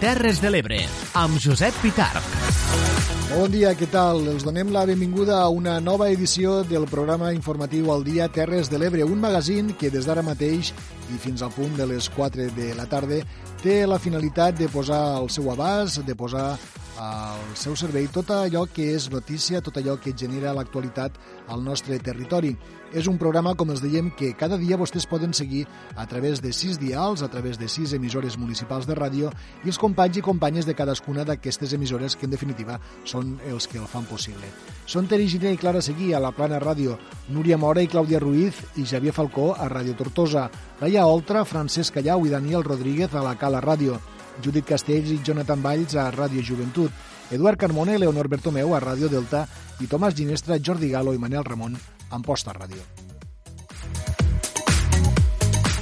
Terres 0.00 0.38
de 0.40 0.48
l'Ebre, 0.48 0.78
amb 1.20 1.36
Josep 1.36 1.76
Pitarc. 1.82 2.24
Bon 3.34 3.52
dia, 3.52 3.74
què 3.76 3.84
tal? 3.92 4.22
Els 4.32 4.46
donem 4.46 4.70
la 4.72 4.86
benvinguda 4.88 5.42
a 5.42 5.50
una 5.52 5.74
nova 5.84 6.06
edició 6.08 6.62
del 6.64 6.86
programa 6.88 7.34
informatiu 7.36 7.92
El 7.92 8.06
dia 8.06 8.30
Terres 8.32 8.72
de 8.72 8.80
l'Ebre, 8.80 9.04
un 9.04 9.20
magazín 9.20 9.74
que 9.76 9.90
des 9.92 10.08
d'ara 10.08 10.24
mateix 10.24 10.72
i 11.12 11.20
fins 11.20 11.44
al 11.44 11.52
punt 11.52 11.76
de 11.76 11.84
les 11.92 12.08
4 12.16 12.48
de 12.56 12.70
la 12.78 12.88
tarda 12.88 13.20
té 13.60 13.82
la 13.84 14.00
finalitat 14.00 14.56
de 14.56 14.70
posar 14.72 15.02
al 15.18 15.28
seu 15.28 15.52
abast, 15.52 16.00
de 16.08 16.16
posar 16.16 16.48
al 17.00 17.44
seu 17.52 17.76
servei 17.76 18.08
tot 18.08 18.32
allò 18.32 18.64
que 18.72 18.94
és 18.96 19.10
notícia, 19.12 19.60
tot 19.60 19.76
allò 19.76 19.98
que 20.00 20.16
genera 20.16 20.56
l'actualitat 20.56 21.20
al 21.52 21.60
nostre 21.60 22.00
territori. 22.00 22.56
És 22.90 23.06
un 23.06 23.20
programa, 23.22 23.52
com 23.54 23.70
els 23.70 23.78
dèiem, 23.84 24.08
que 24.18 24.32
cada 24.34 24.56
dia 24.58 24.74
vostès 24.78 25.04
poden 25.06 25.30
seguir 25.36 25.60
a 25.94 26.08
través 26.10 26.40
de 26.42 26.50
sis 26.50 26.74
dials, 26.80 27.22
a 27.22 27.28
través 27.30 27.54
de 27.58 27.68
sis 27.70 27.92
emissores 27.94 28.34
municipals 28.34 28.88
de 28.88 28.96
ràdio 28.98 29.30
i 29.62 29.70
els 29.70 29.78
companys 29.78 30.18
i 30.18 30.24
companyes 30.26 30.66
de 30.66 30.74
cadascuna 30.74 31.22
d'aquestes 31.28 31.76
emissores 31.78 32.16
que, 32.18 32.26
en 32.26 32.34
definitiva, 32.34 32.80
són 33.06 33.36
els 33.46 33.68
que 33.70 33.78
el 33.78 33.86
fan 33.86 34.08
possible. 34.10 34.50
Són 34.90 35.06
Teri 35.06 35.28
Giner 35.30 35.52
i 35.54 35.60
Clara 35.60 35.82
Seguí 35.86 36.10
a 36.12 36.22
la 36.22 36.32
Plana 36.34 36.58
Ràdio, 36.58 36.96
Núria 37.30 37.60
Mora 37.62 37.84
i 37.86 37.90
Clàudia 37.92 38.18
Ruiz 38.18 38.58
i 38.74 38.82
Xavier 38.82 39.14
Falcó 39.14 39.52
a 39.54 39.70
Ràdio 39.70 39.94
Tortosa, 39.94 40.48
Laia 40.82 41.06
Oltra, 41.06 41.44
Francesc 41.46 41.94
Callau 41.94 42.26
i 42.26 42.34
Daniel 42.34 42.66
Rodríguez 42.66 43.14
a 43.14 43.22
la 43.22 43.36
Cala 43.38 43.62
Ràdio, 43.62 44.00
Judit 44.42 44.66
Castells 44.66 45.14
i 45.14 45.22
Jonathan 45.22 45.62
Valls 45.62 45.94
a 45.94 46.10
Ràdio 46.10 46.42
Joventut, 46.42 46.90
Eduard 47.30 47.60
Carmona 47.60 47.94
i 47.94 48.02
Leonor 48.02 48.26
Bertomeu 48.26 48.74
a 48.74 48.82
Ràdio 48.82 49.06
Delta 49.06 49.46
i 49.78 49.86
Tomàs 49.86 50.18
Ginestra, 50.18 50.58
Jordi 50.58 50.90
Galo 50.90 51.14
i 51.14 51.22
Manel 51.22 51.46
Ramon 51.46 51.78
Amposta 52.10 52.54
Ràdio. 52.56 52.82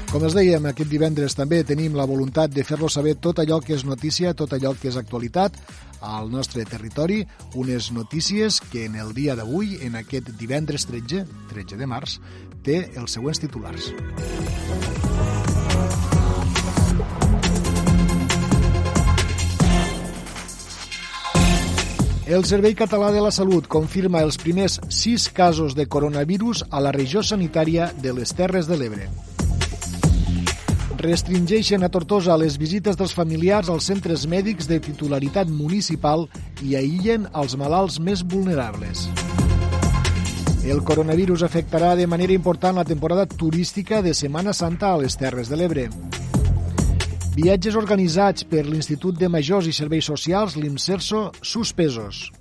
Com 0.08 0.22
els 0.24 0.32
dèiem, 0.32 0.64
aquest 0.70 0.88
divendres 0.88 1.34
també 1.36 1.58
tenim 1.68 1.92
la 1.92 2.06
voluntat 2.08 2.48
de 2.54 2.62
fer-lo 2.64 2.88
saber 2.88 3.18
tot 3.20 3.42
allò 3.42 3.58
que 3.60 3.74
és 3.76 3.84
notícia, 3.84 4.32
tot 4.32 4.54
allò 4.56 4.72
que 4.72 4.88
és 4.88 4.96
actualitat 4.96 5.58
al 6.00 6.30
nostre 6.32 6.64
territori, 6.64 7.26
unes 7.60 7.90
notícies 7.92 8.62
que 8.72 8.86
en 8.86 8.96
el 8.96 9.12
dia 9.12 9.36
d'avui, 9.36 9.76
en 9.84 10.00
aquest 10.00 10.32
divendres 10.40 10.88
13, 10.88 11.26
13 11.52 11.76
de 11.76 11.90
març, 11.90 12.16
té 12.64 12.86
els 12.96 13.18
següents 13.18 13.44
titulars. 13.44 13.92
El 22.28 22.44
Servei 22.44 22.74
Català 22.76 23.08
de 23.08 23.22
la 23.24 23.30
Salut 23.32 23.64
confirma 23.72 24.20
els 24.20 24.36
primers 24.36 24.74
sis 24.92 25.30
casos 25.32 25.72
de 25.72 25.86
coronavirus 25.88 26.60
a 26.68 26.82
la 26.84 26.90
regió 26.92 27.22
sanitària 27.24 27.86
de 28.04 28.12
les 28.12 28.34
Terres 28.36 28.68
de 28.68 28.76
l'Ebre. 28.76 29.06
Restringeixen 31.00 31.86
a 31.86 31.88
Tortosa 31.88 32.36
les 32.36 32.58
visites 32.60 33.00
dels 33.00 33.16
familiars 33.16 33.70
als 33.72 33.88
centres 33.88 34.26
mèdics 34.28 34.68
de 34.68 34.76
titularitat 34.76 35.48
municipal 35.48 36.26
i 36.60 36.76
aïllen 36.76 37.24
els 37.32 37.56
malalts 37.56 37.96
més 37.96 38.20
vulnerables. 38.20 39.08
El 40.68 40.84
coronavirus 40.84 41.46
afectarà 41.48 41.94
de 41.96 42.04
manera 42.06 42.36
important 42.36 42.76
la 42.76 42.84
temporada 42.84 43.24
turística 43.24 44.02
de 44.04 44.12
Setmana 44.12 44.52
Santa 44.52 44.92
a 44.92 45.00
les 45.00 45.16
Terres 45.16 45.48
de 45.48 45.56
l'Ebre. 45.56 45.88
Viatges 47.38 47.76
organitzats 47.78 48.42
per 48.50 48.64
l'Institut 48.66 49.14
de 49.14 49.28
Majors 49.30 49.68
i 49.70 49.72
Serveis 49.76 50.08
Socials, 50.10 50.56
l'IMSERSO, 50.58 51.20
suspesos. 51.46 52.32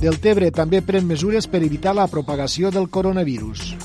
Deltebre 0.00 0.48
també 0.50 0.80
pren 0.82 1.06
mesures 1.06 1.46
per 1.46 1.60
evitar 1.62 1.92
la 1.94 2.08
propagació 2.10 2.72
del 2.74 2.88
coronavirus. 2.90 3.76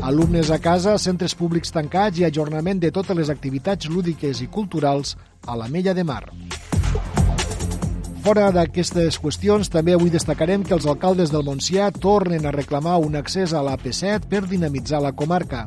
Alumnes 0.00 0.48
a 0.48 0.58
casa, 0.64 0.96
centres 0.96 1.36
públics 1.36 1.76
tancats 1.76 2.22
i 2.22 2.24
ajornament 2.24 2.80
de 2.80 2.88
totes 2.88 3.20
les 3.20 3.28
activitats 3.28 3.92
lúdiques 3.92 4.40
i 4.40 4.48
culturals 4.48 5.12
a 5.44 5.60
la 5.60 5.68
Mella 5.68 5.92
de 5.92 6.08
Mar. 6.08 6.22
Fora 8.24 8.48
d'aquestes 8.48 9.20
qüestions, 9.20 9.68
també 9.68 9.92
avui 9.92 10.08
destacarem 10.08 10.64
que 10.64 10.72
els 10.72 10.88
alcaldes 10.88 11.28
del 11.28 11.44
Montsià 11.44 11.92
tornen 12.00 12.48
a 12.48 12.56
reclamar 12.56 12.96
un 12.96 13.20
accés 13.20 13.52
a 13.52 13.60
l'AP7 13.60 14.24
per 14.24 14.46
dinamitzar 14.48 15.04
la 15.04 15.12
comarca. 15.12 15.66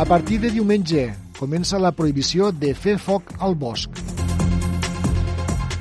A 0.00 0.04
partir 0.04 0.40
de 0.40 0.50
diumenge 0.50 1.10
comença 1.40 1.80
la 1.80 1.94
prohibició 1.96 2.50
de 2.52 2.74
fer 2.76 2.98
foc 3.00 3.32
al 3.40 3.54
bosc. 3.56 3.88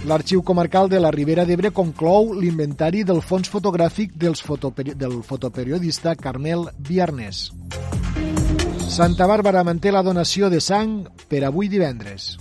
L'Arxiu 0.08 0.42
Comarcal 0.48 0.88
de 0.90 1.02
la 1.04 1.12
Ribera 1.12 1.44
d'Ebre 1.46 1.74
conclou 1.76 2.32
l'inventari 2.34 3.04
del 3.04 3.20
fons 3.20 3.52
fotogràfic 3.52 4.16
dels 4.16 4.40
fotoperi 4.42 4.96
del 4.96 5.20
fotoperiodista 5.28 6.16
Carmel 6.16 6.70
Viarnés. 6.88 7.50
Santa 8.90 9.28
Bàrbara 9.28 9.66
manté 9.68 9.92
la 9.92 10.02
donació 10.02 10.48
de 10.50 10.64
sang 10.64 11.04
per 11.28 11.44
avui 11.44 11.68
divendres. 11.68 12.38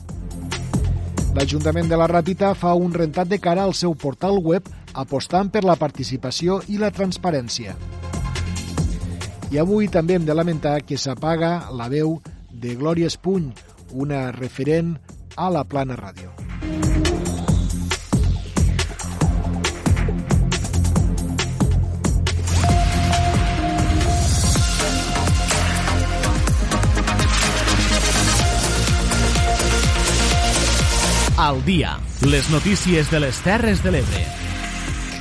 L'Ajuntament 1.35 1.91
de 1.91 1.99
la 1.99 2.07
Ràpita 2.09 2.55
fa 2.55 2.73
un 2.79 2.95
rentat 2.95 3.29
de 3.29 3.43
cara 3.43 3.67
al 3.67 3.75
seu 3.75 3.99
portal 3.99 4.39
web 4.39 4.71
apostant 4.95 5.51
per 5.51 5.67
la 5.67 5.77
participació 5.77 6.63
i 6.71 6.79
la 6.79 6.95
transparència. 6.95 7.75
I 9.51 9.59
avui 9.59 9.91
també 9.91 10.17
hem 10.17 10.25
de 10.25 10.35
lamentar 10.35 10.81
que 10.87 10.97
s'apaga 10.97 11.73
la 11.75 11.91
veu 11.93 12.21
de 12.61 12.75
Glòria 12.77 13.07
Espuny, 13.07 13.53
una 13.95 14.29
referent 14.33 14.97
a 15.37 15.49
la 15.55 15.65
Plana 15.65 15.97
Ràdio. 15.97 16.35
Al 31.39 31.65
dia, 31.65 31.95
les 32.27 32.51
notícies 32.51 33.09
de 33.13 33.21
les 33.23 33.39
Terres 33.41 33.81
de 33.85 33.93
l'Ebre. 33.95 34.25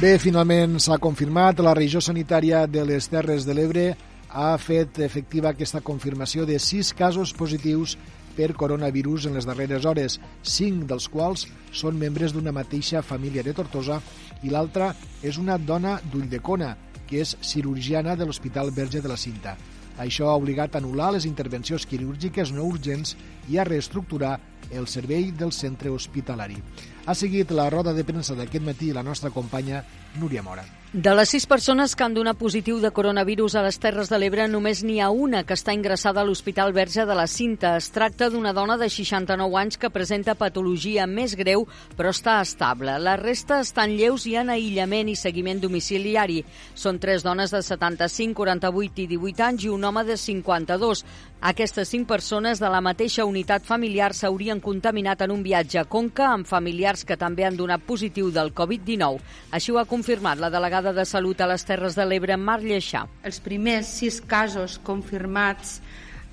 Bé, 0.01 0.17
finalment 0.17 0.79
s'ha 0.81 0.97
confirmat 0.97 1.61
la 1.61 1.75
regió 1.77 2.01
sanitària 2.01 2.65
de 2.67 2.83
les 2.89 3.05
Terres 3.13 3.45
de 3.45 3.53
l'Ebre 3.53 3.85
ha 4.29 4.57
fet 4.59 4.99
efectiva 5.03 5.51
aquesta 5.53 5.81
confirmació 5.81 6.45
de 6.45 6.59
sis 6.59 6.93
casos 6.93 7.33
positius 7.33 7.97
per 8.37 8.53
coronavirus 8.53 9.25
en 9.27 9.37
les 9.37 9.47
darreres 9.49 9.85
hores, 9.89 10.19
cinc 10.43 10.85
dels 10.89 11.07
quals 11.09 11.47
són 11.73 11.97
membres 11.97 12.35
d'una 12.35 12.53
mateixa 12.53 13.01
família 13.01 13.43
de 13.43 13.55
Tortosa 13.57 13.97
i 14.45 14.53
l'altra 14.53 14.91
és 15.25 15.39
una 15.41 15.57
dona 15.57 15.97
d'Ulldecona, 16.03 16.75
que 17.07 17.23
és 17.23 17.33
cirurgiana 17.41 18.15
de 18.15 18.27
l'Hospital 18.27 18.69
Verge 18.75 19.01
de 19.01 19.09
la 19.09 19.17
Cinta. 19.17 19.55
Això 19.97 20.27
ha 20.29 20.37
obligat 20.37 20.75
a 20.75 20.81
anul·lar 20.83 21.15
les 21.15 21.25
intervencions 21.25 21.87
quirúrgiques 21.89 22.51
no 22.53 22.67
urgents 22.69 23.15
i 23.49 23.57
a 23.57 23.65
reestructurar 23.65 24.35
el 24.69 24.85
servei 24.85 25.31
del 25.31 25.55
centre 25.55 25.89
hospitalari. 25.89 26.59
Ha 27.07 27.15
seguit 27.15 27.53
la 27.55 27.69
roda 27.71 27.93
de 27.95 28.03
premsa 28.03 28.35
d'aquest 28.35 28.65
matí 28.67 28.91
la 28.91 29.03
nostra 29.03 29.31
companya 29.31 29.79
Núria 30.19 30.43
Mora. 30.43 30.65
De 30.91 31.11
les 31.15 31.29
sis 31.29 31.43
persones 31.45 31.93
que 31.95 32.03
han 32.05 32.13
donat 32.15 32.37
positiu 32.39 32.77
de 32.79 32.89
coronavirus 32.95 33.57
a 33.59 33.61
les 33.65 33.75
Terres 33.79 34.07
de 34.07 34.17
l'Ebre, 34.19 34.45
només 34.47 34.85
n'hi 34.87 35.01
ha 35.03 35.09
una 35.11 35.41
que 35.43 35.55
està 35.55 35.73
ingressada 35.75 36.21
a 36.21 36.27
l'Hospital 36.27 36.71
Verge 36.75 37.03
de 37.05 37.15
la 37.15 37.25
Cinta. 37.27 37.73
Es 37.75 37.89
tracta 37.91 38.29
d'una 38.31 38.53
dona 38.55 38.77
de 38.79 38.87
69 38.87 39.59
anys 39.59 39.77
que 39.79 39.91
presenta 39.91 40.35
patologia 40.39 41.03
més 41.07 41.35
greu, 41.35 41.65
però 41.99 42.13
està 42.15 42.37
estable. 42.39 42.95
La 43.03 43.17
resta 43.19 43.59
estan 43.63 43.97
lleus 43.99 44.25
i 44.31 44.37
en 44.39 44.51
aïllament 44.55 45.11
i 45.11 45.17
seguiment 45.19 45.59
domiciliari. 45.59 46.39
Són 46.73 46.99
tres 47.03 47.23
dones 47.23 47.51
de 47.51 47.61
75, 47.61 48.35
48 48.39 49.03
i 49.03 49.07
18 49.11 49.47
anys 49.47 49.67
i 49.67 49.73
un 49.75 49.83
home 49.83 50.05
de 50.07 50.15
52. 50.15 51.03
Aquestes 51.39 51.91
cinc 51.93 52.07
persones 52.09 52.57
de 52.57 52.69
la 52.73 52.79
mateixa 52.81 53.21
unitat 53.29 53.61
familiar 53.61 54.09
s'haurien 54.17 54.57
contaminat 54.57 55.21
en 55.21 55.29
un 55.35 55.43
viatge 55.45 55.77
a 55.77 55.83
Conca 55.85 56.31
amb 56.31 56.47
familiars 56.49 57.05
que 57.05 57.13
també 57.15 57.45
han 57.45 57.55
donat 57.59 57.83
positiu 57.85 58.31
del 58.33 58.49
Covid-19. 58.57 59.21
Així 59.53 59.71
ho 59.71 59.77
ha 59.77 59.85
confirmat 59.85 60.41
la 60.41 60.49
delegada 60.49 60.95
de 60.97 61.05
Salut 61.05 61.39
a 61.39 61.47
les 61.51 61.61
Terres 61.63 61.93
de 61.93 62.07
l'Ebre, 62.09 62.39
Mar 62.41 62.57
Lleixà. 62.63 63.05
Els 63.21 63.37
primers 63.39 63.85
sis 63.99 64.17
casos 64.19 64.79
confirmats 64.81 65.77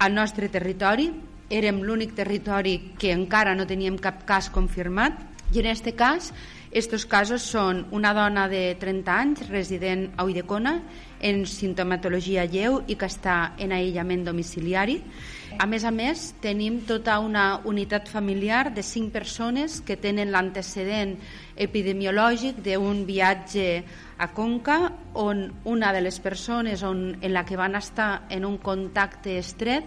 al 0.01 0.17
nostre 0.17 0.49
territori 0.49 1.11
érem 1.53 1.83
l'únic 1.85 2.17
territori 2.17 2.79
que 2.97 3.13
encara 3.13 3.53
no 3.55 3.69
teníem 3.69 4.01
cap 4.01 4.25
cas 4.25 4.49
confirmat 4.49 5.21
i 5.53 5.61
en 5.61 5.69
aquest 5.69 5.93
cas 6.01 6.33
estos 6.75 7.05
casos 7.07 7.45
són 7.47 7.85
una 7.95 8.11
dona 8.17 8.49
de 8.51 8.75
30 8.83 9.15
anys 9.15 9.43
resident 9.47 10.09
a 10.19 10.25
Uidecona 10.27 10.73
en 11.23 11.45
sintomatologia 11.47 12.49
lleu 12.51 12.81
i 12.91 12.97
que 12.99 13.07
està 13.07 13.55
en 13.63 13.71
aïllament 13.73 14.25
domiciliari. 14.27 14.99
A 15.55 15.69
més 15.71 15.85
a 15.87 15.93
més, 15.95 16.33
tenim 16.43 16.81
tota 16.83 17.21
una 17.23 17.61
unitat 17.71 18.11
familiar 18.11 18.73
de 18.75 18.83
5 18.83 19.15
persones 19.15 19.79
que 19.87 19.95
tenen 19.95 20.33
l'antecedent 20.35 21.15
epidemiològic 21.55 22.59
d'un 22.67 23.05
viatge 23.07 23.69
a 24.19 24.33
Conca 24.35 24.81
on 25.15 25.47
una 25.71 25.93
de 25.95 26.03
les 26.03 26.19
persones 26.19 26.83
on, 26.83 27.15
en 27.23 27.33
la 27.33 27.47
que 27.47 27.57
van 27.57 27.79
estar 27.79 28.27
en 28.35 28.45
un 28.45 28.59
contacte 28.59 29.39
estret 29.39 29.87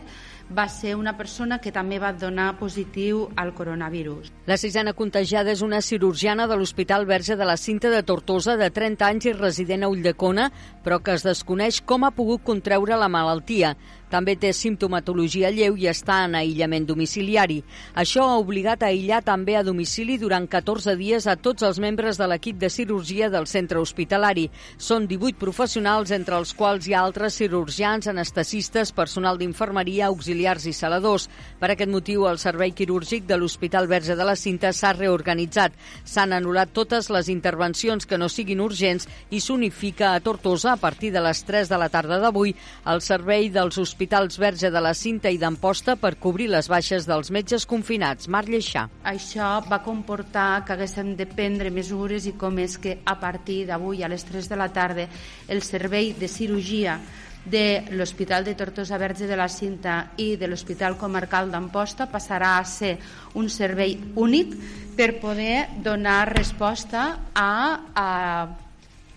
va 0.49 0.67
ser 0.71 0.95
una 0.95 1.17
persona 1.17 1.59
que 1.59 1.73
també 1.75 1.99
va 1.99 2.13
donar 2.13 2.53
positiu 2.59 3.27
al 3.35 3.53
coronavirus. 3.53 4.31
La 4.47 4.57
sisena 4.57 4.93
contagiada 4.93 5.51
és 5.51 5.61
una 5.65 5.81
cirurgiana 5.81 6.47
de 6.47 6.55
l'Hospital 6.55 7.05
Verge 7.05 7.35
de 7.35 7.45
la 7.45 7.57
Cinta 7.57 7.91
de 7.91 8.03
Tortosa 8.03 8.55
de 8.57 8.69
30 8.71 9.05
anys 9.07 9.27
i 9.27 9.35
resident 9.35 9.83
a 9.83 9.91
Ulldecona, 9.91 10.51
però 10.83 11.01
que 11.03 11.17
es 11.17 11.25
desconeix 11.27 11.81
com 11.81 12.07
ha 12.07 12.13
pogut 12.15 12.43
contreure 12.47 12.95
la 12.95 13.11
malaltia. 13.11 13.75
També 14.11 14.37
té 14.39 14.53
simptomatologia 14.55 15.51
lleu 15.51 15.75
i 15.77 15.87
està 15.91 16.23
en 16.25 16.37
aïllament 16.39 16.85
domiciliari. 16.87 17.59
Això 17.95 18.25
ha 18.27 18.37
obligat 18.39 18.83
a 18.83 18.91
aïllar 18.91 19.21
també 19.25 19.57
a 19.57 19.63
domicili 19.67 20.17
durant 20.17 20.47
14 20.47 20.95
dies 20.99 21.27
a 21.27 21.35
tots 21.35 21.65
els 21.67 21.79
membres 21.83 22.17
de 22.17 22.27
l'equip 22.27 22.57
de 22.61 22.69
cirurgia 22.69 23.29
del 23.29 23.47
centre 23.47 23.79
hospitalari. 23.79 24.47
Són 24.77 25.07
18 25.07 25.37
professionals, 25.41 26.11
entre 26.15 26.37
els 26.39 26.53
quals 26.57 26.87
hi 26.87 26.95
ha 26.95 27.03
altres 27.03 27.37
cirurgians, 27.41 28.07
anestesistes, 28.07 28.93
personal 28.95 29.37
d'infermeria, 29.37 30.07
auxiliars 30.07 30.65
i 30.71 30.73
saladors. 30.73 31.27
Per 31.59 31.71
aquest 31.73 31.91
motiu, 31.91 32.27
el 32.31 32.39
servei 32.39 32.71
quirúrgic 32.71 33.27
de 33.27 33.37
l'Hospital 33.37 33.87
Verge 33.91 34.15
de 34.15 34.27
la 34.27 34.37
Cinta 34.39 34.71
s'ha 34.73 34.93
reorganitzat. 34.95 35.75
S'han 36.05 36.35
anul·lat 36.37 36.71
totes 36.73 37.11
les 37.11 37.29
intervencions 37.33 38.05
que 38.05 38.17
no 38.17 38.29
siguin 38.31 38.63
urgents 38.63 39.07
i 39.29 39.41
s'unifica 39.43 40.13
a 40.13 40.21
Tortosa 40.23 40.73
a 40.73 40.81
partir 40.81 41.11
de 41.11 41.21
les 41.23 41.43
3 41.43 41.69
de 41.69 41.77
la 41.77 41.89
tarda 41.89 42.19
d'avui 42.21 42.55
el 42.87 43.01
servei 43.01 43.49
dels 43.53 43.77
hospitals 43.77 43.96
Verge 43.97 44.69
de 44.69 44.81
la 44.81 44.93
Cinta 44.93 45.29
i 45.29 45.37
d'Amposta 45.37 45.95
per 45.95 46.17
cobrir 46.21 46.47
les 46.49 46.67
baixes 46.69 47.07
dels 47.07 47.31
metges 47.31 47.65
confinats. 47.65 48.27
Marc 48.27 48.47
Lleixà. 48.47 48.87
Això 49.03 49.63
va 49.67 49.81
comportar 49.81 50.63
que 50.65 50.73
haguéssim 50.73 51.15
de 51.17 51.25
prendre 51.25 51.71
mesures 51.71 52.27
i 52.27 52.33
com 52.37 52.59
és 52.59 52.77
que 52.77 52.99
a 53.05 53.15
partir 53.19 53.65
d'avui 53.65 54.03
a 54.03 54.07
les 54.07 54.23
3 54.23 54.49
de 54.49 54.55
la 54.55 54.69
tarda 54.69 55.07
el 55.47 55.61
servei 55.61 56.13
de 56.13 56.27
cirurgia 56.27 56.99
de 57.49 57.87
l'Hospital 57.91 58.43
de 58.43 58.53
Tortosa 58.55 58.97
Verge 58.97 59.25
de 59.25 59.35
la 59.37 59.47
Cinta 59.47 60.11
i 60.17 60.35
de 60.35 60.47
l'Hospital 60.47 60.97
Comarcal 60.97 61.49
d'Amposta 61.49 62.09
passarà 62.11 62.57
a 62.57 62.65
ser 62.65 62.97
un 63.39 63.49
servei 63.49 63.97
únic 64.15 64.53
per 64.97 65.15
poder 65.21 65.67
donar 65.83 66.33
resposta 66.33 67.31
a, 67.33 67.79
a 67.95 68.07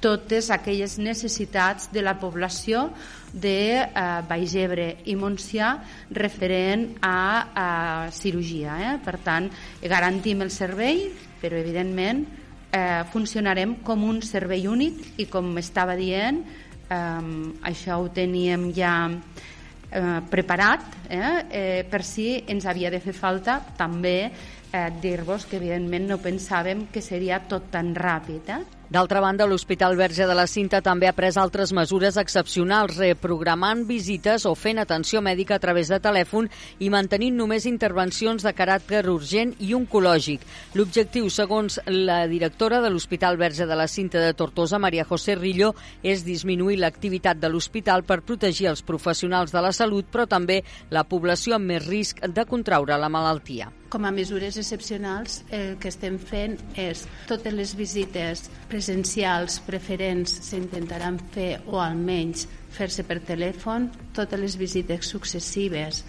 totes 0.00 0.50
aquelles 0.50 0.99
necessitats 0.99 1.91
de 1.93 2.03
la 2.06 2.17
població 2.21 2.88
de 3.32 3.82
eh, 3.82 4.05
Baix 4.29 4.55
Ebre 4.59 4.88
i 5.11 5.15
Montsià 5.17 5.71
referent 6.17 6.87
a, 7.05 7.19
a 7.55 7.69
cirurgia. 8.15 8.79
Eh? 8.91 8.97
Per 9.05 9.19
tant, 9.25 9.50
garantim 9.82 10.43
el 10.43 10.50
servei, 10.50 11.06
però 11.41 11.59
evidentment 11.61 12.25
eh, 12.73 13.03
funcionarem 13.12 13.79
com 13.87 14.05
un 14.09 14.21
servei 14.23 14.67
únic 14.67 15.21
i 15.23 15.29
com 15.31 15.53
estava 15.59 15.97
dient, 15.99 16.43
eh, 16.91 17.31
això 17.71 18.00
ho 18.00 18.11
teníem 18.15 18.71
ja 18.77 18.94
eh, 19.11 20.21
preparat 20.31 20.99
eh, 21.09 21.21
eh, 21.50 21.85
per 21.91 22.03
si 22.06 22.32
ens 22.47 22.67
havia 22.67 22.91
de 22.91 23.00
fer 23.03 23.15
falta 23.17 23.61
també 23.79 24.31
eh, 24.73 24.91
dir-vos 25.03 25.47
que 25.47 25.59
evidentment 25.59 26.11
no 26.11 26.21
pensàvem 26.23 26.88
que 26.93 27.03
seria 27.03 27.43
tot 27.47 27.71
tan 27.71 27.94
ràpid. 27.94 28.50
Eh? 28.50 28.80
D'altra 28.91 29.21
banda, 29.23 29.47
l'Hospital 29.47 29.95
Verge 29.95 30.27
de 30.27 30.35
la 30.35 30.49
Cinta 30.51 30.81
també 30.83 31.07
ha 31.07 31.15
pres 31.15 31.37
altres 31.39 31.71
mesures 31.71 32.17
excepcionals, 32.19 32.97
reprogramant 32.99 33.85
visites 33.87 34.43
o 34.51 34.57
fent 34.59 34.83
atenció 34.83 35.23
mèdica 35.23 35.55
a 35.55 35.63
través 35.63 35.93
de 35.93 36.01
telèfon 36.03 36.49
i 36.83 36.91
mantenint 36.91 37.39
només 37.39 37.69
intervencions 37.71 38.43
de 38.43 38.51
caràcter 38.51 39.05
urgent 39.15 39.55
i 39.63 39.77
oncològic. 39.79 40.43
L'objectiu, 40.75 41.31
segons 41.31 41.79
la 41.87 42.25
directora 42.27 42.83
de 42.83 42.91
l'Hospital 42.91 43.39
Verge 43.39 43.71
de 43.71 43.79
la 43.79 43.87
Cinta 43.87 44.19
de 44.27 44.35
Tortosa, 44.35 44.83
Maria 44.83 45.07
José 45.07 45.39
Rillo, 45.39 45.77
és 46.03 46.27
disminuir 46.27 46.81
l'activitat 46.83 47.39
de 47.39 47.47
l'hospital 47.47 48.03
per 48.03 48.25
protegir 48.27 48.73
els 48.75 48.83
professionals 48.83 49.55
de 49.55 49.63
la 49.63 49.71
salut, 49.71 50.11
però 50.11 50.27
també 50.27 50.65
la 50.91 51.07
població 51.07 51.61
amb 51.61 51.71
més 51.71 51.87
risc 51.87 52.27
de 52.27 52.43
contraure 52.43 52.99
la 52.99 53.09
malaltia. 53.09 53.71
Com 53.91 54.05
a 54.07 54.13
mesures 54.15 54.55
excepcionals, 54.55 55.41
el 55.51 55.73
que 55.83 55.91
estem 55.91 56.15
fent 56.23 56.53
és 56.79 57.01
totes 57.27 57.51
les 57.51 57.73
visites 57.75 58.45
presencials 58.71 59.57
preferents 59.67 60.37
s'intentaran 60.47 61.19
fer 61.35 61.57
o 61.67 61.81
almenys 61.83 62.45
fer-se 62.71 63.03
per 63.03 63.19
telèfon, 63.27 63.89
totes 64.15 64.39
les 64.39 64.55
visites 64.61 65.11
successives 65.11 66.05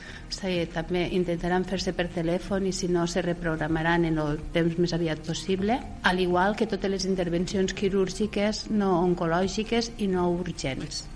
també 0.76 1.08
intentaran 1.18 1.66
fer-se 1.66 1.96
per 1.98 2.06
telèfon 2.14 2.68
i 2.70 2.74
si 2.76 2.88
no 2.88 3.08
se 3.10 3.24
reprogramaran 3.26 4.06
en 4.06 4.22
el 4.22 4.38
temps 4.54 4.78
més 4.78 4.94
aviat 4.94 5.26
possible, 5.26 5.80
al 6.04 6.22
igual 6.22 6.56
que 6.56 6.70
totes 6.70 6.94
les 6.94 7.10
intervencions 7.10 7.74
quirúrgiques 7.74 8.68
no 8.70 9.00
oncològiques 9.02 9.90
i 9.98 10.12
no 10.14 10.30
urgents. 10.36 11.08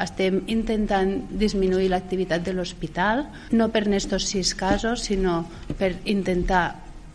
Estem 0.00 0.40
intentant 0.50 1.12
disminuir 1.38 1.90
l'activitat 1.92 2.42
de 2.42 2.54
l'hospital, 2.54 3.28
no 3.54 3.68
per 3.70 3.84
estos 3.94 4.26
sis 4.26 4.54
casos, 4.58 5.04
sinó 5.06 5.44
per 5.78 5.92
intentar 6.10 6.64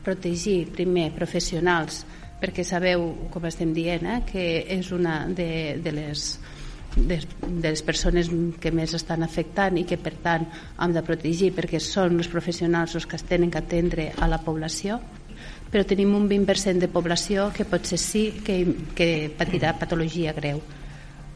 protegir 0.04 0.70
primer 0.72 1.10
professionals, 1.12 2.06
perquè 2.40 2.64
sabeu, 2.64 3.04
com 3.34 3.46
estem 3.50 3.74
dient, 3.76 4.08
eh, 4.08 4.22
que 4.26 4.46
és 4.80 4.94
una 4.96 5.26
de, 5.28 5.80
de 5.84 5.92
les 5.92 6.40
de, 6.96 7.20
de 7.46 7.70
les 7.70 7.82
persones 7.86 8.32
que 8.60 8.72
més 8.74 8.96
estan 8.98 9.24
afectant 9.24 9.78
i 9.78 9.86
que 9.86 10.00
per 10.02 10.16
tant 10.24 10.48
hem 10.82 10.96
de 10.96 11.04
protegir 11.06 11.52
perquè 11.56 11.80
són 11.84 12.18
els 12.18 12.32
professionals 12.32 12.96
els 12.98 13.06
que 13.06 13.20
es 13.20 13.26
tenen 13.30 13.52
que 13.52 13.62
atendre 13.62 14.10
a 14.18 14.28
la 14.28 14.42
població. 14.42 15.00
Però 15.70 15.86
tenim 15.86 16.16
un 16.18 16.26
20% 16.28 16.82
de 16.82 16.90
població 16.90 17.52
que 17.56 17.68
potser 17.70 18.00
sí 18.02 18.24
que, 18.44 18.64
que 18.98 19.30
patirà 19.38 19.76
patologia 19.78 20.34
greu 20.34 20.64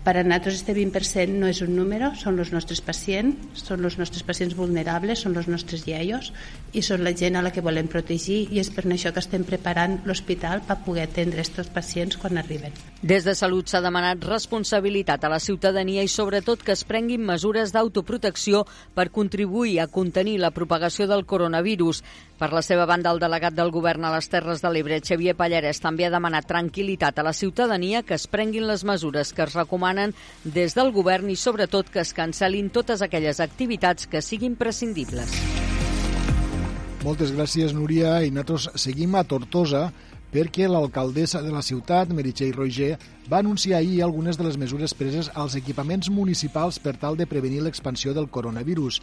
per 0.04 0.18
a 0.18 0.24
nosaltres 0.24 0.60
este 0.60 0.74
20% 0.76 1.40
no 1.40 1.48
és 1.48 1.62
un 1.64 1.72
número, 1.78 2.12
són 2.20 2.36
els 2.44 2.52
nostres 2.52 2.82
pacients, 2.84 3.40
són 3.56 3.86
els 3.88 3.96
nostres 3.98 4.26
pacients 4.28 4.56
vulnerables, 4.58 5.24
són 5.24 5.38
els 5.40 5.48
nostres 5.48 5.86
iaios 5.88 6.34
i 6.76 6.84
són 6.84 7.06
la 7.06 7.14
gent 7.16 7.38
a 7.40 7.44
la 7.46 7.54
que 7.56 7.64
volem 7.64 7.88
protegir 7.88 8.42
i 8.52 8.60
és 8.60 8.70
per 8.74 8.84
això 8.84 9.14
que 9.16 9.24
estem 9.24 9.46
preparant 9.48 10.02
l'hospital 10.04 10.66
per 10.68 10.82
poder 10.84 11.08
atendre 11.08 11.40
aquests 11.40 11.72
pacients 11.72 12.20
quan 12.20 12.38
arriben. 12.38 12.76
Des 13.02 13.24
de 13.24 13.36
Salut 13.36 13.72
s'ha 13.72 13.82
demanat 13.84 14.24
responsabilitat 14.28 15.24
a 15.24 15.32
la 15.32 15.40
ciutadania 15.40 16.04
i 16.04 16.12
sobretot 16.12 16.64
que 16.64 16.76
es 16.76 16.84
prenguin 16.84 17.24
mesures 17.24 17.72
d'autoprotecció 17.72 18.66
per 18.94 19.10
contribuir 19.12 19.80
a 19.80 19.88
contenir 19.88 20.38
la 20.40 20.52
propagació 20.52 21.08
del 21.08 21.26
coronavirus. 21.26 22.04
Per 22.40 22.52
la 22.52 22.64
seva 22.66 22.86
banda, 22.90 23.12
el 23.12 23.22
delegat 23.24 23.56
del 23.56 23.72
govern 23.72 24.04
a 24.04 24.12
les 24.16 24.28
Terres 24.28 24.60
de 24.60 24.72
l'Ebre, 24.72 25.00
Xavier 25.00 25.36
Pallarès, 25.38 25.80
també 25.80 26.08
ha 26.08 26.12
demanat 26.12 26.48
tranquil·litat 26.50 27.20
a 27.20 27.24
la 27.24 27.32
ciutadania 27.32 28.04
que 28.04 28.18
es 28.18 28.28
prenguin 28.28 28.68
les 28.68 28.84
mesures 28.84 29.32
que 29.32 29.46
es 29.46 29.54
recomanen 29.56 29.93
des 30.44 30.74
del 30.78 30.92
govern 30.96 31.30
i 31.30 31.36
sobretot 31.36 31.90
que 31.94 32.02
es 32.02 32.14
cancel·lin 32.16 32.72
totes 32.74 33.02
aquelles 33.02 33.40
activitats 33.44 34.08
que 34.08 34.22
siguin 34.22 34.56
prescindibles. 34.56 35.34
Moltes 37.04 37.34
gràcies, 37.36 37.74
Núria. 37.76 38.22
I 38.24 38.32
nosaltres 38.32 38.70
seguim 38.80 39.16
a 39.20 39.26
Tortosa 39.28 39.90
perquè 40.34 40.66
l'alcaldessa 40.72 41.44
de 41.46 41.52
la 41.54 41.62
ciutat, 41.62 42.10
Meritxell 42.10 42.56
Roger, 42.56 42.96
va 43.30 43.44
anunciar 43.44 43.80
ahir 43.80 44.02
algunes 44.02 44.40
de 44.40 44.48
les 44.48 44.58
mesures 44.58 44.96
preses 44.98 45.30
als 45.36 45.58
equipaments 45.60 46.10
municipals 46.10 46.80
per 46.82 46.96
tal 46.98 47.20
de 47.20 47.28
prevenir 47.30 47.62
l'expansió 47.62 48.16
del 48.18 48.32
coronavirus. 48.34 49.02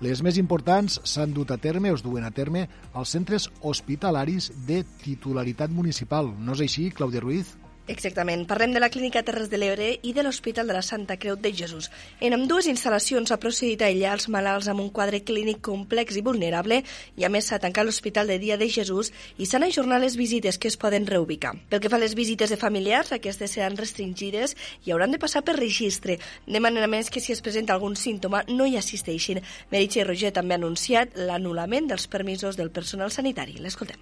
Les 0.00 0.22
més 0.24 0.38
importants 0.40 0.96
s'han 1.04 1.34
dut 1.36 1.50
a 1.52 1.58
terme 1.60 1.90
o 1.92 1.98
es 1.98 2.04
duen 2.06 2.24
a 2.24 2.30
terme 2.32 2.68
als 2.94 3.12
centres 3.12 3.50
hospitalaris 3.60 4.48
de 4.66 4.80
titularitat 5.04 5.70
municipal. 5.70 6.32
No 6.38 6.56
és 6.56 6.64
així, 6.64 6.88
Clàudia 6.88 7.20
Ruiz? 7.20 7.58
Exactament. 7.90 8.44
Parlem 8.46 8.70
de 8.70 8.78
la 8.78 8.88
Clínica 8.88 9.24
Terres 9.26 9.48
de 9.50 9.58
l'Ebre 9.58 9.88
i 10.06 10.12
de 10.14 10.22
l'Hospital 10.22 10.68
de 10.70 10.74
la 10.76 10.82
Santa 10.86 11.16
Creu 11.18 11.34
de 11.34 11.50
Jesús. 11.50 11.88
En 12.22 12.36
amb 12.36 12.46
dues 12.46 12.68
instal·lacions 12.70 13.26
s'ha 13.26 13.38
procedit 13.42 13.82
a 13.82 13.88
aïllar 13.88 14.12
els 14.14 14.28
malalts 14.30 14.68
amb 14.70 14.84
un 14.84 14.92
quadre 14.94 15.18
clínic 15.26 15.58
complex 15.66 16.14
i 16.14 16.22
vulnerable 16.22 16.78
i 17.18 17.26
a 17.26 17.30
més 17.34 17.48
s'ha 17.50 17.58
tancat 17.58 17.88
l'Hospital 17.88 18.30
de 18.30 18.38
Dia 18.38 18.60
de 18.60 18.68
Jesús 18.70 19.10
i 19.42 19.48
s'han 19.50 19.66
ajornat 19.66 20.04
les 20.04 20.14
visites 20.20 20.60
que 20.62 20.70
es 20.70 20.78
poden 20.78 21.08
reubicar. 21.10 21.56
Pel 21.68 21.82
que 21.82 21.90
fa 21.90 21.98
a 21.98 22.04
les 22.04 22.14
visites 22.14 22.54
de 22.54 22.60
familiars, 22.60 23.10
aquestes 23.10 23.58
seran 23.58 23.80
restringides 23.80 24.54
i 24.86 24.94
hauran 24.94 25.10
de 25.10 25.18
passar 25.18 25.42
per 25.42 25.58
registre, 25.58 26.20
de 26.46 26.62
manera 26.62 26.86
més 26.86 27.10
que 27.10 27.18
si 27.18 27.34
es 27.34 27.42
presenta 27.42 27.74
algun 27.74 27.98
símptoma 27.98 28.44
no 28.46 28.70
hi 28.70 28.78
assisteixin. 28.78 29.42
Meritxell 29.74 30.06
Roger 30.06 30.30
també 30.38 30.54
ha 30.54 30.62
anunciat 30.62 31.18
l'anul·lament 31.18 31.90
dels 31.90 32.06
permisos 32.06 32.54
del 32.54 32.70
personal 32.70 33.10
sanitari. 33.10 33.58
L'escoltem. 33.58 33.98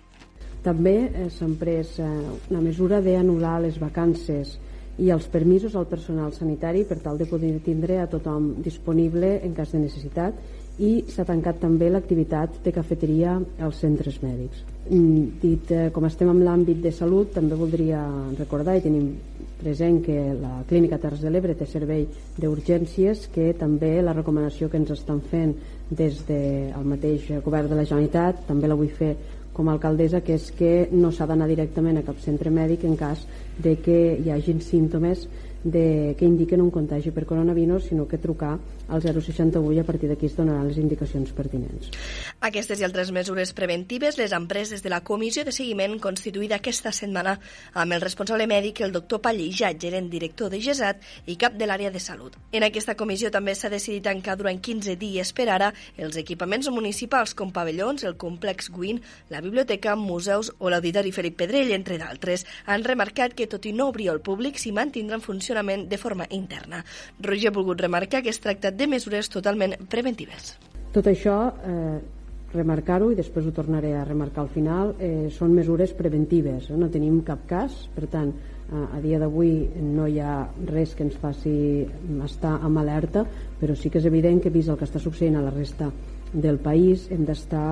També 0.69 0.97
eh, 1.09 1.51
pres 1.57 1.97
eh, 1.97 2.07
una 2.51 2.61
mesura 2.61 3.01
d'anul·lar 3.01 3.57
les 3.65 3.79
vacances 3.81 4.59
i 4.99 5.13
els 5.15 5.29
permisos 5.31 5.77
al 5.79 5.87
personal 5.89 6.35
sanitari 6.35 6.83
per 6.85 6.99
tal 7.01 7.17
de 7.17 7.25
poder 7.31 7.55
tindre 7.65 8.01
a 8.03 8.09
tothom 8.11 8.51
disponible 8.61 9.39
en 9.47 9.55
cas 9.55 9.73
de 9.73 9.81
necessitat 9.87 10.35
i 10.79 10.91
s'ha 11.11 11.25
tancat 11.27 11.59
també 11.63 11.89
l'activitat 11.91 12.61
de 12.63 12.73
cafeteria 12.75 13.39
als 13.65 13.81
centres 13.83 14.21
mèdics. 14.23 14.61
Mm, 14.91 15.25
dit 15.41 15.73
eh, 15.73 15.89
com 15.95 16.05
estem 16.07 16.29
en 16.31 16.45
l'àmbit 16.45 16.83
de 16.85 16.93
salut, 16.93 17.33
també 17.35 17.57
voldria 17.57 18.03
recordar 18.37 18.77
i 18.77 18.85
tenim 18.85 19.09
present 19.59 20.03
que 20.05 20.19
la 20.39 20.63
Clínica 20.69 21.01
Terres 21.03 21.25
de 21.25 21.33
l'Ebre 21.33 21.57
té 21.59 21.67
servei 21.67 22.05
d'urgències 22.37 23.25
que 23.35 23.51
també 23.59 23.97
la 24.03 24.15
recomanació 24.15 24.69
que 24.69 24.79
ens 24.79 24.93
estan 24.95 25.25
fent 25.33 25.57
des 25.91 26.21
del 26.29 26.85
mateix 26.85 27.27
govern 27.43 27.73
de 27.73 27.81
la 27.81 27.89
Generalitat 27.89 28.45
també 28.47 28.69
la 28.69 28.77
vull 28.79 28.93
fer 28.93 29.15
com 29.59 29.69
a 29.69 29.73
alcaldessa 29.75 30.21
que 30.23 30.37
és 30.39 30.53
que 30.55 30.73
no 30.95 31.11
s'ha 31.11 31.27
d'anar 31.27 31.49
directament 31.51 31.99
a 31.99 32.05
cap 32.07 32.21
centre 32.23 32.51
mèdic 32.55 32.85
en 32.87 32.95
cas 32.97 33.25
de 33.59 33.75
que 33.83 33.99
hi 34.23 34.31
hagin 34.31 34.63
símptomes 34.63 35.25
de, 35.65 36.15
que 36.19 36.25
indiquen 36.25 36.63
un 36.63 36.71
contagi 36.71 37.11
per 37.11 37.27
coronavirus, 37.27 37.91
sinó 37.91 38.07
que 38.07 38.19
trucar 38.19 38.59
al 38.89 39.03
061 39.03 39.73
i 39.75 39.79
a 39.81 39.85
partir 39.85 40.09
d'aquí 40.09 40.27
es 40.27 40.37
donaran 40.37 40.69
les 40.69 40.79
indicacions 40.79 41.33
pertinents. 41.37 41.91
Aquestes 42.41 42.81
i 42.81 42.87
altres 42.87 43.11
mesures 43.13 43.53
preventives 43.53 44.17
les 44.19 44.33
han 44.33 44.49
des 44.49 44.83
de 44.83 44.89
la 44.89 45.03
comissió 45.05 45.45
de 45.45 45.53
seguiment 45.53 45.99
constituïda 46.01 46.57
aquesta 46.57 46.93
setmana 46.93 47.35
amb 47.75 47.93
el 47.93 48.01
responsable 48.01 48.47
mèdic, 48.49 48.81
el 48.81 48.93
doctor 48.93 49.21
Pallija, 49.21 49.73
gerent 49.79 50.09
director 50.11 50.49
de 50.51 50.61
GESAT 50.61 51.03
i 51.27 51.37
cap 51.37 51.55
de 51.59 51.67
l'àrea 51.67 51.91
de 51.91 52.01
salut. 52.01 52.37
En 52.53 52.65
aquesta 52.65 52.97
comissió 52.97 53.31
també 53.31 53.55
s'ha 53.55 53.69
decidit 53.69 54.07
tancar 54.09 54.39
durant 54.39 54.61
15 54.61 54.97
dies 54.97 55.33
per 55.33 55.49
ara 55.53 55.73
els 55.97 56.17
equipaments 56.17 56.71
municipals 56.73 57.35
com 57.35 57.53
pavellons, 57.53 58.05
el 58.05 58.17
complex 58.17 58.71
Guin, 58.73 59.03
la 59.29 59.43
biblioteca, 59.45 59.97
museus 59.97 60.53
o 60.59 60.71
l'Auditori 60.71 61.13
Felip 61.13 61.37
Pedrell, 61.37 61.73
entre 61.77 61.99
d'altres. 61.99 62.47
Han 62.67 62.85
remarcat 62.85 63.35
que, 63.35 63.47
tot 63.47 63.67
i 63.67 63.75
no 63.77 63.91
obrir 63.93 64.09
al 64.09 64.23
públic, 64.25 64.57
s'hi 64.59 64.73
mantindrà 64.73 65.19
en 65.19 65.25
funcionament 65.49 65.89
de 65.89 65.97
forma 65.97 66.27
interna. 66.31 66.85
Roger 67.21 67.49
ha 67.49 67.55
volgut 67.55 67.81
remarcar 67.81 68.23
que 68.23 68.31
es 68.31 68.41
tracta 68.41 68.71
de 68.71 68.87
mesures 68.87 69.29
totalment 69.29 69.77
preventives. 69.89 70.57
Tot 70.93 71.07
això, 71.07 71.53
eh, 71.65 71.99
remarcar-ho 72.53 73.11
i 73.13 73.15
després 73.15 73.47
ho 73.47 73.53
tornaré 73.53 73.95
a 73.95 74.05
remarcar 74.05 74.43
al 74.43 74.49
final, 74.49 74.95
eh, 74.99 75.29
són 75.31 75.55
mesures 75.55 75.93
preventives, 75.93 76.71
eh? 76.71 76.77
no 76.77 76.89
tenim 76.89 77.23
cap 77.23 77.47
cas, 77.47 77.89
per 77.95 78.07
tant, 78.09 78.29
eh, 78.29 78.97
a 78.97 79.01
dia 79.01 79.19
d'avui 79.19 79.69
no 79.81 80.07
hi 80.07 80.19
ha 80.21 80.49
res 80.67 80.95
que 80.95 81.05
ens 81.05 81.17
faci 81.17 81.87
estar 82.25 82.61
amb 82.63 82.79
alerta, 82.79 83.25
però 83.61 83.77
sí 83.77 83.91
que 83.91 83.99
és 83.99 84.07
evident 84.07 84.43
que 84.43 84.51
vist 84.51 84.69
el 84.69 84.77
que 84.77 84.85
està 84.85 84.99
succeint 84.99 85.37
a 85.37 85.43
la 85.43 85.51
resta 85.51 85.91
del 86.33 86.59
país 86.63 87.07
hem 87.13 87.25
d'estar 87.29 87.63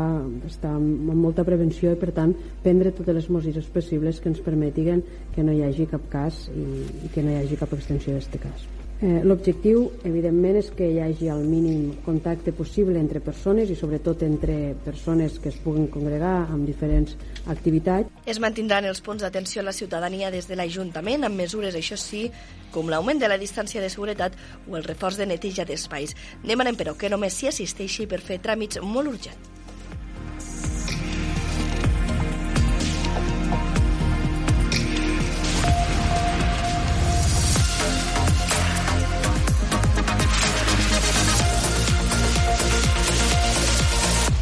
amb 0.71 1.13
molta 1.15 1.45
prevenció 1.45 1.93
i 1.93 2.01
per 2.01 2.13
tant 2.17 2.35
prendre 2.63 2.95
totes 2.97 3.21
les 3.21 3.29
mesures 3.31 3.69
possibles 3.73 4.21
que 4.21 4.33
ens 4.33 4.41
permetin 4.45 5.03
que 5.35 5.45
no 5.45 5.53
hi 5.53 5.63
hagi 5.67 5.89
cap 5.91 6.09
cas 6.13 6.47
i, 6.55 6.67
i 7.07 7.13
que 7.13 7.23
no 7.23 7.35
hi 7.35 7.43
hagi 7.43 7.61
cap 7.61 7.73
extensió 7.77 8.17
d'aquest 8.17 8.43
cas. 8.43 8.76
Eh, 8.97 9.21
L'objectiu, 9.29 9.91
evidentment, 10.09 10.57
és 10.57 10.71
que 10.73 10.87
hi 10.89 11.01
hagi 11.05 11.27
el 11.29 11.43
mínim 11.45 11.91
contacte 12.07 12.55
possible 12.57 12.97
entre 12.97 13.21
persones 13.21 13.69
i 13.69 13.77
sobretot 13.77 14.23
entre 14.25 14.75
persones 14.87 15.37
que 15.43 15.51
es 15.53 15.59
puguin 15.61 15.91
congregar 15.93 16.47
amb 16.49 16.65
diferents 16.65 17.13
activitats. 17.53 18.09
Es 18.25 18.41
mantindran 18.41 18.89
els 18.89 19.03
punts 19.05 19.21
d'atenció 19.21 19.61
a 19.61 19.67
la 19.67 19.75
ciutadania 19.77 20.31
des 20.33 20.49
de 20.49 20.57
l'Ajuntament 20.57 21.29
amb 21.29 21.37
mesures, 21.37 21.77
això 21.77 21.99
sí, 22.01 22.31
com 22.73 22.89
l'augment 22.89 23.21
de 23.21 23.29
la 23.29 23.37
distància 23.37 23.85
de 23.85 23.93
seguretat 23.93 24.33
o 24.65 24.79
el 24.81 24.89
reforç 24.89 25.21
de 25.21 25.29
neteja 25.29 25.69
d'espais. 25.69 26.17
Demanem, 26.43 26.81
però, 26.81 26.97
que 26.97 27.13
només 27.13 27.37
s'hi 27.37 27.53
assisteixi 27.53 28.09
per 28.09 28.25
fer 28.25 28.41
tràmits 28.41 28.81
molt 28.81 29.13
urgents. 29.13 29.56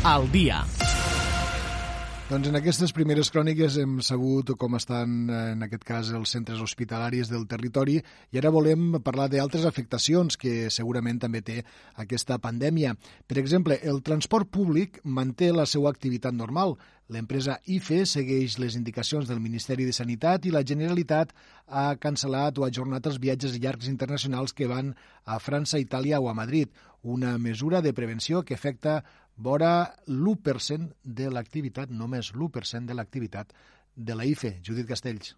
Al 0.04 0.30
dia. 0.30 0.61
Doncs 2.28 2.49
en 2.49 2.56
aquestes 2.56 2.92
primeres 2.96 3.30
cròniques 3.32 3.76
hem 3.80 3.99
sabut 4.04 4.50
com 4.61 4.76
estan, 4.76 5.28
en 5.32 5.64
aquest 5.64 5.84
cas, 5.84 6.11
els 6.16 6.32
centres 6.32 6.61
hospitalaris 6.61 7.28
del 7.32 7.44
territori 7.49 7.99
i 8.00 8.40
ara 8.40 8.52
volem 8.52 8.99
parlar 9.04 9.30
d'altres 9.32 9.64
afectacions 9.68 10.37
que 10.40 10.70
segurament 10.73 11.20
també 11.20 11.40
té 11.44 11.58
aquesta 12.00 12.38
pandèmia. 12.40 12.94
Per 13.28 13.38
exemple, 13.40 13.78
el 13.80 14.02
transport 14.04 14.49
públic 14.52 15.00
manté 15.04 15.52
la 15.52 15.66
seva 15.68 15.92
activitat 15.92 16.37
normal. 16.37 16.76
L'empresa 17.12 17.58
IFE 17.68 18.04
segueix 18.08 18.56
les 18.58 18.76
indicacions 18.76 19.28
del 19.28 19.40
Ministeri 19.44 19.84
de 19.84 19.92
Sanitat 19.92 20.49
i 20.49 20.52
la 20.52 20.64
Generalitat 20.64 21.34
ha 21.68 21.90
cancel·lat 22.00 22.56
o 22.56 22.64
ajornat 22.64 23.04
els 23.08 23.20
viatges 23.20 23.56
llargs 23.61 23.88
internacionals 23.92 24.56
que 24.56 24.68
van 24.68 24.94
a 25.25 25.37
França, 25.40 25.80
Itàlia 25.80 26.20
o 26.20 26.30
a 26.30 26.37
Madrid, 26.37 26.73
una 27.04 27.37
mesura 27.37 27.82
de 27.84 27.92
prevenció 27.92 28.42
que 28.42 28.56
afecta 28.56 29.02
vora 29.36 29.94
l'1% 30.06 30.90
de 31.02 31.30
l'activitat, 31.30 31.90
només 31.90 32.32
l'1% 32.34 32.86
de 32.86 32.94
l'activitat 32.94 33.54
de 33.94 34.14
la 34.14 34.26
IFE. 34.26 34.58
Judit 34.62 34.86
Castells. 34.86 35.34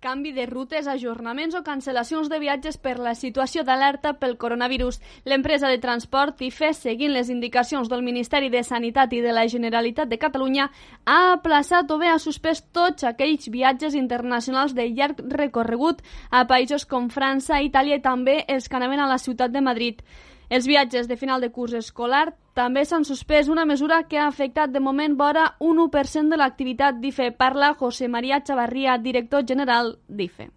Canvi 0.00 0.32
de 0.32 0.46
rutes, 0.46 0.86
ajornaments 0.88 1.52
o 1.52 1.60
cancel·lacions 1.60 2.30
de 2.32 2.38
viatges 2.40 2.78
per 2.80 2.94
la 2.96 3.12
situació 3.12 3.66
d'alerta 3.68 4.14
pel 4.16 4.38
coronavirus. 4.40 4.96
L'empresa 5.28 5.68
de 5.68 5.76
transport 5.76 6.40
IFE, 6.40 6.70
seguint 6.72 7.12
les 7.12 7.28
indicacions 7.28 7.90
del 7.92 8.00
Ministeri 8.00 8.48
de 8.48 8.62
Sanitat 8.64 9.12
i 9.12 9.20
de 9.20 9.34
la 9.36 9.44
Generalitat 9.44 10.08
de 10.08 10.16
Catalunya, 10.16 10.70
ha 11.04 11.18
aplaçat 11.34 11.92
o 11.92 11.98
bé 12.00 12.08
ha 12.08 12.16
suspès 12.16 12.64
tots 12.72 13.04
aquells 13.04 13.50
viatges 13.52 13.92
internacionals 13.92 14.72
de 14.72 14.88
llarg 14.88 15.20
recorregut 15.36 16.00
a 16.30 16.46
països 16.48 16.88
com 16.88 17.12
França, 17.12 17.60
Itàlia 17.60 18.00
i 18.00 18.04
també 18.08 18.40
els 18.48 18.72
que 18.72 18.80
anaven 18.80 19.04
a 19.04 19.12
la 19.12 19.20
ciutat 19.20 19.52
de 19.52 19.60
Madrid. 19.60 20.00
Els 20.50 20.66
viatges 20.66 21.06
de 21.08 21.16
final 21.16 21.40
de 21.40 21.52
curs 21.54 21.76
escolar 21.78 22.24
també 22.58 22.82
s'han 22.84 23.06
suspès 23.06 23.48
una 23.48 23.64
mesura 23.64 24.02
que 24.10 24.18
ha 24.18 24.26
afectat 24.26 24.74
de 24.74 24.82
moment 24.82 25.14
vora 25.16 25.54
un 25.60 25.78
1% 25.86 26.34
de 26.34 26.40
l'activitat 26.40 26.98
d'IFE. 27.00 27.30
Parla 27.32 27.74
José 27.78 28.08
María 28.08 28.42
Chavarría, 28.42 28.98
director 28.98 29.46
general 29.46 29.94
d'IFE 30.08 30.50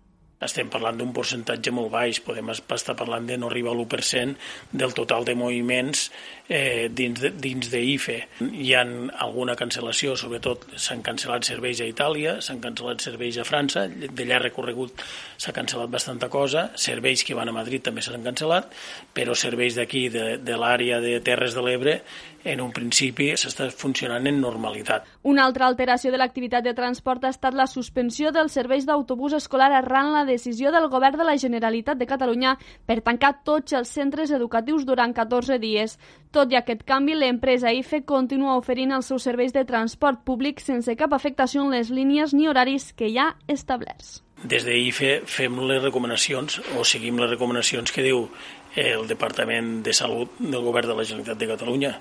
estem 0.46 0.70
parlant 0.74 0.98
d'un 1.00 1.14
percentatge 1.16 1.72
molt 1.76 1.92
baix, 1.94 2.20
podem 2.26 2.52
estar 2.54 2.96
parlant 3.00 3.28
de 3.30 3.38
no 3.40 3.50
arribar 3.50 3.74
a 3.74 3.78
l'1% 3.78 4.36
del 4.72 4.94
total 4.98 5.26
de 5.26 5.36
moviments 5.40 6.10
eh, 6.48 6.90
dins, 6.92 7.20
de, 7.22 7.32
d'IFE. 7.40 8.18
Hi 8.44 8.74
ha 8.76 8.84
alguna 9.26 9.56
cancel·lació, 9.60 10.18
sobretot 10.20 10.68
s'han 10.76 11.04
cancel·lat 11.06 11.48
serveis 11.48 11.82
a 11.82 11.90
Itàlia, 11.90 12.38
s'han 12.42 12.62
cancel·lat 12.64 13.04
serveis 13.04 13.40
a 13.40 13.48
França, 13.48 13.88
de 13.88 14.28
llarg 14.28 14.50
recorregut 14.50 15.04
s'ha 15.38 15.56
cancel·lat 15.56 15.92
bastanta 15.92 16.30
cosa, 16.34 16.70
serveis 16.76 17.24
que 17.24 17.38
van 17.38 17.50
a 17.52 17.56
Madrid 17.56 17.84
també 17.86 18.04
s'han 18.04 18.26
cancel·lat, 18.26 18.72
però 19.14 19.36
serveis 19.38 19.78
d'aquí, 19.80 20.08
de, 20.14 20.38
de 20.44 20.60
l'àrea 20.60 21.00
de 21.04 21.20
Terres 21.24 21.56
de 21.58 21.64
l'Ebre, 21.66 22.00
en 22.44 22.62
un 22.62 22.72
principi 22.76 23.30
s'està 23.40 23.70
funcionant 23.72 24.28
en 24.28 24.40
normalitat. 24.42 25.06
Una 25.24 25.46
altra 25.48 25.68
alteració 25.68 26.12
de 26.12 26.20
l'activitat 26.20 26.66
de 26.66 26.74
transport 26.78 27.24
ha 27.24 27.32
estat 27.34 27.56
la 27.56 27.68
suspensió 27.68 28.32
dels 28.36 28.56
serveis 28.58 28.88
d'autobús 28.88 29.36
escolar 29.38 29.72
arran 29.72 30.12
la 30.14 30.26
decisió 30.26 30.72
del 30.72 30.90
govern 30.92 31.18
de 31.20 31.28
la 31.28 31.38
Generalitat 31.38 31.98
de 31.98 32.10
Catalunya 32.10 32.58
per 32.86 33.02
tancar 33.02 33.44
tots 33.44 33.74
els 33.74 33.90
centres 33.90 34.32
educatius 34.32 34.86
durant 34.86 35.14
14 35.14 35.60
dies. 35.60 35.98
Tot 36.32 36.52
i 36.52 36.60
aquest 36.60 36.84
canvi, 36.84 37.16
l'empresa 37.16 37.72
IFE 37.72 38.04
continua 38.10 38.58
oferint 38.58 38.92
els 38.92 39.08
seus 39.08 39.24
serveis 39.24 39.54
de 39.54 39.66
transport 39.66 40.24
públic 40.26 40.60
sense 40.60 40.96
cap 41.00 41.14
afectació 41.14 41.64
en 41.64 41.74
les 41.76 41.90
línies 41.90 42.34
ni 42.34 42.48
horaris 42.48 42.92
que 42.94 43.08
hi 43.08 43.18
ha 43.18 43.34
establerts. 43.48 44.24
Des 44.44 44.66
d'IFE 44.68 45.22
fem 45.30 45.56
les 45.70 45.80
recomanacions 45.80 46.58
o 46.76 46.84
seguim 46.84 47.22
les 47.22 47.30
recomanacions 47.32 47.94
que 47.96 48.04
diu 48.04 48.26
el 48.76 49.08
Departament 49.08 49.84
de 49.86 49.94
Salut 49.94 50.40
del 50.40 50.64
Govern 50.66 50.90
de 50.90 50.96
la 50.98 51.06
Generalitat 51.06 51.38
de 51.38 51.48
Catalunya. 51.48 51.92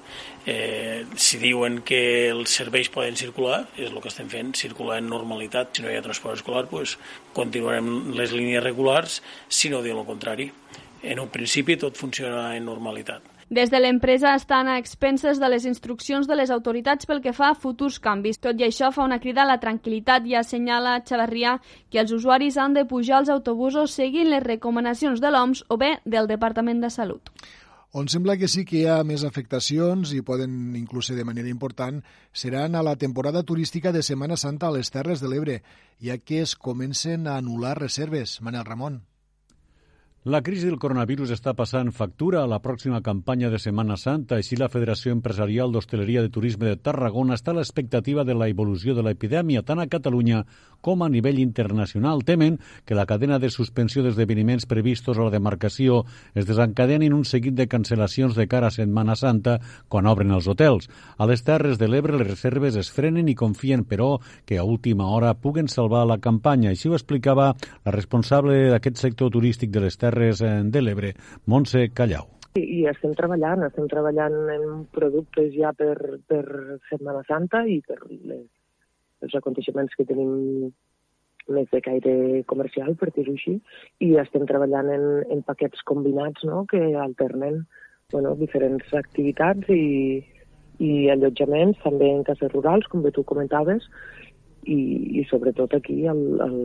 Eh, 0.46 1.04
si 1.16 1.38
diuen 1.38 1.82
que 1.84 2.30
els 2.30 2.54
serveis 2.56 2.88
poden 2.92 3.16
circular, 3.16 3.66
és 3.76 3.90
el 3.90 4.00
que 4.00 4.08
estem 4.08 4.30
fent, 4.32 4.54
circular 4.56 4.98
en 5.02 5.10
normalitat. 5.12 5.76
Si 5.76 5.84
no 5.84 5.92
hi 5.92 5.98
ha 5.98 6.04
transport 6.04 6.40
escolar, 6.40 6.64
pues, 6.70 6.96
continuarem 7.36 8.14
les 8.16 8.32
línies 8.32 8.64
regulars, 8.64 9.20
si 9.48 9.68
no 9.68 9.82
diuen 9.82 10.00
el 10.00 10.08
contrari. 10.08 10.50
En 11.02 11.20
un 11.20 11.28
principi 11.28 11.76
tot 11.76 11.98
funciona 11.98 12.56
en 12.56 12.64
normalitat. 12.64 13.31
Des 13.52 13.68
de 13.68 13.76
l'empresa 13.82 14.30
estan 14.32 14.64
a 14.64 14.78
expenses 14.80 15.36
de 15.36 15.48
les 15.52 15.66
instruccions 15.68 16.24
de 16.24 16.36
les 16.38 16.48
autoritats 16.54 17.04
pel 17.04 17.18
que 17.20 17.34
fa 17.36 17.50
a 17.52 17.56
futurs 17.64 17.98
canvis. 18.00 18.38
Tot 18.40 18.56
i 18.56 18.64
això 18.64 18.88
fa 18.96 19.04
una 19.04 19.18
crida 19.20 19.42
a 19.42 19.50
la 19.50 19.58
tranquil·litat 19.60 20.24
i 20.24 20.38
assenyala 20.40 20.94
Xavarrià 21.04 21.58
que 21.92 22.00
els 22.00 22.14
usuaris 22.16 22.56
han 22.56 22.72
de 22.72 22.86
pujar 22.88 23.18
als 23.18 23.28
autobusos 23.28 23.92
seguint 23.92 24.32
les 24.32 24.40
recomanacions 24.46 25.20
de 25.20 25.34
l'OMS 25.36 25.66
o 25.68 25.76
bé 25.76 25.98
del 26.06 26.32
Departament 26.32 26.80
de 26.80 26.88
Salut. 26.88 27.28
On 27.92 28.08
sembla 28.08 28.38
que 28.40 28.48
sí 28.48 28.64
que 28.64 28.78
hi 28.80 28.88
ha 28.88 29.04
més 29.04 29.20
afectacions 29.28 30.16
i 30.16 30.24
poden 30.24 30.72
inclús 30.80 31.12
ser 31.12 31.20
de 31.20 31.28
manera 31.28 31.52
important 31.52 32.00
seran 32.32 32.72
a 32.72 32.82
la 32.82 32.96
temporada 32.96 33.44
turística 33.44 33.92
de 33.92 34.00
Setmana 34.00 34.40
Santa 34.40 34.72
a 34.72 34.78
les 34.80 34.88
Terres 34.88 35.20
de 35.20 35.28
l'Ebre, 35.28 35.60
ja 36.00 36.16
que 36.16 36.40
es 36.40 36.56
comencen 36.56 37.28
a 37.28 37.36
anul·lar 37.36 37.76
reserves. 37.84 38.40
Manel 38.40 38.64
Ramon. 38.64 39.02
La 40.24 40.38
crisi 40.38 40.68
del 40.68 40.78
coronavirus 40.78 41.32
està 41.34 41.50
passant 41.58 41.88
factura 41.90 42.44
a 42.44 42.46
la 42.46 42.60
pròxima 42.62 43.00
campanya 43.02 43.48
de 43.50 43.58
Setmana 43.58 43.96
Santa. 43.98 44.36
Així, 44.38 44.54
la 44.54 44.68
Federació 44.70 45.10
Empresarial 45.10 45.72
d'Hostaleria 45.74 46.20
de 46.22 46.30
Turisme 46.30 46.68
de 46.68 46.76
Tarragona 46.78 47.34
està 47.34 47.50
a 47.50 47.56
l'expectativa 47.56 48.22
de 48.22 48.36
la 48.38 48.46
evolució 48.46 48.94
de 48.94 49.02
l'epidèmia 49.02 49.64
tant 49.66 49.82
a 49.82 49.88
Catalunya 49.90 50.44
com 50.80 51.02
a 51.02 51.08
nivell 51.10 51.40
internacional. 51.42 52.22
Temen 52.22 52.60
que 52.86 52.94
la 52.94 53.06
cadena 53.10 53.40
de 53.42 53.50
suspensió 53.50 54.04
d'esdeveniments 54.04 54.68
previstos 54.70 55.18
a 55.18 55.26
la 55.26 55.32
demarcació 55.34 56.04
es 56.38 56.46
desencadenin 56.46 57.18
un 57.18 57.26
seguit 57.26 57.58
de 57.58 57.66
cancel·lacions 57.66 58.38
de 58.38 58.46
cara 58.46 58.70
a 58.70 58.76
Setmana 58.76 59.18
Santa 59.18 59.56
quan 59.90 60.06
obren 60.06 60.30
els 60.30 60.46
hotels. 60.46 60.86
A 61.18 61.26
les 61.26 61.42
Terres 61.42 61.82
de 61.82 61.90
l'Ebre 61.90 62.14
les 62.22 62.30
reserves 62.30 62.78
es 62.78 62.92
frenen 62.94 63.26
i 63.26 63.34
confien, 63.34 63.82
però, 63.82 64.20
que 64.46 64.54
a 64.54 64.62
última 64.62 65.10
hora 65.10 65.34
puguen 65.34 65.66
salvar 65.66 66.06
la 66.06 66.22
campanya. 66.22 66.70
Així 66.70 66.86
ho 66.86 66.94
explicava 66.94 67.56
la 67.82 67.98
responsable 67.98 68.70
d'aquest 68.70 69.02
sector 69.02 69.34
turístic 69.34 69.74
de 69.74 69.82
les 69.82 69.98
Terres 69.98 70.11
Terres 70.12 70.44
de 70.44 70.84
l'Ebre, 70.84 71.14
Montse 71.48 71.88
Callau. 71.96 72.28
I, 72.52 72.62
I 72.62 72.80
estem 72.90 73.14
treballant, 73.16 73.64
estem 73.64 73.88
treballant 73.88 74.34
en 74.52 74.64
productes 74.92 75.54
ja 75.56 75.72
per, 75.76 75.96
per 76.28 76.44
Setmana 76.90 77.22
Santa 77.28 77.62
i 77.64 77.78
per 77.86 77.96
les, 78.10 78.44
els 79.24 79.36
aconteixements 79.38 79.94
que 79.96 80.04
tenim 80.08 80.72
més 81.52 81.70
de 81.72 81.80
caire 81.82 82.42
comercial, 82.50 82.92
per 83.00 83.08
dir-ho 83.16 83.32
així, 83.34 83.56
i 84.04 84.12
estem 84.20 84.44
treballant 84.46 84.90
en, 84.92 85.06
en 85.32 85.40
paquets 85.48 85.80
combinats 85.88 86.44
no? 86.46 86.66
que 86.70 86.92
alternen 87.06 87.64
bueno, 88.12 88.36
diferents 88.38 88.92
activitats 88.94 89.72
i, 89.72 90.20
i 90.84 90.92
allotjaments, 91.10 91.80
també 91.82 92.12
en 92.12 92.22
cases 92.28 92.52
rurals, 92.52 92.86
com 92.92 93.02
bé 93.02 93.14
tu 93.16 93.24
comentaves, 93.24 93.88
i, 94.64 94.78
i 95.20 95.24
sobretot 95.30 95.74
aquí 95.74 96.06
al, 96.06 96.22
al, 96.40 96.58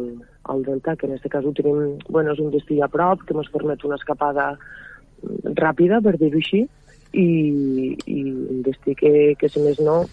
al 0.43 0.63
Delta, 0.63 0.95
que 0.95 1.07
en 1.07 1.15
aquest 1.15 1.31
cas 1.33 1.45
ho 1.45 1.53
tenim, 1.57 1.97
bueno, 2.09 2.33
és 2.33 2.41
un 2.43 2.51
destí 2.53 2.79
a 2.81 2.89
prop, 2.91 3.23
que 3.25 3.35
ens 3.37 3.49
permet 3.53 3.85
una 3.87 3.97
escapada 3.97 4.51
ràpida, 5.57 6.01
per 6.05 6.17
dir-ho 6.17 6.37
així, 6.37 6.67
i, 7.17 7.27
i 8.05 8.21
un 8.27 8.61
destí 8.67 8.93
que, 8.99 9.33
que, 9.39 9.49
si 9.49 9.63
més 9.63 9.81
no, 9.81 10.03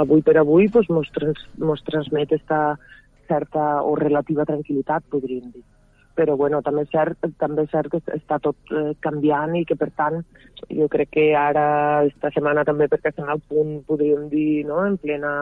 avui 0.00 0.24
per 0.24 0.38
avui 0.40 0.70
pues, 0.72 0.88
mos, 0.88 1.10
trans, 1.14 1.44
mos 1.60 1.84
transmet 1.84 2.32
esta 2.32 2.78
certa 3.28 3.82
o 3.84 3.94
relativa 3.98 4.46
tranquil·litat, 4.48 5.08
podríem 5.12 5.52
dir 5.52 5.64
però 6.14 6.36
bueno, 6.38 6.60
també 6.62 6.84
és 6.84 6.92
cert, 6.92 7.26
també 7.42 7.64
és 7.66 7.72
cert 7.72 7.90
que 7.90 7.98
està 8.14 8.38
tot 8.38 8.70
eh, 8.70 8.92
canviant 9.02 9.56
i 9.58 9.64
que 9.66 9.74
per 9.74 9.88
tant 9.98 10.20
jo 10.70 10.86
crec 10.92 11.10
que 11.16 11.24
ara, 11.34 12.04
esta 12.06 12.30
setmana 12.30 12.62
també 12.62 12.86
perquè 12.90 13.10
estem 13.10 13.26
al 13.30 13.42
punt, 13.50 13.80
podríem 13.88 14.28
dir, 14.30 14.62
no? 14.68 14.78
en, 14.86 14.94
plena, 15.02 15.32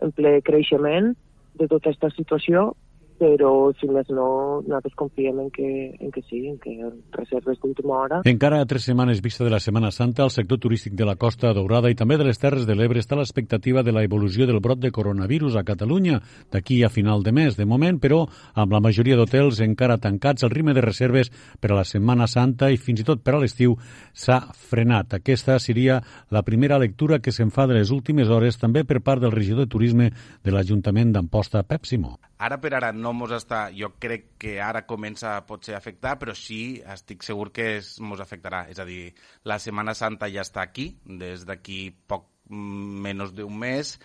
en 0.00 0.14
ple 0.16 0.38
creixement 0.46 1.12
de 1.58 1.68
tota 1.68 1.90
aquesta 1.90 2.10
situació, 2.14 2.72
però 3.18 3.72
si 3.80 3.88
més 3.90 4.08
no, 4.12 4.62
nosaltres 4.66 4.94
confiem 4.98 5.40
en 5.40 5.50
que, 5.50 5.68
en 6.00 6.12
que 6.12 6.22
sí, 6.28 6.42
en 6.50 6.58
que 6.62 6.74
reserves 7.16 7.58
d'última 7.62 7.96
hora. 8.02 8.20
Encara 8.28 8.60
a 8.60 8.68
tres 8.68 8.86
setmanes 8.88 9.22
vista 9.24 9.44
de 9.44 9.50
la 9.50 9.60
Setmana 9.60 9.90
Santa, 9.90 10.24
el 10.24 10.34
sector 10.34 10.60
turístic 10.62 10.94
de 10.94 11.06
la 11.08 11.16
Costa 11.16 11.52
Daurada 11.56 11.90
i 11.90 11.96
també 11.98 12.18
de 12.20 12.26
les 12.28 12.38
Terres 12.38 12.66
de 12.68 12.76
l'Ebre 12.76 13.00
està 13.02 13.16
a 13.16 13.20
l'expectativa 13.20 13.82
de 13.82 13.94
la 13.94 14.04
evolució 14.06 14.46
del 14.46 14.60
brot 14.60 14.80
de 14.82 14.92
coronavirus 14.92 15.56
a 15.56 15.64
Catalunya 15.64 16.20
d'aquí 16.52 16.82
a 16.84 16.90
final 16.92 17.22
de 17.22 17.32
mes. 17.32 17.56
De 17.56 17.66
moment, 17.66 18.00
però, 18.00 18.24
amb 18.54 18.72
la 18.72 18.82
majoria 18.84 19.16
d'hotels 19.16 19.60
encara 19.64 19.98
tancats, 19.98 20.44
el 20.44 20.52
ritme 20.52 20.74
de 20.76 20.84
reserves 20.84 21.32
per 21.60 21.72
a 21.72 21.80
la 21.80 21.86
Setmana 21.88 22.28
Santa 22.28 22.70
i 22.70 22.80
fins 22.80 23.02
i 23.02 23.08
tot 23.08 23.24
per 23.24 23.36
a 23.36 23.42
l'estiu 23.42 23.76
s'ha 24.12 24.40
frenat. 24.52 25.18
Aquesta 25.20 25.58
seria 25.62 26.00
la 26.30 26.44
primera 26.46 26.78
lectura 26.78 27.20
que 27.20 27.32
se'n 27.32 27.50
fa 27.50 27.66
de 27.66 27.78
les 27.78 27.90
últimes 27.90 28.28
hores, 28.28 28.58
també 28.60 28.84
per 28.84 29.00
part 29.00 29.22
del 29.22 29.34
regidor 29.34 29.66
de 29.66 29.72
Turisme 29.72 30.10
de 30.44 30.54
l'Ajuntament 30.54 31.12
d'Amposta, 31.12 31.64
Pep 31.64 31.86
Simó. 31.86 32.16
Ara 32.36 32.58
per 32.60 32.74
ara 32.76 32.90
no 32.92 33.05
mos 33.12 33.34
està... 33.36 33.66
Jo 33.76 33.92
crec 34.02 34.32
que 34.42 34.56
ara 34.62 34.86
comença 34.88 35.34
potser 35.46 35.76
a 35.76 35.80
afectar, 35.82 36.16
però 36.18 36.34
sí, 36.34 36.80
estic 36.94 37.26
segur 37.26 37.50
que 37.54 37.76
es, 37.76 37.96
mos 38.00 38.22
afectarà. 38.22 38.64
És 38.72 38.80
a 38.82 38.86
dir, 38.88 39.12
la 39.44 39.58
Setmana 39.62 39.94
Santa 39.94 40.30
ja 40.32 40.46
està 40.46 40.64
aquí, 40.64 40.94
des 41.04 41.44
d'aquí 41.46 41.90
poc 42.08 42.30
menys 42.48 43.34
d'un 43.34 43.54
mes, 43.58 43.96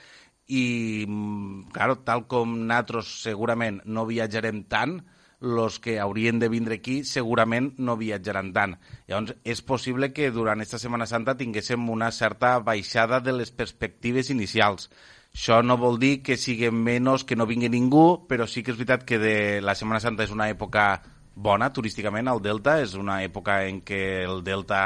i, 0.52 1.08
claro, 1.72 2.02
tal 2.04 2.26
com 2.28 2.58
nosaltres 2.66 3.16
segurament 3.24 3.80
no 3.86 4.06
viatjarem 4.10 4.66
tant, 4.70 5.00
els 5.42 5.80
que 5.82 6.00
haurien 6.00 6.40
de 6.40 6.50
vindre 6.54 6.78
aquí 6.78 7.02
segurament 7.04 7.72
no 7.82 7.98
viatjaran 7.98 8.52
tant. 8.54 8.76
Llavors, 9.10 9.34
és 9.44 9.62
possible 9.66 10.12
que 10.14 10.30
durant 10.32 10.62
aquesta 10.62 10.80
Setmana 10.82 11.08
Santa 11.10 11.36
tinguéssim 11.38 11.90
una 11.90 12.12
certa 12.12 12.60
baixada 12.60 13.20
de 13.20 13.34
les 13.34 13.52
perspectives 13.52 14.30
inicials. 14.30 14.90
Això 15.32 15.62
no 15.64 15.78
vol 15.80 15.98
dir 16.00 16.18
que 16.26 16.36
sigui 16.38 16.70
menys, 16.76 17.24
que 17.24 17.38
no 17.40 17.48
vingui 17.48 17.70
ningú, 17.72 18.28
però 18.28 18.48
sí 18.48 18.64
que 18.64 18.74
és 18.74 18.78
veritat 18.78 19.06
que 19.08 19.20
de 19.20 19.36
la 19.64 19.76
Setmana 19.80 20.02
Santa 20.04 20.28
és 20.28 20.34
una 20.36 20.50
època 20.52 21.00
bona 21.36 21.70
turísticament 21.72 22.28
al 22.28 22.42
Delta, 22.44 22.76
és 22.84 22.94
una 23.00 23.22
època 23.24 23.62
en 23.68 23.80
què 23.88 24.02
el 24.26 24.44
Delta 24.44 24.82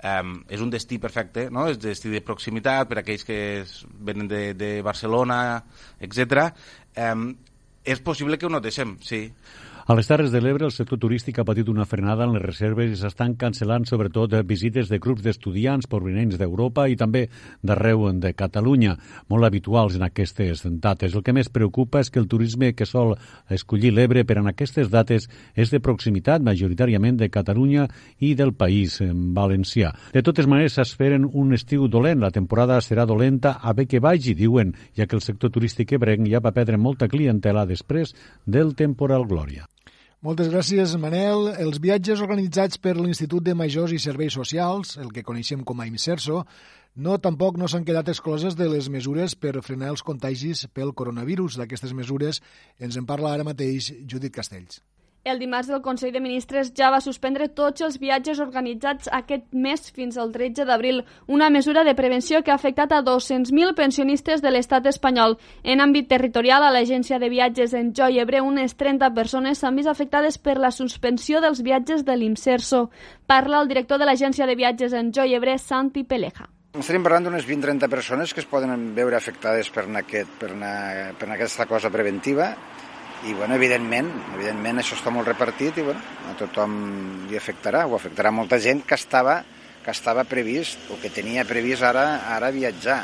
um, 0.00 0.38
és 0.48 0.62
un 0.64 0.72
destí 0.72 0.98
perfecte, 0.98 1.48
no? 1.52 1.68
és 1.68 1.78
destí 1.78 2.08
de 2.12 2.22
proximitat 2.24 2.88
per 2.88 2.98
a 2.98 3.02
aquells 3.04 3.26
que 3.28 3.38
venen 4.00 4.28
de, 4.30 4.42
de 4.56 4.70
Barcelona, 4.82 5.60
etc. 6.00 6.48
Um, 6.96 7.34
és 7.84 8.00
possible 8.00 8.38
que 8.38 8.48
ho 8.48 8.52
notéssim, 8.52 8.96
sí. 9.04 9.26
A 9.90 9.94
les 9.98 10.06
Terres 10.06 10.30
de 10.30 10.38
l'Ebre, 10.38 10.68
el 10.68 10.70
sector 10.70 11.00
turístic 11.02 11.40
ha 11.40 11.44
patit 11.48 11.66
una 11.66 11.82
frenada 11.82 12.22
en 12.22 12.36
les 12.36 12.44
reserves 12.44 12.92
i 12.92 12.98
s'estan 13.00 13.32
cancel·lant 13.34 13.82
sobretot 13.88 14.36
visites 14.46 14.86
de 14.86 15.00
grups 15.02 15.24
d'estudiants 15.24 15.88
provenents 15.90 16.36
d'Europa 16.38 16.84
i 16.86 16.94
també 16.94 17.24
d'arreu 17.66 18.04
de 18.22 18.30
Catalunya, 18.38 18.92
molt 19.26 19.48
habituals 19.48 19.96
en 19.98 20.04
aquestes 20.06 20.62
dates. 20.84 21.16
El 21.18 21.24
que 21.26 21.34
més 21.34 21.50
preocupa 21.50 22.04
és 22.04 22.10
que 22.14 22.20
el 22.22 22.28
turisme 22.30 22.68
que 22.78 22.86
sol 22.86 23.16
escollir 23.50 23.90
l'Ebre 23.96 24.22
per 24.22 24.36
en 24.38 24.52
aquestes 24.52 24.92
dates 24.92 25.26
és 25.56 25.74
de 25.74 25.82
proximitat, 25.82 26.38
majoritàriament 26.38 27.18
de 27.18 27.26
Catalunya 27.26 27.88
i 28.20 28.36
del 28.38 28.54
país 28.54 29.00
valencià. 29.10 29.90
De 30.14 30.22
totes 30.22 30.46
maneres, 30.46 30.78
s'esperen 30.78 31.26
un 31.26 31.50
estiu 31.58 31.88
dolent. 31.88 32.22
La 32.22 32.30
temporada 32.30 32.78
serà 32.78 33.08
dolenta 33.10 33.56
a 33.58 33.74
bé 33.74 33.88
que 33.90 33.98
vagi, 33.98 34.38
diuen, 34.38 34.70
ja 34.94 35.10
que 35.10 35.18
el 35.18 35.26
sector 35.26 35.50
turístic 35.50 35.98
ebrenc 35.98 36.30
ja 36.30 36.38
va 36.38 36.54
perdre 36.54 36.78
molta 36.78 37.10
clientela 37.10 37.66
després 37.66 38.14
del 38.46 38.76
temporal 38.78 39.26
Glòria. 39.26 39.66
Moltes 40.20 40.50
gràcies, 40.52 40.90
Manel. 41.00 41.46
Els 41.64 41.78
viatges 41.80 42.20
organitzats 42.20 42.76
per 42.76 42.92
l'Institut 42.98 43.40
de 43.46 43.54
Majors 43.56 43.94
i 43.96 44.00
Serveis 44.02 44.34
Socials, 44.36 44.98
el 45.00 45.08
que 45.16 45.24
coneixem 45.24 45.62
com 45.64 45.80
a 45.80 45.86
IMSERSO, 45.88 46.42
no 47.00 47.16
tampoc 47.24 47.56
no 47.56 47.70
s'han 47.72 47.86
quedat 47.88 48.12
excloses 48.12 48.58
de 48.58 48.68
les 48.68 48.90
mesures 48.92 49.32
per 49.32 49.54
frenar 49.64 49.94
els 49.94 50.04
contagis 50.04 50.66
pel 50.76 50.92
coronavirus. 50.92 51.56
D'aquestes 51.56 51.96
mesures 51.96 52.44
ens 52.76 53.00
en 53.00 53.08
parla 53.08 53.32
ara 53.32 53.48
mateix 53.48 53.94
Judit 54.04 54.36
Castells. 54.36 54.82
El 55.22 55.38
dimarts 55.38 55.68
el 55.68 55.82
Consell 55.84 56.14
de 56.14 56.20
Ministres 56.24 56.70
ja 56.72 56.86
va 56.88 57.02
suspendre 57.04 57.50
tots 57.52 57.82
els 57.84 57.98
viatges 58.00 58.38
organitzats 58.40 59.10
aquest 59.12 59.50
mes 59.52 59.90
fins 59.92 60.16
al 60.16 60.30
13 60.32 60.64
d'abril, 60.64 61.02
una 61.28 61.50
mesura 61.52 61.82
de 61.84 61.92
prevenció 61.94 62.40
que 62.42 62.50
ha 62.50 62.56
afectat 62.56 62.94
a 62.96 63.02
200.000 63.04 63.74
pensionistes 63.76 64.40
de 64.40 64.54
l'estat 64.54 64.88
espanyol. 64.88 65.36
En 65.62 65.84
àmbit 65.84 66.08
territorial, 66.08 66.64
a 66.64 66.72
l'agència 66.72 67.20
de 67.20 67.28
viatges 67.28 67.76
en 67.76 67.92
Joi 67.92 68.16
Ebre, 68.24 68.40
unes 68.40 68.78
30 68.80 69.12
persones 69.12 69.60
s'han 69.60 69.76
vist 69.76 69.92
afectades 69.92 70.40
per 70.40 70.56
la 70.56 70.72
suspensió 70.72 71.44
dels 71.44 71.60
viatges 71.60 72.06
de 72.08 72.16
l'IMSERSO. 72.16 72.86
Parla 73.28 73.60
el 73.60 73.68
director 73.68 74.00
de 74.00 74.08
l'agència 74.08 74.48
de 74.48 74.56
viatges 74.56 74.96
en 74.96 75.12
Joi 75.12 75.36
Ebre, 75.36 75.58
Santi 75.58 76.08
Peleja. 76.08 76.48
Estarem 76.80 77.04
parlant 77.04 77.28
d'unes 77.28 77.44
20-30 77.44 77.92
persones 77.92 78.32
que 78.32 78.40
es 78.40 78.48
poden 78.48 78.94
veure 78.96 79.20
afectades 79.20 79.68
per, 79.68 79.84
aquest, 80.00 80.32
per, 80.40 80.54
una, 80.56 81.10
per 81.18 81.28
aquesta 81.34 81.68
cosa 81.68 81.90
preventiva 81.92 82.54
i 83.28 83.34
bueno, 83.34 83.54
evidentment, 83.58 84.08
evidentment 84.34 84.80
això 84.80 84.96
està 84.96 85.12
molt 85.12 85.28
repartit 85.28 85.76
i 85.80 85.84
bueno, 85.84 86.00
a 86.30 86.34
tothom 86.38 86.76
li 87.28 87.36
afectarà, 87.36 87.84
o 87.86 87.96
afectarà 87.98 88.32
molta 88.32 88.58
gent 88.62 88.80
que 88.88 88.96
estava, 88.96 89.42
que 89.84 89.92
estava 89.92 90.24
previst 90.28 90.88
o 90.92 90.96
que 91.02 91.12
tenia 91.12 91.44
previst 91.48 91.84
ara, 91.84 92.06
ara 92.32 92.52
viatjar. 92.54 93.02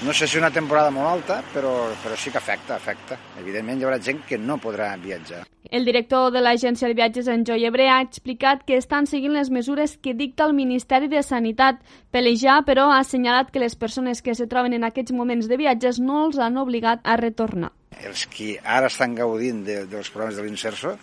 No 0.00 0.14
sé 0.16 0.26
si 0.26 0.38
una 0.38 0.48
temporada 0.50 0.88
molt 0.90 1.10
alta, 1.10 1.42
però, 1.52 1.72
però 2.00 2.16
sí 2.16 2.30
que 2.32 2.38
afecta, 2.40 2.78
afecta. 2.78 3.18
Evidentment 3.42 3.82
hi 3.82 3.84
haurà 3.84 3.98
gent 4.00 4.22
que 4.28 4.38
no 4.40 4.56
podrà 4.56 4.94
viatjar. 4.96 5.42
El 5.70 5.84
director 5.84 6.30
de 6.32 6.40
l'Agència 6.40 6.88
de 6.88 6.96
Viatges 6.96 7.28
en 7.28 7.44
Joiebre 7.44 7.90
ha 7.92 8.00
explicat 8.00 8.64
que 8.66 8.78
estan 8.80 9.04
seguint 9.06 9.36
les 9.36 9.50
mesures 9.52 9.98
que 10.00 10.14
dicta 10.16 10.46
el 10.48 10.56
Ministeri 10.56 11.10
de 11.12 11.20
Sanitat. 11.22 11.82
Pelejar, 12.16 12.62
però, 12.64 12.88
ha 12.88 13.02
assenyalat 13.04 13.52
que 13.52 13.60
les 13.60 13.76
persones 13.76 14.24
que 14.24 14.34
se 14.34 14.48
troben 14.48 14.72
en 14.72 14.88
aquests 14.88 15.12
moments 15.12 15.52
de 15.52 15.60
viatges 15.60 16.00
no 16.00 16.24
els 16.24 16.40
han 16.40 16.56
obligat 16.56 17.04
a 17.04 17.20
retornar 17.20 17.74
els 18.06 18.26
que 18.32 18.54
ara 18.64 18.88
estan 18.88 19.14
gaudint 19.14 19.64
de, 19.66 19.82
dels 19.90 20.10
programes 20.12 20.38
de 20.38 20.44
l'Inserso, 20.46 20.94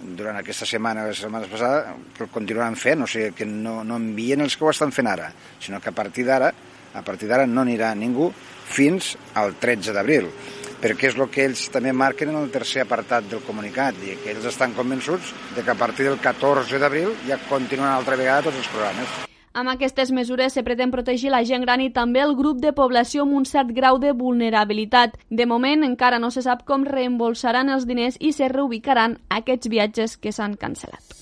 durant 0.00 0.38
aquesta 0.40 0.66
setmana 0.66 1.04
o 1.04 1.10
les 1.10 1.20
setmanes 1.20 1.50
passades, 1.52 2.26
continuaran 2.32 2.76
fent, 2.80 3.04
o 3.04 3.08
sigui, 3.10 3.34
que 3.36 3.46
no, 3.46 3.82
no 3.84 3.98
envien 4.00 4.40
els 4.40 4.56
que 4.56 4.64
ho 4.64 4.72
estan 4.72 4.94
fent 4.96 5.10
ara, 5.10 5.28
sinó 5.60 5.80
que 5.80 5.92
a 5.92 5.96
partir 5.96 6.24
d'ara 6.26 6.50
a 6.94 7.02
partir 7.02 7.28
d'ara 7.28 7.46
no 7.46 7.62
anirà 7.62 7.94
ningú 7.94 8.30
fins 8.70 9.16
al 9.34 9.56
13 9.60 9.94
d'abril 9.94 10.30
perquè 10.80 11.10
és 11.10 11.16
el 11.18 11.28
que 11.28 11.44
ells 11.44 11.66
també 11.72 11.92
marquen 11.92 12.30
en 12.32 12.38
el 12.40 12.50
tercer 12.52 12.86
apartat 12.86 13.26
del 13.28 13.42
comunicat, 13.44 13.98
i 14.00 14.16
que 14.22 14.32
ells 14.32 14.46
estan 14.48 14.72
convençuts 14.72 15.34
de 15.54 15.64
que 15.64 15.74
a 15.74 15.76
partir 15.76 16.08
del 16.08 16.16
14 16.18 16.80
d'abril 16.80 17.12
ja 17.28 17.36
continuen 17.50 17.90
altra 17.90 18.16
vegada 18.16 18.48
tots 18.48 18.62
els 18.62 18.70
programes. 18.72 19.18
Amb 19.52 19.72
aquestes 19.72 20.12
mesures 20.14 20.54
se 20.54 20.62
pretén 20.62 20.92
protegir 20.94 21.32
la 21.34 21.42
gent 21.44 21.64
gran 21.66 21.82
i 21.82 21.90
també 21.90 22.22
el 22.22 22.36
grup 22.38 22.60
de 22.62 22.70
població 22.72 23.26
amb 23.26 23.34
un 23.34 23.44
cert 23.44 23.74
grau 23.74 23.98
de 23.98 24.12
vulnerabilitat. 24.14 25.18
De 25.28 25.46
moment 25.46 25.82
encara 25.84 26.22
no 26.22 26.30
se 26.30 26.46
sap 26.46 26.62
com 26.64 26.86
reembolsaran 26.86 27.68
els 27.68 27.88
diners 27.90 28.16
i 28.20 28.30
se 28.32 28.48
reubicaran 28.48 29.18
aquests 29.28 29.68
viatges 29.68 30.16
que 30.16 30.32
s'han 30.32 30.54
cancel·lat. 30.54 31.19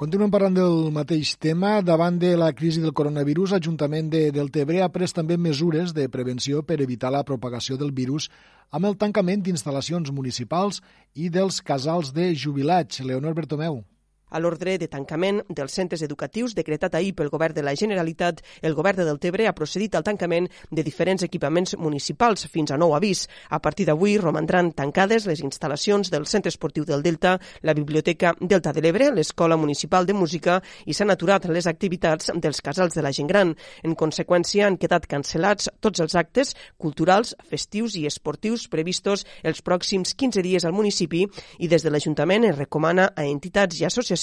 Continuem 0.00 0.30
parlant 0.32 0.54
del 0.56 0.86
mateix 0.96 1.34
tema. 1.36 1.74
Davant 1.84 2.14
de 2.16 2.30
la 2.40 2.46
crisi 2.56 2.80
del 2.80 2.94
coronavirus, 2.96 3.50
l'Ajuntament 3.52 4.06
de 4.08 4.22
Deltebre 4.32 4.80
ha 4.80 4.88
pres 4.88 5.12
també 5.12 5.36
mesures 5.36 5.92
de 5.92 6.06
prevenció 6.08 6.62
per 6.64 6.78
evitar 6.80 7.10
la 7.12 7.20
propagació 7.28 7.76
del 7.76 7.92
virus 7.92 8.30
amb 8.72 8.88
el 8.88 8.96
tancament 8.96 9.44
d'instal·lacions 9.44 10.08
municipals 10.08 10.80
i 11.12 11.28
dels 11.28 11.60
casals 11.60 12.14
de 12.16 12.30
jubilats. 12.32 13.04
Leonor 13.04 13.36
Bertomeu. 13.36 13.82
A 14.30 14.38
l'ordre 14.38 14.76
de 14.78 14.86
tancament 14.86 15.40
dels 15.48 15.74
centres 15.74 16.02
educatius 16.06 16.54
decretat 16.54 16.94
ahir 16.94 17.16
pel 17.18 17.30
Govern 17.32 17.56
de 17.56 17.64
la 17.66 17.74
Generalitat, 17.74 18.42
el 18.62 18.76
Govern 18.78 19.00
de 19.00 19.06
Deltebre 19.08 19.48
ha 19.48 19.54
procedit 19.58 19.96
al 19.98 20.04
tancament 20.06 20.46
de 20.70 20.84
diferents 20.86 21.24
equipaments 21.26 21.74
municipals 21.78 22.46
fins 22.46 22.70
a 22.70 22.78
nou 22.78 22.94
avís. 22.94 23.24
A 23.50 23.58
partir 23.58 23.88
d'avui 23.88 24.16
romandran 24.22 24.70
tancades 24.72 25.26
les 25.26 25.42
instal·lacions 25.42 26.12
del 26.14 26.28
Centre 26.30 26.52
Esportiu 26.54 26.86
del 26.86 27.02
Delta, 27.02 27.38
la 27.62 27.74
Biblioteca 27.74 28.34
Delta 28.40 28.72
de 28.72 28.84
l'Ebre, 28.84 29.10
l'Escola 29.10 29.58
Municipal 29.58 30.06
de 30.06 30.14
Música 30.14 30.60
i 30.86 30.94
s'han 30.94 31.10
aturat 31.10 31.50
les 31.50 31.66
activitats 31.66 32.30
dels 32.36 32.62
casals 32.62 32.94
de 32.94 33.02
la 33.02 33.12
gent 33.12 33.26
gran. 33.26 33.56
En 33.82 33.98
conseqüència, 33.98 34.68
han 34.68 34.78
quedat 34.78 35.10
cancel·lats 35.10 35.72
tots 35.80 35.98
els 36.06 36.14
actes 36.14 36.54
culturals, 36.78 37.34
festius 37.50 37.98
i 37.98 38.06
esportius 38.06 38.68
previstos 38.70 39.26
els 39.42 39.58
pròxims 39.66 40.14
15 40.14 40.46
dies 40.46 40.64
al 40.64 40.76
municipi 40.76 41.26
i 41.58 41.66
des 41.66 41.82
de 41.82 41.90
l'Ajuntament 41.90 42.46
es 42.46 42.58
recomana 42.58 43.10
a 43.16 43.26
entitats 43.26 43.80
i 43.80 43.90
associacions 43.90 44.19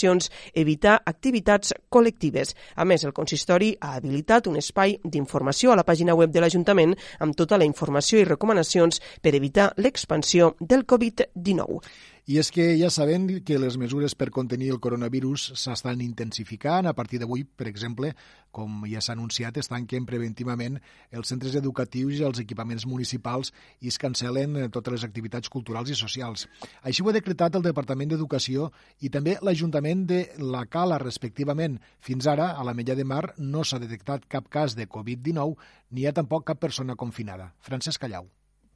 evitar 0.53 0.97
activitats 1.05 1.73
col·lectives. 1.89 2.53
A 2.75 2.86
més, 2.86 3.03
el 3.03 3.15
consistori 3.17 3.73
ha 3.81 3.95
habilitat 3.97 4.47
un 4.47 4.60
espai 4.62 4.97
d'informació 5.03 5.71
a 5.73 5.79
la 5.79 5.86
pàgina 5.88 6.15
web 6.15 6.33
de 6.33 6.43
l'Ajuntament 6.43 6.95
amb 7.19 7.38
tota 7.38 7.57
la 7.57 7.65
informació 7.65 8.19
i 8.21 8.27
recomanacions 8.27 9.01
per 9.21 9.36
evitar 9.36 9.71
l'expansió 9.77 10.55
del 10.60 10.86
Covid-19. 10.86 11.81
I 12.27 12.41
és 12.41 12.49
que 12.51 12.73
ja 12.75 12.89
sabem 12.91 13.23
que 13.47 13.55
les 13.55 13.77
mesures 13.79 14.11
per 14.19 14.33
contenir 14.35 14.67
el 14.73 14.81
coronavirus 14.83 15.45
s'estan 15.61 16.01
intensificant. 16.03 16.89
A 16.89 16.91
partir 16.91 17.21
d'avui, 17.21 17.45
per 17.47 17.69
exemple, 17.69 18.09
com 18.51 18.81
ja 18.91 18.99
s'ha 18.99 19.13
anunciat, 19.15 19.55
es 19.55 19.71
tanquen 19.71 20.03
preventivament 20.09 20.75
els 21.15 21.31
centres 21.31 21.55
educatius 21.55 22.19
i 22.19 22.25
els 22.27 22.41
equipaments 22.43 22.83
municipals 22.83 23.53
i 23.79 23.87
es 23.87 23.99
cancelen 24.03 24.59
eh, 24.59 24.67
totes 24.67 24.97
les 24.97 25.07
activitats 25.07 25.47
culturals 25.47 25.93
i 25.93 25.95
socials. 25.95 26.49
Així 26.83 26.99
ho 26.99 27.07
ha 27.07 27.15
decretat 27.15 27.55
el 27.55 27.63
Departament 27.63 28.11
d'Educació 28.11 28.73
i 28.99 29.07
també 29.07 29.37
l'Ajuntament 29.39 30.03
de 30.11 30.25
la 30.43 30.65
Cala, 30.67 30.99
respectivament. 30.99 31.79
Fins 32.03 32.27
ara, 32.27 32.57
a 32.59 32.67
la 32.67 32.75
Mella 32.75 32.99
de 32.99 33.07
Mar 33.07 33.37
no 33.39 33.63
s'ha 33.63 33.79
detectat 33.79 34.27
cap 34.27 34.51
cas 34.51 34.75
de 34.75 34.83
Covid-19 34.83 35.55
ni 35.95 36.03
hi 36.03 36.11
ha 36.11 36.17
tampoc 36.19 36.43
cap 36.51 36.59
persona 36.59 36.99
confinada. 36.99 37.53
Francesc 37.63 38.03
Callau. 38.03 38.27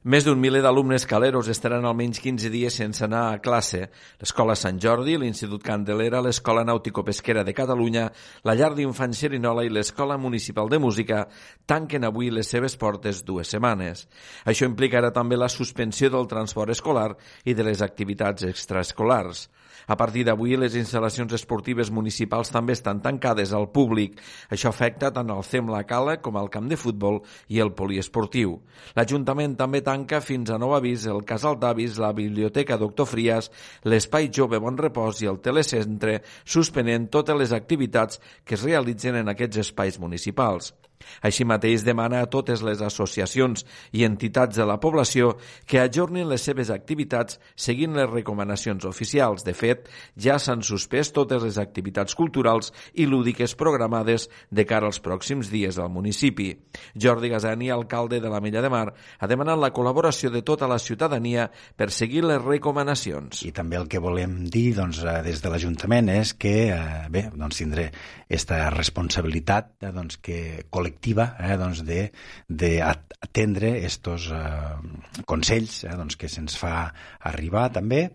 Més 0.02 0.24
d'un 0.26 0.40
miler 0.42 0.64
d'alumnes 0.64 1.04
caleros 1.06 1.46
estaran 1.52 1.84
almenys 1.86 2.18
15 2.18 2.48
dies 2.50 2.74
sense 2.74 3.04
anar 3.06 3.20
a 3.30 3.36
classe. 3.38 3.84
L'Escola 4.18 4.56
Sant 4.58 4.80
Jordi, 4.82 5.14
l'Institut 5.14 5.62
Candelera, 5.62 6.18
l'Escola 6.26 6.64
Nàutico-Pesquera 6.66 7.44
de 7.46 7.54
Catalunya, 7.54 8.08
la 8.42 8.56
Llar 8.58 8.72
d'Infants 8.74 9.20
Xerinola 9.22 9.62
i 9.62 9.70
l'Escola 9.70 10.18
Municipal 10.18 10.72
de 10.72 10.82
Música 10.82 11.22
tanquen 11.70 12.02
avui 12.02 12.32
les 12.34 12.50
seves 12.50 12.74
portes 12.74 13.22
dues 13.22 13.54
setmanes. 13.54 14.08
Això 14.42 14.66
implicarà 14.66 15.12
també 15.14 15.38
la 15.38 15.46
suspensió 15.46 16.10
del 16.10 16.26
transport 16.26 16.74
escolar 16.74 17.12
i 17.46 17.54
de 17.54 17.70
les 17.70 17.86
activitats 17.86 18.42
extraescolars. 18.50 19.46
A 19.86 19.96
partir 19.96 20.24
d'avui, 20.26 20.54
les 20.56 20.76
instal·lacions 20.78 21.32
esportives 21.34 21.90
municipals 21.90 22.52
també 22.52 22.76
estan 22.76 23.00
tancades 23.02 23.52
al 23.52 23.68
públic. 23.74 24.20
Això 24.50 24.70
afecta 24.70 25.10
tant 25.14 25.30
el 25.34 25.42
CEM 25.46 25.70
La 25.72 25.82
Cala 25.88 26.18
com 26.22 26.38
el 26.38 26.50
camp 26.52 26.68
de 26.70 26.78
futbol 26.78 27.22
i 27.48 27.60
el 27.64 27.72
poliesportiu. 27.78 28.58
L'Ajuntament 28.96 29.56
també 29.58 29.82
tanca 29.82 30.22
fins 30.22 30.50
a 30.50 30.60
nou 30.60 30.76
avís 30.76 31.06
el 31.10 31.24
Casal 31.28 31.58
d'Avis, 31.58 31.98
la 31.98 32.12
Biblioteca 32.16 32.78
Doctor 32.78 33.08
Frias, 33.10 33.50
l'Espai 33.84 34.30
Jove 34.32 34.60
Bon 34.62 34.78
Repòs 34.78 35.24
i 35.24 35.30
el 35.32 35.42
Telecentre, 35.42 36.20
suspenent 36.44 37.08
totes 37.10 37.38
les 37.38 37.52
activitats 37.52 38.20
que 38.44 38.56
es 38.58 38.64
realitzen 38.66 39.18
en 39.18 39.32
aquests 39.32 39.64
espais 39.66 39.98
municipals. 40.02 40.72
Així 41.22 41.46
mateix 41.48 41.84
demana 41.86 42.22
a 42.22 42.30
totes 42.30 42.62
les 42.62 42.82
associacions 42.82 43.66
i 43.92 44.04
entitats 44.04 44.56
de 44.56 44.66
la 44.68 44.78
població 44.80 45.36
que 45.66 45.80
ajornin 45.82 46.28
les 46.28 46.42
seves 46.42 46.70
activitats 46.70 47.38
seguint 47.56 47.96
les 47.96 48.10
recomanacions 48.10 48.84
oficials. 48.88 49.44
De 49.44 49.54
fet, 49.54 49.88
ja 50.16 50.38
s'han 50.38 50.62
suspès 50.66 51.12
totes 51.12 51.42
les 51.42 51.58
activitats 51.58 52.14
culturals 52.18 52.72
i 52.94 53.06
lúdiques 53.06 53.54
programades 53.58 54.28
de 54.50 54.66
cara 54.68 54.88
als 54.88 55.00
pròxims 55.02 55.50
dies 55.52 55.78
al 55.78 55.90
municipi. 55.92 56.52
Jordi 56.94 57.30
Gazani, 57.32 57.70
alcalde 57.70 58.20
de 58.20 58.30
la 58.30 58.40
Mella 58.40 58.62
de 58.62 58.70
Mar, 58.72 58.86
ha 58.92 59.30
demanat 59.30 59.60
la 59.60 59.72
col·laboració 59.74 60.30
de 60.32 60.42
tota 60.42 60.68
la 60.68 60.78
ciutadania 60.78 61.48
per 61.76 61.90
seguir 61.90 62.24
les 62.26 62.42
recomanacions. 62.42 63.44
I 63.46 63.52
també 63.56 63.78
el 63.80 63.88
que 63.90 64.02
volem 64.02 64.42
dir 64.52 64.72
doncs, 64.76 65.02
eh, 65.04 65.20
des 65.26 65.42
de 65.42 65.52
l'Ajuntament 65.52 66.10
és 66.12 66.34
que 66.34 66.54
eh, 66.72 66.80
bé, 67.12 67.28
doncs, 67.34 67.62
tindré 67.62 67.88
aquesta 68.26 68.64
responsabilitat 68.74 69.72
eh, 69.82 69.92
doncs, 69.94 70.18
que 70.22 70.38
col·lectiva 70.70 70.91
col·lectiva 70.92 71.36
eh, 71.40 71.56
doncs 71.56 71.82
de, 71.84 72.12
de 72.48 72.80
atendre 72.82 73.84
estos 73.84 74.30
eh, 74.30 75.24
consells 75.26 75.84
eh, 75.84 75.96
doncs 75.96 76.16
que 76.16 76.28
se'ns 76.28 76.56
fa 76.58 76.92
arribar 77.24 77.70
també 77.72 78.10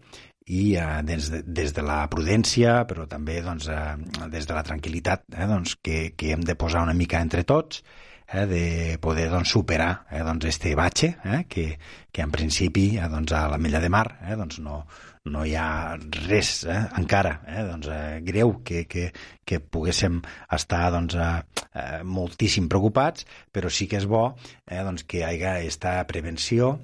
i 0.47 0.75
eh, 0.77 1.01
des, 1.03 1.29
de, 1.31 1.41
des 1.43 1.73
de 1.73 1.83
la 1.83 2.07
prudència, 2.07 2.85
però 2.87 3.07
també 3.07 3.41
doncs, 3.41 3.67
eh, 3.67 4.27
des 4.29 4.45
de 4.47 4.53
la 4.53 4.63
tranquil·litat 4.63 5.25
eh, 5.33 5.47
doncs, 5.47 5.77
que, 5.81 6.13
que 6.15 6.31
hem 6.33 6.43
de 6.45 6.55
posar 6.55 6.83
una 6.83 6.95
mica 6.95 7.19
entre 7.19 7.43
tots 7.43 7.81
eh, 8.31 8.45
de 8.45 8.97
poder 9.01 9.29
doncs, 9.29 9.51
superar 9.51 10.05
eh, 10.11 10.23
doncs, 10.23 10.45
este 10.45 10.75
batxe 10.75 11.17
eh, 11.23 11.43
que, 11.49 11.77
que 12.11 12.21
en 12.21 12.31
principi 12.31 12.93
eh, 12.97 13.09
doncs, 13.09 13.33
a 13.33 13.47
la 13.51 13.57
Mella 13.57 13.81
de 13.83 13.89
Mar 13.89 14.07
eh, 14.21 14.35
doncs, 14.37 14.61
no, 14.63 14.85
no 15.31 15.45
hi 15.45 15.55
ha 15.59 15.97
res 16.27 16.51
eh, 16.65 16.79
encara 16.99 17.37
eh, 17.45 17.63
doncs, 17.67 17.89
eh, 17.91 18.19
greu 18.25 18.57
que, 18.65 18.85
que, 18.89 19.09
que 19.45 19.59
poguéssim 19.59 20.21
estar 20.57 20.87
doncs, 20.93 21.15
eh, 21.15 21.63
eh, 21.73 22.03
moltíssim 22.03 22.69
preocupats, 22.71 23.27
però 23.53 23.71
sí 23.71 23.89
que 23.89 24.01
és 24.01 24.07
bo 24.09 24.29
eh, 24.65 24.83
doncs, 24.83 25.05
que 25.07 25.21
hi 25.21 25.25
hagi 25.27 25.49
aquesta 25.53 25.97
prevenció 26.09 26.75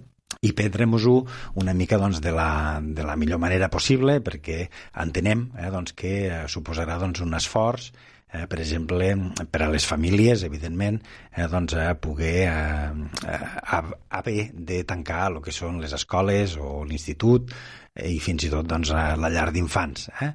i 0.43 0.51
prendre-nos-ho 0.57 1.19
una 1.61 1.75
mica 1.77 1.99
doncs, 2.01 2.21
de, 2.23 2.33
la, 2.35 2.79
de 2.83 3.05
la 3.05 3.17
millor 3.19 3.39
manera 3.39 3.69
possible 3.71 4.19
perquè 4.25 4.65
entenem 5.03 5.49
eh, 5.57 5.69
doncs, 5.73 5.95
que 5.97 6.15
eh, 6.29 6.41
suposarà 6.51 6.99
doncs, 7.01 7.21
un 7.23 7.37
esforç 7.37 7.91
eh, 8.33 8.47
per 8.49 8.57
exemple, 8.59 9.11
per 9.53 9.61
a 9.61 9.69
les 9.69 9.85
famílies, 9.85 10.41
evidentment, 10.47 10.97
eh, 11.35 11.45
doncs, 11.51 11.75
eh, 11.77 11.93
poder 12.01 12.49
eh, 12.49 13.79
haver 14.09 14.49
de 14.53 14.81
tancar 14.89 15.27
el 15.29 15.39
que 15.45 15.53
són 15.53 15.77
les 15.83 15.93
escoles 15.93 16.57
o 16.57 16.81
l'institut, 16.89 17.53
Eh, 17.53 17.82
i 17.93 18.15
fins 18.17 18.41
i 18.47 18.49
tot 18.49 18.65
doncs, 18.65 18.89
a 18.89 19.13
la 19.21 19.29
llar 19.29 19.51
d'infants. 19.53 20.07
Eh? 20.25 20.29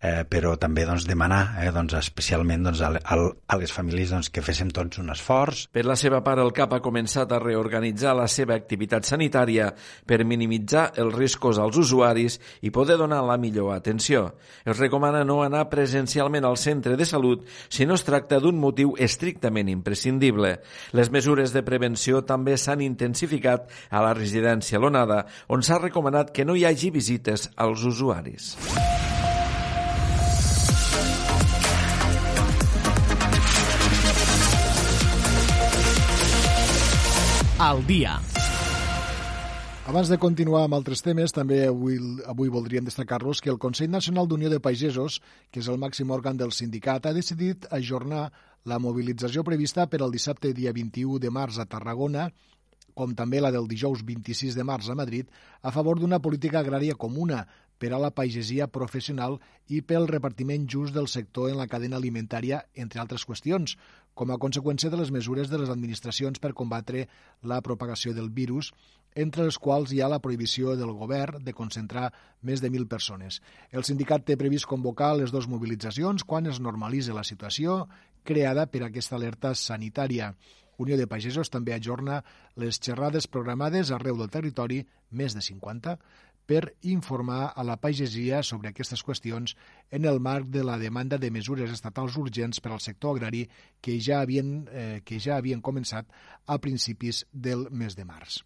Eh, 0.00 0.12
però 0.24 0.54
també 0.56 0.86
doncs, 0.88 1.04
demanar 1.04 1.58
eh, 1.60 1.68
doncs, 1.74 1.92
especialment 1.98 2.64
doncs, 2.64 2.80
a, 2.80 2.88
a 3.12 3.58
les 3.60 3.72
famílies 3.72 4.14
doncs, 4.14 4.30
que 4.32 4.40
féssim 4.40 4.70
tots 4.72 5.02
un 5.02 5.12
esforç. 5.12 5.66
Per 5.76 5.84
la 5.84 5.96
seva 6.00 6.22
part, 6.24 6.40
el 6.40 6.54
CAP 6.56 6.78
ha 6.78 6.80
començat 6.84 7.34
a 7.36 7.40
reorganitzar 7.42 8.14
la 8.16 8.24
seva 8.32 8.56
activitat 8.56 9.04
sanitària 9.04 9.68
per 10.08 10.22
minimitzar 10.24 10.86
els 11.02 11.12
riscos 11.12 11.60
als 11.60 11.76
usuaris 11.76 12.38
i 12.64 12.72
poder 12.72 12.96
donar 12.96 13.20
la 13.28 13.36
millor 13.36 13.74
atenció. 13.76 14.30
Es 14.64 14.80
recomana 14.80 15.20
no 15.28 15.42
anar 15.44 15.66
presencialment 15.68 16.48
al 16.48 16.56
centre 16.56 16.96
de 16.96 17.04
salut 17.04 17.44
si 17.68 17.84
no 17.84 18.00
es 18.00 18.06
tracta 18.08 18.40
d'un 18.40 18.56
motiu 18.56 18.96
estrictament 18.96 19.68
imprescindible. 19.68 20.54
Les 20.96 21.12
mesures 21.12 21.52
de 21.52 21.60
prevenció 21.60 22.24
també 22.24 22.56
s'han 22.56 22.80
intensificat 22.80 23.68
a 23.92 24.00
la 24.00 24.16
residència 24.16 24.80
Lonada, 24.80 25.26
on 25.52 25.60
s'ha 25.60 25.76
recomanat 25.76 26.32
que 26.32 26.48
no 26.48 26.56
hi 26.56 26.64
hagi 26.64 26.88
visites 26.88 27.01
als 27.56 27.82
usuaris. 27.84 28.56
Al 37.58 37.86
dia. 37.86 38.18
Abans 39.86 40.08
de 40.08 40.16
continuar 40.18 40.64
amb 40.64 40.74
altres 40.74 41.02
temes, 41.02 41.34
també 41.34 41.64
avui, 41.66 41.98
avui 42.30 42.48
voldríem 42.48 42.86
destacar-los 42.86 43.40
que 43.42 43.50
el 43.50 43.58
Consell 43.58 43.90
Nacional 43.90 44.28
d'Unió 44.30 44.48
de 44.50 44.60
Pagesos, 44.62 45.20
que 45.50 45.60
és 45.60 45.68
el 45.68 45.78
màxim 45.78 46.10
òrgan 46.14 46.38
del 46.38 46.54
sindicat, 46.54 47.06
ha 47.06 47.12
decidit 47.12 47.66
ajornar 47.70 48.30
la 48.64 48.78
mobilització 48.78 49.42
prevista 49.42 49.88
per 49.90 50.00
al 50.02 50.14
dissabte 50.14 50.52
dia 50.54 50.72
21 50.72 51.18
de 51.18 51.30
març 51.34 51.58
a 51.58 51.66
Tarragona 51.66 52.30
com 52.94 53.14
també 53.18 53.40
la 53.40 53.50
del 53.54 53.68
dijous 53.70 54.04
26 54.06 54.56
de 54.58 54.64
març 54.64 54.90
a 54.90 54.96
Madrid, 54.98 55.28
a 55.62 55.72
favor 55.72 56.00
d'una 56.00 56.20
política 56.20 56.60
agrària 56.60 56.94
comuna 56.94 57.46
per 57.82 57.90
a 57.92 57.98
la 57.98 58.12
pagesia 58.14 58.68
professional 58.70 59.40
i 59.66 59.80
pel 59.82 60.06
repartiment 60.06 60.68
just 60.70 60.94
del 60.94 61.08
sector 61.10 61.50
en 61.50 61.58
la 61.58 61.66
cadena 61.66 61.98
alimentària, 61.98 62.60
entre 62.78 63.02
altres 63.02 63.24
qüestions, 63.26 63.74
com 64.14 64.30
a 64.30 64.38
conseqüència 64.38 64.90
de 64.92 65.00
les 65.00 65.10
mesures 65.10 65.50
de 65.50 65.58
les 65.58 65.72
administracions 65.72 66.38
per 66.38 66.52
combatre 66.54 67.08
la 67.42 67.58
propagació 67.66 68.12
del 68.14 68.30
virus, 68.30 68.70
entre 69.14 69.44
les 69.48 69.58
quals 69.58 69.92
hi 69.92 70.00
ha 70.00 70.08
la 70.08 70.20
prohibició 70.22 70.76
del 70.78 70.94
govern 70.96 71.42
de 71.44 71.52
concentrar 71.52 72.12
més 72.40 72.62
de 72.62 72.70
1.000 72.70 72.88
persones. 72.88 73.40
El 73.72 73.84
sindicat 73.84 74.24
té 74.24 74.38
previst 74.40 74.68
convocar 74.70 75.12
les 75.18 75.34
dues 75.34 75.48
mobilitzacions 75.50 76.24
quan 76.24 76.46
es 76.46 76.60
normalitzi 76.60 77.12
la 77.12 77.26
situació 77.26 77.82
creada 78.22 78.68
per 78.70 78.86
aquesta 78.86 79.18
alerta 79.18 79.56
sanitària. 79.58 80.32
Unió 80.78 80.96
de 80.96 81.06
Pagesos 81.06 81.50
també 81.52 81.74
ajorna 81.74 82.22
les 82.56 82.80
xerrades 82.80 83.26
programades 83.26 83.90
arreu 83.90 84.16
del 84.16 84.30
territori, 84.30 84.82
més 85.10 85.34
de 85.36 85.42
50, 85.44 85.98
per 86.46 86.74
informar 86.82 87.52
a 87.54 87.62
la 87.64 87.76
pagesia 87.80 88.42
sobre 88.42 88.72
aquestes 88.72 89.02
qüestions 89.06 89.54
en 89.90 90.06
el 90.10 90.18
marc 90.20 90.48
de 90.50 90.64
la 90.66 90.78
demanda 90.78 91.18
de 91.18 91.30
mesures 91.30 91.70
estatals 91.70 92.16
urgents 92.18 92.60
per 92.60 92.72
al 92.72 92.82
sector 92.82 93.16
agrari 93.16 93.44
que 93.80 93.98
ja 94.00 94.20
havien, 94.20 94.68
eh, 94.70 95.00
que 95.04 95.20
ja 95.20 95.36
havien 95.36 95.62
començat 95.62 96.08
a 96.46 96.58
principis 96.58 97.24
del 97.32 97.68
mes 97.70 97.96
de 97.96 98.04
març. 98.04 98.42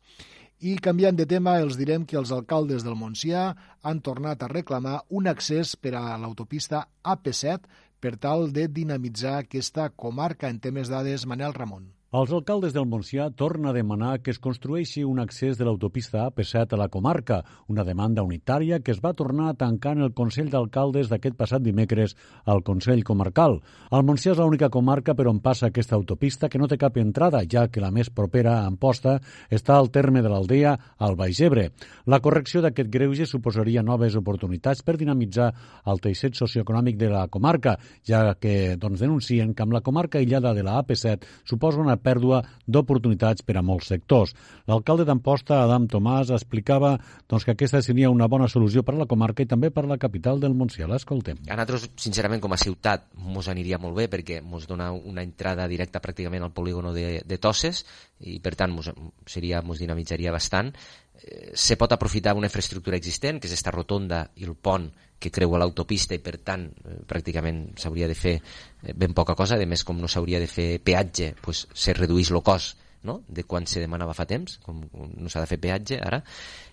I 0.60 0.76
canviant 0.80 1.16
de 1.16 1.26
tema, 1.28 1.58
els 1.60 1.76
direm 1.76 2.06
que 2.08 2.16
els 2.16 2.32
alcaldes 2.32 2.84
del 2.84 2.96
Montsià 2.96 3.50
han 3.82 4.00
tornat 4.00 4.42
a 4.42 4.48
reclamar 4.48 5.02
un 5.10 5.28
accés 5.28 5.76
per 5.76 5.92
a 5.98 6.16
l'autopista 6.16 6.86
AP7 7.04 7.68
per 8.00 8.16
tal 8.16 8.52
de 8.52 8.68
dinamitzar 8.68 9.36
aquesta 9.42 9.90
comarca. 9.90 10.48
En 10.48 10.60
temes 10.60 10.88
dades, 10.88 11.26
Manel 11.26 11.52
Ramon. 11.52 11.95
Els 12.16 12.30
alcaldes 12.32 12.72
del 12.72 12.86
Montsià 12.88 13.26
tornen 13.36 13.68
a 13.68 13.72
demanar 13.76 14.22
que 14.24 14.30
es 14.32 14.38
construeixi 14.40 15.02
un 15.04 15.18
accés 15.20 15.58
de 15.58 15.66
l'autopista 15.66 16.22
AP7 16.22 16.72
a 16.72 16.78
la 16.80 16.86
comarca, 16.88 17.42
una 17.68 17.82
demanda 17.84 18.22
unitària 18.24 18.78
que 18.80 18.94
es 18.94 19.02
va 19.04 19.12
tornar 19.12 19.50
a 19.50 19.56
tancar 19.60 19.92
en 19.98 20.06
el 20.06 20.14
Consell 20.16 20.48
d'Alcaldes 20.48 21.10
d'aquest 21.10 21.36
passat 21.36 21.60
dimecres 21.60 22.14
al 22.46 22.62
Consell 22.64 23.02
Comarcal. 23.04 23.58
El 23.92 24.06
Montsià 24.08 24.32
és 24.32 24.40
l'única 24.40 24.70
comarca 24.72 25.12
per 25.18 25.26
on 25.28 25.42
passa 25.44 25.68
aquesta 25.68 25.98
autopista 25.98 26.48
que 26.48 26.56
no 26.62 26.70
té 26.70 26.78
cap 26.80 26.96
entrada, 27.02 27.42
ja 27.44 27.66
que 27.68 27.82
la 27.84 27.90
més 27.92 28.08
propera 28.08 28.54
a 28.62 28.70
Amposta 28.70 29.18
està 29.50 29.76
al 29.76 29.92
terme 29.92 30.24
de 30.24 30.32
l'Aldea, 30.32 30.72
al 30.96 31.18
Baix 31.20 31.42
Ebre. 31.44 31.66
La 32.06 32.22
correcció 32.24 32.64
d'aquest 32.64 32.88
greuge 32.88 33.28
suposaria 33.28 33.84
noves 33.84 34.16
oportunitats 34.16 34.80
per 34.80 34.96
dinamitzar 34.96 35.50
el 35.84 36.00
teixit 36.00 36.40
socioeconòmic 36.40 36.96
de 36.96 37.12
la 37.12 37.26
comarca, 37.28 37.76
ja 38.08 38.24
que 38.40 38.78
doncs, 38.80 39.04
denuncien 39.04 39.52
que 39.52 39.68
amb 39.68 39.76
la 39.76 39.84
comarca 39.84 40.16
aïllada 40.16 40.56
de 40.56 40.64
la 40.64 40.80
AP7 40.80 41.44
suposa 41.44 41.84
una 41.84 42.00
pèrdua 42.06 42.42
d'oportunitats 42.66 43.42
per 43.46 43.58
a 43.58 43.64
molts 43.66 43.90
sectors. 43.92 44.34
L'alcalde 44.70 45.06
d'Amposta, 45.08 45.60
Adam 45.64 45.88
Tomàs, 45.90 46.30
explicava 46.34 46.94
doncs, 47.28 47.44
que 47.44 47.56
aquesta 47.56 47.82
seria 47.82 48.10
una 48.12 48.28
bona 48.30 48.48
solució 48.52 48.84
per 48.86 48.94
a 48.94 49.00
la 49.02 49.08
comarca 49.10 49.42
i 49.42 49.50
també 49.50 49.72
per 49.74 49.84
a 49.84 49.90
la 49.90 49.98
capital 50.02 50.40
del 50.42 50.54
Montsià. 50.54 50.88
L'escoltem. 50.90 51.42
A 51.48 51.58
nosaltres, 51.58 51.88
sincerament, 52.06 52.42
com 52.44 52.54
a 52.54 52.60
ciutat, 52.60 53.08
mos 53.18 53.50
aniria 53.52 53.80
molt 53.82 53.98
bé 53.98 54.08
perquè 54.12 54.40
mos 54.42 54.68
dona 54.70 54.92
una 54.94 55.24
entrada 55.26 55.66
directa 55.70 56.02
pràcticament 56.02 56.46
al 56.46 56.54
polígono 56.54 56.94
de, 56.94 57.22
de 57.26 57.40
Tosses 57.42 57.84
i, 58.20 58.38
per 58.40 58.54
tant, 58.56 58.72
mos 58.72 59.82
dinamitzaria 59.82 60.34
bastant. 60.34 60.72
Eh, 61.22 61.52
se 61.54 61.76
pot 61.76 61.92
aprofitar 61.92 62.34
una 62.36 62.50
infraestructura 62.50 62.96
existent, 62.96 63.40
que 63.40 63.48
és 63.48 63.56
esta 63.56 63.72
rotonda 63.74 64.26
i 64.36 64.48
el 64.48 64.56
pont 64.56 64.90
que 65.18 65.32
creua 65.32 65.58
l'autopista 65.58 66.16
i 66.16 66.20
per 66.20 66.36
tant 66.44 66.66
eh, 66.68 66.98
pràcticament 67.08 67.62
s'hauria 67.80 68.08
de 68.10 68.16
fer 68.18 68.34
eh, 68.36 68.92
ben 68.92 69.14
poca 69.16 69.36
cosa, 69.38 69.56
a 69.56 69.68
més 69.68 69.84
com 69.84 70.00
no 70.00 70.10
s'hauria 70.12 70.40
de 70.42 70.50
fer 70.50 70.68
peatge 70.84 71.32
pues, 71.42 71.66
se 71.72 71.96
redueix 71.96 72.32
el 72.34 72.42
cost 72.44 72.82
no? 73.06 73.22
de 73.28 73.46
quan 73.48 73.66
se 73.70 73.80
demanava 73.80 74.16
fa 74.18 74.26
temps, 74.28 74.58
com 74.66 74.82
no 74.92 75.30
s'ha 75.30 75.44
de 75.44 75.48
fer 75.48 75.60
peatge 75.62 76.00
ara, 76.02 76.20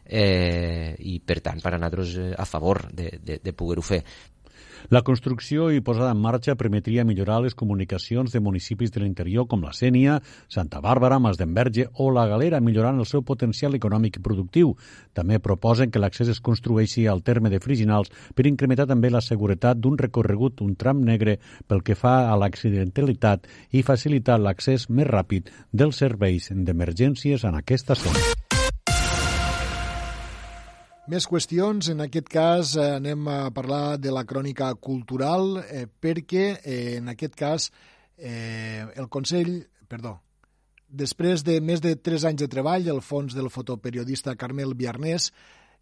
eh, 0.03 0.95
i 0.99 1.19
per 1.23 1.39
tant 1.45 1.62
per 1.63 1.75
a 1.75 1.79
nosaltres 1.79 2.17
a 2.36 2.45
favor 2.49 2.88
de, 2.91 3.12
de, 3.21 3.39
de 3.43 3.53
poder-ho 3.53 3.86
fer. 3.86 4.01
La 4.89 5.02
construcció 5.02 5.69
i 5.72 5.80
posada 5.82 6.12
en 6.12 6.19
marxa 6.19 6.56
permetria 6.60 7.06
millorar 7.08 7.39
les 7.43 7.56
comunicacions 7.56 8.34
de 8.34 8.41
municipis 8.43 8.91
de 8.91 9.00
l'interior 9.04 9.48
com 9.48 9.63
la 9.63 9.72
Sènia, 9.72 10.17
Santa 10.52 10.82
Bàrbara, 10.84 11.19
Masdenverge 11.24 11.88
o 12.04 12.10
la 12.12 12.26
Galera, 12.28 12.60
millorant 12.60 13.00
el 13.00 13.08
seu 13.08 13.24
potencial 13.24 13.78
econòmic 13.80 14.19
i 14.19 14.24
productiu. 14.26 14.76
També 15.13 15.39
proposen 15.39 15.91
que 15.91 16.04
l'accés 16.04 16.34
es 16.36 16.43
construeixi 16.43 17.08
al 17.08 17.24
terme 17.24 17.50
de 17.50 17.62
Friginals 17.63 18.12
per 18.36 18.48
incrementar 18.50 18.89
també 18.91 19.10
la 19.10 19.24
seguretat 19.24 19.80
d'un 19.80 19.98
recorregut, 19.98 20.62
un 20.62 20.76
tram 20.76 21.04
negre, 21.04 21.39
pel 21.67 21.84
que 21.84 21.96
fa 21.96 22.30
a 22.30 22.38
l'accidentalitat 22.38 23.48
i 23.72 23.88
facilitar 23.88 24.39
l'accés 24.39 24.89
més 24.89 25.08
ràpid 25.08 25.52
dels 25.72 26.04
serveis 26.04 26.52
d'emergències 26.52 27.48
en 27.48 27.62
aquesta 27.63 27.96
zona. 27.96 28.42
Més 31.11 31.25
qüestions, 31.27 31.89
en 31.91 31.99
aquest 31.99 32.29
cas 32.31 32.69
eh, 32.79 32.83
anem 32.95 33.25
a 33.27 33.49
parlar 33.51 33.97
de 33.99 34.11
la 34.15 34.21
crònica 34.23 34.69
cultural 34.79 35.57
eh, 35.59 35.83
perquè 35.83 36.45
eh, 36.63 36.93
en 37.01 37.11
aquest 37.11 37.33
cas 37.35 37.65
eh, 38.15 38.85
el 38.95 39.09
Consell, 39.11 39.57
perdó, 39.91 40.13
després 40.87 41.43
de 41.43 41.57
més 41.59 41.83
de 41.83 41.97
3 41.99 42.29
anys 42.29 42.45
de 42.45 42.47
treball, 42.47 42.87
el 42.87 43.03
fons 43.03 43.35
del 43.35 43.51
fotoperiodista 43.51 44.37
Carmel 44.39 44.77
Viarnés 44.79 45.27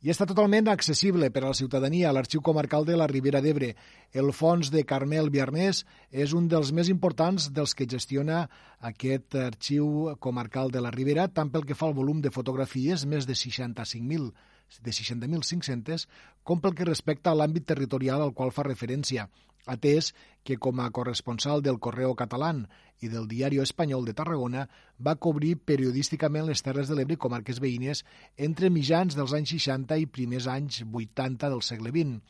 i 0.01 0.10
està 0.10 0.25
totalment 0.25 0.71
accessible 0.73 1.29
per 1.29 1.43
a 1.45 1.51
la 1.51 1.60
ciutadania 1.60 2.10
a 2.10 2.17
l'Arxiu 2.17 2.41
Comarcal 2.41 2.89
de 2.89 2.97
la 2.97 3.05
Ribera 3.05 3.43
d'Ebre. 3.45 3.75
El 4.17 4.34
fons 4.34 4.71
de 4.73 4.81
Carmel 4.89 5.29
Viarnés 5.29 5.84
és 6.10 6.34
un 6.34 6.47
dels 6.49 6.71
més 6.73 6.89
importants 6.89 7.51
dels 7.53 7.77
que 7.77 7.86
gestiona 7.86 8.47
aquest 8.81 9.38
Arxiu 9.38 10.15
Comarcal 10.17 10.73
de 10.73 10.81
la 10.81 10.89
Ribera, 10.89 11.29
tant 11.29 11.53
pel 11.53 11.69
que 11.69 11.77
fa 11.77 11.91
al 11.91 11.93
volum 11.93 12.25
de 12.25 12.34
fotografies, 12.34 13.05
més 13.05 13.29
de 13.29 13.38
65.000 13.38 14.34
de 14.79 14.91
60.500, 14.95 16.07
com 16.43 16.62
pel 16.63 16.75
que 16.77 16.88
respecta 16.88 17.31
a 17.31 17.38
l'àmbit 17.38 17.67
territorial 17.67 18.23
al 18.23 18.36
qual 18.38 18.53
fa 18.55 18.65
referència, 18.67 19.27
atès 19.67 20.12
que 20.43 20.57
com 20.57 20.79
a 20.81 20.89
corresponsal 20.89 21.62
del 21.62 21.79
Correo 21.79 22.15
Català 22.15 22.53
i 23.01 23.10
del 23.10 23.27
Diari 23.29 23.60
Espanyol 23.62 24.05
de 24.05 24.15
Tarragona 24.17 24.67
va 24.99 25.17
cobrir 25.25 25.55
periodísticament 25.71 26.47
les 26.47 26.62
Terres 26.65 26.89
de 26.89 26.97
l'Ebre 26.97 27.17
i 27.17 27.21
comarques 27.21 27.60
veïnes 27.62 28.03
entre 28.38 28.69
mitjans 28.69 29.17
dels 29.17 29.34
anys 29.38 29.53
60 29.57 29.97
i 30.01 30.07
primers 30.07 30.47
anys 30.47 30.81
80 30.86 31.49
del 31.49 31.62
segle 31.65 31.93
XX. 31.93 32.21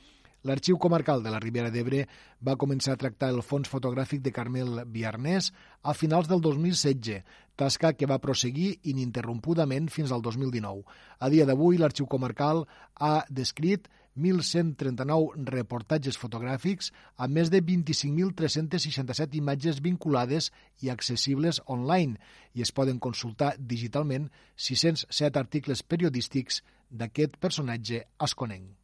L'Arxiu 0.43 0.79
Comarcal 0.81 1.21
de 1.21 1.29
la 1.29 1.39
Ribera 1.41 1.69
d'Ebre 1.69 2.05
va 2.47 2.57
començar 2.61 2.95
a 2.95 2.99
tractar 3.01 3.27
el 3.29 3.43
fons 3.45 3.69
fotogràfic 3.69 4.23
de 4.25 4.31
Carmel 4.33 4.79
Viarnès 4.89 5.51
a 5.85 5.93
finals 5.93 6.29
del 6.31 6.41
2016, 6.41 7.19
tasca 7.61 7.91
que 7.93 8.09
va 8.09 8.17
proseguir 8.23 8.71
ininterrompudament 8.89 9.91
fins 9.93 10.09
al 10.09 10.25
2019. 10.25 10.81
A 11.21 11.29
dia 11.29 11.45
d'avui, 11.45 11.77
l'Arxiu 11.77 12.09
Comarcal 12.09 12.63
ha 12.97 13.13
descrit 13.29 13.85
1.139 14.17 15.45
reportatges 15.53 16.17
fotogràfics 16.17 16.89
amb 17.21 17.37
més 17.37 17.53
de 17.53 17.61
25.367 17.61 19.37
imatges 19.37 19.79
vinculades 19.85 20.49
i 20.81 20.89
accessibles 20.89 21.61
online 21.67 22.17
i 22.57 22.65
es 22.65 22.73
poden 22.73 22.97
consultar 22.97 23.53
digitalment 23.59 24.31
607 24.57 25.45
articles 25.45 25.85
periodístics 25.85 26.63
d'aquest 26.89 27.37
personatge 27.37 28.07
asconenc. 28.17 28.80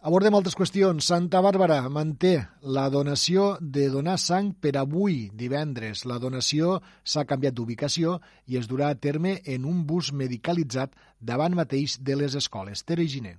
Abordem 0.00 0.32
altres 0.32 0.54
qüestions. 0.56 1.04
Santa 1.10 1.42
Bàrbara 1.44 1.82
manté 1.92 2.30
la 2.76 2.86
donació 2.88 3.50
de 3.60 3.82
donar 3.92 4.14
sang 4.22 4.54
per 4.56 4.72
avui, 4.80 5.26
divendres. 5.42 6.06
La 6.08 6.16
donació 6.22 6.78
s'ha 7.04 7.26
canviat 7.28 7.58
d'ubicació 7.58 8.14
i 8.48 8.56
es 8.56 8.70
durà 8.70 8.88
a 8.88 8.96
terme 8.96 9.34
en 9.44 9.68
un 9.68 9.84
bus 9.84 10.08
medicalitzat 10.16 10.96
davant 11.20 11.52
mateix 11.52 11.98
de 12.00 12.16
les 12.16 12.38
escoles. 12.40 12.80
Tere 12.80 13.04
Giner. 13.04 13.36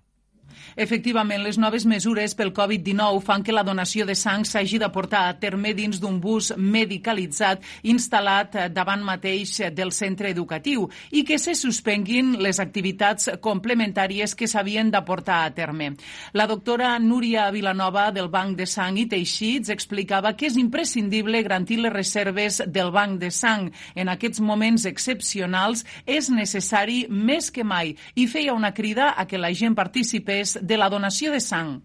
Efectivament, 0.75 1.43
les 1.43 1.57
noves 1.61 1.85
mesures 1.85 2.35
pel 2.37 2.53
Covid-19 2.55 3.21
fan 3.25 3.43
que 3.43 3.55
la 3.55 3.65
donació 3.67 4.05
de 4.07 4.15
sang 4.15 4.45
s'hagi 4.47 4.79
de 4.81 4.89
portar 4.93 5.27
a 5.27 5.37
terme 5.39 5.73
dins 5.77 5.99
d'un 6.01 6.19
bus 6.21 6.51
medicalitzat 6.57 7.63
instal·lat 7.83 8.57
davant 8.73 9.03
mateix 9.05 9.57
del 9.75 9.91
centre 9.95 10.31
educatiu 10.31 10.87
i 11.11 11.23
que 11.27 11.37
se 11.39 11.55
suspenguin 11.57 12.35
les 12.41 12.59
activitats 12.63 13.29
complementàries 13.41 14.35
que 14.35 14.49
s'havien 14.49 14.91
de 14.91 15.01
portar 15.05 15.43
a 15.45 15.53
terme. 15.55 15.93
La 16.33 16.47
doctora 16.47 16.97
Núria 16.99 17.49
Vilanova 17.51 18.09
del 18.11 18.29
Banc 18.29 18.57
de 18.57 18.65
Sang 18.65 18.97
i 18.97 19.07
Teixits 19.11 19.69
explicava 19.69 20.33
que 20.37 20.47
és 20.49 20.57
imprescindible 20.57 21.43
garantir 21.45 21.79
les 21.81 21.93
reserves 21.93 22.61
del 22.67 22.91
Banc 22.91 23.19
de 23.21 23.31
Sang. 23.31 23.69
En 23.95 24.09
aquests 24.09 24.41
moments 24.41 24.85
excepcionals 24.89 25.85
és 26.05 26.29
necessari 26.33 27.05
més 27.09 27.51
que 27.51 27.63
mai 27.63 27.95
i 28.15 28.27
feia 28.27 28.55
una 28.57 28.73
crida 28.73 29.11
a 29.17 29.27
que 29.27 29.39
la 29.39 29.53
gent 29.53 29.75
participés 29.77 30.40
través 30.41 30.67
de 30.67 30.77
la 30.77 30.89
donació 30.89 31.31
de 31.31 31.39
sang. 31.39 31.81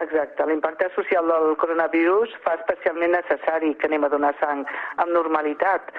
Exacte. 0.00 0.46
L'impacte 0.46 0.88
social 0.94 1.26
del 1.28 1.56
coronavirus 1.56 2.30
fa 2.44 2.54
especialment 2.54 3.12
necessari 3.12 3.74
que 3.76 3.86
anem 3.86 4.04
a 4.04 4.08
donar 4.08 4.34
sang 4.40 4.64
amb 4.96 5.12
normalitat, 5.12 5.90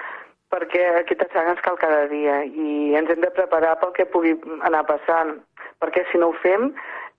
perquè 0.50 0.82
aquesta 1.00 1.28
sang 1.32 1.52
ens 1.52 1.60
cal 1.62 1.78
cada 1.78 2.08
dia 2.08 2.42
i 2.44 2.94
ens 2.98 3.10
hem 3.10 3.20
de 3.20 3.30
preparar 3.30 3.78
pel 3.78 3.92
que 3.92 4.08
pugui 4.10 4.34
anar 4.66 4.84
passant, 4.88 5.38
perquè 5.80 6.04
si 6.10 6.18
no 6.18 6.32
ho 6.32 6.36
fem 6.42 6.72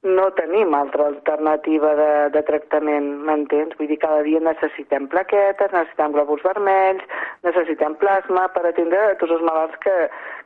no 0.04 0.26
tenim 0.36 0.74
altra 0.76 1.06
alternativa 1.08 1.94
de, 1.96 2.12
de 2.36 2.42
tractament, 2.44 3.06
m'entens? 3.24 3.78
Vull 3.80 3.88
dir, 3.88 4.02
cada 4.02 4.20
dia 4.26 4.42
necessitem 4.44 5.08
plaquetes, 5.08 5.72
necessitem 5.72 6.12
glòbuls 6.12 6.44
vermells, 6.44 7.06
necessitem 7.48 7.96
plasma 8.02 8.50
per 8.52 8.66
atendre 8.68 9.14
tots 9.22 9.32
els 9.32 9.46
malalts 9.48 9.80
que, 9.86 9.96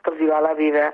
que 0.04 0.14
els 0.14 0.22
hi 0.22 0.30
va 0.30 0.44
la 0.46 0.54
vida 0.54 0.92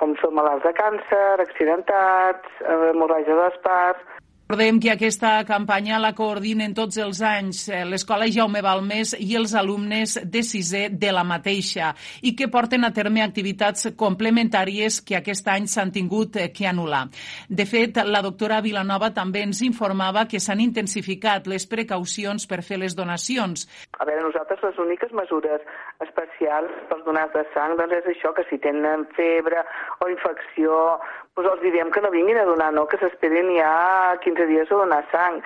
com 0.00 0.16
són 0.22 0.32
malalts 0.38 0.64
de 0.64 0.72
càncer, 0.78 1.40
accidentats, 1.44 2.60
hemorràgia 2.90 3.36
d'espart, 3.36 4.19
Recordem 4.50 4.80
que 4.82 4.90
aquesta 4.90 5.44
campanya 5.46 6.00
la 6.02 6.08
coordinen 6.18 6.72
tots 6.74 6.96
els 6.98 7.20
anys 7.22 7.60
eh, 7.70 7.84
l'Escola 7.86 8.26
Jaume 8.34 8.58
Balmés 8.66 9.12
i 9.22 9.36
els 9.38 9.52
alumnes 9.54 10.16
de 10.26 10.40
sisè 10.42 10.80
de 10.90 11.12
la 11.14 11.22
mateixa 11.22 11.92
i 12.26 12.32
que 12.34 12.48
porten 12.50 12.82
a 12.82 12.90
terme 12.90 13.22
activitats 13.22 13.92
complementàries 13.94 14.96
que 15.06 15.14
aquest 15.20 15.46
any 15.54 15.68
s'han 15.70 15.92
tingut 15.94 16.34
eh, 16.34 16.48
que 16.50 16.66
anul·lar. 16.66 17.04
De 17.46 17.62
fet, 17.62 18.02
la 18.02 18.24
doctora 18.26 18.58
Vilanova 18.58 19.12
també 19.14 19.44
ens 19.46 19.62
informava 19.62 20.26
que 20.26 20.42
s'han 20.42 20.64
intensificat 20.66 21.46
les 21.46 21.68
precaucions 21.70 22.50
per 22.50 22.64
fer 22.66 22.80
les 22.82 22.98
donacions. 22.98 23.68
A 24.02 24.08
veure, 24.08 24.26
nosaltres 24.26 24.66
les 24.66 24.82
úniques 24.82 25.14
mesures 25.14 25.62
especials 26.02 26.74
pels 26.90 27.06
donats 27.06 27.38
de 27.38 27.46
sang 27.54 27.78
doncs 27.78 28.00
és 28.02 28.10
això, 28.16 28.34
que 28.34 28.48
si 28.50 28.58
tenen 28.58 29.06
febre 29.14 29.62
o 30.02 30.10
infecció 30.10 30.98
doncs 31.42 31.64
els 31.64 31.72
diem 31.72 31.90
que 31.90 32.02
no 32.04 32.12
vinguin 32.12 32.38
a 32.38 32.46
donar, 32.48 32.70
no? 32.76 32.86
que 32.86 33.00
s'esperin 33.00 33.50
ja 33.56 34.16
15 34.24 34.46
dies 34.50 34.70
a 34.70 34.80
donar 34.84 35.02
sang. 35.12 35.40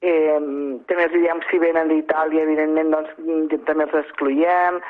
Eh, 0.00 0.38
també 0.88 1.04
els 1.04 1.12
diem 1.12 1.42
si 1.50 1.58
venen 1.60 1.90
d'Itàlia, 1.90 2.46
evidentment, 2.46 2.94
doncs 2.94 3.64
també 3.66 3.84
els 3.84 3.98
excloiem 4.06 4.80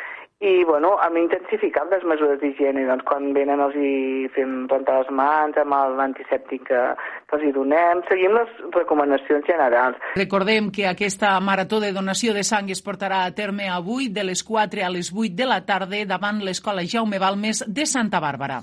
i 0.40 0.64
bueno, 0.64 0.94
hem 1.04 1.18
intensificat 1.20 1.90
les 1.92 2.04
mesures 2.08 2.38
d'higiene, 2.40 2.86
doncs 2.88 3.04
quan 3.04 3.26
venen 3.36 3.60
els 3.60 3.74
hi 3.76 4.28
fem 4.32 4.64
rentar 4.70 5.02
les 5.02 5.10
mans 5.12 5.58
amb 5.60 5.76
l'antisèptic 5.98 6.64
que, 6.70 6.80
que 7.28 7.36
els 7.36 7.44
hi 7.44 7.52
donem, 7.52 8.00
seguim 8.08 8.38
les 8.38 8.54
recomanacions 8.72 9.44
generals. 9.44 10.00
Recordem 10.16 10.72
que 10.72 10.88
aquesta 10.88 11.34
marató 11.44 11.82
de 11.84 11.92
donació 11.92 12.32
de 12.32 12.46
sang 12.46 12.72
es 12.72 12.80
portarà 12.80 13.26
a 13.26 13.34
terme 13.36 13.68
avui 13.68 14.08
de 14.08 14.24
les 14.24 14.40
4 14.40 14.86
a 14.86 14.92
les 14.96 15.12
8 15.12 15.36
de 15.36 15.50
la 15.50 15.60
tarda 15.68 16.06
davant 16.08 16.40
l'Escola 16.40 16.88
Jaume 16.88 17.20
Balmes 17.20 17.66
de 17.68 17.84
Santa 17.84 18.22
Bàrbara. 18.24 18.62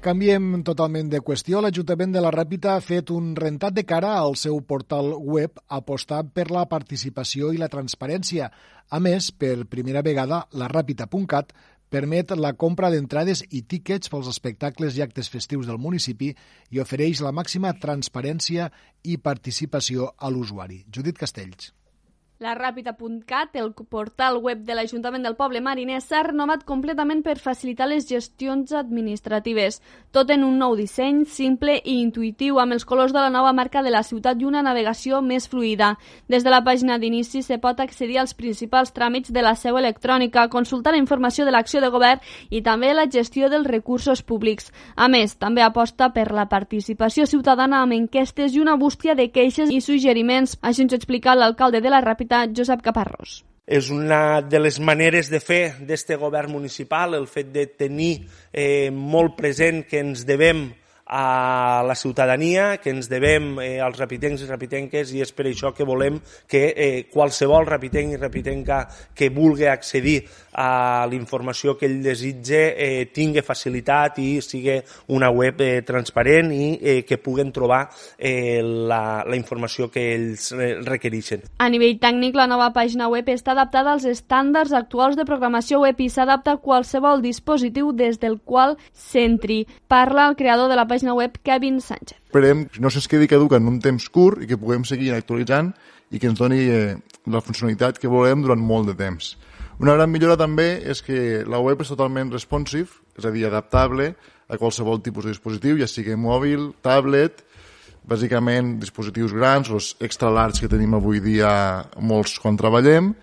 Canviem 0.00 0.62
totalment 0.64 1.10
de 1.12 1.18
qüestió. 1.20 1.58
L'Ajuntament 1.60 2.14
de 2.14 2.20
la 2.24 2.30
Ràpita 2.32 2.70
ha 2.72 2.80
fet 2.80 3.10
un 3.12 3.34
rentat 3.36 3.74
de 3.76 3.82
cara 3.84 4.14
al 4.16 4.32
seu 4.40 4.54
portal 4.64 5.10
web 5.12 5.58
apostant 5.76 6.30
per 6.32 6.46
la 6.48 6.62
participació 6.70 7.50
i 7.52 7.58
la 7.60 7.68
transparència. 7.68 8.46
A 8.88 9.00
més, 9.04 9.28
per 9.28 9.66
primera 9.68 10.00
vegada, 10.00 10.38
la 10.56 10.70
Ràpita.cat 10.72 11.52
permet 11.92 12.32
la 12.32 12.54
compra 12.56 12.88
d'entrades 12.88 13.42
i 13.50 13.60
tíquets 13.74 14.08
pels 14.08 14.30
espectacles 14.32 14.96
i 14.96 15.04
actes 15.04 15.28
festius 15.28 15.68
del 15.68 15.82
municipi 15.82 16.30
i 16.70 16.80
ofereix 16.80 17.20
la 17.20 17.34
màxima 17.36 17.74
transparència 17.84 18.70
i 19.04 19.18
participació 19.20 20.14
a 20.16 20.32
l'usuari. 20.32 20.80
Judit 20.88 21.20
Castells. 21.20 21.74
La 22.40 22.54
Ràpida.cat, 22.54 23.56
el 23.60 23.74
portal 23.74 24.38
web 24.40 24.62
de 24.64 24.72
l'Ajuntament 24.72 25.26
del 25.26 25.34
Poble 25.36 25.60
Mariner, 25.60 25.98
s'ha 26.00 26.22
renovat 26.24 26.62
completament 26.64 27.18
per 27.20 27.34
facilitar 27.36 27.84
les 27.90 28.06
gestions 28.08 28.70
administratives. 28.72 29.82
Tot 30.08 30.30
en 30.32 30.46
un 30.46 30.54
nou 30.56 30.72
disseny, 30.78 31.26
simple 31.28 31.74
i 31.84 31.98
intuïtiu, 32.00 32.56
amb 32.62 32.72
els 32.72 32.86
colors 32.88 33.12
de 33.12 33.20
la 33.20 33.28
nova 33.28 33.50
marca 33.52 33.82
de 33.84 33.92
la 33.92 34.00
ciutat 34.02 34.40
i 34.40 34.46
una 34.48 34.62
navegació 34.64 35.20
més 35.20 35.50
fluida. 35.52 35.90
Des 36.32 36.40
de 36.40 36.54
la 36.54 36.62
pàgina 36.64 36.96
d'inici 36.96 37.42
se 37.44 37.58
pot 37.60 37.82
accedir 37.84 38.16
als 38.22 38.32
principals 38.32 38.94
tràmits 38.96 39.36
de 39.36 39.44
la 39.44 39.52
seu 39.52 39.76
electrònica, 39.76 40.46
consultar 40.48 40.96
la 40.96 41.02
informació 41.04 41.44
de 41.44 41.52
l'acció 41.52 41.84
de 41.84 41.92
govern 41.92 42.24
i 42.48 42.62
també 42.62 42.94
la 42.94 43.04
gestió 43.04 43.52
dels 43.52 43.68
recursos 43.68 44.24
públics. 44.24 44.72
A 44.96 45.10
més, 45.12 45.36
també 45.36 45.60
aposta 45.60 46.08
per 46.16 46.30
la 46.32 46.48
participació 46.48 47.28
ciutadana 47.28 47.82
amb 47.82 47.98
enquestes 48.00 48.56
i 48.56 48.64
una 48.64 48.80
bústia 48.80 49.14
de 49.14 49.28
queixes 49.28 49.68
i 49.68 49.84
suggeriments. 49.84 50.56
Així 50.62 50.88
ens 50.88 50.96
ho 50.96 51.02
explica 51.02 51.36
l'alcalde 51.36 51.84
de 51.84 51.92
la 51.92 52.00
Ràpida, 52.00 52.29
Ràpita, 52.30 52.54
Josep 52.54 52.82
Caparrós. 52.82 53.42
És 53.66 53.90
una 53.90 54.40
de 54.42 54.58
les 54.58 54.78
maneres 54.80 55.30
de 55.30 55.40
fer 55.40 55.74
d'este 55.86 56.16
govern 56.16 56.50
municipal, 56.50 57.14
el 57.14 57.26
fet 57.26 57.50
de 57.52 57.66
tenir 57.66 58.26
eh, 58.52 58.90
molt 58.90 59.36
present 59.36 59.84
que 59.86 60.00
ens 60.00 60.24
devem 60.26 60.70
a 61.12 61.82
la 61.84 61.96
ciutadania, 61.96 62.76
que 62.78 62.92
ens 62.94 63.08
devem 63.10 63.58
eh, 63.58 63.80
als 63.82 63.98
rapitencs 63.98 64.44
i 64.44 64.46
rapitenques 64.46 65.10
i 65.10 65.24
és 65.24 65.32
per 65.34 65.48
això 65.50 65.72
que 65.74 65.82
volem 65.82 66.20
que 66.46 66.68
eh, 66.70 67.08
qualsevol 67.10 67.66
rapitenc 67.66 68.14
i 68.14 68.20
rapitenca 68.20 68.84
que 69.12 69.26
vulgui 69.34 69.66
accedir 69.66 70.20
a 70.54 71.06
la 71.10 71.16
informació 71.18 71.74
que 71.74 71.88
ell 71.90 71.98
desitge 72.04 72.60
eh, 72.78 73.08
tingui 73.10 73.42
facilitat 73.42 74.20
i 74.22 74.28
sigui 74.44 74.76
una 75.10 75.32
web 75.34 75.58
eh, 75.66 75.82
transparent 75.86 76.52
i 76.54 76.68
eh, 76.78 77.02
que 77.02 77.18
puguen 77.18 77.50
trobar 77.50 77.88
eh, 78.16 78.62
la, 78.62 79.24
la 79.26 79.38
informació 79.38 79.90
que 79.90 80.06
ells 80.14 80.52
eh, 80.54 80.76
requereixen. 80.86 81.42
A 81.58 81.68
nivell 81.74 81.98
tècnic, 81.98 82.38
la 82.38 82.46
nova 82.46 82.70
pàgina 82.70 83.10
web 83.10 83.26
està 83.34 83.56
adaptada 83.56 83.96
als 83.96 84.06
estàndards 84.06 84.76
actuals 84.78 85.18
de 85.18 85.26
programació 85.26 85.82
web 85.82 85.98
i 85.98 86.06
s'adapta 86.06 86.54
a 86.54 86.62
qualsevol 86.62 87.18
dispositiu 87.26 87.90
des 87.90 88.22
del 88.22 88.38
qual 88.38 88.78
s'entri. 88.94 89.64
Parla 89.90 90.28
el 90.30 90.38
creador 90.38 90.70
de 90.70 90.78
la 90.78 90.86
pàgina 90.86 90.99
pàgina 91.00 91.14
web 91.14 91.38
Kevin 91.42 91.80
Sánchez. 91.80 92.18
Esperem 92.28 92.66
que 92.68 92.80
no 92.80 92.90
se'ns 92.90 93.08
quedi 93.08 93.26
caduca 93.26 93.56
en 93.56 93.68
un 93.68 93.80
temps 93.80 94.04
curt 94.12 94.42
i 94.44 94.46
que 94.46 94.58
puguem 94.60 94.84
seguir 94.84 95.14
actualitzant 95.14 95.72
i 96.12 96.18
que 96.20 96.28
ens 96.28 96.38
doni 96.38 96.60
eh, 96.68 96.96
la 97.26 97.40
funcionalitat 97.40 97.98
que 97.98 98.08
volem 98.08 98.42
durant 98.42 98.60
molt 98.60 98.90
de 98.90 98.94
temps. 98.98 99.36
Una 99.80 99.94
gran 99.96 100.10
millora 100.12 100.36
també 100.36 100.82
és 100.84 101.00
que 101.00 101.40
la 101.48 101.60
web 101.60 101.80
és 101.80 101.88
totalment 101.88 102.30
responsive, 102.30 103.00
és 103.16 103.24
a 103.24 103.32
dir, 103.32 103.46
adaptable 103.46 104.12
a 104.50 104.58
qualsevol 104.60 105.00
tipus 105.00 105.24
de 105.24 105.32
dispositiu, 105.32 105.78
ja 105.80 105.88
sigui 105.88 106.18
mòbil, 106.20 106.74
tablet, 106.82 107.40
bàsicament 108.04 108.76
dispositius 108.82 109.32
grans, 109.32 109.70
els 109.70 109.94
extra 110.00 110.28
large 110.28 110.60
que 110.60 110.68
tenim 110.68 110.98
avui 110.98 111.24
dia 111.24 111.86
molts 111.96 112.36
quan 112.42 112.60
treballem. 112.60 113.14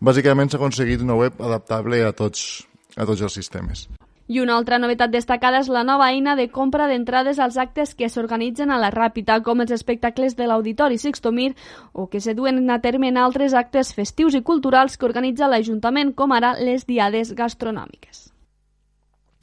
Bàsicament 0.00 0.48
s'ha 0.48 0.56
aconseguit 0.56 1.04
una 1.04 1.18
web 1.20 1.36
adaptable 1.36 2.00
a 2.06 2.16
tots, 2.16 2.64
a 2.96 3.04
tots 3.04 3.20
els 3.20 3.36
sistemes. 3.36 3.88
I 4.28 4.40
una 4.42 4.56
altra 4.58 4.80
novetat 4.82 5.12
destacada 5.14 5.60
és 5.62 5.68
la 5.70 5.84
nova 5.86 6.08
eina 6.10 6.34
de 6.34 6.48
compra 6.50 6.88
d'entrades 6.90 7.38
als 7.38 7.56
actes 7.62 7.94
que 7.94 8.08
s'organitzen 8.10 8.72
a 8.74 8.78
la 8.82 8.90
Ràpita, 8.90 9.38
com 9.46 9.62
els 9.62 9.70
espectacles 9.70 10.34
de 10.34 10.48
l'Auditori 10.50 10.98
Sixtomir 10.98 11.52
o 11.92 12.08
que 12.10 12.20
se 12.20 12.34
duen 12.34 12.64
a 12.70 12.80
terme 12.82 13.08
en 13.12 13.20
altres 13.22 13.54
actes 13.54 13.94
festius 13.94 14.34
i 14.34 14.42
culturals 14.42 14.96
que 14.96 15.06
organitza 15.06 15.46
l'Ajuntament, 15.46 16.14
com 16.14 16.34
ara 16.34 16.56
les 16.58 16.86
diades 16.86 17.36
gastronòmiques. 17.38 18.26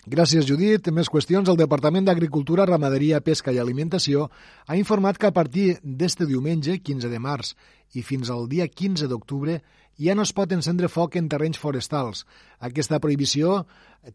Gràcies, 0.04 0.44
Judit. 0.44 0.90
Més 0.92 1.08
qüestions. 1.08 1.48
El 1.48 1.56
Departament 1.56 2.04
d'Agricultura, 2.04 2.66
Ramaderia, 2.68 3.22
Pesca 3.24 3.54
i 3.56 3.60
Alimentació 3.62 4.26
ha 4.68 4.76
informat 4.76 5.16
que 5.18 5.30
a 5.30 5.32
partir 5.32 5.78
d'este 5.82 6.28
diumenge, 6.28 6.82
15 6.84 7.08
de 7.08 7.22
març, 7.24 7.54
i 7.96 8.04
fins 8.04 8.30
al 8.34 8.50
dia 8.52 8.68
15 8.68 9.08
d'octubre, 9.08 9.62
ja 9.98 10.16
no 10.16 10.24
es 10.26 10.34
pot 10.34 10.52
encendre 10.52 10.90
foc 10.90 11.16
en 11.20 11.28
terrenys 11.30 11.60
forestals. 11.62 12.24
Aquesta 12.60 13.00
prohibició 13.04 13.64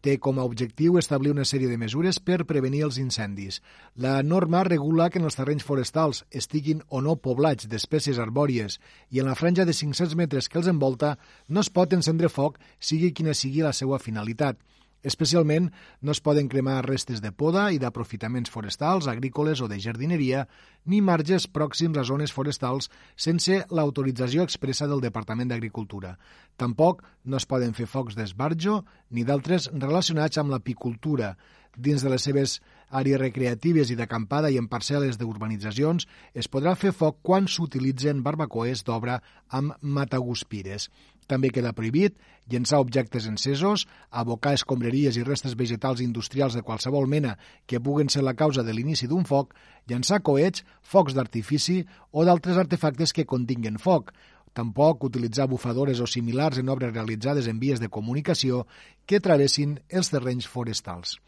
té 0.05 0.17
com 0.21 0.37
a 0.37 0.45
objectiu 0.45 0.99
establir 0.99 1.31
una 1.33 1.45
sèrie 1.47 1.69
de 1.69 1.77
mesures 1.81 2.19
per 2.19 2.45
prevenir 2.49 2.83
els 2.85 2.99
incendis. 3.01 3.61
La 3.95 4.21
norma 4.23 4.63
regula 4.67 5.09
que 5.09 5.19
en 5.19 5.25
els 5.25 5.39
terrenys 5.39 5.65
forestals 5.65 6.23
estiguin 6.29 6.83
o 6.89 7.01
no 7.01 7.15
poblats 7.15 7.69
d'espècies 7.69 8.19
arbòries 8.19 8.79
i 9.09 9.23
en 9.23 9.31
la 9.31 9.37
franja 9.39 9.65
de 9.65 9.73
500 9.73 10.15
metres 10.19 10.49
que 10.49 10.59
els 10.61 10.69
envolta 10.69 11.17
no 11.47 11.61
es 11.65 11.71
pot 11.73 11.93
encendre 11.93 12.29
foc, 12.29 12.59
sigui 12.79 13.13
quina 13.13 13.33
sigui 13.33 13.65
la 13.65 13.73
seva 13.73 13.99
finalitat. 13.99 14.59
Especialment, 15.03 15.69
no 16.01 16.11
es 16.11 16.19
poden 16.19 16.49
cremar 16.51 16.81
restes 16.83 17.21
de 17.23 17.31
poda 17.31 17.69
i 17.71 17.77
d'aprofitaments 17.79 18.51
forestals, 18.51 19.07
agrícoles 19.07 19.61
o 19.63 19.69
de 19.71 19.77
jardineria, 19.79 20.45
ni 20.85 20.99
marges 20.99 21.47
pròxims 21.47 21.99
a 21.99 22.03
zones 22.03 22.33
forestals 22.35 22.89
sense 23.15 23.61
l'autorització 23.71 24.43
expressa 24.43 24.89
del 24.91 24.99
Departament 24.99 25.53
d'Agricultura. 25.53 26.17
Tampoc 26.59 27.05
no 27.23 27.39
es 27.39 27.47
poden 27.47 27.71
fer 27.77 27.87
focs 27.87 28.17
d'esbarjo 28.19 28.83
ni 29.15 29.23
d'altres 29.23 29.69
relacionats 29.71 30.37
amb 30.37 30.51
l'apicultura. 30.51 31.37
Dins 31.79 32.03
de 32.03 32.11
les 32.11 32.25
seves 32.25 32.57
àrees 32.89 33.21
recreatives 33.21 33.93
i 33.93 33.95
d'acampada 33.95 34.49
i 34.51 34.57
en 34.59 34.67
parcel·les 34.67 35.15
d'urbanitzacions 35.21 36.09
es 36.33 36.49
podrà 36.51 36.73
fer 36.75 36.91
foc 36.91 37.21
quan 37.23 37.47
s'utilitzen 37.47 38.23
barbacoes 38.25 38.83
d'obra 38.83 39.21
amb 39.47 39.77
mataguspires. 39.79 40.89
També 41.29 41.51
queda 41.53 41.75
prohibit 41.77 42.15
llençar 42.49 42.79
objectes 42.81 43.27
encesos, 43.29 43.85
abocar 44.09 44.55
escombreries 44.57 45.19
i 45.19 45.25
restes 45.27 45.53
vegetals 45.55 46.01
industrials 46.01 46.57
de 46.57 46.63
qualsevol 46.65 47.05
mena 47.07 47.35
que 47.69 47.79
puguen 47.79 48.09
ser 48.09 48.23
la 48.25 48.33
causa 48.33 48.65
de 48.65 48.73
l'inici 48.73 49.07
d'un 49.07 49.27
foc, 49.29 49.53
llançar 49.85 50.23
coets, 50.25 50.65
focs 50.81 51.13
d'artifici 51.13 51.83
o 52.11 52.25
d'altres 52.25 52.57
artefactes 52.57 53.13
que 53.13 53.27
continguen 53.29 53.77
foc, 53.77 54.09
tampoc 54.57 55.05
utilitzar 55.05 55.47
bufadores 55.47 56.01
o 56.01 56.07
similars 56.09 56.57
en 56.57 56.69
obres 56.73 56.93
realitzades 56.93 57.47
en 57.47 57.59
vies 57.61 57.79
de 57.79 57.91
comunicació 57.93 58.65
que 59.05 59.21
travessin 59.21 59.77
els 59.89 60.09
terrenys 60.09 60.49
forestals. 60.49 61.19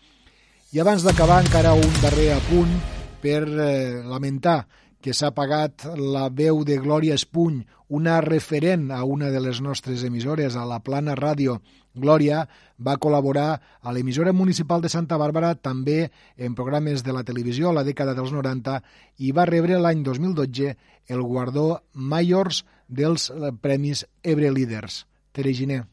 I 0.73 0.81
abans 0.81 1.05
d'acabar 1.05 1.41
encara 1.43 1.75
un 1.77 1.97
darrer 2.01 2.31
apunt 2.33 2.73
per 3.21 3.43
eh, 3.45 4.01
lamentar 4.07 4.63
que 5.01 5.13
s'ha 5.17 5.31
pagat 5.35 5.85
la 5.97 6.27
veu 6.29 6.63
de 6.67 6.77
Glòria 6.79 7.17
Espuny, 7.17 7.63
una 7.89 8.19
referent 8.21 8.91
a 8.95 9.03
una 9.03 9.31
de 9.33 9.41
les 9.43 9.59
nostres 9.61 10.03
emissores, 10.07 10.55
a 10.55 10.65
la 10.65 10.79
Plana 10.85 11.15
Ràdio. 11.17 11.59
Glòria 11.93 12.45
va 12.79 12.97
col·laborar 13.01 13.59
a 13.81 13.93
l'emissora 13.93 14.31
municipal 14.31 14.81
de 14.81 14.89
Santa 14.89 15.17
Bàrbara 15.19 15.55
també 15.55 16.11
en 16.37 16.55
programes 16.55 17.03
de 17.03 17.13
la 17.13 17.25
televisió 17.27 17.69
a 17.69 17.77
la 17.79 17.85
dècada 17.87 18.15
dels 18.15 18.31
90 18.31 18.77
i 19.19 19.33
va 19.35 19.49
rebre 19.49 19.79
l'any 19.81 20.05
2012 20.07 20.75
el 21.11 21.23
guardó 21.27 21.81
Mayors 21.93 22.63
dels 22.87 23.31
Premis 23.61 24.05
Ebre 24.23 24.51
Leaders. 24.51 25.05
Tere 25.31 25.53
Giner. 25.53 25.83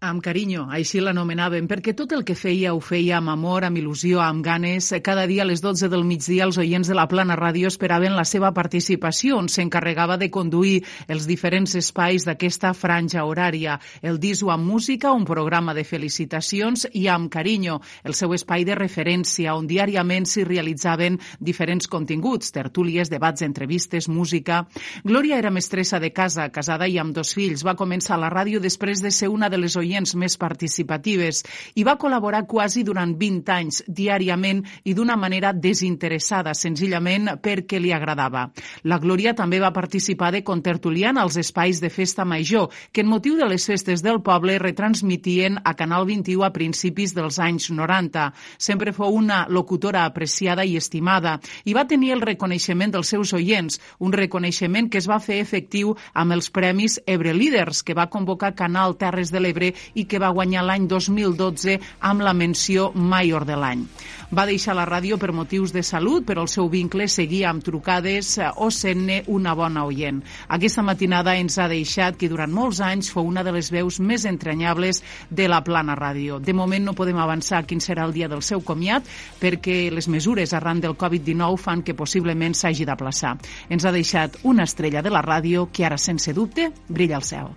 Amb 0.00 0.22
carinyo, 0.24 0.62
així 0.72 0.96
l'anomenaven, 1.04 1.66
perquè 1.68 1.92
tot 1.92 2.14
el 2.16 2.22
que 2.24 2.32
feia 2.32 2.70
ho 2.72 2.78
feia 2.80 3.18
amb 3.18 3.28
amor, 3.34 3.66
amb 3.66 3.76
il·lusió, 3.76 4.22
amb 4.24 4.40
ganes. 4.40 4.86
Cada 5.04 5.26
dia 5.28 5.42
a 5.42 5.44
les 5.44 5.60
12 5.60 5.90
del 5.92 6.06
migdia 6.08 6.46
els 6.46 6.56
oients 6.56 6.88
de 6.88 6.94
la 6.96 7.04
Plana 7.04 7.34
Ràdio 7.36 7.68
esperaven 7.68 8.16
la 8.16 8.24
seva 8.24 8.48
participació, 8.56 9.36
on 9.36 9.50
s'encarregava 9.52 10.16
de 10.16 10.30
conduir 10.32 10.78
els 11.06 11.26
diferents 11.28 11.76
espais 11.76 12.24
d'aquesta 12.24 12.70
franja 12.72 13.26
horària. 13.28 13.74
El 14.00 14.16
Diso 14.22 14.48
amb 14.48 14.64
música, 14.64 15.12
un 15.12 15.26
programa 15.28 15.74
de 15.76 15.84
felicitacions 15.84 16.86
i 16.96 17.04
amb 17.12 17.28
carinyo, 17.28 17.82
el 18.00 18.16
seu 18.16 18.32
espai 18.32 18.64
de 18.64 18.80
referència, 18.80 19.52
on 19.52 19.68
diàriament 19.68 20.24
s'hi 20.24 20.46
realitzaven 20.48 21.20
diferents 21.44 21.92
continguts, 21.92 22.54
tertúlies, 22.56 23.12
debats, 23.12 23.44
entrevistes, 23.44 24.08
música. 24.08 24.64
Glòria 25.04 25.44
era 25.44 25.52
mestressa 25.52 26.00
de 26.00 26.14
casa, 26.16 26.48
casada 26.48 26.88
i 26.88 26.96
amb 26.96 27.12
dos 27.12 27.36
fills. 27.36 27.68
Va 27.68 27.76
començar 27.76 28.16
la 28.16 28.32
ràdio 28.32 28.64
després 28.64 29.04
de 29.04 29.12
ser 29.12 29.28
una 29.28 29.52
de 29.52 29.60
les 29.60 29.76
oients 29.76 29.89
oients 29.90 30.14
més 30.14 30.36
participatives 30.38 31.42
i 31.74 31.84
va 31.86 31.96
col·laborar 31.98 32.44
quasi 32.46 32.84
durant 32.86 33.16
20 33.18 33.50
anys, 33.50 33.82
diàriament 33.88 34.62
i 34.86 34.94
d'una 34.94 35.16
manera 35.18 35.52
desinteressada, 35.52 36.54
senzillament 36.54 37.34
perquè 37.42 37.80
li 37.80 37.92
agradava. 37.92 38.46
La 38.84 39.00
Glòria 39.02 39.34
també 39.34 39.58
va 39.60 39.72
participar 39.74 40.30
de 40.32 40.44
contertuliana 40.46 41.24
als 41.24 41.40
espais 41.40 41.80
de 41.82 41.90
festa 41.90 42.24
major, 42.24 42.70
que 42.92 43.02
en 43.02 43.10
motiu 43.10 43.36
de 43.36 43.48
les 43.50 43.66
festes 43.66 44.04
del 44.06 44.22
poble 44.22 44.58
retransmitien 44.62 45.58
a 45.64 45.74
Canal 45.74 46.06
21 46.06 46.46
a 46.46 46.52
principis 46.54 47.14
dels 47.16 47.40
anys 47.42 47.70
90. 47.74 48.30
Sempre 48.58 48.94
fou 48.94 49.16
una 49.18 49.46
locutora 49.48 50.04
apreciada 50.06 50.64
i 50.64 50.76
estimada 50.78 51.38
i 51.64 51.74
va 51.74 51.86
tenir 51.90 52.12
el 52.14 52.22
reconeixement 52.22 52.94
dels 52.94 53.10
seus 53.10 53.34
oients, 53.34 53.80
un 53.98 54.14
reconeixement 54.14 54.90
que 54.90 55.00
es 55.02 55.08
va 55.10 55.18
fer 55.20 55.40
efectiu 55.42 55.96
amb 56.14 56.36
els 56.36 56.50
Premis 56.54 57.00
Ebre 57.06 57.34
Líders, 57.34 57.82
que 57.82 57.96
va 57.96 58.10
convocar 58.10 58.54
Canal 58.54 58.96
Terres 59.00 59.32
de 59.32 59.40
l'Ebre 59.40 59.72
i 59.94 60.06
que 60.06 60.20
va 60.22 60.32
guanyar 60.34 60.64
l'any 60.66 60.86
2012 60.90 61.78
amb 62.00 62.24
la 62.26 62.34
menció 62.34 62.90
Mayor 62.94 63.46
de 63.48 63.56
l'any. 63.56 63.84
Va 64.30 64.44
deixar 64.46 64.76
la 64.78 64.84
ràdio 64.86 65.16
per 65.18 65.32
motius 65.34 65.72
de 65.74 65.82
salut, 65.82 66.22
però 66.22 66.44
el 66.44 66.50
seu 66.52 66.68
vincle 66.70 67.08
seguia 67.10 67.48
amb 67.50 67.64
trucades 67.66 68.36
eh, 68.38 68.46
o 68.62 68.68
sent-ne 68.70 69.24
una 69.26 69.56
bona 69.58 69.82
oient. 69.88 70.20
Aquesta 70.54 70.84
matinada 70.86 71.34
ens 71.34 71.58
ha 71.58 71.66
deixat 71.70 72.14
que 72.20 72.28
durant 72.30 72.52
molts 72.54 72.78
anys 72.78 73.10
fou 73.10 73.26
una 73.26 73.42
de 73.42 73.50
les 73.56 73.72
veus 73.74 73.98
més 73.98 74.26
entranyables 74.30 75.02
de 75.30 75.48
la 75.50 75.62
plana 75.66 75.96
ràdio. 75.98 76.38
De 76.38 76.54
moment 76.54 76.86
no 76.86 76.94
podem 76.94 77.18
avançar 77.18 77.64
quin 77.66 77.82
serà 77.82 78.06
el 78.06 78.14
dia 78.14 78.28
del 78.30 78.44
seu 78.46 78.62
comiat 78.62 79.08
perquè 79.40 79.90
les 79.90 80.06
mesures 80.06 80.54
arran 80.54 80.78
del 80.78 80.94
Covid-19 80.94 81.58
fan 81.58 81.82
que 81.82 81.98
possiblement 81.98 82.54
s'hagi 82.54 82.86
d'aplaçar. 82.86 83.34
Ens 83.68 83.84
ha 83.84 83.94
deixat 83.98 84.38
una 84.44 84.68
estrella 84.70 85.02
de 85.02 85.10
la 85.10 85.24
ràdio 85.26 85.66
que 85.72 85.84
ara, 85.90 85.98
sense 85.98 86.32
dubte, 86.38 86.70
brilla 86.86 87.18
al 87.18 87.26
cel. 87.26 87.50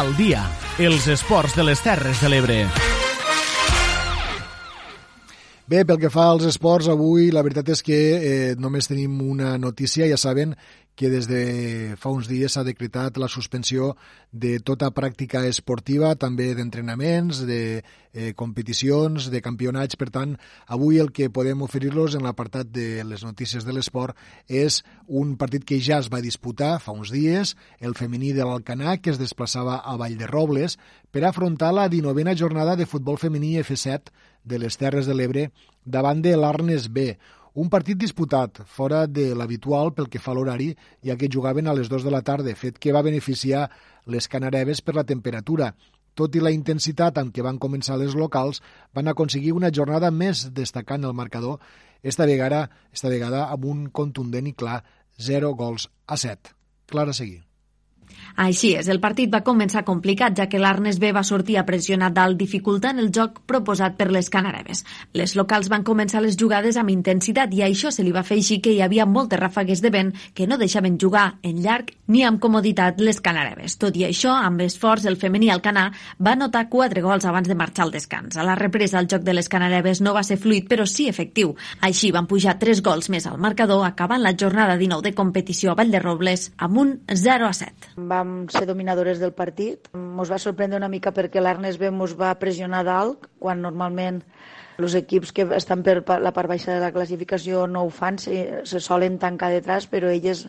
Al 0.00 0.14
dia, 0.16 0.40
els 0.80 1.04
esports 1.12 1.52
de 1.52 1.64
les 1.66 1.80
Terres 1.84 2.22
de 2.24 2.28
l'Ebre. 2.32 2.54
Bé, 5.68 5.82
pel 5.84 5.98
que 6.00 6.08
fa 6.08 6.30
als 6.30 6.46
esports, 6.48 6.88
avui 6.88 7.26
la 7.28 7.42
veritat 7.44 7.68
és 7.74 7.84
que 7.84 7.98
eh, 8.16 8.54
només 8.56 8.88
tenim 8.88 9.18
una 9.20 9.58
notícia. 9.60 10.08
Ja 10.08 10.16
saben 10.16 10.54
que 11.00 11.08
des 11.08 11.24
de 11.24 11.96
fa 11.96 12.10
uns 12.12 12.26
dies 12.28 12.52
s'ha 12.52 12.60
decretat 12.60 13.16
la 13.16 13.28
suspensió 13.32 13.94
de 14.36 14.58
tota 14.60 14.90
pràctica 14.92 15.40
esportiva, 15.48 16.10
també 16.20 16.50
d'entrenaments, 16.52 17.40
de 17.48 17.80
eh, 18.12 18.34
competicions, 18.36 19.30
de 19.32 19.40
campionats. 19.40 19.96
Per 19.96 20.10
tant, 20.12 20.34
avui 20.68 21.00
el 21.00 21.08
que 21.16 21.30
podem 21.32 21.64
oferir-los 21.64 22.18
en 22.18 22.28
l'apartat 22.28 22.68
de 22.68 23.00
les 23.08 23.24
notícies 23.24 23.64
de 23.64 23.72
l'esport 23.72 24.12
és 24.44 24.82
un 25.08 25.38
partit 25.40 25.64
que 25.64 25.80
ja 25.80 26.02
es 26.04 26.12
va 26.12 26.20
disputar 26.20 26.74
fa 26.84 26.92
uns 26.92 27.14
dies, 27.16 27.56
el 27.80 27.96
femení 27.96 28.34
de 28.36 28.44
l'Alcanà, 28.44 28.98
que 29.00 29.14
es 29.14 29.22
desplaçava 29.22 29.80
a 29.80 29.96
Vall 29.96 30.20
de 30.20 30.28
Robles 30.28 30.76
per 31.10 31.24
afrontar 31.24 31.72
la 31.72 31.88
19a 31.88 32.36
jornada 32.36 32.76
de 32.76 32.84
futbol 32.84 33.16
femení 33.16 33.56
F7 33.64 34.12
de 34.44 34.60
les 34.60 34.76
Terres 34.76 35.08
de 35.08 35.16
l'Ebre 35.16 35.48
davant 35.84 36.20
de 36.20 36.36
l'Arnes 36.36 36.92
B, 36.92 37.14
un 37.54 37.70
partit 37.70 37.98
disputat 37.98 38.62
fora 38.66 39.06
de 39.06 39.32
l'habitual 39.34 39.92
pel 39.94 40.08
que 40.08 40.20
fa 40.22 40.32
a 40.32 40.36
l'horari, 40.38 40.70
ja 41.02 41.16
que 41.16 41.30
jugaven 41.32 41.66
a 41.66 41.74
les 41.74 41.90
2 41.90 42.06
de 42.06 42.12
la 42.14 42.22
tarda, 42.22 42.54
fet 42.54 42.78
que 42.78 42.94
va 42.94 43.02
beneficiar 43.02 43.68
les 44.06 44.28
canareves 44.28 44.80
per 44.80 44.94
la 44.94 45.04
temperatura. 45.04 45.74
Tot 46.14 46.34
i 46.36 46.42
la 46.42 46.54
intensitat 46.54 47.18
amb 47.18 47.34
què 47.34 47.42
van 47.42 47.58
començar 47.58 47.98
les 47.98 48.14
locals, 48.14 48.62
van 48.94 49.08
aconseguir 49.10 49.52
una 49.52 49.70
jornada 49.74 50.10
més 50.10 50.48
destacant 50.54 51.04
el 51.04 51.14
marcador, 51.14 51.60
esta 52.02 52.26
vegada, 52.26 52.70
esta 52.92 53.08
vegada 53.08 53.46
amb 53.50 53.64
un 53.64 53.86
contundent 53.90 54.46
i 54.46 54.56
clar 54.56 54.82
0 55.18 55.54
gols 55.54 55.90
a 56.06 56.16
7. 56.16 56.56
Clara 56.86 57.12
seguir. 57.12 57.49
Així 58.40 58.74
és, 58.78 58.88
el 58.88 59.00
partit 59.00 59.30
va 59.32 59.42
començar 59.44 59.84
complicat, 59.84 60.36
ja 60.36 60.46
que 60.48 60.60
l'Arnes 60.60 60.98
B 61.00 61.12
va 61.12 61.24
sortir 61.26 61.58
a 61.58 61.64
pressionar 61.68 62.12
dalt, 62.16 62.38
dificultant 62.40 62.98
el 62.98 63.10
joc 63.12 63.42
proposat 63.46 63.96
per 63.98 64.10
les 64.10 64.30
canareves. 64.32 64.84
Les 65.14 65.34
locals 65.36 65.68
van 65.68 65.84
començar 65.84 66.22
les 66.24 66.38
jugades 66.40 66.78
amb 66.80 66.92
intensitat 66.94 67.52
i 67.54 67.62
a 67.62 67.68
això 67.68 67.90
se 67.92 68.04
li 68.06 68.14
va 68.14 68.24
fer 68.26 68.38
així 68.40 68.60
que 68.64 68.72
hi 68.72 68.80
havia 68.84 69.06
moltes 69.06 69.40
ràfegues 69.40 69.82
de 69.84 69.90
vent 69.90 70.12
que 70.34 70.46
no 70.46 70.58
deixaven 70.60 70.98
jugar 71.00 71.26
en 71.42 71.60
llarg 71.62 71.92
ni 72.10 72.24
amb 72.26 72.40
comoditat 72.40 73.00
les 73.00 73.20
canareves. 73.20 73.76
Tot 73.78 73.96
i 73.96 74.06
això, 74.08 74.32
amb 74.34 74.62
esforç, 74.64 75.06
el 75.06 75.18
femení 75.20 75.50
Alcanà 75.50 75.88
va 76.18 76.36
notar 76.38 76.68
quatre 76.72 77.02
gols 77.04 77.26
abans 77.26 77.48
de 77.48 77.58
marxar 77.58 77.86
al 77.86 77.94
descans. 77.94 78.36
A 78.36 78.46
la 78.46 78.56
represa, 78.58 78.98
el 78.98 79.08
joc 79.10 79.22
de 79.26 79.34
les 79.36 79.48
canareves 79.48 80.00
no 80.00 80.14
va 80.16 80.24
ser 80.26 80.38
fluid, 80.40 80.66
però 80.70 80.86
sí 80.86 81.08
efectiu. 81.10 81.54
Així 81.86 82.10
van 82.14 82.28
pujar 82.30 82.58
tres 82.58 82.82
gols 82.82 83.10
més 83.10 83.26
al 83.26 83.38
marcador, 83.38 83.84
acabant 83.86 84.22
la 84.22 84.34
jornada 84.36 84.78
19 84.80 85.10
de 85.10 85.14
competició 85.14 85.72
a 85.72 85.78
Vall 85.78 85.92
de 85.94 86.02
Robles 86.02 86.50
amb 86.58 86.82
un 86.82 86.94
0 87.14 87.46
a 87.46 87.52
7. 87.52 87.94
Vam 88.08 88.46
ser 88.48 88.66
dominadores 88.66 89.20
del 89.20 89.32
partit. 89.36 89.90
Ens 89.96 90.30
va 90.32 90.38
sorprendre 90.38 90.78
una 90.78 90.88
mica 90.88 91.12
perquè 91.12 91.42
l'Arnes 91.42 91.78
B 91.80 91.90
ens 91.90 92.14
va 92.16 92.34
pressionar 92.40 92.84
dalt, 92.86 93.26
quan 93.38 93.60
normalment 93.60 94.22
els 94.80 94.94
equips 94.96 95.32
que 95.36 95.46
estan 95.56 95.82
per 95.84 96.00
la 96.24 96.32
part 96.32 96.48
baixa 96.48 96.72
de 96.72 96.80
la 96.80 96.92
classificació 96.92 97.66
no 97.68 97.84
ho 97.84 97.90
fan, 97.92 98.18
se, 98.18 98.62
se 98.64 98.80
solen 98.80 99.18
tancar 99.18 99.50
detrás, 99.52 99.86
però 99.86 100.08
elles 100.08 100.46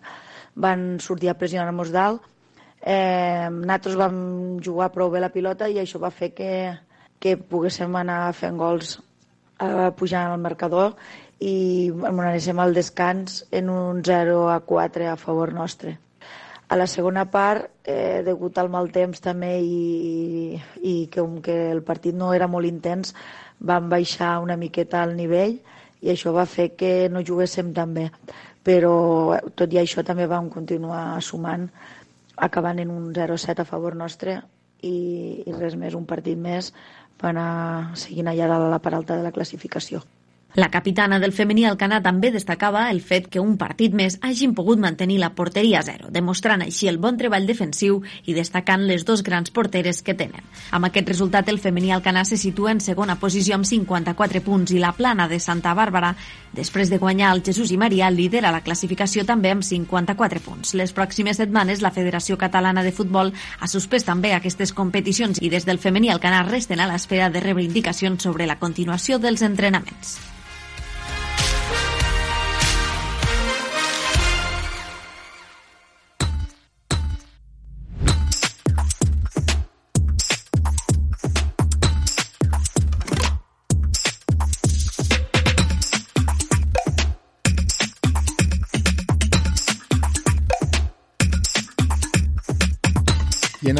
van 0.55 0.99
sortir 0.99 1.31
a 1.31 1.37
pressionar-nos 1.39 1.91
dalt. 1.91 2.27
Eh, 2.81 3.49
nosaltres 3.51 3.97
vam 3.99 4.15
jugar 4.63 4.89
prou 4.93 5.11
bé 5.13 5.19
la 5.21 5.29
pilota 5.33 5.67
i 5.69 5.77
això 5.77 5.99
va 6.01 6.09
fer 6.09 6.31
que, 6.33 6.51
que 7.21 7.35
poguéssim 7.37 7.93
anar 7.99 8.33
fent 8.33 8.57
gols 8.57 8.95
eh, 9.61 9.91
pujant 9.97 10.31
al 10.31 10.41
marcador 10.41 10.95
i 11.41 11.91
anéssim 11.93 12.59
al 12.61 12.73
descans 12.73 13.43
en 13.51 13.69
un 13.69 14.01
0 14.05 14.47
a 14.49 14.59
4 14.65 15.11
a 15.11 15.17
favor 15.17 15.53
nostre. 15.53 15.97
A 16.71 16.77
la 16.79 16.87
segona 16.87 17.25
part, 17.27 17.67
eh, 17.83 18.21
degut 18.23 18.57
al 18.61 18.69
mal 18.71 18.87
temps 18.95 19.19
també 19.19 19.49
i, 19.59 20.59
i 20.87 20.93
que, 21.11 21.25
que 21.43 21.57
el 21.73 21.81
partit 21.83 22.15
no 22.15 22.29
era 22.33 22.47
molt 22.47 22.69
intens, 22.69 23.11
vam 23.59 23.89
baixar 23.91 24.37
una 24.39 24.55
miqueta 24.61 25.01
al 25.03 25.11
nivell 25.17 25.57
i 26.01 26.13
això 26.13 26.31
va 26.31 26.47
fer 26.47 26.69
que 26.79 27.09
no 27.11 27.25
juguéssim 27.27 27.73
tan 27.75 27.97
bé. 27.97 28.07
Però 28.63 28.93
tot 29.57 29.73
i 29.73 29.81
això 29.81 30.05
també 30.07 30.29
vam 30.31 30.47
continuar 30.53 31.19
sumant, 31.25 31.67
acabant 32.37 32.79
en 32.79 32.95
un 32.95 33.11
0-7 33.13 33.65
a 33.65 33.67
favor 33.67 33.97
nostre 33.99 34.39
i, 34.81 34.95
i 35.43 35.59
res 35.59 35.75
més, 35.75 35.97
un 35.97 36.07
partit 36.07 36.39
més 36.39 36.71
per 37.19 37.33
anar 37.33 37.97
seguint 37.99 38.31
allà 38.31 38.47
de 38.47 38.71
la 38.71 38.79
part 38.79 39.01
alta 39.01 39.19
de 39.19 39.27
la 39.27 39.35
classificació. 39.35 40.01
La 40.53 40.67
capitana 40.67 41.15
del 41.23 41.31
femení 41.31 41.63
Alcanà 41.63 42.01
també 42.03 42.27
destacava 42.27 42.81
el 42.91 42.97
fet 42.99 43.29
que 43.31 43.39
un 43.39 43.53
partit 43.55 43.93
més 43.95 44.17
hagin 44.19 44.51
pogut 44.51 44.81
mantenir 44.83 45.15
la 45.21 45.29
porteria 45.31 45.79
a 45.79 45.83
zero, 45.87 46.09
demostrant 46.11 46.59
així 46.65 46.89
el 46.91 46.97
bon 46.99 47.15
treball 47.15 47.45
defensiu 47.47 48.01
i 48.27 48.35
destacant 48.35 48.83
les 48.83 49.05
dos 49.07 49.23
grans 49.23 49.47
porteres 49.55 50.01
que 50.03 50.11
tenen. 50.13 50.43
Amb 50.75 50.89
aquest 50.89 51.07
resultat, 51.07 51.47
el 51.47 51.61
femení 51.63 51.93
Alcanà 51.95 52.25
se 52.27 52.35
situa 52.35 52.73
en 52.75 52.81
segona 52.83 53.15
posició 53.21 53.55
amb 53.55 53.69
54 53.69 54.41
punts 54.43 54.73
i 54.75 54.81
la 54.83 54.91
plana 54.97 55.29
de 55.31 55.39
Santa 55.39 55.71
Bàrbara, 55.71 56.17
després 56.51 56.91
de 56.91 56.99
guanyar 56.99 57.31
el 57.31 57.45
Jesús 57.47 57.71
i 57.71 57.79
Maria, 57.79 58.11
lidera 58.11 58.51
la 58.51 58.59
classificació 58.59 59.23
també 59.23 59.55
amb 59.55 59.63
54 59.63 60.43
punts. 60.43 60.75
Les 60.75 60.91
pròximes 60.91 61.39
setmanes, 61.39 61.79
la 61.79 61.93
Federació 61.95 62.35
Catalana 62.35 62.83
de 62.83 62.91
Futbol 62.91 63.31
ha 63.31 63.71
suspès 63.71 64.03
també 64.03 64.33
aquestes 64.35 64.75
competicions 64.75 65.39
i 65.39 65.47
des 65.47 65.63
del 65.63 65.79
femení 65.79 66.11
Alcanà 66.11 66.43
resten 66.43 66.83
a 66.83 66.91
l'espera 66.91 67.31
de 67.31 67.39
rebre 67.39 67.63
indicacions 67.63 68.27
sobre 68.27 68.51
la 68.51 68.59
continuació 68.59 69.15
dels 69.15 69.47
entrenaments. 69.47 70.19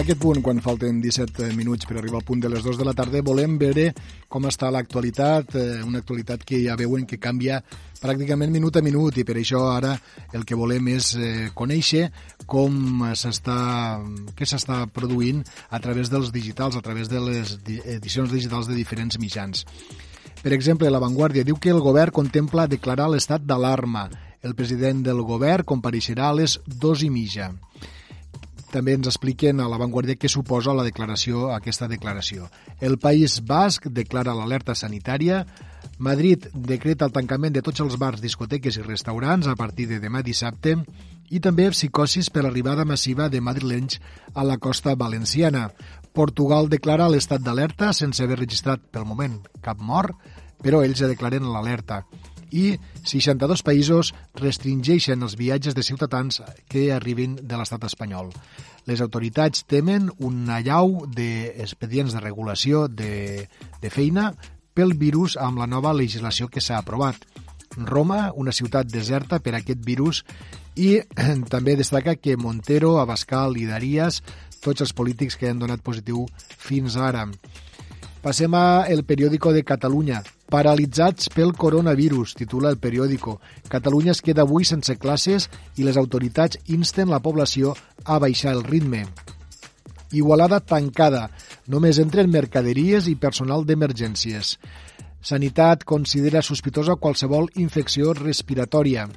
Aquest 0.02 0.22
punt, 0.22 0.40
quan 0.42 0.58
falten 0.66 0.98
17 1.02 1.52
minuts 1.54 1.86
per 1.86 2.00
arribar 2.00 2.22
al 2.22 2.26
punt 2.26 2.40
de 2.42 2.50
les 2.50 2.64
2 2.66 2.78
de 2.80 2.86
la 2.88 2.94
tarda, 2.98 3.20
volem 3.22 3.60
veure 3.62 3.92
com 4.32 4.48
està 4.50 4.72
l'actualitat, 4.74 5.54
eh, 5.60 5.84
una 5.86 6.02
actualitat 6.02 6.42
que 6.48 6.58
ja 6.64 6.78
veuen 6.80 7.06
que 7.06 7.20
canvia 7.22 7.60
pràcticament 8.02 8.50
minut 8.50 8.80
a 8.80 8.82
minut 8.82 9.20
i 9.22 9.26
per 9.28 9.36
això 9.38 9.62
ara 9.76 9.94
el 10.34 10.46
que 10.48 10.58
volem 10.58 10.90
és 10.96 11.12
eh, 11.20 11.50
conèixer 11.54 12.08
com 12.50 13.06
s'està 13.14 13.60
què 14.34 14.50
s'està 14.50 14.88
produint 14.90 15.44
a 15.70 15.80
través 15.84 16.10
dels 16.10 16.34
digitals, 16.34 16.76
a 16.76 16.82
través 16.82 17.12
de 17.12 17.22
les 17.22 17.58
edicions 17.68 18.34
digitals 18.34 18.72
de 18.72 18.80
diferents 18.80 19.22
mitjans. 19.22 19.68
Per 20.42 20.56
exemple, 20.56 20.90
La 20.90 21.04
Vanguardia 21.04 21.46
diu 21.46 21.62
que 21.62 21.70
el 21.70 21.84
govern 21.84 22.16
contempla 22.16 22.66
declarar 22.66 23.12
l'estat 23.12 23.46
d'alarma. 23.46 24.10
El 24.42 24.58
president 24.58 25.06
del 25.06 25.22
govern 25.22 25.68
compareixerà 25.68 26.32
a 26.32 26.38
les 26.42 26.58
dos 26.66 27.04
i 27.06 27.12
mitja. 27.14 27.52
També 28.72 28.94
ens 28.96 29.10
expliquen 29.10 29.60
a 29.60 29.68
La 29.68 29.78
Vanguardia 29.80 30.16
què 30.16 30.30
suposa 30.32 30.72
la 30.72 30.86
declaració, 30.88 31.50
aquesta 31.52 31.90
declaració. 31.92 32.48
El 32.80 32.96
País 33.04 33.42
Basc 33.44 33.90
declara 33.92 34.36
l'alerta 34.38 34.76
sanitària. 34.80 35.42
Madrid 36.00 36.48
decreta 36.54 37.06
el 37.06 37.12
tancament 37.12 37.58
de 37.58 37.64
tots 37.66 37.84
els 37.84 37.98
bars, 38.00 38.24
discoteques 38.24 38.80
i 38.80 38.86
restaurants 38.86 39.50
a 39.52 39.58
partir 39.60 39.90
de 39.92 40.00
demà 40.00 40.24
dissabte 40.24 40.78
i 41.32 41.40
també 41.44 41.68
psicosis 41.76 42.32
per 42.32 42.46
l'arribada 42.46 42.88
massiva 42.88 43.28
de 43.30 43.44
madrilenys 43.44 44.00
a 44.34 44.48
la 44.48 44.58
costa 44.58 44.96
valenciana. 44.96 45.68
Portugal 46.16 46.72
declara 46.72 47.12
l'estat 47.12 47.44
d'alerta 47.44 47.92
sense 47.94 48.24
haver 48.24 48.40
registrat 48.40 48.88
pel 48.92 49.08
moment 49.08 49.40
cap 49.62 49.80
mort, 49.80 50.16
però 50.64 50.84
ells 50.86 51.04
ja 51.04 51.12
declaren 51.12 51.52
l'alerta 51.52 52.06
i 52.52 52.78
62 53.08 53.64
països 53.66 54.12
restringeixen 54.40 55.24
els 55.24 55.38
viatges 55.40 55.76
de 55.76 55.84
ciutadans 55.84 56.42
que 56.70 56.92
arribin 56.94 57.38
de 57.42 57.58
l'estat 57.58 57.84
espanyol. 57.88 58.32
Les 58.86 59.02
autoritats 59.02 59.66
temen 59.70 60.10
un 60.20 60.50
allau 60.50 61.06
d'expedients 61.08 62.16
de 62.16 62.24
regulació 62.24 62.88
de, 62.88 63.48
de 63.82 63.90
feina 63.94 64.32
pel 64.74 64.96
virus 64.98 65.38
amb 65.38 65.60
la 65.62 65.68
nova 65.68 65.94
legislació 65.94 66.48
que 66.48 66.64
s'ha 66.64 66.80
aprovat. 66.80 67.18
Roma, 67.78 68.32
una 68.36 68.52
ciutat 68.52 68.90
deserta 68.92 69.40
per 69.40 69.56
aquest 69.56 69.84
virus, 69.86 70.24
i 70.76 71.00
també 71.54 71.76
destaca 71.80 72.16
que 72.16 72.38
Montero, 72.38 72.98
Abascal 73.00 73.58
i 73.60 73.68
Darías, 73.70 74.22
tots 74.62 74.84
els 74.86 74.94
polítics 74.94 75.38
que 75.38 75.50
han 75.50 75.60
donat 75.60 75.82
positiu 75.84 76.26
fins 76.58 76.98
ara. 76.98 77.28
Passem 78.22 78.54
a 78.54 78.86
El 78.88 79.04
Periódico 79.04 79.52
de 79.52 79.64
Catalunya. 79.66 80.22
Paralitzats 80.52 81.30
pel 81.32 81.54
coronavirus, 81.56 82.34
titula 82.36 82.68
el 82.74 82.78
periòdico. 82.78 83.38
Catalunya 83.72 84.12
es 84.12 84.20
queda 84.20 84.44
avui 84.44 84.66
sense 84.68 84.98
classes 85.00 85.46
i 85.80 85.86
les 85.88 85.96
autoritats 85.96 86.60
insten 86.76 87.08
la 87.08 87.22
població 87.24 87.72
a 88.04 88.18
baixar 88.20 88.52
el 88.58 88.66
ritme. 88.66 89.06
Igualada 90.12 90.60
tancada. 90.60 91.30
Només 91.72 92.02
entren 92.04 92.28
mercaderies 92.34 93.08
i 93.08 93.16
personal 93.16 93.64
d'emergències. 93.64 94.58
Sanitat 95.24 95.86
considera 95.88 96.42
sospitosa 96.44 96.98
qualsevol 97.00 97.48
infecció 97.56 98.12
respiratòria. 98.18 99.08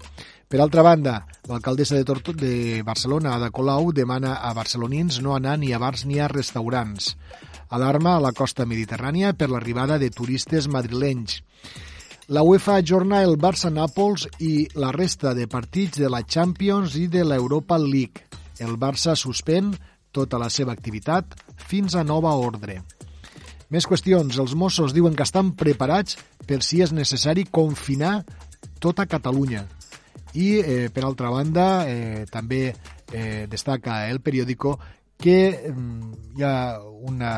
Per 0.46 0.60
altra 0.62 0.84
banda, 0.86 1.16
l'alcaldessa 1.50 1.98
de, 1.98 2.04
Torto 2.06 2.30
de 2.30 2.84
Barcelona, 2.86 3.34
Ada 3.34 3.50
Colau, 3.50 3.90
demana 3.90 4.36
a 4.38 4.54
barcelonins 4.54 5.18
no 5.24 5.34
anar 5.34 5.58
ni 5.58 5.72
a 5.74 5.82
bars 5.82 6.06
ni 6.06 6.20
a 6.22 6.30
restaurants. 6.30 7.16
Alarma 7.74 8.12
a 8.14 8.20
la 8.22 8.30
costa 8.30 8.62
mediterrània 8.70 9.32
per 9.34 9.48
l'arribada 9.50 9.96
de 9.98 10.06
turistes 10.14 10.68
madrilenys. 10.70 11.40
La 12.30 12.44
UEFA 12.46 12.76
ajorna 12.78 13.18
el 13.26 13.34
Barça-Nàpols 13.36 14.28
i 14.46 14.68
la 14.78 14.92
resta 14.94 15.32
de 15.34 15.48
partits 15.50 15.98
de 15.98 16.08
la 16.08 16.22
Champions 16.22 16.94
i 16.94 17.08
de 17.10 17.24
l'Europa 17.26 17.76
League. 17.82 18.22
El 18.62 18.78
Barça 18.78 19.16
suspèn 19.18 19.74
tota 20.14 20.38
la 20.38 20.52
seva 20.54 20.70
activitat 20.70 21.34
fins 21.66 21.98
a 21.98 22.06
nova 22.06 22.36
ordre. 22.38 22.78
Més 23.74 23.90
qüestions. 23.90 24.38
Els 24.38 24.54
Mossos 24.54 24.94
diuen 24.94 25.18
que 25.18 25.26
estan 25.26 25.50
preparats 25.58 26.14
per 26.46 26.62
si 26.62 26.78
és 26.84 26.94
necessari 26.94 27.48
confinar 27.50 28.20
tota 28.78 29.08
Catalunya. 29.10 29.66
I, 30.34 30.48
eh, 30.62 30.90
per 30.94 31.02
altra 31.02 31.30
banda, 31.30 31.88
eh, 31.90 32.26
també 32.30 32.68
eh, 32.70 33.46
destaca 33.50 34.04
el 34.10 34.22
periòdico 34.22 34.78
que 35.24 35.72
mm, 35.72 36.36
hi 36.36 36.42
ha 36.44 36.78
una, 36.84 37.32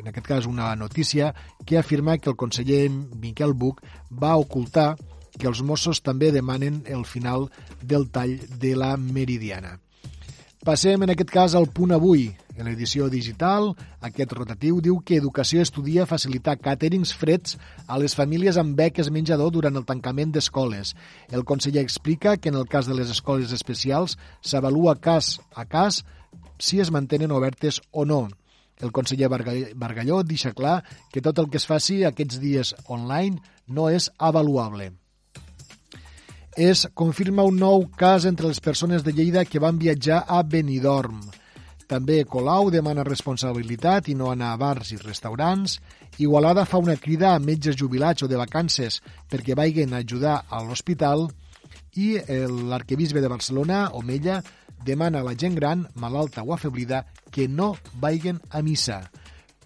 en 0.00 0.08
aquest 0.08 0.26
cas 0.26 0.46
una 0.48 0.74
notícia 0.80 1.34
que 1.66 1.76
afirma 1.76 2.16
que 2.16 2.30
el 2.30 2.36
conseller 2.40 2.88
Miquel 2.88 3.52
Buch 3.52 3.82
va 4.08 4.36
ocultar 4.40 4.94
que 5.36 5.50
els 5.50 5.60
Mossos 5.60 6.00
també 6.00 6.30
demanen 6.32 6.80
el 6.88 7.04
final 7.04 7.50
del 7.82 8.08
tall 8.08 8.38
de 8.62 8.72
la 8.80 8.96
Meridiana. 8.96 9.76
Passem 10.64 11.04
en 11.04 11.12
aquest 11.12 11.30
cas 11.30 11.54
al 11.54 11.68
punt 11.68 11.92
avui. 11.92 12.30
En 12.56 12.64
l'edició 12.64 13.10
digital, 13.12 13.74
aquest 14.00 14.32
rotatiu 14.32 14.80
diu 14.80 14.96
que 15.04 15.20
Educació 15.20 15.60
estudia 15.60 16.08
facilitar 16.08 16.56
càterings 16.56 17.12
freds 17.12 17.58
a 17.86 18.00
les 18.00 18.16
famílies 18.16 18.56
amb 18.56 18.72
beques 18.72 19.12
menjador 19.12 19.52
durant 19.52 19.76
el 19.76 19.84
tancament 19.84 20.32
d'escoles. 20.32 20.96
El 21.28 21.44
conseller 21.44 21.84
explica 21.84 22.38
que 22.40 22.48
en 22.48 22.56
el 22.56 22.64
cas 22.66 22.88
de 22.88 22.96
les 22.96 23.12
escoles 23.12 23.52
especials 23.52 24.16
s'avalua 24.40 24.96
cas 24.96 25.36
a 25.52 25.68
cas 25.68 26.06
si 26.58 26.80
es 26.80 26.90
mantenen 26.90 27.32
obertes 27.32 27.80
o 27.90 28.04
no. 28.04 28.26
El 28.76 28.92
conseller 28.92 29.28
Bargalló 29.28 30.20
deixa 30.22 30.52
clar 30.52 30.82
que 31.12 31.22
tot 31.24 31.38
el 31.40 31.48
que 31.48 31.56
es 31.56 31.66
faci 31.66 32.02
aquests 32.04 32.40
dies 32.42 32.74
online 32.92 33.40
no 33.66 33.88
és 33.88 34.10
avaluable. 34.18 34.92
Es 36.56 36.86
confirma 36.96 37.44
un 37.44 37.58
nou 37.60 37.86
cas 38.00 38.24
entre 38.24 38.48
les 38.48 38.60
persones 38.64 39.04
de 39.04 39.12
Lleida 39.12 39.44
que 39.44 39.60
van 39.60 39.80
viatjar 39.80 40.22
a 40.28 40.42
Benidorm. 40.42 41.20
També 41.86 42.24
Colau 42.24 42.70
demana 42.72 43.04
responsabilitat 43.06 44.08
i 44.10 44.14
no 44.18 44.30
anar 44.32 44.54
a 44.54 44.60
bars 44.60 44.90
i 44.92 44.96
restaurants. 44.98 45.78
Igualada 46.18 46.64
fa 46.66 46.80
una 46.82 46.96
crida 46.96 47.34
a 47.34 47.42
metges 47.42 47.76
jubilats 47.76 48.24
o 48.24 48.28
de 48.28 48.40
vacances 48.40 49.02
perquè 49.30 49.54
vagin 49.54 49.92
a 49.92 50.00
ajudar 50.02 50.40
a 50.48 50.62
l'hospital. 50.64 51.28
I 51.96 52.16
l'arquebisbe 52.72 53.20
de 53.20 53.28
Barcelona, 53.28 53.90
Omella, 53.92 54.40
demana 54.84 55.20
a 55.20 55.26
la 55.26 55.36
gent 55.38 55.54
gran, 55.54 55.86
malalta 55.94 56.42
o 56.42 56.54
afeblida, 56.54 57.06
que 57.30 57.48
no 57.48 57.76
vagin 57.94 58.40
a 58.50 58.62
missa. 58.62 59.10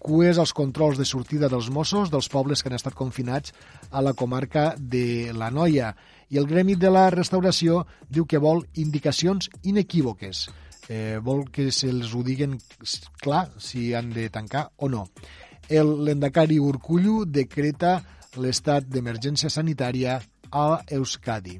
Cues 0.01 0.39
als 0.41 0.53
controls 0.57 0.97
de 0.97 1.05
sortida 1.05 1.49
dels 1.49 1.69
Mossos 1.69 2.09
dels 2.09 2.29
pobles 2.29 2.63
que 2.63 2.71
han 2.71 2.77
estat 2.77 2.95
confinats 2.97 3.53
a 3.91 4.01
la 4.01 4.13
comarca 4.13 4.73
de 4.77 5.31
la 5.37 5.51
Noia. 5.51 5.93
I 6.29 6.39
el 6.41 6.47
Gremi 6.49 6.75
de 6.75 6.89
la 6.89 7.09
Restauració 7.13 7.83
diu 8.09 8.25
que 8.25 8.41
vol 8.41 8.65
indicacions 8.73 9.51
inequívoques. 9.61 10.47
Eh, 10.89 11.19
vol 11.21 11.45
que 11.53 11.69
se'ls 11.71 12.15
ho 12.15 12.23
diguen 12.25 12.57
clar 13.21 13.51
si 13.61 13.93
han 13.93 14.09
de 14.15 14.29
tancar 14.33 14.71
o 14.77 14.89
no. 14.89 15.05
El 15.69 16.01
Lendacari 16.03 16.57
Urcullu 16.59 17.25
decreta 17.25 17.99
l'estat 18.41 18.89
d'emergència 18.89 19.51
sanitària 19.53 20.17
a 20.51 20.81
Euskadi. 20.89 21.59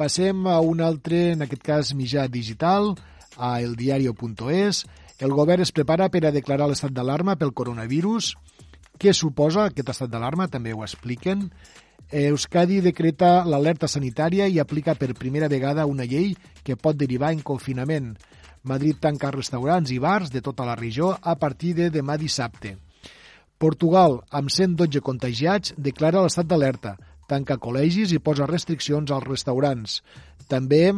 Passem 0.00 0.46
a 0.48 0.62
un 0.64 0.78
altre, 0.80 1.34
en 1.34 1.44
aquest 1.44 1.60
cas 1.60 1.88
mitjà 1.92 2.22
digital, 2.32 2.94
a 3.36 3.58
eldiario.es. 3.60 4.78
El 5.20 5.34
govern 5.36 5.60
es 5.60 5.72
prepara 5.76 6.06
per 6.08 6.22
a 6.24 6.30
declarar 6.32 6.70
l'estat 6.70 6.94
d'alarma 6.96 7.34
pel 7.36 7.52
coronavirus. 7.52 8.30
Què 8.96 9.12
suposa 9.12 9.66
aquest 9.66 9.92
estat 9.92 10.08
d'alarma? 10.08 10.46
També 10.48 10.72
ho 10.72 10.80
expliquen. 10.86 11.50
Euskadi 12.22 12.80
decreta 12.80 13.44
l'alerta 13.44 13.90
sanitària 13.92 14.48
i 14.48 14.56
aplica 14.64 14.96
per 14.96 15.10
primera 15.20 15.52
vegada 15.52 15.84
una 15.84 16.08
llei 16.08 16.32
que 16.64 16.80
pot 16.80 16.96
derivar 16.96 17.34
en 17.36 17.44
confinament. 17.44 18.14
Madrid 18.64 18.96
tanca 19.04 19.34
restaurants 19.36 19.92
i 19.92 20.00
bars 20.00 20.32
de 20.32 20.40
tota 20.40 20.64
la 20.64 20.78
regió 20.80 21.12
a 21.20 21.36
partir 21.36 21.74
de 21.76 21.92
demà 21.92 22.16
dissabte. 22.16 22.78
Portugal, 23.60 24.22
amb 24.32 24.48
112 24.48 25.04
contagiats, 25.04 25.76
declara 25.76 26.24
l'estat 26.24 26.48
d'alerta 26.48 26.96
tanca 27.30 27.58
col·legis 27.62 28.12
i 28.12 28.18
posa 28.18 28.48
restriccions 28.50 29.12
als 29.14 29.26
restaurants. 29.28 30.00
També 30.50 30.90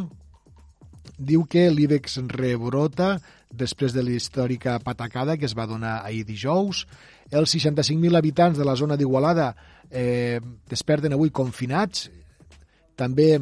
diu 1.19 1.45
que 1.51 1.69
l'IBEX 1.71 2.19
rebrota 2.33 3.17
després 3.53 3.93
de 3.93 4.03
l'històrica 4.03 4.79
patacada 4.83 5.37
que 5.37 5.47
es 5.47 5.55
va 5.59 5.69
donar 5.69 6.01
ahir 6.01 6.25
dijous. 6.25 6.87
Els 7.31 7.55
65.000 7.55 8.17
habitants 8.17 8.59
de 8.59 8.65
la 8.65 8.77
zona 8.77 8.97
d'Igualada 8.97 9.53
eh, 9.91 10.41
desperten 10.69 11.13
avui 11.13 11.31
confinats. 11.31 12.09
També 12.97 13.39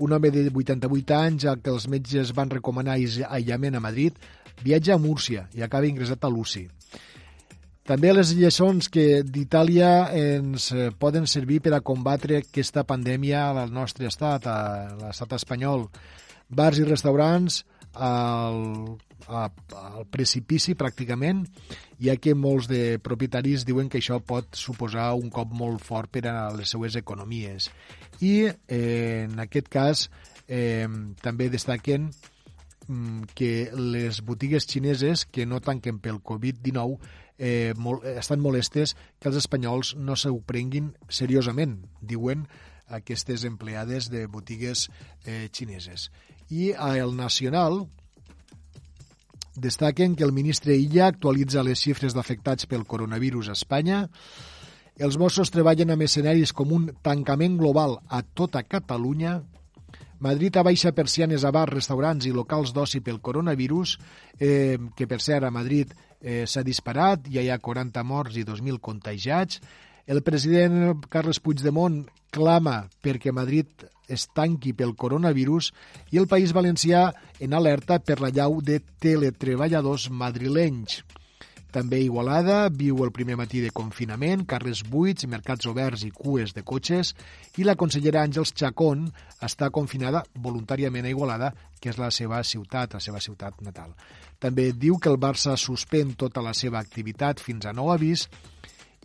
un 0.00 0.12
home 0.16 0.30
de 0.32 0.48
88 0.48 1.16
anys 1.16 1.46
al 1.46 1.60
que 1.60 1.72
els 1.72 1.86
metges 1.92 2.32
van 2.36 2.50
recomanar 2.50 2.96
aïllament 2.96 3.76
a 3.76 3.84
Madrid 3.84 4.16
viatja 4.64 4.94
a 4.96 5.00
Múrcia 5.00 5.48
i 5.56 5.64
acaba 5.64 5.88
ingressat 5.88 6.24
a 6.24 6.32
l'UCI. 6.32 6.68
També 7.90 8.12
les 8.14 8.30
lliçons 8.38 8.86
que 8.86 9.24
d'Itàlia 9.26 9.88
ens 10.14 10.68
eh, 10.70 10.92
poden 10.94 11.24
servir 11.26 11.56
per 11.64 11.72
a 11.74 11.80
combatre 11.82 12.36
aquesta 12.38 12.84
pandèmia 12.86 13.48
al 13.50 13.72
nostre 13.74 14.06
estat, 14.06 14.44
a 14.46 14.92
l'estat 15.00 15.32
espanyol. 15.34 15.88
Bars 16.54 16.78
i 16.78 16.84
restaurants 16.86 17.64
al, 17.98 18.60
al 19.26 20.04
precipici 20.14 20.76
pràcticament, 20.78 21.42
ja 21.98 22.14
que 22.14 22.36
molts 22.38 22.68
de 22.70 23.00
propietaris 23.02 23.66
diuen 23.66 23.90
que 23.90 23.98
això 23.98 24.20
pot 24.22 24.54
suposar 24.54 25.08
un 25.18 25.26
cop 25.34 25.50
molt 25.50 25.82
fort 25.82 26.12
per 26.14 26.28
a 26.30 26.52
les 26.54 26.70
seues 26.70 26.94
economies. 27.00 27.72
I 28.22 28.52
eh, 28.52 29.24
en 29.24 29.42
aquest 29.42 29.66
cas 29.72 30.04
eh, 30.46 30.86
també 31.24 31.50
destaquen 31.50 32.06
mm, 32.86 33.32
que 33.34 33.50
les 33.74 34.22
botigues 34.22 34.70
xineses 34.70 35.26
que 35.26 35.42
no 35.42 35.58
tanquen 35.58 35.98
pel 35.98 36.22
Covid-19 36.22 37.18
eh, 37.40 37.72
molt, 37.76 38.04
eh, 38.04 38.18
estan 38.20 38.42
molestes 38.44 38.94
que 39.18 39.30
els 39.32 39.38
espanyols 39.40 39.94
no 39.96 40.14
s'ho 40.14 40.36
prenguin 40.46 40.92
seriosament, 41.08 41.80
diuen 42.00 42.44
aquestes 42.90 43.46
empleades 43.48 44.10
de 44.12 44.26
botigues 44.26 44.88
eh, 45.24 45.48
xineses. 45.48 46.10
I 46.50 46.74
a 46.76 46.92
El 46.98 47.16
Nacional 47.16 47.86
destaquen 49.56 50.16
que 50.16 50.24
el 50.24 50.32
ministre 50.36 50.76
Illa 50.76 51.06
actualitza 51.08 51.64
les 51.64 51.80
xifres 51.80 52.14
d'afectats 52.14 52.68
pel 52.68 52.84
coronavirus 52.84 53.50
a 53.50 53.56
Espanya. 53.56 54.02
Els 55.00 55.16
Mossos 55.16 55.50
treballen 55.54 55.94
amb 55.94 56.04
escenaris 56.04 56.52
com 56.52 56.74
un 56.76 56.90
tancament 57.02 57.56
global 57.56 57.98
a 58.08 58.20
tota 58.22 58.62
Catalunya. 58.68 59.40
Madrid 60.20 60.58
abaixa 60.60 60.92
persianes 60.92 61.46
a 61.48 61.50
bars, 61.54 61.72
restaurants 61.72 62.26
i 62.28 62.34
locals 62.36 62.74
d'oci 62.76 63.00
pel 63.00 63.22
coronavirus, 63.24 63.96
eh, 64.36 64.76
que 64.96 65.06
per 65.08 65.22
cert 65.24 65.48
a 65.48 65.50
Madrid 65.50 65.94
eh, 66.20 66.44
s'ha 66.46 66.64
disparat, 66.66 67.28
ja 67.32 67.42
hi 67.42 67.50
ha 67.50 67.58
40 67.58 68.04
morts 68.04 68.36
i 68.36 68.44
2.000 68.44 68.80
contagiats. 68.80 69.60
El 70.06 70.22
president 70.26 71.06
Carles 71.08 71.40
Puigdemont 71.40 72.02
clama 72.30 72.84
perquè 73.02 73.32
Madrid 73.34 73.86
es 74.10 74.26
tanqui 74.34 74.72
pel 74.74 74.96
coronavirus 74.98 75.70
i 76.10 76.18
el 76.18 76.26
País 76.30 76.54
Valencià 76.56 77.10
en 77.38 77.54
alerta 77.54 78.00
per 78.02 78.18
la 78.20 78.32
llau 78.34 78.58
de 78.60 78.80
teletreballadors 79.02 80.08
madrilenys. 80.10 81.00
També 81.70 82.00
Igualada 82.02 82.64
viu 82.74 83.04
el 83.04 83.12
primer 83.14 83.36
matí 83.38 83.60
de 83.62 83.70
confinament, 83.70 84.42
carrers 84.50 84.82
buits, 84.82 85.28
mercats 85.30 85.68
oberts 85.70 86.02
i 86.02 86.10
cues 86.10 86.50
de 86.56 86.64
cotxes, 86.66 87.12
i 87.62 87.66
la 87.66 87.76
consellera 87.78 88.24
Àngels 88.26 88.50
Chacón 88.58 89.06
està 89.38 89.70
confinada 89.70 90.24
voluntàriament 90.34 91.06
a 91.06 91.12
Igualada, 91.14 91.52
que 91.78 91.92
és 91.94 92.00
la 92.02 92.10
seva 92.10 92.42
ciutat, 92.42 92.98
la 92.98 93.04
seva 93.04 93.22
ciutat 93.22 93.62
natal. 93.62 93.94
També 94.40 94.70
diu 94.72 94.96
que 94.96 95.10
el 95.12 95.18
Barça 95.20 95.56
suspèn 95.60 96.14
tota 96.16 96.42
la 96.42 96.54
seva 96.56 96.80
activitat 96.80 97.42
fins 97.44 97.66
a 97.68 97.74
nou 97.76 97.92
avís 97.92 98.26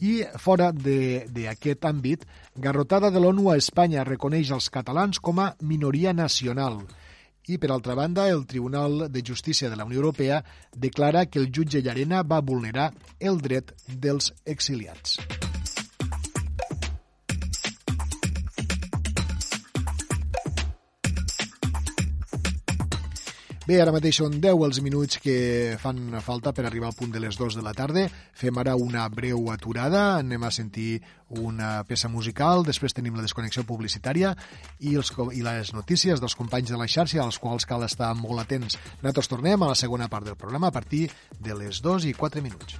i 0.01 0.23
fora 0.39 0.71
d'aquest 0.71 1.86
àmbit, 1.88 2.25
garrotada 2.55 3.11
de 3.11 3.19
l'ONU 3.19 3.49
a 3.51 3.57
Espanya 3.59 4.03
reconeix 4.07 4.51
els 4.51 4.69
catalans 4.69 5.19
com 5.19 5.39
a 5.39 5.53
minoria 5.61 6.13
nacional. 6.13 6.81
I, 7.47 7.59
per 7.61 7.69
altra 7.71 7.93
banda, 7.95 8.25
el 8.27 8.45
Tribunal 8.49 9.05
de 9.11 9.21
Justícia 9.21 9.69
de 9.69 9.75
la 9.75 9.86
Unió 9.86 10.01
Europea 10.01 10.43
declara 10.75 11.27
que 11.27 11.39
el 11.39 11.51
jutge 11.53 11.83
Llarena 11.83 12.23
va 12.23 12.41
vulnerar 12.41 12.91
el 13.19 13.39
dret 13.41 13.75
dels 13.88 14.33
exiliats. 14.45 15.19
Bé, 23.66 23.80
ara 23.82 23.89
mateix 23.89 24.20
són 24.20 24.36
10 24.38 24.59
els 24.61 24.78
minuts 24.86 25.18
que 25.18 25.74
fan 25.82 25.97
falta 26.22 26.51
per 26.53 26.68
arribar 26.68 26.91
al 26.91 26.97
punt 26.97 27.09
de 27.09 27.18
les 27.24 27.34
2 27.39 27.55
de 27.57 27.63
la 27.66 27.74
tarda. 27.74 28.03
Fem 28.38 28.59
ara 28.61 28.76
una 28.78 29.07
breu 29.09 29.49
aturada, 29.49 30.03
anem 30.20 30.45
a 30.45 30.51
sentir 30.53 30.99
una 31.41 31.80
peça 31.89 32.05
musical, 32.05 32.61
després 32.68 32.93
tenim 32.93 33.18
la 33.18 33.26
desconnexió 33.26 33.66
publicitària 33.66 34.36
i, 34.78 34.93
els, 34.93 35.09
i 35.34 35.41
les 35.41 35.74
notícies 35.74 36.22
dels 36.22 36.38
companys 36.38 36.70
de 36.70 36.78
la 36.78 36.86
xarxa, 36.86 37.24
als 37.24 37.41
quals 37.41 37.66
cal 37.66 37.88
estar 37.89 38.13
molt 38.20 38.45
atents. 38.45 38.78
Nosaltres 39.01 39.34
tornem 39.34 39.66
a 39.66 39.74
la 39.74 39.80
segona 39.82 40.11
part 40.13 40.30
del 40.30 40.38
programa 40.38 40.70
a 40.70 40.76
partir 40.76 41.07
de 41.41 41.57
les 41.57 41.82
2 41.82 42.05
i 42.05 42.13
4 42.13 42.45
minuts. 42.45 42.78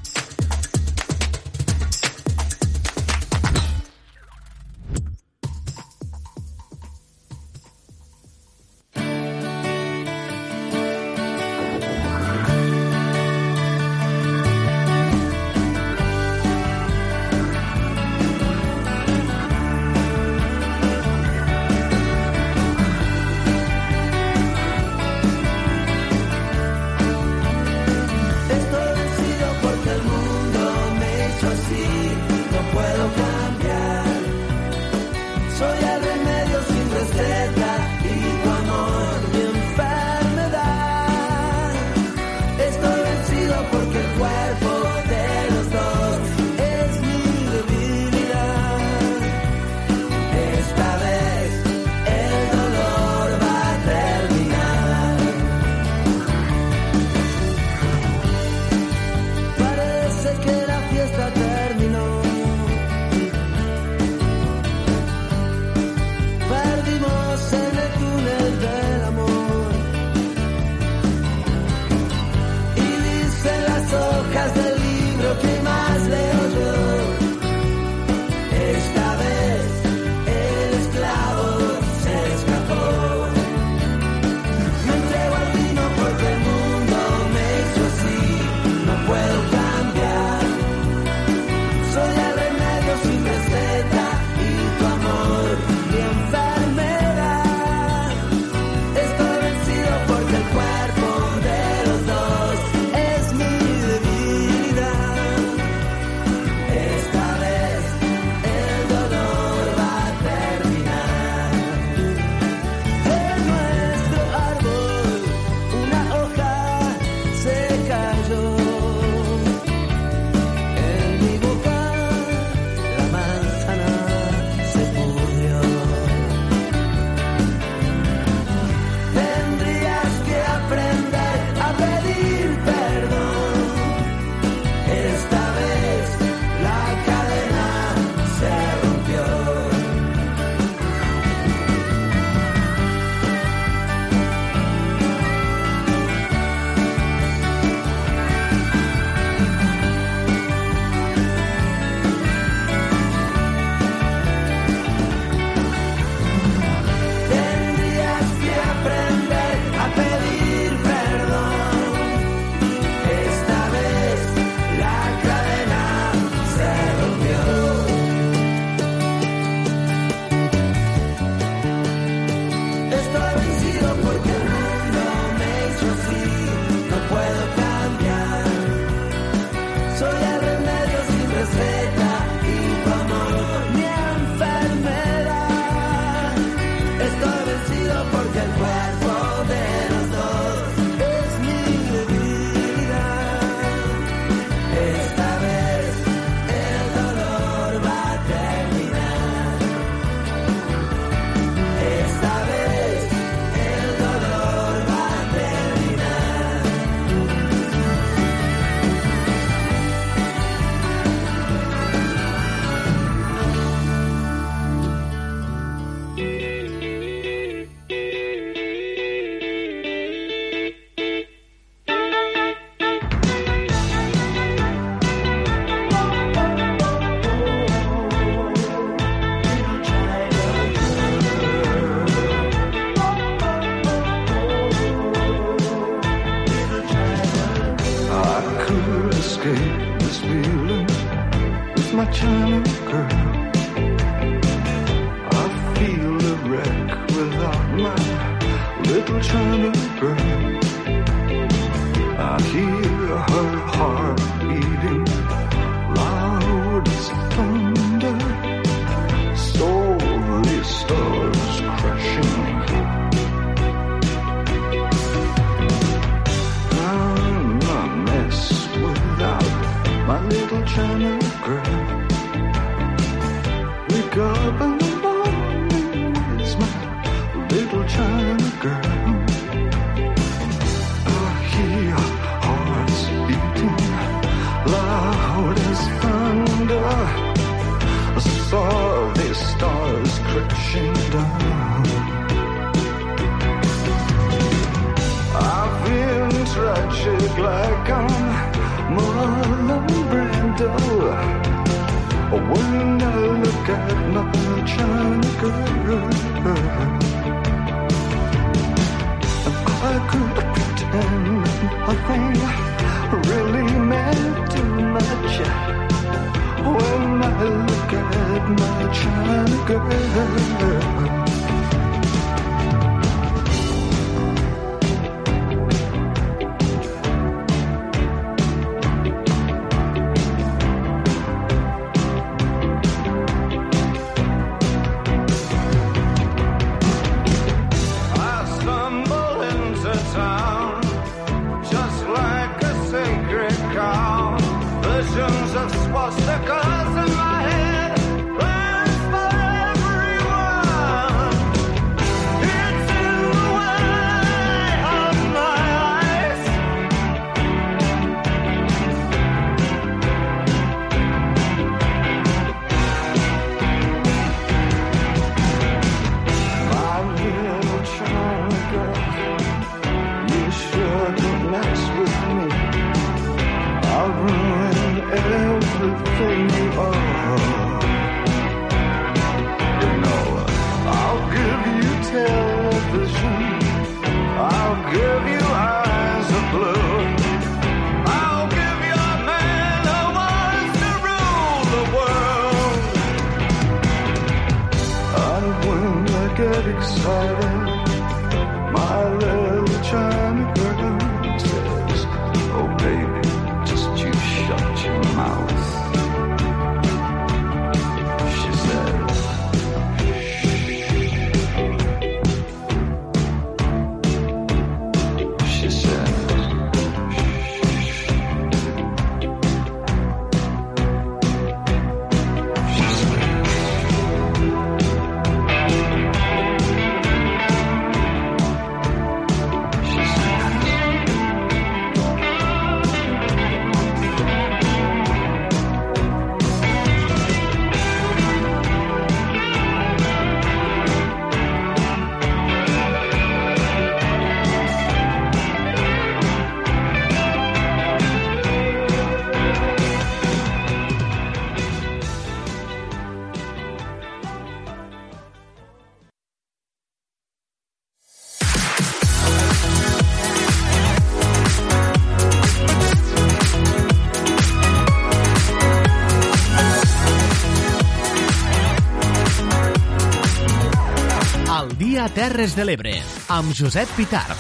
Terres 472.36 472.52
de 472.52 472.64
l'Ebre, 472.68 472.92
amb 473.32 473.54
Josep 473.56 473.88
Pitarc. 473.96 474.40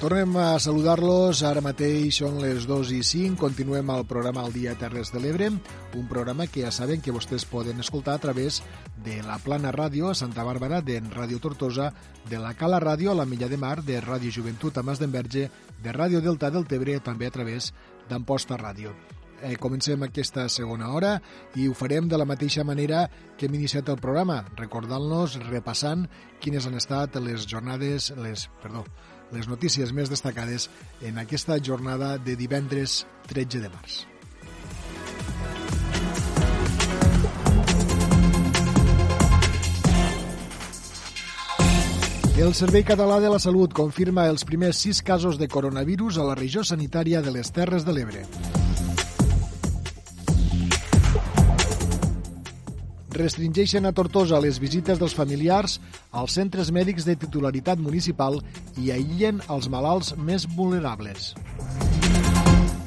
Tornem 0.00 0.32
a 0.34 0.56
saludar-los. 0.58 1.44
Ara 1.46 1.62
mateix 1.62 2.16
són 2.18 2.40
les 2.42 2.66
2 2.66 2.90
i 2.96 2.98
5. 3.06 3.36
Continuem 3.38 3.92
el 3.94 4.02
programa 4.10 4.42
El 4.42 4.50
Dia 4.56 4.74
Terres 4.80 5.14
de 5.14 5.22
l'Ebre, 5.22 5.52
un 5.94 6.10
programa 6.10 6.48
que 6.50 6.64
ja 6.64 6.72
saben 6.74 6.98
que 6.98 7.14
vostès 7.14 7.46
poden 7.46 7.78
escoltar 7.78 8.18
a 8.18 8.22
través 8.26 8.64
de 9.06 9.20
la 9.22 9.38
Plana 9.38 9.70
Ràdio 9.70 10.10
a 10.10 10.18
Santa 10.18 10.42
Bàrbara, 10.42 10.82
de 10.82 10.98
Ràdio 11.06 11.38
Tortosa, 11.38 11.92
de 12.26 12.42
la 12.42 12.56
Cala 12.58 12.82
Ràdio 12.82 13.14
a 13.14 13.18
la 13.20 13.30
Milla 13.30 13.46
de 13.46 13.62
Mar, 13.62 13.76
de 13.86 14.02
Ràdio 14.02 14.34
Joventut 14.34 14.74
a 14.74 14.82
Mas 14.82 14.98
d'Enverge, 14.98 15.52
de 15.86 15.94
Ràdio 15.94 16.18
Delta 16.18 16.50
del 16.50 16.66
Tebre, 16.66 16.98
també 16.98 17.30
a 17.30 17.38
través 17.38 17.70
d'Amposta 18.10 18.58
Ràdio. 18.58 19.21
Eh, 19.42 19.56
comencem 19.58 20.04
aquesta 20.06 20.44
segona 20.46 20.92
hora 20.94 21.16
i 21.58 21.66
ho 21.66 21.74
farem 21.74 22.06
de 22.06 22.18
la 22.20 22.26
mateixa 22.28 22.62
manera 22.62 23.08
que 23.36 23.48
hem 23.48 23.56
iniciat 23.58 23.88
el 23.90 23.98
programa, 23.98 24.44
recordant-nos, 24.54 25.34
repassant 25.48 26.06
quines 26.40 26.68
han 26.68 26.78
estat 26.78 27.18
les 27.18 27.48
jornades, 27.50 28.12
les, 28.22 28.46
perdó, 28.62 28.84
les 29.34 29.50
notícies 29.50 29.90
més 29.90 30.12
destacades 30.12 30.68
en 31.02 31.18
aquesta 31.18 31.58
jornada 31.58 32.14
de 32.22 32.38
divendres 32.38 33.02
13 33.34 33.66
de 33.66 33.74
març. 33.74 34.02
El 42.42 42.54
Servei 42.58 42.82
Català 42.82 43.18
de 43.22 43.28
la 43.30 43.42
Salut 43.42 43.74
confirma 43.74 44.24
els 44.30 44.46
primers 44.46 44.78
sis 44.86 45.02
casos 45.02 45.36
de 45.38 45.50
coronavirus 45.50 46.16
a 46.18 46.30
la 46.30 46.38
regió 46.38 46.62
sanitària 46.62 47.20
de 47.22 47.34
les 47.34 47.50
Terres 47.54 47.84
de 47.86 47.98
l'Ebre. 47.98 48.24
Restringeixen 53.12 53.84
a 53.84 53.92
Tortosa 53.92 54.38
les 54.40 54.56
visites 54.60 54.98
dels 54.98 55.12
familiars 55.12 55.78
als 56.16 56.38
centres 56.38 56.70
mèdics 56.72 57.04
de 57.04 57.16
titularitat 57.20 57.80
municipal 57.80 58.38
i 58.80 58.88
aïllen 58.94 59.42
els 59.52 59.68
malalts 59.68 60.14
més 60.16 60.46
vulnerables. 60.48 61.34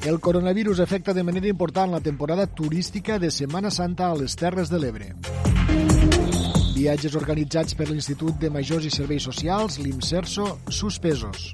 El 0.06 0.20
coronavirus 0.20 0.82
afecta 0.82 1.14
de 1.14 1.24
manera 1.24 1.50
important 1.50 1.94
la 1.94 2.02
temporada 2.02 2.46
turística 2.48 3.20
de 3.20 3.30
Setmana 3.32 3.72
Santa 3.72 4.10
a 4.10 4.18
les 4.18 4.36
Terres 4.36 4.70
de 4.70 4.82
l'Ebre. 4.82 5.14
Viatges 6.76 7.16
organitzats 7.16 7.78
per 7.78 7.88
l'Institut 7.90 8.38
de 8.42 8.50
Majors 8.50 8.86
i 8.86 8.92
Serveis 8.94 9.26
Socials, 9.30 9.80
l'IMSERSO, 9.80 10.60
suspesos. 10.70 11.54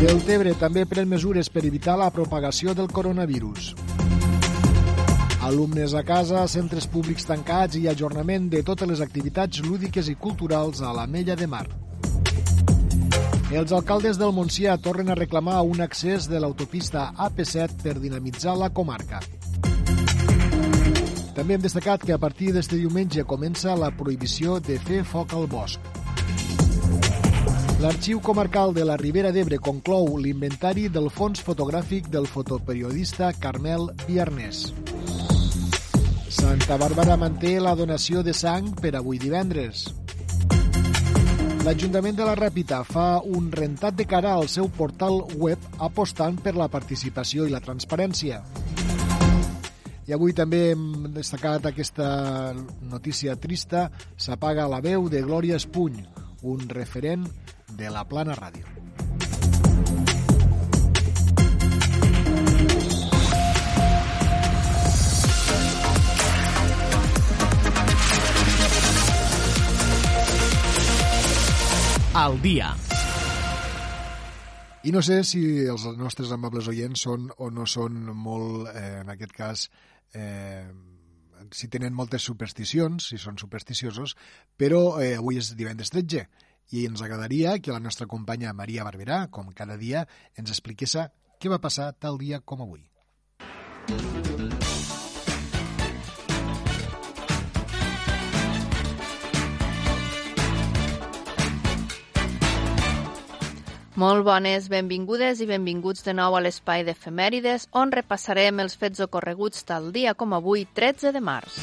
Deltebre 0.00 0.54
també 0.58 0.86
pren 0.86 1.08
mesures 1.08 1.50
per 1.50 1.66
evitar 1.66 1.98
la 2.00 2.10
propagació 2.10 2.74
del 2.74 2.88
coronavirus. 2.88 3.74
Alumnes 5.46 5.92
a 5.94 6.00
casa, 6.02 6.40
centres 6.50 6.88
públics 6.90 7.22
tancats 7.28 7.76
i 7.78 7.84
ajornament 7.86 8.48
de 8.50 8.64
totes 8.66 8.88
les 8.90 9.00
activitats 9.04 9.60
lúdiques 9.62 10.08
i 10.10 10.16
culturals 10.18 10.80
a 10.82 10.90
la 10.90 11.04
Mella 11.06 11.36
de 11.38 11.46
Mar. 11.46 11.68
Els 13.54 13.70
alcaldes 13.70 14.18
del 14.18 14.32
Montsià 14.34 14.74
tornen 14.82 15.12
a 15.14 15.14
reclamar 15.14 15.60
un 15.62 15.84
accés 15.84 16.26
de 16.26 16.40
l'autopista 16.42 17.12
AP7 17.28 17.76
per 17.84 17.94
dinamitzar 18.02 18.56
la 18.58 18.72
comarca. 18.74 19.20
També 21.36 21.54
hem 21.54 21.62
destacat 21.62 22.02
que 22.02 22.16
a 22.16 22.18
partir 22.18 22.50
d'este 22.56 22.74
diumenge 22.80 23.22
comença 23.22 23.78
la 23.78 23.92
prohibició 23.94 24.58
de 24.58 24.80
fer 24.82 25.04
foc 25.06 25.36
al 25.38 25.46
bosc. 25.46 25.78
L'Arxiu 27.78 28.18
Comarcal 28.18 28.74
de 28.74 28.88
la 28.88 28.98
Ribera 28.98 29.30
d'Ebre 29.30 29.62
conclou 29.62 30.16
l'inventari 30.18 30.88
del 30.90 31.06
fons 31.06 31.38
fotogràfic 31.38 32.10
del 32.10 32.26
fotoperiodista 32.26 33.30
Carmel 33.38 33.92
Viarnés. 34.08 34.72
Santa 36.36 36.76
Bàrbara 36.76 37.14
manté 37.16 37.54
la 37.62 37.72
donació 37.78 38.20
de 38.26 38.34
sang 38.36 38.68
per 38.76 38.92
avui 38.98 39.16
divendres. 39.22 39.86
L'Ajuntament 41.64 42.18
de 42.18 42.26
la 42.28 42.34
Ràpita 42.36 42.82
fa 42.84 43.06
un 43.24 43.48
rentat 43.54 43.96
de 43.96 44.04
cara 44.06 44.34
al 44.36 44.50
seu 44.52 44.68
portal 44.68 45.22
web 45.40 45.62
apostant 45.82 46.36
per 46.44 46.52
la 46.58 46.68
participació 46.68 47.46
i 47.46 47.54
la 47.54 47.62
transparència. 47.64 48.42
I 50.06 50.14
avui 50.14 50.36
també 50.36 50.74
hem 50.74 51.08
destacat 51.16 51.66
aquesta 51.72 52.08
notícia 52.92 53.34
trista. 53.40 53.88
S'apaga 54.20 54.68
la 54.70 54.82
veu 54.84 55.08
de 55.10 55.24
Glòria 55.24 55.56
Espuny, 55.56 56.04
un 56.44 56.68
referent 56.68 57.24
de 57.80 57.90
la 57.90 58.04
Plana 58.04 58.36
Ràdio. 58.38 58.68
Al 72.16 72.38
dia. 72.40 72.70
I 74.88 74.92
no 74.94 75.02
sé 75.04 75.18
si 75.28 75.42
els 75.68 75.82
nostres 76.00 76.30
amables 76.32 76.70
oients 76.72 77.02
són 77.04 77.26
o 77.36 77.50
no 77.52 77.66
són 77.68 77.98
molt, 78.16 78.70
eh, 78.70 79.02
en 79.02 79.12
aquest 79.12 79.34
cas, 79.36 79.64
eh, 80.16 80.64
si 81.52 81.68
tenen 81.68 81.92
moltes 81.92 82.24
supersticions, 82.24 83.10
si 83.10 83.20
són 83.20 83.36
supersticiosos, 83.36 84.16
però 84.56 84.96
eh, 84.96 85.12
avui 85.20 85.36
és 85.42 85.52
divendres 85.60 85.92
13 85.92 86.24
i 86.72 86.86
ens 86.88 87.04
agradaria 87.04 87.58
que 87.60 87.76
la 87.76 87.84
nostra 87.84 88.08
companya 88.08 88.56
Maria 88.56 88.88
Barberà, 88.88 89.26
com 89.28 89.52
cada 89.52 89.76
dia, 89.76 90.06
ens 90.40 90.48
expliqués 90.56 90.96
què 91.36 91.52
va 91.52 91.60
passar 91.60 91.92
tal 92.00 92.16
dia 92.16 92.40
com 92.40 92.64
avui. 92.64 92.86
Molt 103.96 104.26
bones, 104.26 104.66
benvingudes 104.68 105.38
i 105.40 105.46
benvinguts 105.48 106.04
de 106.04 106.12
nou 106.12 106.34
a 106.36 106.40
l'espai 106.44 106.82
d'efemèrides, 106.84 107.62
on 107.72 107.88
repassarem 107.94 108.60
els 108.60 108.76
fets 108.76 109.00
ocorreguts 109.00 109.64
tal 109.64 109.88
dia 109.94 110.12
com 110.12 110.34
avui, 110.36 110.66
13 110.76 111.14
de 111.16 111.22
març. 111.24 111.56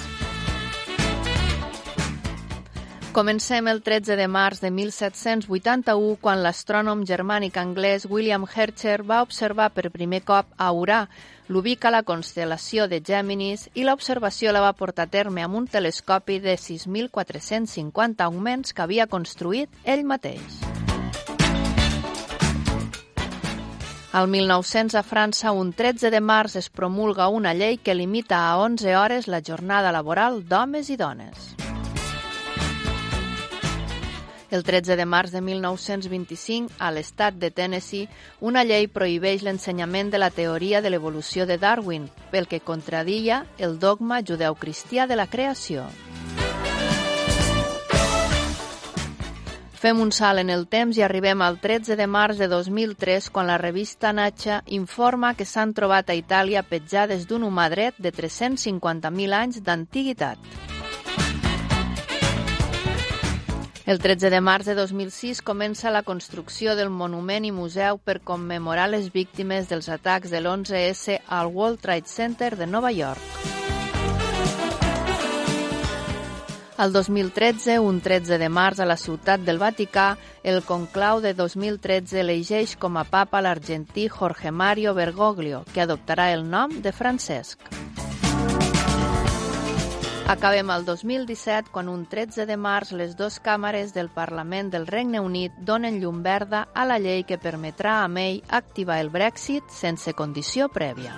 Comencem 3.13 3.69
el 3.69 3.83
13 3.85 4.17
de 4.17 4.25
març 4.25 4.63
de 4.63 4.71
1781, 4.73 6.15
quan 6.25 6.41
l'astrònom 6.41 7.05
germànic 7.05 7.59
anglès 7.61 8.07
William 8.09 8.47
Herschel 8.49 9.05
va 9.05 9.21
observar 9.21 9.69
per 9.69 9.93
primer 9.93 10.23
cop 10.25 10.49
a 10.57 10.71
Urà, 10.73 11.03
l'ubica 11.53 11.91
a 11.91 11.99
la 11.99 12.01
constel·lació 12.01 12.89
de 12.89 13.03
Géminis 13.05 13.67
i 13.77 13.85
l'observació 13.85 14.57
la 14.57 14.65
va 14.65 14.73
portar 14.73 15.05
a 15.05 15.13
terme 15.21 15.45
amb 15.45 15.61
un 15.61 15.69
telescopi 15.69 16.41
de 16.41 16.57
6.450 16.57 18.25
augments 18.25 18.73
que 18.73 18.81
havia 18.81 19.05
construït 19.05 19.69
ell 19.85 20.01
mateix. 20.01 20.82
Al 24.13 24.27
1900 24.27 24.93
a 24.93 25.01
França, 25.01 25.51
un 25.51 25.71
13 25.73 26.11
de 26.13 26.19
març 26.21 26.53
es 26.59 26.67
promulga 26.69 27.31
una 27.33 27.55
llei 27.57 27.79
que 27.81 27.95
limita 27.97 28.43
a 28.45 28.59
11 28.61 28.93
hores 28.95 29.25
la 29.27 29.39
jornada 29.41 29.91
laboral 29.91 30.43
d'homes 30.45 30.91
i 30.93 30.97
dones. 31.01 31.47
El 34.53 34.61
13 34.61 34.99
de 35.01 35.07
març 35.09 35.33
de 35.33 35.41
1925, 35.41 36.77
a 36.77 36.91
l'estat 36.93 37.41
de 37.41 37.49
Tennessee, 37.49 38.05
una 38.39 38.61
llei 38.61 38.85
prohibeix 38.85 39.41
l'ensenyament 39.41 40.13
de 40.13 40.21
la 40.21 40.29
teoria 40.29 40.85
de 40.85 40.93
l'evolució 40.93 41.49
de 41.49 41.57
Darwin, 41.57 42.05
pel 42.29 42.45
que 42.45 42.61
contradia 42.61 43.47
el 43.57 43.79
dogma 43.81 44.21
judeocristià 44.21 45.09
de 45.09 45.17
la 45.17 45.25
creació. 45.25 45.89
Fem 49.83 49.99
un 49.99 50.13
salt 50.15 50.39
en 50.39 50.47
el 50.47 50.61
temps 50.71 50.95
i 50.95 51.01
arribem 51.03 51.41
al 51.43 51.57
13 51.59 51.97
de 51.99 52.05
març 52.07 52.37
de 52.39 52.47
2003 52.47 53.25
quan 53.35 53.49
la 53.49 53.57
revista 53.59 54.13
Nature 54.15 54.61
informa 54.77 55.33
que 55.35 55.43
s'han 55.43 55.73
trobat 55.75 56.07
a 56.07 56.15
Itàlia 56.15 56.61
petjades 56.63 57.25
d'un 57.27 57.43
humà 57.43 57.65
dret 57.73 57.97
de 57.99 58.13
350.000 58.15 59.35
anys 59.35 59.59
d'antiguitat. 59.65 60.39
El 63.83 63.99
13 63.99 64.31
de 64.31 64.39
març 64.39 64.71
de 64.71 64.77
2006 64.79 65.41
comença 65.43 65.91
la 65.91 66.05
construcció 66.07 66.77
del 66.79 66.87
monument 66.87 67.43
i 67.43 67.51
museu 67.51 67.99
per 67.99 68.21
commemorar 68.23 68.87
les 68.87 69.11
víctimes 69.11 69.67
dels 69.67 69.91
atacs 69.91 70.31
de 70.31 70.39
l'11S 70.39 71.19
al 71.27 71.51
World 71.51 71.83
Trade 71.83 72.07
Center 72.07 72.55
de 72.55 72.71
Nova 72.71 72.95
York. 72.95 73.62
El 76.75 76.91
2013, 76.91 77.77
un 77.79 78.01
13 78.01 78.39
de 78.39 78.49
març, 78.49 78.79
a 78.81 78.85
la 78.89 78.97
ciutat 78.97 79.43
del 79.45 79.59
Vaticà, 79.61 80.17
el 80.41 80.63
conclau 80.65 81.21
de 81.21 81.35
2013 81.37 82.23
elegeix 82.23 82.73
com 82.81 82.97
a 82.97 83.03
papa 83.05 83.43
l'argentí 83.45 84.07
Jorge 84.09 84.49
Mario 84.49 84.95
Bergoglio, 84.97 85.63
que 85.73 85.83
adoptarà 85.85 86.31
el 86.33 86.49
nom 86.49 86.73
de 86.81 86.91
Francesc. 86.91 87.61
Acabem 90.25 90.71
el 90.71 90.85
2017 90.87 91.69
quan 91.69 91.89
un 91.91 92.07
13 92.09 92.47
de 92.49 92.57
març 92.57 92.93
les 92.97 93.13
dues 93.19 93.37
càmeres 93.43 93.93
del 93.93 94.09
Parlament 94.09 94.71
del 94.73 94.87
Regne 94.87 95.19
Unit 95.21 95.53
donen 95.59 95.99
llum 96.01 96.23
verda 96.23 96.69
a 96.73 96.87
la 96.89 96.97
llei 96.97 97.21
que 97.27 97.37
permetrà 97.37 97.99
a 98.01 98.07
May 98.07 98.41
activar 98.49 98.97
el 99.03 99.11
Brexit 99.13 99.69
sense 99.69 100.15
condició 100.17 100.71
prèvia. 100.73 101.13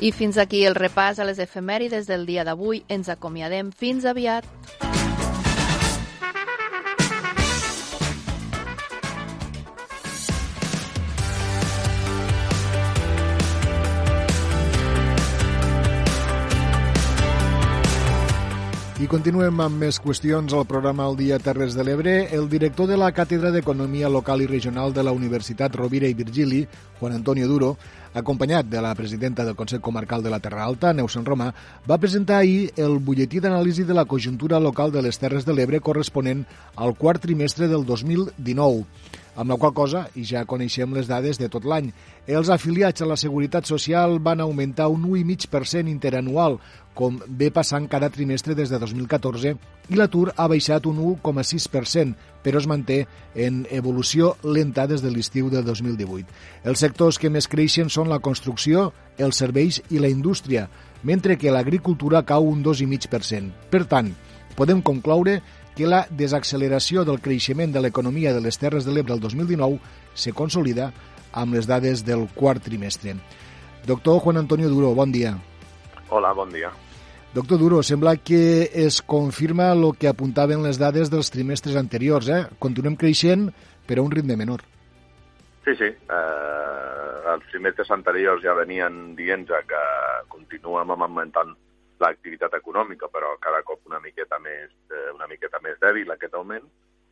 I 0.00 0.12
fins 0.16 0.38
aquí 0.40 0.62
el 0.64 0.78
repàs 0.78 1.18
a 1.20 1.26
les 1.28 1.38
efemèrides 1.44 2.06
del 2.08 2.24
dia 2.24 2.40
d'avui. 2.48 2.86
Ens 2.88 3.12
acomiadem. 3.12 3.68
Fins 3.68 4.08
aviat. 4.08 4.48
I 19.00 19.06
continuem 19.08 19.60
amb 19.64 19.80
més 19.80 19.96
qüestions 19.96 20.52
al 20.52 20.66
programa 20.68 21.06
El 21.08 21.14
Dia 21.16 21.38
Terres 21.40 21.72
de 21.72 21.84
l'Ebre. 21.84 22.18
El 22.36 22.50
director 22.52 22.88
de 22.88 22.98
la 23.00 23.08
Càtedra 23.16 23.48
d'Economia 23.52 24.10
Local 24.12 24.42
i 24.44 24.48
Regional 24.48 24.92
de 24.92 25.04
la 25.04 25.12
Universitat 25.16 25.76
Rovira 25.76 26.08
i 26.08 26.12
Virgili, 26.12 26.66
Juan 26.98 27.16
Antonio 27.16 27.48
Duro, 27.48 27.70
acompanyat 28.14 28.66
de 28.66 28.80
la 28.82 28.94
presidenta 28.94 29.44
del 29.44 29.56
Consell 29.56 29.80
Comarcal 29.80 30.22
de 30.22 30.30
la 30.30 30.40
Terra 30.40 30.64
Alta, 30.64 30.92
Neus 30.92 31.14
Sant 31.14 31.26
Roma, 31.26 31.52
va 31.88 32.00
presentar 32.02 32.40
ahir 32.40 32.72
el 32.76 32.98
butlletí 32.98 33.40
d'anàlisi 33.40 33.84
de 33.86 33.94
la 33.94 34.04
conjuntura 34.04 34.60
local 34.60 34.92
de 34.92 35.02
les 35.02 35.18
Terres 35.18 35.46
de 35.46 35.54
l'Ebre 35.54 35.80
corresponent 35.80 36.44
al 36.76 36.96
quart 36.98 37.22
trimestre 37.22 37.68
del 37.70 37.86
2019 37.86 38.86
amb 39.40 39.50
la 39.50 39.56
qual 39.56 39.72
cosa, 39.72 40.04
i 40.18 40.24
ja 40.26 40.44
coneixem 40.44 40.92
les 40.92 41.08
dades 41.08 41.38
de 41.40 41.48
tot 41.48 41.64
l'any, 41.64 41.90
els 42.28 42.50
afiliats 42.52 43.00
a 43.00 43.08
la 43.08 43.16
Seguretat 43.20 43.68
Social 43.68 44.18
van 44.20 44.42
augmentar 44.44 44.90
un 44.92 45.06
1,5% 45.08 45.88
interanual, 45.88 46.58
com 46.94 47.20
ve 47.26 47.50
passant 47.54 47.86
cada 47.88 48.10
trimestre 48.10 48.54
des 48.58 48.70
de 48.70 48.78
2014, 48.78 49.54
i 49.90 49.98
l'atur 49.98 50.30
ha 50.36 50.46
baixat 50.50 50.86
un 50.86 50.98
1,6%, 51.02 52.14
però 52.44 52.60
es 52.60 52.68
manté 52.70 53.04
en 53.34 53.62
evolució 53.70 54.34
lenta 54.44 54.86
des 54.90 55.02
de 55.02 55.10
l'estiu 55.10 55.50
de 55.50 55.62
2018. 55.66 56.26
Els 56.64 56.82
sectors 56.82 57.18
que 57.18 57.30
més 57.30 57.48
creixen 57.48 57.90
són 57.90 58.10
la 58.10 58.20
construcció, 58.20 58.90
els 59.18 59.40
serveis 59.42 59.80
i 59.90 59.98
la 59.98 60.10
indústria, 60.10 60.68
mentre 61.02 61.38
que 61.38 61.52
l'agricultura 61.52 62.24
cau 62.26 62.46
un 62.46 62.62
2,5%. 62.64 63.70
Per 63.70 63.84
tant, 63.88 64.12
podem 64.56 64.82
concloure 64.82 65.40
que 65.76 65.88
la 65.88 66.04
desacceleració 66.10 67.06
del 67.08 67.20
creixement 67.24 67.72
de 67.72 67.80
l'economia 67.80 68.34
de 68.34 68.42
les 68.44 68.58
Terres 68.58 68.84
de 68.84 68.92
l'Ebre 68.92 69.14
el 69.16 69.22
2019 69.22 69.78
se 70.14 70.34
consolida 70.36 70.90
amb 71.32 71.54
les 71.54 71.66
dades 71.70 72.04
del 72.04 72.26
quart 72.34 72.62
trimestre. 72.66 73.14
Doctor 73.86 74.20
Juan 74.20 74.42
Antonio 74.42 74.68
Duro, 74.68 74.92
bon 74.94 75.12
dia. 75.12 75.38
Hola, 76.10 76.32
bon 76.32 76.50
dia. 76.50 76.70
Doctor 77.32 77.58
Duro, 77.58 77.82
sembla 77.86 78.16
que 78.16 78.68
es 78.74 79.00
confirma 79.02 79.70
el 79.70 79.84
que 79.94 80.08
apuntaven 80.10 80.64
les 80.66 80.80
dades 80.82 81.10
dels 81.12 81.30
trimestres 81.30 81.76
anteriors. 81.78 82.26
Eh? 82.28 82.42
Continuem 82.58 82.96
creixent, 82.98 83.46
però 83.86 84.02
a 84.02 84.08
un 84.08 84.10
ritme 84.10 84.34
menor. 84.36 84.64
Sí, 85.64 85.76
sí. 85.78 85.86
Eh, 85.86 87.14
els 87.30 87.46
trimestres 87.52 87.92
anteriors 87.94 88.42
ja 88.42 88.56
venien 88.58 89.14
dient 89.14 89.46
que 89.46 89.84
continuem 90.34 90.90
augmentant 90.96 91.54
l'activitat 92.02 92.58
econòmica, 92.58 93.06
però 93.12 93.36
cada 93.38 93.62
cop 93.62 93.86
una 93.86 94.00
miqueta 94.02 94.40
més, 94.42 94.72
eh, 94.90 95.10
una 95.14 95.28
miqueta 95.30 95.60
més 95.62 95.78
dèbil 95.78 96.10
aquest 96.10 96.34
augment, 96.34 96.66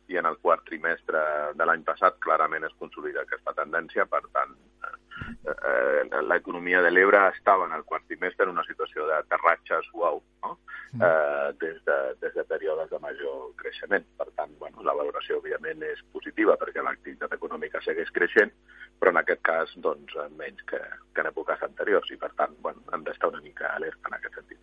i 0.09 0.17
en 0.17 0.25
el 0.25 0.39
quart 0.41 0.65
trimestre 0.65 1.21
de 1.55 1.65
l'any 1.65 1.85
passat 1.85 2.17
clarament 2.19 2.65
es 2.65 2.75
consolida 2.81 3.21
aquesta 3.21 3.53
tendència, 3.53 4.05
per 4.09 4.23
tant, 4.33 4.57
eh, 4.87 6.07
eh, 6.07 6.21
l'economia 6.29 6.81
de 6.81 6.91
l'Ebre 6.91 7.25
estava 7.35 7.67
en 7.67 7.75
el 7.77 7.83
quart 7.83 8.05
trimestre 8.07 8.47
en 8.47 8.55
una 8.55 8.65
situació 8.67 9.07
d'aterratge 9.09 9.81
suau, 9.89 10.21
no? 10.43 10.57
eh, 10.93 11.53
des, 11.61 11.77
de, 11.85 11.97
des 12.21 12.33
de 12.33 12.43
períodes 12.43 12.89
de 12.89 12.99
major 12.99 13.51
creixement. 13.61 14.05
Per 14.17 14.29
tant, 14.35 14.55
bueno, 14.59 14.83
la 14.85 14.95
valoració, 14.97 15.39
òbviament, 15.39 15.83
és 15.85 16.01
positiva 16.13 16.57
perquè 16.61 16.83
l'activitat 16.83 17.35
econòmica 17.37 17.83
segueix 17.85 18.11
creixent, 18.15 18.53
però 18.99 19.13
en 19.13 19.21
aquest 19.21 19.43
cas, 19.45 19.75
doncs, 19.83 20.15
menys 20.37 20.63
que, 20.69 20.79
que 21.13 21.23
en 21.23 21.31
èpoques 21.31 21.61
anteriors, 21.67 22.09
i 22.11 22.17
per 22.19 22.31
tant, 22.39 22.55
bueno, 22.63 22.83
hem 22.93 23.05
d'estar 23.05 23.31
una 23.31 23.43
mica 23.43 23.73
alerta 23.75 24.11
en 24.11 24.17
aquest 24.17 24.41
sentit. 24.41 24.57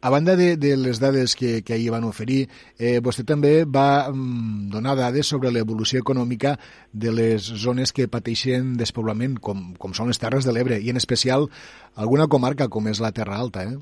A 0.00 0.10
banda 0.10 0.36
de, 0.36 0.56
de 0.60 0.76
les 0.76 1.00
dades 1.00 1.34
que, 1.36 1.62
que 1.64 1.74
ahir 1.74 1.90
van 1.90 2.04
oferir, 2.04 2.42
eh, 2.78 2.98
vostè 3.04 3.24
també 3.28 3.64
va 3.64 4.08
mm, 4.12 4.68
donar 4.72 4.94
dades 4.98 5.30
sobre 5.32 5.50
l'evolució 5.52 6.02
econòmica 6.04 6.54
de 6.92 7.12
les 7.12 7.48
zones 7.64 7.92
que 7.96 8.08
pateixen 8.12 8.74
despoblament, 8.78 9.37
com, 9.40 9.74
com 9.78 9.94
són 9.94 10.12
les 10.12 10.20
Terres 10.20 10.44
de 10.44 10.54
l'Ebre, 10.54 10.78
i 10.80 10.90
en 10.90 11.00
especial 11.00 11.48
alguna 11.96 12.28
comarca 12.28 12.68
com 12.68 12.88
és 12.88 13.00
la 13.00 13.12
Terra 13.12 13.38
Alta. 13.38 13.64
Eh? 13.64 13.76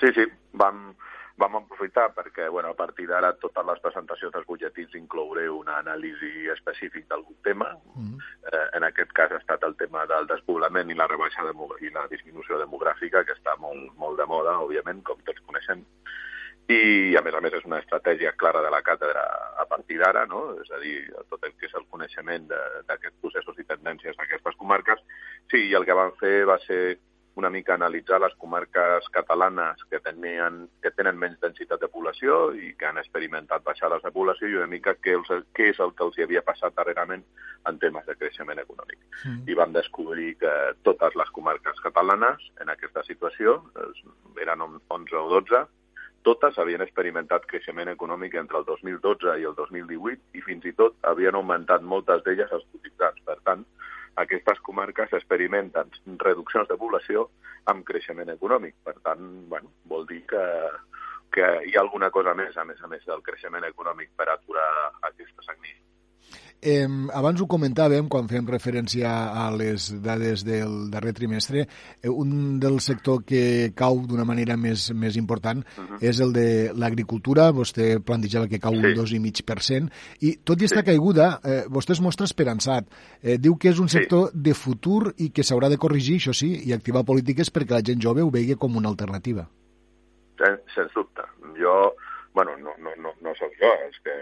Sí, 0.00 0.12
sí, 0.16 0.26
vam, 0.52 0.96
vam 1.40 1.56
aprofitar 1.60 2.08
perquè 2.16 2.48
bueno, 2.48 2.70
a 2.72 2.76
partir 2.76 3.06
d'ara 3.08 3.32
totes 3.40 3.66
les 3.68 3.80
presentacions 3.84 4.32
dels 4.32 4.46
butlletins 4.48 4.94
inclouré 4.96 5.48
una 5.52 5.78
anàlisi 5.82 6.48
específic 6.52 7.06
d'algun 7.08 7.36
tema. 7.44 7.70
Mm 7.94 8.04
-hmm. 8.04 8.18
eh, 8.52 8.66
en 8.76 8.84
aquest 8.84 9.12
cas 9.12 9.32
ha 9.32 9.42
estat 9.42 9.62
el 9.64 9.76
tema 9.76 10.06
del 10.06 10.26
despoblament 10.26 10.90
i 10.90 10.94
la 10.94 11.06
rebaixa 11.06 11.42
i 11.80 11.90
la 11.90 12.08
disminució 12.08 12.58
demogràfica, 12.58 13.24
que 13.24 13.32
està 13.32 13.56
molt, 13.58 13.92
molt 13.96 14.18
de 14.18 14.26
moda, 14.26 14.58
òbviament, 14.58 15.02
com 15.02 15.18
tots 15.24 15.40
coneixem. 15.46 15.84
I, 16.66 17.14
a 17.14 17.22
més 17.22 17.34
a 17.34 17.40
més, 17.42 17.54
és 17.54 17.66
una 17.68 17.78
estratègia 17.78 18.32
clara 18.34 18.58
de 18.64 18.70
la 18.74 18.82
càtedra 18.82 19.22
a 19.62 19.66
partir 19.70 20.00
d'ara, 20.00 20.24
no? 20.26 20.48
és 20.62 20.70
a 20.74 20.80
dir, 20.82 20.96
tot 21.30 21.44
el 21.46 21.54
que 21.54 21.68
és 21.68 21.76
el 21.78 21.86
coneixement 21.92 22.48
d'aquests 22.50 23.20
processos 23.22 23.60
i 23.62 23.66
tendències 23.68 24.16
d'aquestes 24.18 24.58
comarques. 24.58 25.04
Sí, 25.52 25.68
i 25.70 25.76
el 25.78 25.86
que 25.86 25.94
van 25.94 26.10
fer 26.18 26.40
va 26.50 26.58
ser 26.64 26.98
una 27.36 27.50
mica 27.50 27.74
analitzar 27.74 28.18
les 28.20 28.34
comarques 28.40 29.06
catalanes 29.12 29.82
que, 29.90 30.00
tenien, 30.00 30.62
que 30.82 30.90
tenen 30.96 31.18
menys 31.20 31.38
densitat 31.42 31.82
de 31.84 31.90
població 31.92 32.54
i 32.56 32.72
que 32.80 32.88
han 32.88 32.98
experimentat 32.98 33.62
baixades 33.64 34.02
de 34.02 34.12
població 34.12 34.48
i 34.48 34.56
una 34.56 34.70
mica 34.70 34.96
què, 34.96 35.18
els, 35.20 35.30
què 35.54 35.68
és 35.74 35.80
el 35.84 35.92
que 35.94 36.06
els 36.08 36.16
hi 36.16 36.24
havia 36.24 36.42
passat 36.46 36.74
darrerament 36.74 37.26
en 37.68 37.78
temes 37.82 38.08
de 38.08 38.16
creixement 38.16 38.58
econòmic. 38.62 38.98
Mm. 39.22 39.44
I 39.52 39.58
vam 39.60 39.76
descobrir 39.76 40.32
que 40.40 40.54
totes 40.88 41.14
les 41.20 41.30
comarques 41.36 41.82
catalanes 41.84 42.48
en 42.64 42.72
aquesta 42.72 43.04
situació, 43.04 43.60
eren 44.40 44.64
11 44.64 45.20
o 45.20 45.28
12, 45.36 45.66
totes 46.26 46.58
havien 46.58 46.82
experimentat 46.82 47.46
creixement 47.50 47.90
econòmic 47.92 48.34
entre 48.40 48.58
el 48.60 48.66
2012 48.68 49.36
i 49.40 49.46
el 49.50 49.54
2018 49.58 50.38
i 50.38 50.42
fins 50.46 50.66
i 50.66 50.74
tot 50.80 50.96
havien 51.10 51.38
augmentat 51.38 51.86
moltes 51.94 52.24
d'elles 52.26 52.52
els 52.58 52.66
cotitzats. 52.72 53.22
Per 53.28 53.38
tant, 53.46 53.62
aquestes 54.22 54.60
comarques 54.66 55.12
experimenten 55.18 55.92
reduccions 56.24 56.68
de 56.68 56.78
població 56.80 57.28
amb 57.72 57.86
creixement 57.88 58.32
econòmic. 58.34 58.74
Per 58.84 58.96
tant, 59.06 59.24
bueno, 59.52 59.70
vol 59.92 60.06
dir 60.10 60.22
que, 60.32 60.44
que 61.36 61.50
hi 61.68 61.76
ha 61.76 61.84
alguna 61.84 62.10
cosa 62.10 62.34
més, 62.34 62.56
a 62.56 62.64
més 62.64 62.82
a 62.82 62.90
més 62.90 63.04
del 63.06 63.22
creixement 63.26 63.68
econòmic, 63.68 64.10
per 64.16 64.30
aturar 64.32 64.70
aquesta 65.10 65.46
sagnia. 65.46 65.78
Eh, 66.62 66.86
abans 67.14 67.40
ho 67.40 67.46
comentàvem 67.50 68.08
quan 68.08 68.28
fem 68.30 68.46
referència 68.48 69.10
a 69.36 69.46
les 69.54 69.88
dades 70.02 70.44
del 70.46 70.88
darrer 70.90 71.12
trimestre. 71.16 71.66
Eh, 72.00 72.08
un 72.08 72.58
del 72.60 72.80
sector 72.80 73.22
que 73.28 73.72
cau 73.76 74.00
d'una 74.08 74.24
manera 74.24 74.56
més, 74.56 74.90
més 74.92 75.16
important 75.16 75.62
uh 75.62 75.84
-huh. 75.84 75.98
és 76.00 76.20
el 76.20 76.32
de 76.32 76.72
l'agricultura. 76.74 77.52
Vostè 77.52 78.00
plantejava 78.00 78.48
que 78.48 78.58
cau 78.58 78.72
sí. 78.72 78.78
un 78.78 78.94
2,5%. 78.94 79.90
I 80.20 80.38
tot 80.44 80.60
i 80.60 80.64
esta 80.64 80.80
sí. 80.80 80.86
caiguda, 80.86 81.40
eh, 81.44 81.64
vostè 81.68 81.92
es 81.92 82.00
mostra 82.00 82.24
esperançat. 82.24 82.86
Eh, 83.22 83.38
diu 83.38 83.56
que 83.56 83.68
és 83.68 83.78
un 83.78 83.88
sector 83.88 84.30
sí. 84.30 84.38
de 84.40 84.54
futur 84.54 85.14
i 85.18 85.30
que 85.30 85.42
s'haurà 85.42 85.68
de 85.68 85.78
corregir, 85.78 86.16
això 86.16 86.32
sí, 86.32 86.62
i 86.64 86.72
activar 86.72 87.04
polítiques 87.04 87.52
perquè 87.52 87.70
la 87.70 87.82
gent 87.82 88.00
jove 88.00 88.22
ho 88.22 88.30
vegi 88.30 88.54
com 88.56 88.76
una 88.76 88.88
alternativa. 88.88 89.48
Sens, 90.38 90.60
sens 90.74 90.92
dubte. 90.94 91.22
Jo 91.58 91.94
bueno, 92.36 92.54
no, 92.58 92.74
no, 92.76 92.94
no, 92.96 93.14
no 93.22 93.32
sóc 93.34 93.54
jo, 93.56 93.68
és 93.88 93.96
que 94.04 94.14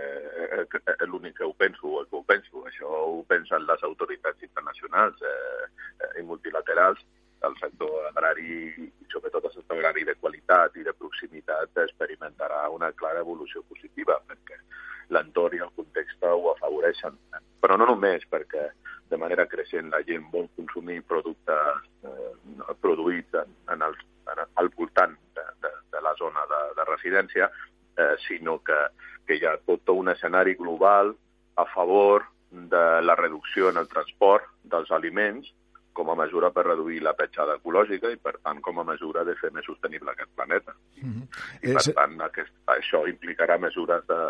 és 0.63 1.09
l'únic 1.11 1.35
que 1.35 1.47
ho 1.49 1.51
penso, 1.59 1.97
el 1.99 2.05
que 2.07 2.15
ho 2.15 2.23
penso. 2.29 2.61
Això 2.71 2.87
ho 2.87 3.25
pensen 3.27 3.67
les 3.67 3.83
autoritats 3.89 4.47
internacionals 4.47 5.25
eh, 5.27 5.65
eh, 5.99 6.11
i 6.21 6.23
multilaterals. 6.29 7.03
El 7.49 7.59
sector 7.59 8.07
agrari, 8.13 8.71
i 8.85 9.11
sobretot 9.11 9.51
el 9.51 9.57
sector 9.57 9.81
agrari 9.81 10.07
de 10.07 10.15
qualitat 10.21 10.79
i 10.79 10.87
de 10.87 10.95
proximitat, 10.95 11.75
experimentarà 11.89 12.63
una 12.77 12.93
clara 13.03 13.27
evolució 13.27 13.65
positiva, 13.67 14.21
perquè 14.31 14.63
l'entorn 15.11 15.59
i 15.59 15.65
el 15.67 15.75
context 15.75 16.23
ho 16.31 16.55
afavoreixen. 16.55 17.19
Però 17.67 17.83
no 17.83 17.91
només 17.91 18.31
perquè 18.31 18.69
de 19.11 19.23
manera 19.27 19.51
creixent 19.51 19.91
la 19.91 20.05
gent 20.07 20.31
vol 20.31 20.47
consumir 20.55 21.03
productes 21.11 21.83
eh, 22.07 22.79
produïts 22.79 23.43
en, 23.43 23.59
en 23.75 23.89
el, 23.91 24.01
en, 24.31 24.47
al 24.63 24.75
voltant 24.79 25.19
de, 25.35 25.51
de, 25.67 25.77
de 25.91 26.07
la 26.07 26.15
zona 26.23 26.47
de, 26.55 26.67
de 26.79 26.93
residència, 26.95 27.51
eh, 27.97 28.15
sinó 28.27 28.59
que, 28.63 28.79
que 29.27 29.39
hi 29.39 29.45
ha 29.47 29.57
tot 29.67 29.89
un 29.95 30.13
escenari 30.13 30.55
global 30.55 31.15
a 31.57 31.67
favor 31.75 32.27
de 32.51 33.03
la 33.03 33.17
reducció 33.19 33.71
en 33.71 33.79
el 33.83 33.89
transport 33.89 34.47
dels 34.63 34.91
aliments 34.91 35.51
com 35.95 36.11
a 36.11 36.17
mesura 36.19 36.51
per 36.51 36.65
reduir 36.67 37.01
la 37.03 37.15
petjada 37.15 37.55
ecològica 37.61 38.11
i, 38.11 38.17
per 38.19 38.35
tant, 38.43 38.61
com 38.61 38.81
a 38.81 38.87
mesura 38.87 39.23
de 39.25 39.37
fer 39.39 39.53
més 39.55 39.67
sostenible 39.67 40.11
aquest 40.11 40.31
planeta. 40.35 40.75
Mm 41.01 41.13
-hmm. 41.13 41.27
I, 41.63 41.73
per 41.73 41.83
és... 41.83 41.95
tant, 41.95 42.21
aquest, 42.21 42.53
això 42.67 43.07
implicarà 43.07 43.59
mesures 43.59 44.03
de, 44.07 44.21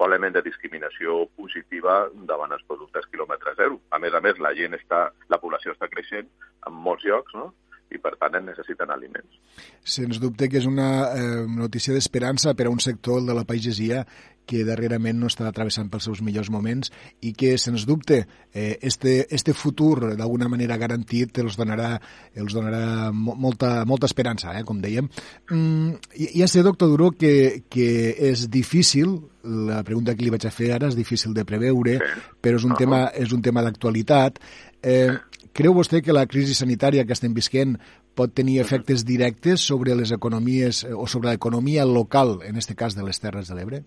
probablement 0.00 0.32
de 0.32 0.40
discriminació 0.40 1.26
positiva 1.36 2.08
davant 2.28 2.54
els 2.56 2.62
productes 2.64 3.04
quilòmetre 3.12 3.52
zero. 3.58 3.80
A 3.90 3.98
més 3.98 4.14
a 4.14 4.20
més, 4.24 4.38
la 4.38 4.54
gent 4.56 4.72
està, 4.72 5.10
la 5.28 5.38
població 5.42 5.74
està 5.74 5.90
creixent 5.92 6.30
en 6.66 6.72
molts 6.72 7.04
llocs, 7.04 7.34
no? 7.34 7.50
I 7.90 7.98
per 7.98 8.14
tant 8.20 8.36
en 8.38 8.46
necessiten 8.50 8.90
aliments. 8.90 9.38
Sens 9.82 10.20
dubte 10.22 10.48
que 10.48 10.60
és 10.60 10.66
una 10.68 10.90
eh, 11.14 11.46
notícia 11.50 11.94
d'esperança 11.94 12.54
per 12.54 12.68
a 12.68 12.74
un 12.74 12.80
sector, 12.80 13.20
el 13.20 13.30
de 13.30 13.36
la 13.36 13.46
pagesia, 13.48 14.04
que 14.50 14.64
darrerament 14.66 15.20
no 15.20 15.28
està 15.30 15.50
travessant 15.54 15.88
pels 15.92 16.08
seus 16.08 16.20
millors 16.26 16.50
moments 16.50 16.90
i 17.22 17.32
que, 17.38 17.54
sens 17.60 17.84
dubte, 17.86 18.24
eh, 18.50 18.78
este, 18.82 19.26
este 19.30 19.54
futur 19.54 20.16
d'alguna 20.18 20.48
manera 20.50 20.78
garantit 20.80 21.38
els 21.38 21.58
donarà, 21.58 21.92
els 22.34 22.56
donarà 22.56 23.12
molta, 23.14 23.84
molta 23.86 24.10
esperança, 24.10 24.56
eh, 24.58 24.64
com 24.66 24.80
dèiem. 24.82 25.06
Mm, 25.52 26.00
ja 26.34 26.48
sé, 26.50 26.64
doctor 26.66 26.90
Duró, 26.90 27.12
que, 27.14 27.62
que 27.70 27.90
és 28.30 28.48
difícil, 28.50 29.20
la 29.44 29.84
pregunta 29.86 30.16
que 30.16 30.26
li 30.26 30.32
vaig 30.34 30.44
a 30.48 30.52
fer 30.52 30.72
ara 30.74 30.90
és 30.90 30.98
difícil 30.98 31.32
de 31.36 31.46
preveure, 31.48 31.96
sí. 32.00 32.26
però 32.42 32.58
és 32.58 32.66
un 32.66 32.72
uh 32.72 32.74
-huh. 32.74 32.82
tema, 32.82 33.00
és 33.14 33.32
un 33.32 33.42
tema 33.42 33.62
d'actualitat. 33.62 34.40
Eh, 34.82 35.16
Creu 35.52 35.74
vostè 35.74 35.98
que 36.04 36.14
la 36.14 36.28
crisi 36.30 36.54
sanitària 36.54 37.02
que 37.06 37.14
estem 37.16 37.32
visquent 37.34 37.74
pot 38.14 38.32
tenir 38.36 38.60
efectes 38.62 39.02
directes 39.06 39.64
sobre 39.66 39.96
les 39.98 40.12
economies 40.14 40.84
o 40.94 41.06
sobre 41.10 41.32
l'economia 41.32 41.86
local, 41.88 42.38
en 42.46 42.58
aquest 42.58 42.76
cas 42.78 42.94
de 42.94 43.06
les 43.06 43.18
Terres 43.18 43.50
de 43.50 43.56
l'Ebre? 43.58 43.80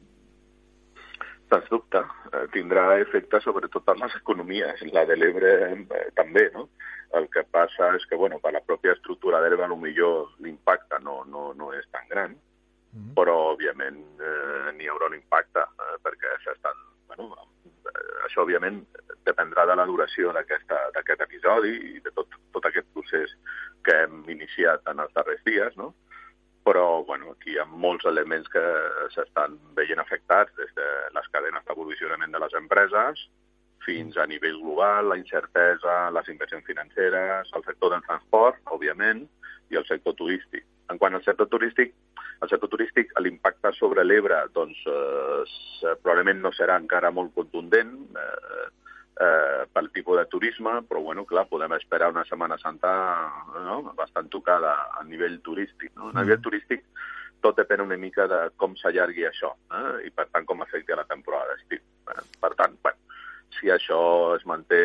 Sens 1.53 1.69
dubte, 1.71 2.01
eh, 2.33 2.43
tindrà 2.51 2.99
efecte 2.99 3.39
sobre 3.45 3.69
totes 3.71 3.99
les 4.01 4.15
economies, 4.19 4.83
la 4.91 5.05
de 5.05 5.15
l'Ebre 5.15 5.53
eh, 5.71 6.09
també, 6.19 6.49
no? 6.53 6.67
El 7.13 7.29
que 7.29 7.45
passa 7.45 7.93
és 7.95 8.05
que, 8.09 8.17
bueno, 8.17 8.39
per 8.43 8.51
la 8.53 8.63
pròpia 8.65 8.95
estructura 8.97 9.39
d'Ebre, 9.41 9.69
millor 9.77 10.33
l'impacte 10.41 10.99
no, 11.03 11.21
no, 11.29 11.53
no 11.53 11.71
és 11.73 11.85
tan 11.91 12.07
gran, 12.09 12.31
mm 12.33 12.99
-hmm. 12.99 13.13
però, 13.15 13.53
òbviament, 13.53 14.01
eh, 14.19 14.71
n'hi 14.75 14.89
haurà 14.89 15.07
un 15.07 15.15
impacte, 15.15 15.59
eh, 15.59 15.95
perquè 16.03 16.29
s'estan, 16.43 16.75
bueno, 17.17 17.47
eh, 17.89 18.25
això, 18.27 18.43
òbviament, 18.43 18.81
dependrà 19.27 19.65
de 19.69 19.75
la 19.79 19.85
duració 19.89 20.33
d'aquest 20.35 21.21
episodi 21.27 21.75
i 21.93 21.99
de 22.03 22.11
tot, 22.15 22.39
tot 22.55 22.65
aquest 22.69 22.87
procés 22.93 23.35
que 23.83 23.95
hem 24.03 24.23
iniciat 24.31 24.87
en 24.91 25.03
els 25.03 25.13
darrers 25.15 25.43
dies, 25.45 25.77
no? 25.77 25.93
però 26.63 27.03
bueno, 27.03 27.33
aquí 27.35 27.53
hi 27.53 27.59
ha 27.59 27.65
molts 27.67 28.05
elements 28.07 28.47
que 28.51 28.63
s'estan 29.13 29.57
veient 29.75 29.99
afectats, 29.99 30.53
des 30.55 30.71
de 30.77 30.85
les 31.15 31.25
cadenes 31.35 31.65
d'aprovisionament 31.67 32.31
de 32.31 32.39
les 32.39 32.55
empreses 32.59 33.25
fins 33.83 34.15
a 34.17 34.25
nivell 34.31 34.61
global, 34.61 35.09
la 35.11 35.17
incertesa, 35.19 36.09
les 36.15 36.29
inversions 36.31 36.63
financeres, 36.63 37.51
el 37.51 37.65
sector 37.65 37.91
del 37.91 38.05
transport, 38.07 38.61
òbviament, 38.71 39.25
i 39.71 39.79
el 39.79 39.85
sector 39.89 40.15
turístic. 40.15 40.63
En 40.91 40.99
quant 40.99 41.15
al 41.15 41.23
sector 41.23 41.47
turístic, 41.51 41.93
El 42.43 42.49
sector 42.51 42.67
turístic, 42.67 43.13
l'impacte 43.23 43.69
sobre 43.77 44.03
l'Ebre, 44.03 44.35
doncs, 44.51 44.79
eh, 44.91 45.93
probablement 46.03 46.41
no 46.43 46.51
serà 46.51 46.75
encara 46.75 47.11
molt 47.11 47.31
contundent, 47.37 47.93
eh, 48.19 48.65
eh, 49.21 49.65
pel 49.71 49.89
tipus 49.93 50.17
de 50.19 50.25
turisme, 50.27 50.81
però 50.89 51.01
bueno, 51.01 51.25
clar, 51.25 51.45
podem 51.47 51.75
esperar 51.77 52.09
una 52.11 52.25
Setmana 52.25 52.57
Santa 52.57 52.91
no? 53.63 53.93
bastant 53.95 54.29
tocada 54.29 54.73
a 54.99 55.03
nivell 55.07 55.39
turístic. 55.45 55.93
No? 55.95 56.11
A 56.11 56.23
nivell 56.23 56.41
turístic 56.41 56.83
tot 57.43 57.59
depèn 57.59 57.83
una 57.83 57.99
mica 57.99 58.27
de 58.31 58.39
com 58.57 58.75
s'allargui 58.79 59.25
això 59.27 59.51
eh? 59.75 60.07
i, 60.07 60.11
per 60.15 60.29
tant, 60.31 60.45
com 60.49 60.63
afecti 60.63 60.95
a 60.95 60.99
la 61.01 61.07
temporada 61.09 61.53
d'estiu. 61.53 61.81
Eh? 62.13 62.23
Per 62.39 62.53
tant, 62.59 62.77
bueno, 62.81 63.02
si 63.57 63.71
això 63.71 63.99
es 64.35 64.45
manté 64.49 64.79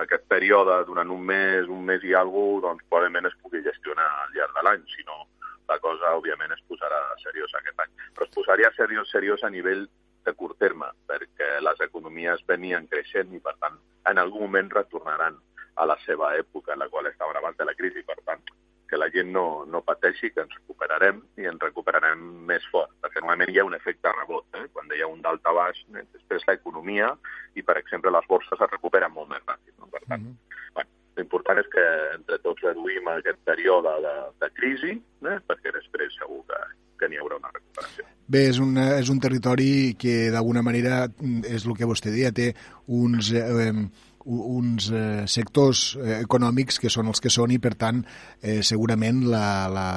aquest 0.00 0.26
període 0.30 0.80
durant 0.88 1.10
un 1.10 1.22
mes, 1.26 1.68
un 1.68 1.84
mes 1.84 2.04
i 2.04 2.14
alguna 2.14 2.60
cosa, 2.60 2.66
doncs 2.68 2.88
probablement 2.88 3.28
es 3.30 3.36
pugui 3.42 3.62
gestionar 3.64 4.06
al 4.22 4.34
llarg 4.36 4.56
de 4.56 4.64
l'any, 4.66 4.84
si 4.94 5.06
no 5.08 5.24
la 5.68 5.78
cosa, 5.80 6.12
òbviament, 6.18 6.52
es 6.52 6.64
posarà 6.68 7.00
seriosa 7.22 7.60
aquest 7.60 7.80
any. 7.84 7.92
Però 8.16 8.26
es 8.26 8.34
posaria 8.34 8.70
seriós, 8.76 9.10
seriós 9.10 9.44
a 9.44 9.50
nivell 9.50 9.86
de 10.24 10.32
curt 10.32 10.58
terme, 10.60 10.90
perquè 11.08 11.58
les 11.64 11.80
economies 11.86 12.44
venien 12.48 12.88
creixent 12.90 13.32
i, 13.32 13.40
per 13.40 13.54
tant, 13.60 13.78
en 14.10 14.20
algun 14.20 14.46
moment 14.46 14.70
retornaran 14.72 15.38
a 15.76 15.86
la 15.88 15.96
seva 16.04 16.34
època 16.38 16.74
en 16.74 16.84
la 16.84 16.88
qual 16.88 17.08
estaven 17.10 17.36
abans 17.40 17.56
de 17.58 17.66
la 17.68 17.74
crisi. 17.74 18.04
Per 18.06 18.18
tant, 18.24 18.44
que 18.94 18.98
la 18.98 19.10
gent 19.10 19.32
no, 19.34 19.64
no 19.66 19.82
pateixi, 19.82 20.30
que 20.30 20.44
ens 20.44 20.52
recuperarem 20.54 21.18
i 21.42 21.48
ens 21.50 21.62
recuperarem 21.64 22.20
més 22.46 22.62
fort, 22.70 22.92
perquè 23.02 23.18
normalment 23.18 23.50
hi 23.50 23.58
ha 23.58 23.66
un 23.66 23.74
efecte 23.74 24.12
rebot, 24.14 24.46
eh? 24.54 24.68
quan 24.70 24.92
hi 24.94 25.02
ha 25.02 25.08
un 25.10 25.24
dalt 25.24 25.50
a 25.50 25.54
baix, 25.56 25.80
eh? 25.98 26.04
després 26.14 26.46
l'economia 26.46 27.08
i, 27.58 27.64
per 27.66 27.74
exemple, 27.80 28.12
les 28.14 28.28
borses 28.30 28.54
es 28.54 28.70
recuperen 28.70 29.10
molt 29.16 29.32
més 29.32 29.42
ràpid. 29.42 29.74
No? 29.80 29.90
Per 29.90 30.04
tant, 30.06 30.22
mm 30.22 30.30
-hmm. 30.30 30.70
bueno, 30.78 30.90
l'important 31.18 31.58
és 31.58 31.68
que 31.74 31.84
entre 32.14 32.38
tots 32.46 32.62
reduïm 32.62 33.10
aquest 33.10 33.42
període 33.50 33.98
de, 34.06 34.14
de 34.44 34.52
crisi, 34.60 34.92
eh? 35.32 35.38
perquè 35.50 35.74
després 35.74 36.14
segur 36.22 36.44
que, 36.46 36.62
que 37.00 37.08
n'hi 37.08 37.18
haurà 37.18 37.42
una 37.42 37.50
recuperació. 37.50 38.06
Bé, 38.26 38.46
és, 38.46 38.58
una, 38.62 38.86
és 39.02 39.10
un 39.10 39.18
territori 39.18 39.96
que 39.98 40.30
d'alguna 40.30 40.62
manera 40.62 41.08
és 41.50 41.66
el 41.66 41.74
que 41.74 41.90
vostè 41.90 42.14
deia, 42.14 42.30
té 42.30 42.54
uns 42.86 43.32
eh, 43.34 43.72
uns 44.24 44.90
eh, 44.90 45.24
sectors 45.28 45.94
eh, 46.00 46.20
econòmics 46.22 46.80
que 46.80 46.92
són 46.92 47.10
els 47.12 47.20
que 47.20 47.32
són 47.32 47.52
i, 47.52 47.60
per 47.60 47.74
tant, 47.80 48.02
eh, 48.40 48.62
segurament 48.64 49.22
la, 49.28 49.46
la, 49.72 49.88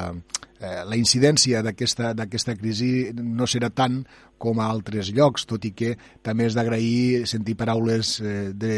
eh, 0.60 0.82
la 0.84 0.96
incidència 0.98 1.62
d'aquesta 1.64 2.56
crisi 2.58 3.10
no 3.16 3.48
serà 3.48 3.70
tant 3.70 4.02
com 4.38 4.60
a 4.62 4.68
altres 4.70 5.10
llocs, 5.16 5.48
tot 5.50 5.64
i 5.66 5.72
que 5.74 5.94
també 6.22 6.46
és 6.46 6.54
d'agrair 6.54 7.26
sentir 7.26 7.56
paraules 7.58 8.18
eh, 8.22 8.52
de, 8.54 8.76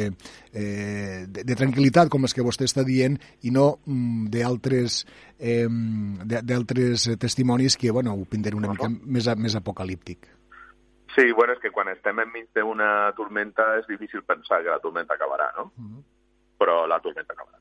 eh, 0.55 1.27
de, 1.29 1.45
de 1.45 1.59
tranquil·litat 1.59 2.09
com 2.13 2.25
les 2.25 2.35
que 2.37 2.47
vostè 2.47 2.69
està 2.69 2.87
dient 2.87 3.19
i 3.45 3.53
no 3.53 3.75
mm, 3.85 4.31
d'altres 4.33 5.03
eh, 5.39 5.69
d'altres 6.25 7.11
testimonis 7.21 7.77
que 7.77 7.93
bueno, 7.93 8.17
ho 8.17 8.29
pinten 8.29 8.57
una 8.57 8.73
mica 8.73 8.89
més, 8.89 9.29
més 9.37 9.59
apocalíptic. 9.59 10.40
Sí, 11.15 11.33
bueno, 11.33 11.53
és 11.53 11.59
que 11.59 11.73
quan 11.75 11.89
estem 11.91 12.21
enmig 12.23 12.51
d'una 12.55 13.11
tormenta 13.19 13.65
és 13.81 13.87
difícil 13.89 14.23
pensar 14.23 14.63
que 14.63 14.71
la 14.71 14.83
tormenta 14.83 15.15
acabarà, 15.15 15.51
no? 15.57 15.73
Uh 15.77 15.85
-huh. 15.85 16.03
Però 16.59 16.87
la 16.87 17.01
tormenta 17.01 17.35
acabarà. 17.35 17.59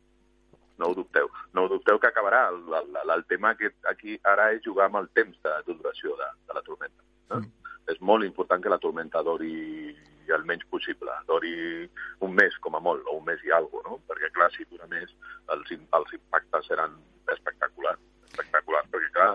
No 0.78 0.88
ho 0.88 0.94
dubteu. 0.94 1.30
No 1.54 1.64
ho 1.64 1.68
dubteu 1.68 2.00
que 2.00 2.08
acabarà. 2.08 2.50
El, 2.50 2.62
el, 2.74 3.10
el 3.16 3.26
tema 3.26 3.56
que 3.56 3.72
aquí 3.90 4.20
ara 4.24 4.52
és 4.54 4.62
jugar 4.64 4.86
amb 4.86 4.98
el 4.98 5.10
temps 5.10 5.38
de, 5.42 5.52
de 5.66 5.74
duració 5.74 6.16
de, 6.16 6.30
de 6.48 6.54
la 6.54 6.62
tormenta. 6.62 7.04
No? 7.30 7.36
-huh. 7.38 7.52
És 7.88 8.00
molt 8.00 8.24
important 8.24 8.62
que 8.62 8.70
la 8.70 8.78
tormenta 8.78 9.24
dori 9.24 9.98
el 10.34 10.46
menys 10.46 10.66
possible. 10.70 11.12
Dori 11.28 11.90
un 12.20 12.34
mes, 12.34 12.58
com 12.64 12.76
a 12.76 12.80
molt, 12.80 13.06
o 13.08 13.18
un 13.18 13.26
mes 13.26 13.44
i 13.44 13.52
alguna 13.52 13.84
cosa, 13.84 13.90
no? 13.90 14.02
Perquè, 14.10 14.32
clar, 14.36 14.50
si 14.54 14.66
dura 14.70 14.88
més, 14.88 15.14
els, 15.56 15.72
els 15.72 16.14
impactes 16.14 16.68
seran 16.68 16.96
espectaculars. 17.34 18.02
Espectaculars, 18.30 18.90
perquè, 18.94 19.10
clar, 19.18 19.32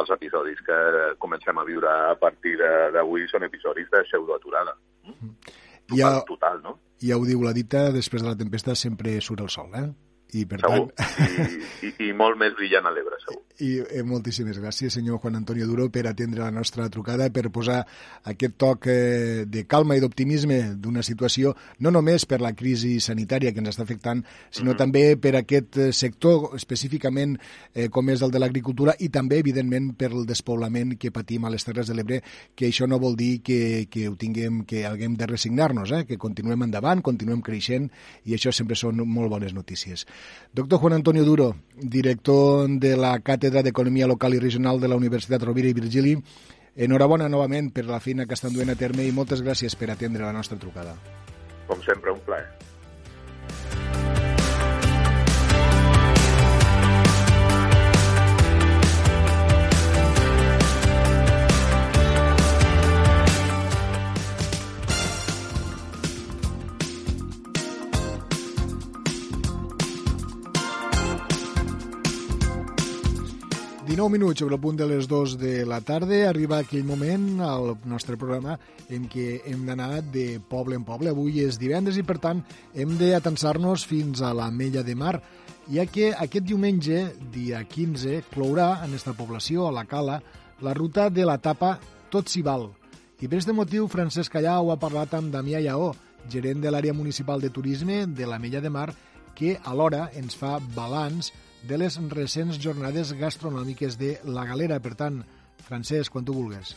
els 0.00 0.10
episodis 0.10 0.62
que 0.66 0.78
comencem 1.22 1.58
a 1.58 1.64
viure 1.66 1.90
a 1.90 2.14
partir 2.20 2.56
d'avui 2.94 3.28
són 3.30 3.46
episodis 3.46 3.90
de 3.92 4.02
pseudoaturada. 4.08 4.74
Ja, 5.94 6.16
total, 6.26 6.62
no? 6.64 6.78
Ja 7.04 7.18
ho 7.20 7.26
diu 7.28 7.42
la 7.44 7.52
dita, 7.52 7.90
després 7.92 8.24
de 8.24 8.30
la 8.30 8.38
tempesta 8.38 8.74
sempre 8.78 9.18
surt 9.20 9.44
el 9.44 9.52
sol, 9.52 9.70
eh? 9.76 9.86
I 10.34 10.46
per 10.50 10.58
segur. 10.64 10.88
tant... 10.96 11.18
I, 11.30 11.58
i, 11.86 11.92
I 12.08 12.12
molt 12.16 12.40
més 12.40 12.54
brillant 12.58 12.88
a 12.88 12.94
l'Ebre, 12.94 13.20
segur. 13.22 13.42
I 13.62 13.84
eh, 13.86 14.02
moltíssimes 14.02 14.58
gràcies, 14.58 14.96
senyor 14.96 15.20
Juan 15.22 15.36
Antonio 15.38 15.66
Duro, 15.68 15.86
per 15.86 16.08
atendre 16.08 16.42
la 16.42 16.50
nostra 16.50 16.88
trucada, 16.90 17.28
per 17.30 17.52
posar 17.54 17.84
aquest 18.26 18.56
toc 18.58 18.88
eh, 18.90 19.44
de 19.46 19.62
calma 19.70 19.94
i 19.94 20.02
d'optimisme 20.02 20.74
d'una 20.82 21.04
situació, 21.06 21.52
no 21.78 21.92
només 21.94 22.26
per 22.26 22.40
la 22.42 22.50
crisi 22.58 22.96
sanitària 22.98 23.52
que 23.54 23.62
ens 23.62 23.70
està 23.70 23.84
afectant, 23.86 24.24
sinó 24.50 24.72
mm 24.72 24.74
-hmm. 24.74 24.78
també 24.78 25.16
per 25.16 25.36
aquest 25.36 25.76
eh, 25.76 25.92
sector 25.92 26.56
específicament 26.56 27.38
eh, 27.74 27.88
com 27.90 28.10
és 28.10 28.22
el 28.22 28.32
de 28.32 28.40
l'agricultura 28.40 28.96
i 28.98 29.08
també, 29.08 29.38
evidentment, 29.38 29.94
per 29.94 30.10
el 30.10 30.26
despoblament 30.26 30.98
que 30.98 31.12
patim 31.12 31.44
a 31.44 31.50
les 31.50 31.64
Terres 31.64 31.86
de 31.86 31.94
l'Ebre, 31.94 32.22
que 32.56 32.66
això 32.66 32.88
no 32.88 32.98
vol 32.98 33.14
dir 33.14 33.40
que, 33.40 33.86
que 33.88 34.08
ho 34.08 34.16
tinguem, 34.16 34.64
que 34.64 34.84
haguem 34.84 35.14
de 35.16 35.26
resignar-nos, 35.26 35.92
eh? 35.92 36.04
que 36.06 36.18
continuem 36.18 36.62
endavant, 36.62 37.02
continuem 37.02 37.40
creixent, 37.40 37.88
i 38.24 38.34
això 38.34 38.50
sempre 38.50 38.74
són 38.74 38.96
molt 39.06 39.30
bones 39.30 39.54
notícies. 39.54 40.06
Doctor 40.52 40.80
Juan 40.80 40.94
Antonio 40.94 41.24
Duro, 41.24 41.54
director 41.78 42.68
de 42.68 42.96
la 42.96 43.20
Càtedra 43.20 43.43
d'Economia 43.52 44.06
Local 44.06 44.34
i 44.34 44.40
Regional 44.40 44.80
de 44.80 44.88
la 44.88 44.96
Universitat 44.96 45.42
Rovira 45.42 45.68
i 45.68 45.76
Virgili, 45.76 46.16
enhorabona 46.76 47.28
novament 47.28 47.70
per 47.74 47.84
la 47.86 48.00
feina 48.00 48.26
que 48.26 48.34
estan 48.34 48.54
duent 48.54 48.70
a 48.72 48.78
terme 48.78 49.04
i 49.04 49.12
moltes 49.12 49.42
gràcies 49.42 49.76
per 49.76 49.90
atendre 49.90 50.24
la 50.24 50.32
nostra 50.32 50.58
trucada. 50.58 50.96
Com 51.68 51.80
sempre, 51.82 52.12
un 52.12 52.20
plaer. 52.24 52.48
19 73.94 74.10
minuts 74.10 74.40
sobre 74.40 74.56
el 74.56 74.60
punt 74.60 74.74
de 74.74 74.86
les 74.90 75.06
2 75.06 75.38
de 75.38 75.64
la 75.64 75.76
tarda. 75.80 76.16
Arriba 76.26 76.56
aquell 76.58 76.82
moment 76.82 77.38
al 77.46 77.76
nostre 77.86 78.16
programa 78.18 78.56
en 78.90 79.04
què 79.06 79.44
hem 79.46 79.60
d'anar 79.68 80.00
de 80.10 80.40
poble 80.50 80.74
en 80.74 80.82
poble. 80.82 81.12
Avui 81.14 81.38
és 81.44 81.60
divendres 81.62 82.00
i, 82.00 82.02
per 82.02 82.16
tant, 82.18 82.40
hem 82.74 82.96
d'atensar-nos 82.98 83.84
fins 83.86 84.18
a 84.18 84.32
la 84.34 84.48
Mella 84.50 84.82
de 84.82 84.96
Mar, 84.98 85.12
ja 85.70 85.86
que 85.86 86.10
aquest 86.10 86.48
diumenge, 86.50 87.04
dia 87.30 87.62
15, 87.62 88.24
clourà 88.34 88.82
en 88.82 88.98
esta 88.98 89.14
població, 89.14 89.68
a 89.68 89.76
la 89.78 89.86
Cala, 89.86 90.18
la 90.58 90.74
ruta 90.74 91.06
de 91.06 91.22
la 91.22 91.38
tapa 91.38 91.76
Tot 92.10 92.26
s'hi 92.26 92.42
val. 92.42 92.72
I 93.22 93.30
per 93.30 93.38
aquest 93.38 93.54
motiu, 93.54 93.86
Francesc 93.86 94.34
Callau 94.34 94.74
ha 94.74 94.80
parlat 94.82 95.14
amb 95.14 95.30
Damià 95.30 95.62
Lleó, 95.62 95.92
gerent 96.26 96.66
de 96.66 96.74
l'àrea 96.74 96.98
municipal 96.98 97.38
de 97.38 97.54
turisme 97.54 98.08
de 98.10 98.26
la 98.26 98.42
Mella 98.42 98.58
de 98.58 98.74
Mar, 98.74 98.90
que 99.38 99.54
alhora 99.62 100.08
ens 100.18 100.34
fa 100.34 100.58
balanç 100.74 101.30
de 101.68 101.78
les 101.80 101.96
recents 102.12 102.58
jornades 102.60 103.14
gastronòmiques 103.16 103.96
de 104.00 104.18
La 104.24 104.44
Galera. 104.48 104.80
Per 104.84 104.94
tant, 104.98 105.22
Francesc, 105.64 106.12
quan 106.12 106.24
tu 106.24 106.36
vulgues. 106.36 106.74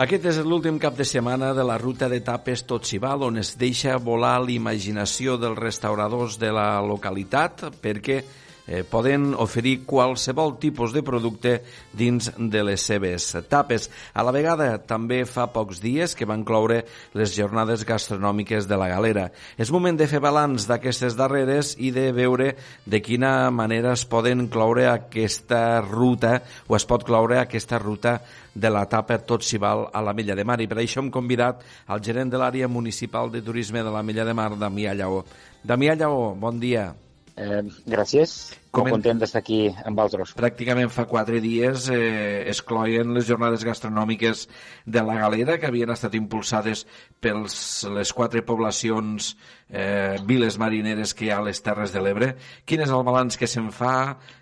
Aquest 0.00 0.24
és 0.30 0.38
l'últim 0.40 0.78
cap 0.80 0.94
de 0.96 1.04
setmana 1.04 1.50
de 1.52 1.64
la 1.66 1.76
ruta 1.76 2.08
de 2.08 2.22
tapes 2.24 2.62
Totsival, 2.64 3.26
on 3.26 3.36
es 3.42 3.52
deixa 3.60 3.98
volar 4.00 4.38
l'imaginació 4.40 5.36
dels 5.36 5.58
restauradors 5.58 6.38
de 6.40 6.52
la 6.56 6.80
localitat 6.80 7.66
perquè 7.82 8.22
eh, 8.70 8.84
poden 8.86 9.34
oferir 9.34 9.82
qualsevol 9.84 10.54
tipus 10.62 10.94
de 10.94 11.02
producte 11.02 11.56
dins 11.92 12.30
de 12.38 12.62
les 12.64 12.80
seves 12.86 13.26
tapes. 13.50 13.90
A 14.14 14.22
la 14.22 14.32
vegada, 14.32 14.70
també 14.78 15.24
fa 15.26 15.48
pocs 15.50 15.82
dies 15.82 16.14
que 16.14 16.28
van 16.28 16.44
cloure 16.46 16.84
les 17.18 17.34
jornades 17.34 17.82
gastronòmiques 17.84 18.70
de 18.70 18.78
la 18.78 18.88
galera. 18.92 19.26
És 19.58 19.74
moment 19.74 19.98
de 19.98 20.06
fer 20.06 20.22
balanç 20.22 20.68
d'aquestes 20.70 21.18
darreres 21.18 21.74
i 21.82 21.90
de 21.90 22.10
veure 22.14 22.54
de 22.86 23.02
quina 23.02 23.50
manera 23.50 23.96
es 23.98 24.06
poden 24.06 24.46
cloure 24.48 24.86
aquesta 24.86 25.82
ruta 25.82 26.38
o 26.68 26.78
es 26.78 26.86
pot 26.86 27.04
cloure 27.04 27.40
aquesta 27.42 27.82
ruta 27.82 28.20
de 28.54 28.70
la 28.70 28.86
tapa 28.86 29.18
Tot 29.26 29.42
s'hi 29.46 29.58
val 29.58 29.88
a 29.92 30.02
la 30.02 30.14
Mella 30.14 30.36
de 30.38 30.46
Mar. 30.46 30.60
I 30.62 30.70
per 30.70 30.78
això 30.78 31.02
hem 31.02 31.10
convidat 31.10 31.66
al 31.90 32.02
gerent 32.02 32.30
de 32.30 32.38
l'àrea 32.38 32.70
municipal 32.70 33.30
de 33.30 33.42
turisme 33.42 33.82
de 33.82 33.90
la 33.90 34.02
Mella 34.06 34.24
de 34.24 34.34
Mar, 34.34 34.52
Damià 34.58 34.94
Lleó. 34.94 35.24
Damià 35.66 35.98
Lleó, 35.98 36.34
bon 36.38 36.60
dia. 36.62 36.92
Eh, 37.40 37.60
gràcies. 37.88 38.32
Com 38.70 38.84
Molt 38.84 38.98
content 38.98 39.20
d'estar 39.22 39.40
aquí 39.40 39.58
amb 39.72 39.98
vosaltres. 39.98 40.34
Pràcticament 40.38 40.90
fa 40.92 41.06
quatre 41.08 41.40
dies 41.42 41.86
eh, 41.90 42.44
es 42.50 42.60
cloien 42.62 43.14
les 43.16 43.24
jornades 43.26 43.64
gastronòmiques 43.66 44.42
de 44.84 45.02
la 45.06 45.16
Galera, 45.22 45.56
que 45.58 45.70
havien 45.70 45.90
estat 45.90 46.14
impulsades 46.18 46.84
per 47.18 47.32
les 47.40 48.12
quatre 48.14 48.44
poblacions 48.46 49.32
eh, 49.70 50.20
viles 50.28 50.58
marineres 50.60 51.14
que 51.16 51.26
hi 51.26 51.30
ha 51.32 51.40
a 51.40 51.46
les 51.48 51.62
Terres 51.64 51.94
de 51.96 52.02
l'Ebre. 52.04 52.34
Quin 52.68 52.84
és 52.84 52.92
el 52.92 53.06
balanç 53.08 53.40
que 53.40 53.48
se'n 53.50 53.70
fa? 53.74 53.94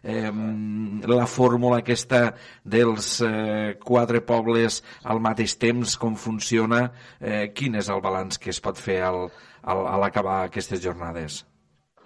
Eh, 0.02 0.32
la 1.08 1.28
fórmula 1.30 1.78
aquesta 1.84 2.24
dels 2.64 3.12
eh, 3.24 3.76
quatre 3.84 4.24
pobles 4.26 4.82
al 5.04 5.22
mateix 5.24 5.54
temps, 5.56 5.94
com 5.96 6.18
funciona? 6.18 6.88
Eh, 7.20 7.46
quin 7.54 7.78
és 7.78 7.92
el 7.94 8.02
balanç 8.02 8.42
que 8.42 8.50
es 8.50 8.60
pot 8.60 8.76
fer 8.76 9.04
al, 9.06 9.28
al, 9.62 9.86
a 9.86 10.02
l'acabar 10.02 10.42
aquestes 10.48 10.82
jornades? 10.82 11.44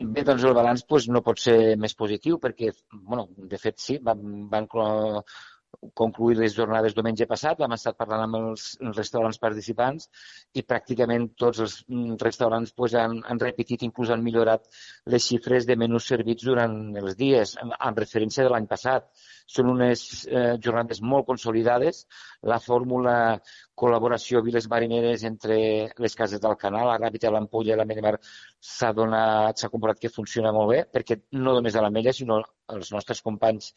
Bé, 0.00 0.22
doncs 0.26 0.44
el 0.48 0.54
balanç 0.56 0.84
pues, 0.88 1.08
no 1.12 1.22
pot 1.22 1.38
ser 1.38 1.76
més 1.78 1.94
positiu 1.94 2.38
perquè, 2.42 2.72
bueno, 2.92 3.28
de 3.36 3.58
fet 3.60 3.78
sí, 3.78 3.98
van, 4.02 4.22
van 4.50 4.68
concluir 5.94 6.36
les 6.38 6.54
jornades 6.54 6.94
diumenge 6.94 7.26
passat, 7.26 7.58
vam 7.62 7.74
estar 7.74 7.92
parlant 7.98 8.24
amb 8.26 8.38
els, 8.38 8.66
restaurants 8.96 9.38
participants 9.42 10.08
i 10.58 10.64
pràcticament 10.68 11.30
tots 11.42 11.62
els 11.64 11.76
restaurants 12.22 12.74
pues, 12.76 12.94
han, 12.98 13.18
han 13.26 13.40
repetit, 13.42 13.82
inclús 13.86 14.12
han 14.12 14.22
millorat 14.24 14.68
les 15.14 15.26
xifres 15.26 15.66
de 15.68 15.76
menús 15.80 16.06
servits 16.12 16.46
durant 16.48 16.76
els 17.02 17.16
dies, 17.18 17.56
en, 17.62 17.72
en 17.72 17.98
referència 17.98 18.46
de 18.46 18.52
l'any 18.52 18.68
passat. 18.70 19.08
Són 19.52 19.72
unes 19.72 20.04
eh, 20.28 20.56
jornades 20.64 21.02
molt 21.02 21.26
consolidades. 21.28 22.04
La 22.48 22.60
fórmula 22.62 23.16
col·laboració 23.76 24.42
Viles 24.44 24.68
Marineres 24.70 25.24
entre 25.28 25.58
les 25.98 26.14
cases 26.16 26.40
del 26.40 26.56
canal, 26.60 26.86
la 26.88 27.00
Ràpita, 27.00 27.32
l'Ampolla 27.32 27.80
la 27.80 27.88
Medemar 27.88 28.18
s'ha 28.62 28.92
donat, 28.94 29.58
s'ha 29.58 29.70
comprovat 29.72 29.98
que 30.02 30.10
funciona 30.16 30.52
molt 30.54 30.70
bé, 30.70 30.82
perquè 30.96 31.18
no 31.38 31.56
només 31.56 31.74
a 31.74 31.82
l'Ametlla, 31.82 32.14
sinó 32.14 32.38
els 32.76 32.92
nostres 32.94 33.20
companys 33.26 33.72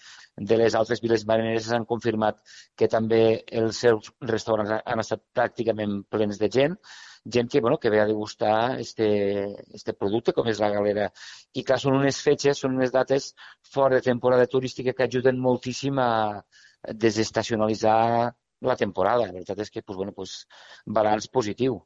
de 0.52 0.60
les 0.62 0.78
altres 0.78 1.02
viles 1.02 1.26
marineres 1.26 1.72
han 1.74 1.88
confirmat 1.90 2.44
que 2.78 2.88
també 2.92 3.24
els 3.64 3.82
seus 3.86 4.12
restaurants 4.34 4.78
han 4.78 5.04
estat 5.04 5.26
pràcticament 5.40 6.04
plens 6.16 6.40
de 6.42 6.52
gent 6.60 6.78
gent 7.26 7.50
que, 7.50 7.60
bueno, 7.60 7.80
que 7.80 7.90
ve 7.90 8.00
a 8.00 8.06
degustar 8.06 8.80
este, 8.80 9.08
este 9.74 9.94
producte, 9.94 10.34
com 10.34 10.48
és 10.48 10.60
la 10.62 10.70
galera. 10.70 11.08
I 11.58 11.64
clar, 11.66 11.80
són 11.82 11.98
unes 11.98 12.20
fetges, 12.22 12.62
són 12.62 12.78
unes 12.78 12.94
dates 12.94 13.32
fora 13.74 13.98
de 13.98 14.06
temporada 14.06 14.46
turística 14.46 14.94
que 14.94 15.08
ajuden 15.08 15.42
moltíssim 15.42 15.98
a 16.00 16.12
desestacionalitzar 17.06 18.36
la 18.62 18.78
temporada. 18.78 19.26
La 19.26 19.34
veritat 19.34 19.66
és 19.66 19.74
que, 19.74 19.82
pues, 19.82 19.98
bueno, 19.98 20.14
pues, 20.14 20.46
balanç 20.86 21.28
positiu. 21.34 21.82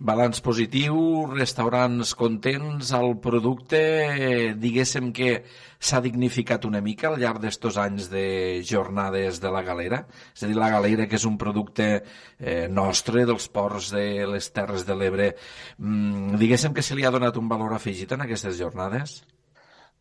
Balanç 0.00 0.40
positiu, 0.42 0.96
restaurants 1.30 2.14
contents, 2.18 2.92
el 2.96 3.16
producte, 3.22 3.82
diguéssim 4.58 5.12
que 5.16 5.42
s'ha 5.82 6.00
dignificat 6.04 6.64
una 6.68 6.80
mica 6.80 7.08
al 7.10 7.18
llarg 7.20 7.42
d'estos 7.42 7.76
anys 7.82 8.08
de 8.12 8.62
jornades 8.66 9.40
de 9.42 9.50
la 9.54 9.62
galera. 9.66 10.04
És 10.34 10.44
a 10.44 10.50
dir, 10.50 10.56
la 10.58 10.70
galera, 10.70 11.08
que 11.10 11.18
és 11.18 11.26
un 11.28 11.36
producte 11.38 11.88
eh, 11.98 12.68
nostre, 12.70 13.26
dels 13.26 13.48
ports 13.52 13.92
de 13.94 14.06
les 14.30 14.50
Terres 14.54 14.86
de 14.86 14.96
l'Ebre, 14.96 15.32
mm, 15.78 16.38
diguéssim 16.40 16.74
que 16.74 16.86
se 16.86 16.98
li 16.98 17.06
ha 17.06 17.14
donat 17.14 17.36
un 17.36 17.50
valor 17.50 17.74
afegit 17.74 18.14
en 18.14 18.26
aquestes 18.26 18.58
jornades? 18.58 19.22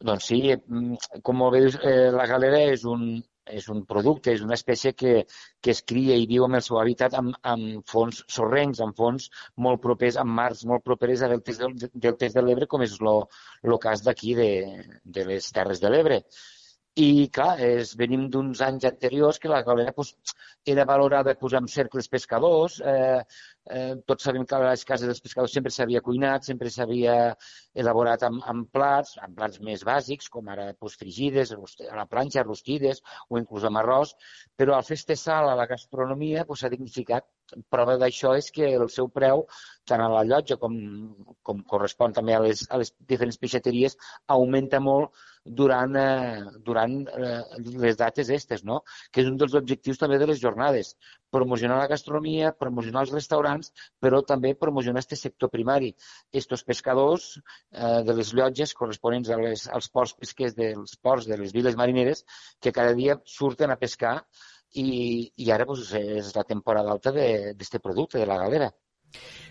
Doncs 0.02 0.32
sí, 0.32 0.42
mm, 0.56 1.22
com 1.22 1.46
bé 1.52 1.66
dius, 1.66 1.78
eh, 1.84 2.10
la 2.14 2.26
galera 2.30 2.62
és 2.72 2.86
un, 2.90 3.22
és 3.50 3.68
un 3.74 3.82
producte, 3.92 4.32
és 4.32 4.42
una 4.46 4.56
espècie 4.58 4.94
que, 4.94 5.14
que 5.62 5.72
es 5.74 5.82
cria 5.92 6.16
i 6.20 6.28
viu 6.30 6.46
amb 6.46 6.60
el 6.60 6.64
seu 6.66 6.80
hàbitat 6.82 7.16
amb, 7.18 7.36
amb 7.54 7.88
fons 7.94 8.24
sorrencs, 8.36 8.82
amb 8.86 8.98
fons 8.98 9.30
molt 9.66 9.82
propers, 9.82 10.18
amb 10.22 10.36
mars 10.42 10.64
molt 10.72 10.86
properes 10.86 11.22
a 11.22 11.30
deltes 11.32 11.62
del, 11.62 11.76
deltes 11.94 12.38
de 12.38 12.46
l'Ebre, 12.46 12.68
com 12.68 12.86
és 12.86 12.98
el 13.02 13.78
cas 13.88 14.04
d'aquí 14.06 14.36
de, 14.36 14.50
de 15.04 15.26
les 15.26 15.52
Terres 15.52 15.82
de 15.82 15.90
l'Ebre. 15.90 16.22
I, 17.00 17.30
clar, 17.36 17.54
és, 17.64 17.94
venim 18.00 18.26
d'uns 18.32 18.62
anys 18.66 18.84
anteriors 18.90 19.40
que 19.40 19.52
la 19.52 19.62
galera 19.64 19.94
pues, 19.96 20.10
era 20.74 20.84
valorada 20.90 21.36
pues, 21.40 21.54
amb 21.60 21.72
cercles 21.72 22.10
pescadors, 22.12 22.82
eh, 22.84 23.22
Eh, 23.70 23.96
tots 24.10 24.24
sabem 24.26 24.44
que 24.50 24.56
a 24.58 24.60
les 24.64 24.84
cases 24.90 25.06
dels 25.06 25.22
pescadors 25.22 25.54
sempre 25.54 25.72
s'havia 25.74 26.02
cuinat, 26.02 26.48
sempre 26.50 26.70
s'havia 26.74 27.16
elaborat 27.84 28.24
amb, 28.26 28.42
amb 28.54 28.70
plats, 28.74 29.12
amb 29.22 29.38
plats 29.38 29.62
més 29.68 29.84
bàsics, 29.86 30.30
com 30.34 30.50
ara 30.50 30.72
pues, 30.80 30.96
frigides, 30.98 31.52
a 31.54 32.00
la 32.00 32.08
planxa, 32.10 32.44
rostides 32.48 33.04
o 33.30 33.38
inclús 33.38 33.68
amb 33.70 33.82
arròs, 33.84 34.16
però 34.58 34.76
al 34.76 34.88
fer 34.88 34.98
este 34.98 35.18
sal 35.24 35.50
a 35.50 35.56
la 35.60 35.68
gastronomia 35.70 36.42
s'ha 36.42 36.50
pues, 36.50 36.66
dignificat. 36.74 37.28
Prova 37.70 37.98
d'això 38.02 38.34
és 38.40 38.50
que 38.56 38.74
el 38.74 38.88
seu 38.90 39.10
preu, 39.12 39.46
tant 39.86 40.02
a 40.02 40.10
la 40.10 40.24
llotja 40.26 40.58
com, 40.58 40.76
com 41.44 41.62
correspon 41.74 42.18
també 42.18 42.34
a 42.34 42.42
les, 42.48 42.66
a 42.72 42.82
les 42.82 42.96
diferents 43.14 43.38
peixateries, 43.38 43.98
augmenta 44.40 44.80
molt 44.82 45.14
durant, 45.46 45.96
eh, 45.96 46.44
durant 46.66 46.94
eh, 47.08 47.42
les 47.84 47.98
dates 47.98 48.30
estes, 48.30 48.64
no? 48.64 48.82
que 49.12 49.22
és 49.24 49.30
un 49.30 49.38
dels 49.42 49.56
objectius 49.58 49.98
també 50.02 50.20
de 50.22 50.28
les 50.30 50.42
jornades. 50.42 50.94
Promocionar 51.32 51.80
la 51.80 51.88
gastronomia, 51.88 52.52
promocionar 52.52 53.06
els 53.06 53.14
restaurants, 53.16 53.72
però 54.00 54.22
també 54.22 54.54
promocionar 54.56 55.02
aquest 55.02 55.28
sector 55.28 55.50
primari. 55.50 55.94
Estos 56.32 56.64
pescadors 56.64 57.34
eh, 57.38 58.02
de 58.08 58.18
les 58.18 58.34
llotges 58.38 58.76
corresponents 58.78 59.30
a 59.30 59.40
les, 59.42 59.68
als 59.70 59.90
ports 59.90 60.14
pesquers 60.14 60.56
dels 60.58 60.96
ports 61.02 61.28
de 61.28 61.38
les 61.42 61.54
viles 61.54 61.78
marineres 61.80 62.26
que 62.60 62.76
cada 62.76 62.94
dia 62.94 63.18
surten 63.26 63.72
a 63.72 63.80
pescar 63.82 64.20
i, 64.74 65.32
i 65.36 65.52
ara 65.52 65.66
pues, 65.66 65.92
és 65.98 66.32
la 66.36 66.46
temporada 66.48 66.92
alta 66.92 67.12
d'aquest 67.16 67.82
producte, 67.84 68.20
de 68.20 68.30
la 68.30 68.40
galera. 68.46 68.72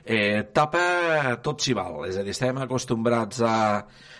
Eh, 0.05 0.43
tapa 0.57 1.37
tot 1.45 1.61
s'hi 1.61 1.75
val, 1.77 2.01
és 2.09 2.17
a 2.17 2.25
dir, 2.25 2.33
estem 2.33 2.57
acostumbrats 2.63 3.43
a, 3.45 3.57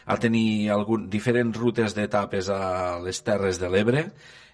a 0.07 0.19
tenir 0.21 0.69
algun, 0.75 1.09
diferents 1.11 1.57
rutes 1.57 1.97
d'etapes 1.97 2.51
a 2.53 2.61
les 3.03 3.23
Terres 3.27 3.59
de 3.59 3.71
l'Ebre, 3.73 4.05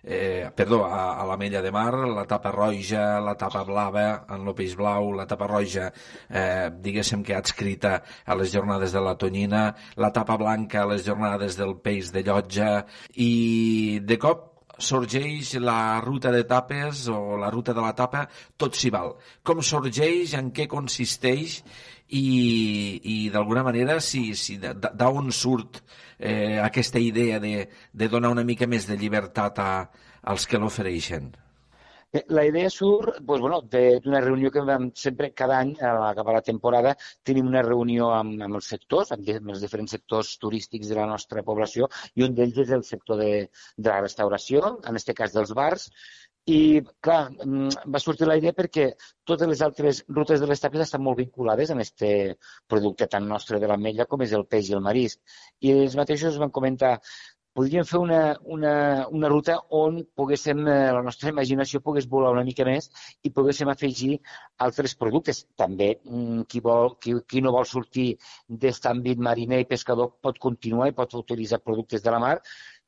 eh, 0.07 0.49
perdó, 0.55 0.85
a, 0.87 1.21
a 1.21 1.27
la 1.27 1.37
Mella 1.37 1.61
de 1.61 1.73
Mar, 1.75 1.93
la 2.09 2.25
tapa 2.31 2.53
roja, 2.55 3.19
la 3.21 3.35
tapa 3.35 3.65
blava, 3.67 4.07
en 4.31 4.47
el 4.47 4.55
peix 4.55 4.77
blau, 4.79 5.11
la 5.19 5.27
tapa 5.27 5.49
roja, 5.51 5.91
eh, 6.31 6.71
diguéssim 6.71 7.25
que 7.27 7.35
adscrita 7.35 7.99
a 8.25 8.37
les 8.39 8.53
jornades 8.55 8.95
de 8.95 9.03
la 9.03 9.17
Tonyina, 9.19 9.69
la 9.97 10.13
tapa 10.15 10.39
blanca 10.39 10.85
a 10.85 10.91
les 10.95 11.05
jornades 11.05 11.59
del 11.59 11.75
peix 11.83 12.15
de 12.15 12.23
llotja, 12.23 12.71
i 13.13 13.99
de 14.07 14.19
cop 14.23 14.53
sorgeix 14.79 15.55
la 15.63 16.01
ruta 16.05 16.33
de 16.33 16.43
tapes 16.45 17.07
o 17.09 17.37
la 17.41 17.51
ruta 17.51 17.75
de 17.75 17.85
la 17.85 17.95
tapa, 17.97 18.27
tot 18.57 18.77
s'hi 18.77 18.91
val. 18.95 19.15
Com 19.43 19.63
sorgeix, 19.63 20.35
en 20.39 20.53
què 20.57 20.69
consisteix 20.71 21.61
i, 22.09 22.27
i 23.03 23.17
d'alguna 23.35 23.65
manera 23.67 23.99
si, 24.01 24.29
si 24.35 24.59
d'on 24.61 25.33
surt 25.33 25.83
eh, 26.19 26.59
aquesta 26.63 27.03
idea 27.03 27.41
de, 27.41 27.69
de 27.93 28.09
donar 28.09 28.35
una 28.35 28.45
mica 28.45 28.69
més 28.69 28.87
de 28.87 28.99
llibertat 29.01 29.59
a, 29.59 29.73
als 30.23 30.47
que 30.47 30.61
l'ofereixen? 30.61 31.33
Eh, 32.17 32.25
la 32.37 32.45
idea 32.49 32.69
surt 32.73 33.19
doncs, 33.19 33.41
bueno, 33.45 33.59
d'una 33.73 34.21
reunió 34.25 34.51
que 34.53 34.63
vam 34.69 34.87
sempre, 35.05 35.33
cada 35.41 35.59
any, 35.65 35.73
a 35.89 35.93
l'acabar 36.01 36.37
la 36.37 36.45
temporada, 36.49 36.95
tenim 37.29 37.49
una 37.51 37.65
reunió 37.67 38.13
amb, 38.19 38.45
amb 38.47 38.59
els 38.61 38.71
sectors, 38.73 39.11
amb, 39.17 39.29
amb 39.41 39.53
els 39.55 39.65
diferents 39.65 39.97
sectors 39.97 40.31
turístics 40.45 40.93
de 40.93 40.97
la 41.01 41.09
nostra 41.11 41.45
població, 41.49 41.91
i 42.15 42.25
un 42.29 42.37
d'ells 42.39 42.63
és 42.65 42.73
el 42.79 42.87
sector 42.93 43.21
de, 43.21 43.33
de 43.77 43.91
la 43.91 43.99
restauració, 44.07 44.63
en 44.79 44.95
aquest 44.95 45.13
cas 45.19 45.37
dels 45.37 45.53
bars, 45.61 45.91
i, 46.47 46.59
clar, 47.03 47.21
mm, 47.35 47.91
va 47.93 48.01
sortir 48.03 48.29
la 48.31 48.37
idea 48.39 48.55
perquè 48.55 48.87
totes 49.27 49.49
les 49.51 49.63
altres 49.67 50.05
rutes 50.19 50.41
de 50.41 50.47
les 50.47 50.61
tapes 50.63 50.85
estan 50.85 51.03
molt 51.03 51.19
vinculades 51.19 51.73
amb 51.75 51.83
aquest 51.83 52.05
producte 52.71 53.09
tan 53.11 53.27
nostre 53.29 53.59
de 53.59 53.67
l'ametlla 53.67 54.07
com 54.13 54.23
és 54.23 54.35
el 54.39 54.47
peix 54.47 54.71
i 54.71 54.77
el 54.79 54.85
marisc. 54.85 55.19
I 55.67 55.75
ells 55.75 55.97
mateixos 55.99 56.39
van 56.39 56.55
comentar 56.61 56.93
podríem 57.57 57.87
fer 57.89 57.99
una, 58.03 58.21
una, 58.57 58.73
una 59.19 59.29
ruta 59.33 59.57
on 59.79 60.03
poguéssim, 60.21 60.61
eh, 60.69 60.93
la 60.97 61.03
nostra 61.07 61.33
imaginació 61.33 61.81
pogués 61.85 62.09
volar 62.13 62.35
una 62.35 62.45
mica 62.49 62.67
més 62.69 62.91
i 63.25 63.33
poguéssim 63.39 63.71
afegir 63.73 64.19
altres 64.67 64.95
productes. 65.01 65.45
També 65.63 65.95
mm, 65.97 66.47
qui, 66.53 66.63
vol, 66.69 66.97
qui, 67.01 67.17
qui 67.33 67.43
no 67.45 67.55
vol 67.57 67.69
sortir 67.71 68.09
d'aquest 68.49 68.91
àmbit 68.93 69.23
mariner 69.29 69.63
i 69.65 69.69
pescador 69.73 70.13
pot 70.27 70.41
continuar 70.47 70.91
i 70.91 70.97
pot 71.01 71.17
utilitzar 71.23 71.63
productes 71.65 72.05
de 72.05 72.15
la 72.15 72.21
mar, 72.27 72.37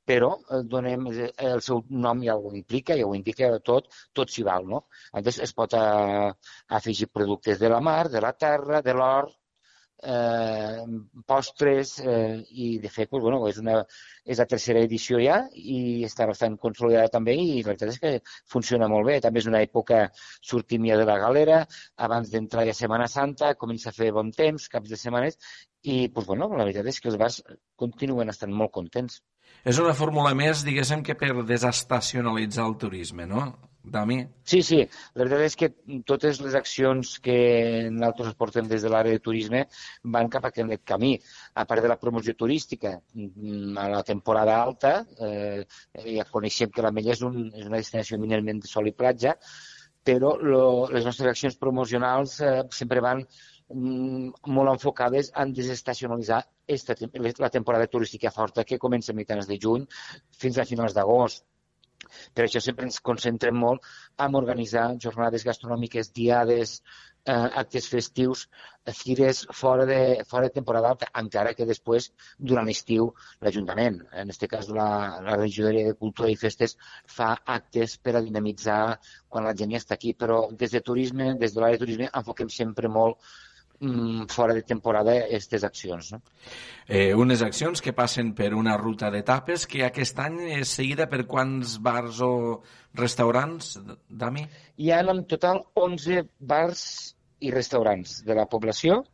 però 0.08 0.30
eh, 0.36 0.62
donem 0.76 1.08
eh, 1.14 1.32
el 1.54 1.64
seu 1.64 1.82
nom 2.04 2.22
ja 2.28 2.36
ho 2.36 2.52
implica, 2.60 2.96
ja 3.00 3.08
ho 3.08 3.16
indica 3.16 3.50
tot, 3.72 3.88
tot 4.12 4.32
s'hi 4.32 4.44
val, 4.52 4.68
no? 4.68 4.84
Llavors 5.14 5.40
es 5.48 5.56
pot 5.56 5.76
afegir 5.78 7.08
productes 7.12 7.60
de 7.64 7.72
la 7.72 7.80
mar, 7.90 8.02
de 8.12 8.24
la 8.24 8.36
terra, 8.46 8.84
de 8.84 8.96
l'or, 9.00 9.32
eh, 10.02 10.84
postres 11.26 11.98
eh, 12.00 12.44
i 12.50 12.78
de 12.78 12.90
fet 12.90 13.10
pues, 13.10 13.22
bueno, 13.22 13.40
és, 13.48 13.58
una, 13.62 13.78
és 14.24 14.38
la 14.38 14.46
tercera 14.50 14.82
edició 14.86 15.20
ja 15.22 15.38
i 15.54 16.04
està 16.06 16.26
bastant 16.30 16.58
consolidada 16.62 17.12
també 17.14 17.34
i 17.38 17.62
la 17.62 17.72
veritat 17.72 17.94
és 17.94 18.00
que 18.02 18.12
funciona 18.54 18.88
molt 18.88 19.08
bé. 19.10 19.18
També 19.24 19.42
és 19.42 19.48
una 19.50 19.62
època 19.64 20.04
sortimia 20.52 20.98
de 21.00 21.08
la 21.08 21.18
galera, 21.22 21.64
abans 22.08 22.30
d'entrar 22.34 22.66
ja 22.68 22.76
Setmana 22.76 23.08
Santa, 23.08 23.54
comença 23.54 23.90
a 23.90 23.96
fer 23.96 24.12
bon 24.12 24.30
temps, 24.34 24.68
caps 24.68 24.92
de 24.92 25.00
setmanes 25.00 25.38
i 25.82 26.08
pues, 26.08 26.26
bueno, 26.26 26.50
la 26.54 26.64
veritat 26.64 26.86
és 26.90 27.00
que 27.00 27.10
els 27.12 27.18
bars 27.18 27.42
continuen 27.76 28.30
estant 28.34 28.54
molt 28.54 28.74
contents. 28.74 29.22
És 29.68 29.78
una 29.82 29.94
fórmula 29.96 30.34
més, 30.38 30.64
diguéssim, 30.64 31.02
que 31.04 31.16
per 31.18 31.32
desestacionalitzar 31.44 32.66
el 32.68 32.76
turisme, 32.80 33.26
no? 33.28 33.48
Dami? 33.88 34.18
Sí, 34.44 34.60
sí. 34.62 34.78
La 35.16 35.24
veritat 35.24 35.44
és 35.46 35.56
que 35.56 35.68
totes 36.08 36.40
les 36.44 36.56
accions 36.58 37.14
que 37.24 37.36
nosaltres 37.88 38.36
portem 38.40 38.68
des 38.68 38.84
de 38.84 38.90
l'àrea 38.92 39.16
de 39.16 39.22
turisme 39.24 39.64
van 40.16 40.28
cap 40.32 40.44
a 40.44 40.50
aquest 40.52 40.84
camí. 40.88 41.14
A 41.54 41.64
part 41.68 41.84
de 41.84 41.90
la 41.92 41.98
promoció 42.00 42.34
turística, 42.36 42.98
mm, 43.14 43.76
a 43.78 43.88
la 43.96 44.02
temporada 44.04 44.58
alta, 44.62 44.92
eh, 45.20 45.64
ja 46.04 46.28
coneixem 46.30 46.70
que 46.70 46.84
la 46.84 46.92
Mella 46.92 47.14
és, 47.16 47.22
un, 47.22 47.50
és 47.54 47.66
una 47.66 47.80
destinació 47.80 48.18
eminentment 48.18 48.60
de 48.60 48.68
sol 48.68 48.88
i 48.88 48.92
platja, 48.92 49.36
però 50.04 50.36
lo, 50.40 50.88
les 50.92 51.04
nostres 51.04 51.28
accions 51.28 51.56
promocionals 51.56 52.40
eh, 52.40 52.62
sempre 52.70 53.00
van 53.04 53.24
molt 53.74 54.72
enfocades 54.72 55.30
en 55.36 55.52
desestacionalitzar 55.52 56.40
esta, 56.66 56.96
la 57.38 57.50
temporada 57.50 57.86
turística 57.86 58.30
forta 58.30 58.64
que 58.64 58.78
comença 58.78 59.12
a 59.12 59.18
mitjans 59.18 59.48
de 59.48 59.58
juny 59.60 59.86
fins 60.44 60.58
a 60.58 60.64
finals 60.64 60.96
d'agost. 60.96 61.44
Per 62.32 62.44
això 62.44 62.60
sempre 62.64 62.86
ens 62.86 63.00
concentrem 63.04 63.56
molt 63.60 63.84
en 64.24 64.36
organitzar 64.38 64.84
jornades 65.04 65.44
gastronòmiques, 65.44 66.12
diades, 66.14 66.76
eh, 67.28 67.48
actes 67.62 67.88
festius, 67.92 68.44
fires 69.00 69.42
fora 69.52 69.84
de, 69.90 69.98
fora 70.30 70.46
de 70.46 70.54
temporada 70.54 70.92
alta, 70.94 71.08
encara 71.22 71.52
que 71.58 71.66
després, 71.68 72.06
durant 72.38 72.70
l'estiu, 72.70 73.10
l'Ajuntament, 73.44 73.98
en 74.22 74.32
aquest 74.32 74.46
cas 74.54 74.70
la, 74.78 74.88
la 75.26 75.36
regidoria 75.42 75.90
de 75.90 75.98
Cultura 76.04 76.30
i 76.32 76.38
Festes, 76.44 76.78
fa 77.18 77.34
actes 77.58 77.98
per 77.98 78.16
a 78.16 78.24
dinamitzar 78.24 78.80
quan 79.28 79.44
la 79.44 79.56
gent 79.60 79.74
ja 79.74 79.82
està 79.82 79.98
aquí, 79.98 80.14
però 80.14 80.40
des 80.64 80.72
de 80.78 80.84
turisme, 80.88 81.34
des 81.42 81.52
de 81.52 81.60
l'àrea 81.60 81.76
de 81.76 81.84
turisme, 81.84 82.08
enfoquem 82.22 82.54
sempre 82.60 82.88
molt 82.88 83.18
mm, 83.18 83.47
fora 84.28 84.54
de 84.54 84.62
temporada 84.62 85.14
aquestes 85.24 85.64
accions. 85.64 86.12
No? 86.12 86.22
Eh, 86.86 87.14
unes 87.14 87.42
accions 87.42 87.82
que 87.84 87.94
passen 87.94 88.32
per 88.34 88.52
una 88.54 88.76
ruta 88.76 89.10
d'etapes 89.14 89.66
que 89.70 89.84
aquest 89.86 90.18
any 90.24 90.40
és 90.58 90.72
seguida 90.80 91.06
per 91.10 91.26
quants 91.30 91.78
bars 91.82 92.22
o 92.24 92.32
restaurants, 92.98 93.76
Dami? 94.08 94.46
Hi 94.78 94.90
ha 94.90 95.02
en 95.04 95.22
total 95.30 95.62
11 95.74 96.24
bars 96.40 96.82
i 97.40 97.52
restaurants 97.54 98.22
de 98.26 98.34
la 98.34 98.48
població. 98.50 99.04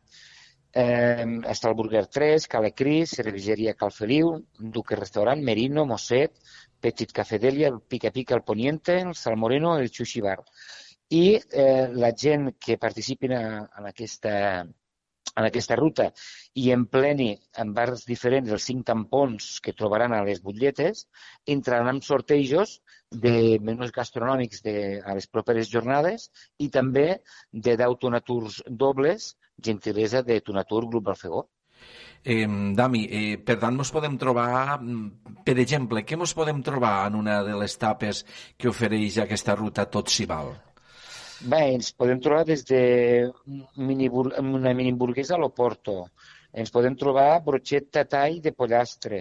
Eh, 0.74 1.27
està 1.47 1.69
el 1.70 1.77
Burger 1.78 2.07
3, 2.11 2.49
Calecris, 2.51 3.12
Cervejeria 3.20 3.77
Calfeliu, 3.78 4.32
Duque 4.59 4.97
Restaurant, 4.99 5.43
Merino, 5.45 5.85
Mosset, 5.86 6.32
Petit 6.81 7.12
Café 7.12 7.39
Delia, 7.39 7.69
el 7.69 7.81
Pica 7.81 8.11
Pica, 8.11 8.35
el 8.35 8.43
Poniente, 8.43 8.99
el 9.01 9.15
Salmoreno, 9.15 9.77
el 9.78 9.93
Xuxi 9.93 10.20
Bar. 10.20 10.41
I 11.10 11.24
eh, 11.36 11.89
la 11.93 12.12
gent 12.16 12.55
que 12.59 12.78
participin 12.81 13.36
a, 13.36 13.44
en 13.78 13.86
aquesta 13.90 14.64
en 15.35 15.47
aquesta 15.47 15.76
ruta 15.76 16.10
i 16.62 16.68
en 16.74 16.85
pleni 16.86 17.31
en 17.62 17.72
bars 17.76 18.05
diferents 18.06 18.51
dels 18.51 18.66
cinc 18.70 18.85
tampons 18.86 19.59
que 19.64 19.74
trobaran 19.74 20.12
a 20.14 20.22
les 20.26 20.43
butlletes, 20.43 21.06
entraran 21.56 21.90
en 21.97 22.02
sortejos 22.02 22.76
de 23.10 23.59
menús 23.62 23.93
gastronòmics 23.94 24.62
de, 24.66 24.76
a 25.02 25.16
les 25.18 25.26
properes 25.26 25.70
jornades 25.72 26.28
i 26.59 26.68
també 26.70 27.06
de 27.51 27.76
10 27.81 27.98
tonaturs 28.05 28.62
dobles, 28.68 29.35
gentilesa 29.62 30.22
de 30.22 30.40
Tonatur 30.40 30.86
Grup 30.86 31.10
Alfegó. 31.10 31.48
Eh, 32.24 32.47
Dami, 32.74 33.02
eh, 33.10 33.39
per 33.44 33.59
tant, 33.60 33.76
ens 33.76 33.90
podem 33.93 34.14
trobar, 34.18 34.81
mm, 34.81 35.43
per 35.44 35.59
exemple, 35.59 36.05
què 36.05 36.16
ens 36.16 36.32
podem 36.35 36.62
trobar 36.62 37.06
en 37.09 37.18
una 37.18 37.43
de 37.44 37.59
les 37.60 37.76
tapes 37.76 38.24
que 38.56 38.70
ofereix 38.70 39.18
aquesta 39.18 39.56
ruta 39.56 39.85
Tot 39.85 40.09
s'hi 40.09 40.24
val? 40.31 40.55
Bé, 41.43 41.62
ens 41.74 41.90
podem 41.93 42.20
trobar 42.23 42.44
des 42.47 42.62
de 42.65 42.81
mini, 43.77 44.09
una 44.09 44.73
mini 44.73 44.93
hamburguesa 44.93 45.35
a 45.35 45.39
l'Oporto, 45.43 45.97
ens 46.55 46.70
podem 46.70 46.94
trobar 46.94 47.43
brocheta 47.43 48.05
tall 48.06 48.39
de 48.44 48.52
pollastre, 48.55 49.20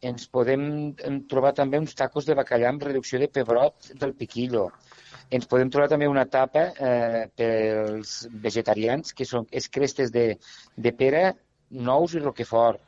ens 0.00 0.28
podem 0.30 0.94
trobar 1.28 1.52
també 1.58 1.80
uns 1.80 1.96
tacos 1.98 2.28
de 2.28 2.36
bacallà 2.38 2.70
amb 2.70 2.86
reducció 2.86 3.18
de 3.18 3.28
pebrot 3.28 3.90
del 3.98 4.14
piquillo, 4.14 4.68
ens 5.30 5.48
podem 5.50 5.70
trobar 5.74 5.90
també 5.90 6.06
una 6.08 6.26
tapa 6.30 6.68
eh, 6.70 7.26
pels 7.36 8.16
vegetarians, 8.46 9.12
que 9.12 9.26
són 9.26 9.48
és 9.50 9.68
crestes 9.68 10.14
de, 10.14 10.26
de 10.76 10.92
pera, 10.94 11.32
nous 11.70 12.14
i 12.14 12.22
roquefort. 12.22 12.80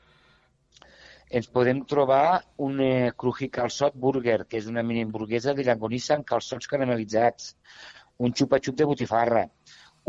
Ens 1.27 1.49
podem 1.51 1.81
trobar 1.91 2.45
un 2.63 2.79
eh, 2.85 3.11
cruji 3.19 3.49
calçot 3.51 3.97
burger, 3.99 4.45
que 4.47 4.61
és 4.61 4.69
una 4.71 4.85
mini 4.87 5.03
hamburguesa 5.03 5.57
de 5.59 5.65
llangonissa 5.67 6.15
amb 6.15 6.29
calçots 6.29 6.71
caramelitzats 6.71 7.57
un 8.19 8.33
xupa-xup 8.33 8.77
de 8.77 8.89
botifarra, 8.89 9.45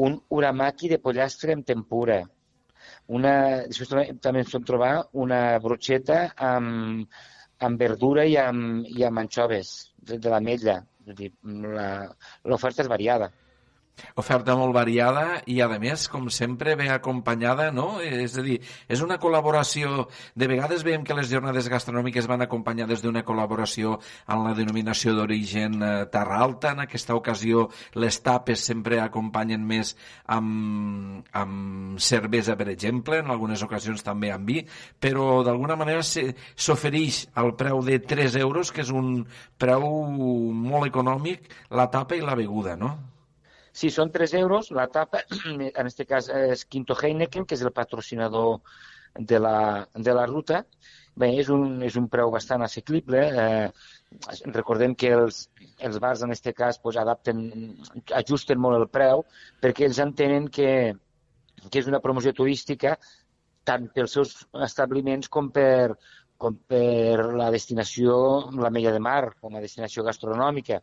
un 0.07 0.17
uramaki 0.39 0.89
de 0.91 0.99
pollastre 1.03 1.55
amb 1.55 1.65
tempura, 1.65 2.21
una, 3.17 3.33
després 3.67 3.89
també, 4.21 4.43
ens 4.43 4.53
vam 4.53 4.67
trobar 4.67 4.91
una 5.25 5.41
brocheta 5.63 6.19
amb, 6.51 7.07
amb 7.67 7.81
verdura 7.81 8.27
i 8.27 8.37
amb, 8.39 8.85
i 8.87 9.03
amb 9.07 9.23
anxoves 9.23 9.73
de, 9.97 10.19
de 10.21 10.31
l'ametlla. 10.31 10.79
L'oferta 11.07 12.83
és 12.83 12.91
variada 12.91 13.31
oferta 14.15 14.55
molt 14.57 14.75
variada 14.75 15.41
i, 15.45 15.59
a 15.61 15.67
més, 15.79 16.07
com 16.11 16.27
sempre, 16.33 16.75
ve 16.79 16.89
acompanyada, 16.93 17.69
no? 17.71 17.99
És 18.01 18.37
a 18.37 18.45
dir, 18.45 18.59
és 18.87 19.03
una 19.05 19.19
col·laboració... 19.21 20.07
De 20.37 20.47
vegades 20.49 20.83
veiem 20.85 21.03
que 21.05 21.15
les 21.17 21.29
jornades 21.31 21.67
gastronòmiques 21.71 22.27
van 22.29 22.43
acompanyades 22.45 23.01
d'una 23.03 23.23
col·laboració 23.25 23.97
en 24.29 24.43
la 24.45 24.53
denominació 24.57 25.15
d'origen 25.17 25.81
eh, 25.81 25.91
Terra 26.13 26.41
Alta. 26.45 26.73
En 26.75 26.83
aquesta 26.85 27.15
ocasió, 27.17 27.67
les 27.97 28.19
tapes 28.25 28.63
sempre 28.69 29.01
acompanyen 29.01 29.65
més 29.67 29.95
amb, 30.33 31.25
amb 31.33 31.99
cervesa, 32.01 32.57
per 32.59 32.69
exemple, 32.73 33.21
en 33.23 33.33
algunes 33.33 33.63
ocasions 33.65 34.05
també 34.05 34.31
amb 34.33 34.47
vi, 34.47 34.61
però 35.01 35.41
d'alguna 35.45 35.77
manera 35.79 36.05
s'ofereix 36.05 37.25
al 37.35 37.55
preu 37.59 37.81
de 37.85 37.99
3 37.99 38.39
euros, 38.43 38.71
que 38.71 38.85
és 38.85 38.93
un 38.93 39.21
preu 39.57 39.85
molt 40.07 40.89
econòmic, 40.89 41.49
la 41.69 41.89
tapa 41.93 42.17
i 42.17 42.23
la 42.23 42.37
beguda, 42.37 42.77
no? 42.79 42.95
Sí, 43.77 43.91
són 43.93 44.11
3 44.13 44.33
euros. 44.41 44.71
La 44.73 44.87
tapa, 44.93 45.23
en 45.53 45.81
aquest 45.83 46.05
cas, 46.09 46.29
és 46.53 46.65
Quinto 46.65 46.97
Heineken, 46.97 47.45
que 47.45 47.57
és 47.57 47.65
el 47.65 47.73
patrocinador 47.75 48.61
de 49.31 49.39
la, 49.39 49.87
de 49.93 50.15
la 50.17 50.25
ruta. 50.29 50.63
Bé, 51.17 51.31
és 51.41 51.49
un, 51.53 51.81
és 51.85 51.95
un 51.97 52.07
preu 52.13 52.31
bastant 52.33 52.63
assequible. 52.65 53.21
Eh, 53.43 53.69
recordem 54.55 54.93
que 54.95 55.11
els, 55.13 55.43
els 55.89 55.97
bars, 56.01 56.23
en 56.25 56.33
aquest 56.33 56.51
cas, 56.57 56.79
pues, 56.81 56.97
adapten, 57.01 57.43
ajusten 58.21 58.61
molt 58.61 58.77
el 58.79 58.87
preu 58.93 59.25
perquè 59.63 59.87
ells 59.87 59.99
entenen 60.03 60.47
que, 60.57 60.69
que 61.67 61.81
és 61.81 61.89
una 61.89 62.01
promoció 62.03 62.33
turística 62.37 62.95
tant 63.67 63.89
pels 63.93 64.13
seus 64.15 64.33
establiments 64.63 65.27
com 65.27 65.49
per, 65.51 65.97
com 66.39 66.55
per 66.71 67.33
la 67.41 67.49
destinació, 67.51 68.15
la 68.63 68.71
Mella 68.73 68.93
de 68.95 69.01
Mar, 69.03 69.33
com 69.41 69.57
a 69.57 69.63
destinació 69.63 70.05
gastronòmica. 70.07 70.79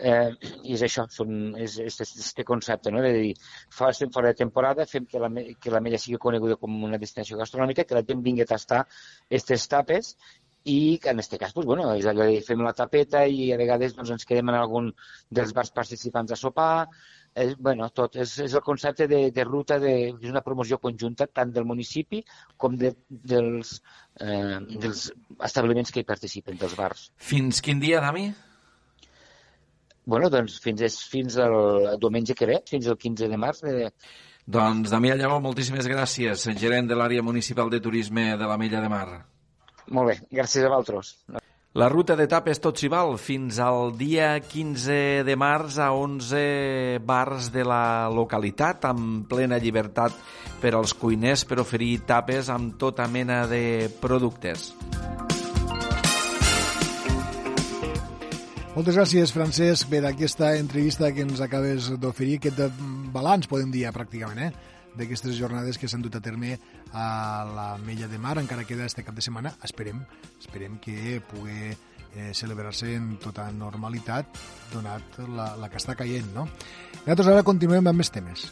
Eh, 0.00 0.30
I 0.64 0.72
és 0.74 0.82
això, 0.86 1.04
són, 1.12 1.52
és, 1.60 1.76
és, 1.84 1.98
és 2.00 2.12
este 2.24 2.44
concepte, 2.48 2.90
no? 2.90 3.02
de 3.04 3.12
dir, 3.12 3.32
fa, 3.68 3.90
estem 3.92 4.12
fora 4.14 4.32
de 4.32 4.38
temporada, 4.40 4.86
fem 4.88 5.04
que 5.06 5.20
la, 5.20 5.28
que 5.60 5.72
la 5.74 5.82
Mella 5.84 6.00
sigui 6.00 6.20
coneguda 6.22 6.56
com 6.60 6.78
una 6.88 7.00
destinació 7.02 7.36
gastronòmica, 7.36 7.84
que 7.84 7.98
la 7.98 8.04
gent 8.08 8.22
vingui 8.24 8.46
a 8.46 8.48
tastar 8.54 8.86
aquestes 8.86 9.68
tapes 9.68 10.14
i 10.64 10.98
que 11.02 11.10
en 11.10 11.18
aquest 11.18 11.34
cas, 11.38 11.52
pues, 11.52 11.66
bueno, 11.66 11.88
és 11.98 12.06
allò 12.06 12.26
de 12.28 12.38
fem 12.46 12.60
la 12.62 12.72
tapeta 12.76 13.24
i 13.26 13.50
a 13.52 13.58
vegades 13.58 13.96
doncs, 13.96 14.12
ens 14.14 14.28
quedem 14.28 14.52
en 14.52 14.58
algun 14.58 14.92
dels 15.28 15.52
bars 15.56 15.72
participants 15.74 16.32
a 16.32 16.38
sopar, 16.38 16.86
és, 17.34 17.56
bueno, 17.58 17.88
tot, 17.90 18.16
és, 18.20 18.36
és 18.44 18.54
el 18.54 18.62
concepte 18.62 19.08
de, 19.10 19.24
de 19.34 19.44
ruta, 19.48 19.78
de, 19.82 19.94
és 20.12 20.30
una 20.30 20.44
promoció 20.46 20.78
conjunta 20.78 21.26
tant 21.26 21.52
del 21.52 21.66
municipi 21.66 22.22
com 22.56 22.78
de, 22.78 22.92
dels, 23.10 23.74
eh, 24.20 24.60
dels 24.84 25.08
establiments 25.50 25.90
que 25.90 26.02
hi 26.04 26.08
participen, 26.08 26.60
dels 26.60 26.78
bars. 26.78 27.10
Fins 27.32 27.60
quin 27.64 27.82
dia, 27.82 28.00
Dami? 28.04 28.30
Bueno, 30.04 30.30
doncs 30.30 30.58
fins, 30.62 30.98
fins 31.10 31.38
al 31.38 31.94
diumenge 32.02 32.34
que 32.34 32.48
ve, 32.48 32.58
fins 32.68 32.88
al 32.90 32.98
15 32.98 33.28
de 33.30 33.38
març. 33.38 33.62
De... 33.62 33.92
Doncs, 34.46 34.90
Damià 34.90 35.14
Llavó, 35.18 35.38
moltíssimes 35.44 35.86
gràcies, 35.86 36.48
gerent 36.58 36.90
de 36.90 36.98
l'àrea 36.98 37.22
municipal 37.22 37.70
de 37.70 37.80
turisme 37.80 38.32
de 38.36 38.50
la 38.50 38.58
Mella 38.58 38.82
de 38.82 38.90
Mar. 38.90 39.06
Molt 39.92 40.10
bé, 40.10 40.18
gràcies 40.34 40.66
a 40.66 40.72
vosaltres. 40.72 41.14
La 41.72 41.86
ruta 41.88 42.12
d'etapes 42.18 42.58
tot 42.60 42.76
s'hi 42.76 42.90
val 42.92 43.14
fins 43.16 43.56
al 43.64 43.94
dia 43.96 44.34
15 44.44 45.22
de 45.24 45.36
març 45.40 45.78
a 45.80 45.88
11 45.96 46.98
bars 47.00 47.48
de 47.54 47.64
la 47.64 48.10
localitat 48.12 48.84
amb 48.90 49.24
plena 49.30 49.56
llibertat 49.56 50.12
per 50.60 50.74
als 50.76 50.92
cuiners 50.92 51.46
per 51.48 51.62
oferir 51.64 52.02
tapes 52.04 52.52
amb 52.52 52.76
tota 52.76 53.08
mena 53.08 53.46
de 53.48 53.88
productes. 54.04 54.74
Moltes 58.72 58.96
gràcies, 58.96 59.32
Francesc, 59.36 59.90
per 59.92 60.00
aquesta 60.08 60.54
entrevista 60.56 61.10
que 61.12 61.20
ens 61.26 61.42
acabes 61.44 61.90
d'oferir, 62.00 62.38
aquest 62.38 62.62
balanç, 63.12 63.44
podem 63.50 63.68
dir, 63.74 63.84
pràcticament, 63.92 64.46
eh? 64.46 64.78
d'aquestes 64.96 65.36
jornades 65.36 65.76
que 65.80 65.88
s'han 65.88 66.00
dut 66.04 66.16
a 66.16 66.22
terme 66.24 66.54
a 66.92 67.04
la 67.48 67.66
Mella 67.84 68.08
de 68.08 68.20
Mar, 68.20 68.38
encara 68.40 68.64
queda 68.64 68.88
este 68.88 69.04
cap 69.04 69.16
de 69.16 69.24
setmana, 69.24 69.52
esperem, 69.64 70.00
esperem 70.40 70.80
que 70.80 71.20
pugui 71.28 71.68
eh, 71.68 72.32
celebrar-se 72.32 72.94
en 72.96 73.16
tota 73.20 73.50
normalitat, 73.52 74.40
donat 74.72 75.20
la, 75.28 75.52
la 75.60 75.68
que 75.68 75.80
està 75.80 75.96
caient, 75.96 76.32
no? 76.32 76.48
Nosaltres 77.02 77.32
ara 77.34 77.44
continuem 77.44 77.92
amb 77.92 78.00
més 78.00 78.12
temes. 78.12 78.48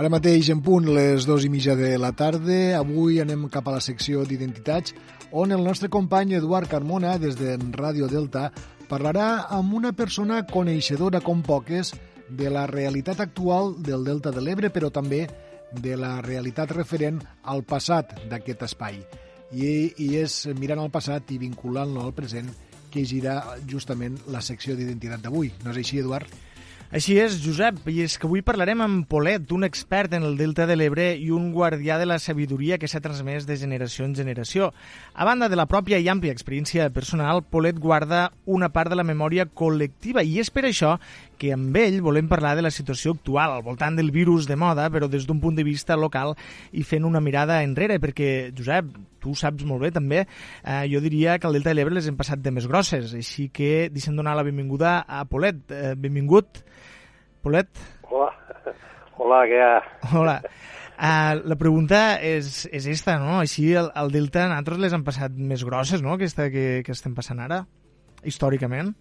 Ara 0.00 0.08
mateix 0.08 0.46
en 0.48 0.62
punt 0.64 0.86
les 0.96 1.26
dues 1.28 1.44
i 1.44 1.50
mitja 1.52 1.74
de 1.76 1.90
la 2.00 2.08
tarda. 2.16 2.54
Avui 2.78 3.18
anem 3.20 3.42
cap 3.52 3.66
a 3.68 3.74
la 3.74 3.82
secció 3.84 4.22
d'identitats 4.24 4.94
on 5.36 5.52
el 5.52 5.60
nostre 5.60 5.90
company 5.92 6.32
Eduard 6.38 6.70
Carmona 6.72 7.18
des 7.20 7.36
de 7.36 7.58
Ràdio 7.76 8.08
Delta 8.08 8.46
parlarà 8.88 9.26
amb 9.58 9.76
una 9.76 9.92
persona 9.92 10.40
coneixedora 10.48 11.20
com 11.20 11.44
poques 11.44 11.92
de 12.32 12.48
la 12.48 12.64
realitat 12.70 13.20
actual 13.20 13.74
del 13.76 14.08
Delta 14.08 14.32
de 14.32 14.40
l'Ebre, 14.40 14.72
però 14.72 14.88
també 14.88 15.26
de 15.70 16.00
la 16.00 16.16
realitat 16.24 16.72
referent 16.72 17.20
al 17.44 17.60
passat 17.68 18.16
d'aquest 18.32 18.64
espai. 18.70 19.02
I, 19.52 19.92
I 20.00 20.14
és 20.24 20.46
mirant 20.56 20.80
al 20.80 20.88
passat 20.88 21.28
i 21.28 21.42
vinculant-lo 21.44 22.06
al 22.06 22.16
present 22.16 22.48
que 22.88 23.04
gira 23.04 23.42
justament 23.68 24.16
la 24.32 24.40
secció 24.40 24.80
d'identitat 24.80 25.20
d'avui. 25.20 25.52
No 25.60 25.76
és 25.76 25.84
així, 25.84 26.00
Eduard? 26.00 26.32
Així 26.90 27.20
és, 27.22 27.36
Josep, 27.38 27.76
i 27.86 28.00
és 28.02 28.16
que 28.18 28.26
avui 28.26 28.40
parlarem 28.42 28.80
amb 28.82 29.04
Polet, 29.06 29.52
un 29.54 29.62
expert 29.62 30.10
en 30.16 30.24
el 30.26 30.32
Delta 30.34 30.64
de 30.66 30.74
l'Ebre 30.74 31.04
i 31.14 31.28
un 31.30 31.52
guardià 31.54 32.00
de 32.00 32.08
la 32.10 32.16
sabidoria 32.18 32.80
que 32.82 32.88
s'ha 32.90 32.98
transmès 33.04 33.44
de 33.46 33.54
generació 33.60 34.08
en 34.08 34.16
generació. 34.18 34.72
A 35.14 35.22
banda 35.28 35.46
de 35.46 35.54
la 35.54 35.68
pròpia 35.70 36.00
i 36.02 36.08
àmplia 36.10 36.34
experiència 36.34 36.88
personal, 36.90 37.44
Polet 37.46 37.78
guarda 37.78 38.32
una 38.44 38.72
part 38.74 38.90
de 38.90 38.98
la 38.98 39.06
memòria 39.06 39.46
col·lectiva 39.46 40.24
i 40.26 40.40
és 40.42 40.50
per 40.50 40.64
això 40.66 40.96
que 41.38 41.52
amb 41.54 41.78
ell 41.78 42.00
volem 42.02 42.26
parlar 42.28 42.56
de 42.58 42.66
la 42.66 42.74
situació 42.74 43.14
actual 43.14 43.54
al 43.54 43.62
voltant 43.62 43.94
del 43.94 44.10
virus 44.10 44.50
de 44.50 44.58
moda, 44.58 44.88
però 44.90 45.06
des 45.06 45.28
d'un 45.30 45.38
punt 45.40 45.54
de 45.54 45.64
vista 45.64 45.94
local 45.94 46.34
i 46.72 46.82
fent 46.82 47.06
una 47.06 47.22
mirada 47.22 47.62
enrere, 47.62 48.00
perquè, 48.02 48.50
Josep, 48.50 48.90
tu 49.22 49.36
saps 49.38 49.62
molt 49.68 49.86
bé 49.86 49.92
també, 49.94 50.24
eh, 50.26 50.82
jo 50.90 50.98
diria 51.00 51.38
que 51.38 51.46
al 51.46 51.54
Delta 51.54 51.70
de 51.70 51.78
l'Ebre 51.78 51.94
les 51.94 52.10
hem 52.10 52.18
passat 52.18 52.42
de 52.42 52.50
més 52.50 52.66
grosses, 52.66 53.14
així 53.14 53.46
que 53.48 53.88
deixem 53.94 54.18
donar 54.18 54.34
la 54.34 54.44
benvinguda 54.44 54.98
a 55.06 55.22
Polet. 55.30 55.62
Eh, 55.70 55.94
benvingut. 55.94 56.64
Polet? 57.40 57.68
Hola. 58.10 58.28
Hola, 59.20 59.40
què 59.48 59.56
hi 59.56 59.64
ha? 59.64 59.76
Hola. 60.16 60.36
Uh, 61.00 61.38
la 61.48 61.56
pregunta 61.56 61.98
és, 62.20 62.66
és 62.76 62.86
esta, 62.92 63.14
no? 63.22 63.38
Així, 63.40 63.70
el, 63.80 63.88
el 63.96 64.10
Delta, 64.12 64.44
nosaltres 64.50 64.82
les 64.82 64.96
han 64.96 65.04
passat 65.06 65.38
més 65.52 65.64
grosses, 65.64 66.02
no?, 66.04 66.18
aquesta 66.18 66.50
que, 66.52 66.64
que 66.84 66.92
estem 66.92 67.14
passant 67.16 67.40
ara, 67.40 67.62
històricament. 68.28 68.92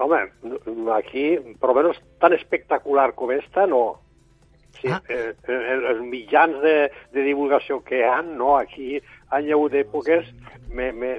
Home, 0.00 0.20
aquí, 0.94 1.24
per 1.58 1.72
almenys 1.72 1.98
tan 2.22 2.36
espectacular 2.38 3.10
com 3.18 3.34
esta, 3.34 3.66
no. 3.66 3.82
Sí, 4.78 4.86
ah. 4.86 5.00
eh, 5.10 5.34
eh, 5.50 5.60
els 5.90 6.04
mitjans 6.06 6.62
de, 6.62 6.76
de 7.10 7.26
divulgació 7.26 7.80
que 7.82 7.98
hi 7.98 8.06
ha, 8.06 8.20
no, 8.22 8.54
aquí 8.60 9.00
han 9.34 9.48
hi 9.48 9.56
hagut 9.56 9.74
èpoques 9.82 10.30
me, 10.70 10.92
me, 10.94 11.16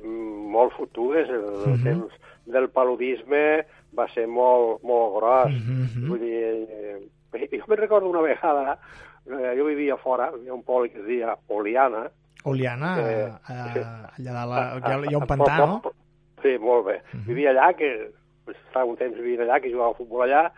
molt 0.56 0.72
futures, 0.80 1.28
el 1.28 1.44
mm 1.44 1.76
-hmm. 1.76 1.84
temps 1.84 2.16
del 2.46 2.70
paludisme, 2.72 3.66
va 3.98 4.08
ser 4.14 4.28
molt, 4.28 4.84
molt 4.84 5.16
gros. 5.16 5.52
Mm 5.52 5.88
-hmm. 5.88 6.08
Vull 6.08 6.20
dir, 6.20 6.36
eh, 7.34 7.60
jo 7.60 7.66
me'n 7.68 7.80
recordo 7.80 8.10
una 8.10 8.22
vegada, 8.22 8.78
eh, 9.26 9.54
jo 9.58 9.66
vivia 9.66 9.98
fora, 9.98 10.32
hi 10.44 10.50
ha 10.50 10.54
un 10.54 10.64
poble 10.64 10.90
que 10.90 11.00
es 11.00 11.06
deia 11.06 11.38
Oliana. 11.48 12.10
Oliana, 12.44 12.98
eh, 13.00 13.32
eh, 13.50 13.74
sí. 13.74 13.80
allà 14.18 14.32
dalt, 14.34 14.52
la, 14.84 15.10
hi 15.10 15.14
ha 15.14 15.18
un 15.18 15.28
pantà, 15.28 15.58
no? 15.58 15.82
Sí, 16.42 16.58
molt 16.58 16.86
bé. 16.86 17.02
Mm 17.02 17.20
-hmm. 17.20 17.26
Vivia 17.26 17.50
allà, 17.52 17.74
que 17.76 18.12
estava 18.48 18.86
un 18.86 18.98
temps 18.98 19.18
vivint 19.18 19.42
allà, 19.42 19.60
que 19.60 19.72
jugava 19.72 19.92
a 19.92 19.98
futbol 19.98 20.22
allà, 20.22 20.52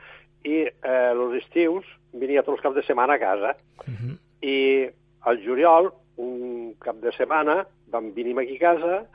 i 0.44 0.68
eh, 0.68 1.12
els 1.12 1.44
estius 1.44 1.86
venia 2.12 2.44
tots 2.44 2.58
els 2.58 2.62
caps 2.62 2.76
de 2.76 2.84
setmana 2.84 3.14
a 3.14 3.20
casa. 3.20 3.56
Mm 3.88 3.96
-hmm. 3.96 4.18
I 4.42 4.90
al 5.22 5.38
juliol, 5.46 5.94
un 6.18 6.76
cap 6.80 6.96
de 6.96 7.12
setmana, 7.12 7.66
vam 7.88 8.14
venir 8.14 8.38
aquí 8.40 8.56
a 8.56 8.74
casa, 8.74 9.06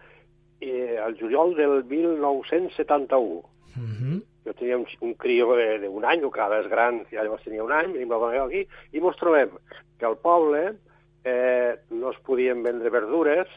i 0.61 0.97
al 0.97 1.17
juliol 1.17 1.55
del 1.55 1.85
1971 1.85 3.43
-hmm. 3.79 4.23
Jo 4.47 4.53
tenia 4.55 4.77
un, 4.79 4.87
un 5.01 5.15
crió 5.15 5.47
d'un 5.55 6.05
any, 6.05 6.23
que 6.31 6.41
ara 6.41 6.61
és 6.61 6.69
gran, 6.69 7.05
ja 7.11 7.23
llavors 7.23 7.45
tenia 7.45 7.65
un 7.65 7.73
any, 7.73 7.93
venim 7.93 8.13
a 8.13 8.45
aquí, 8.45 8.67
i 8.93 9.01
mos 9.01 9.17
trobem 9.17 9.51
que 9.99 10.07
al 10.07 10.17
poble 10.17 10.77
eh, 11.25 11.77
no 11.91 12.11
es 12.11 12.19
podien 12.25 12.63
vendre 12.63 12.91
verdures, 12.91 13.49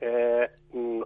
eh, 0.00 0.48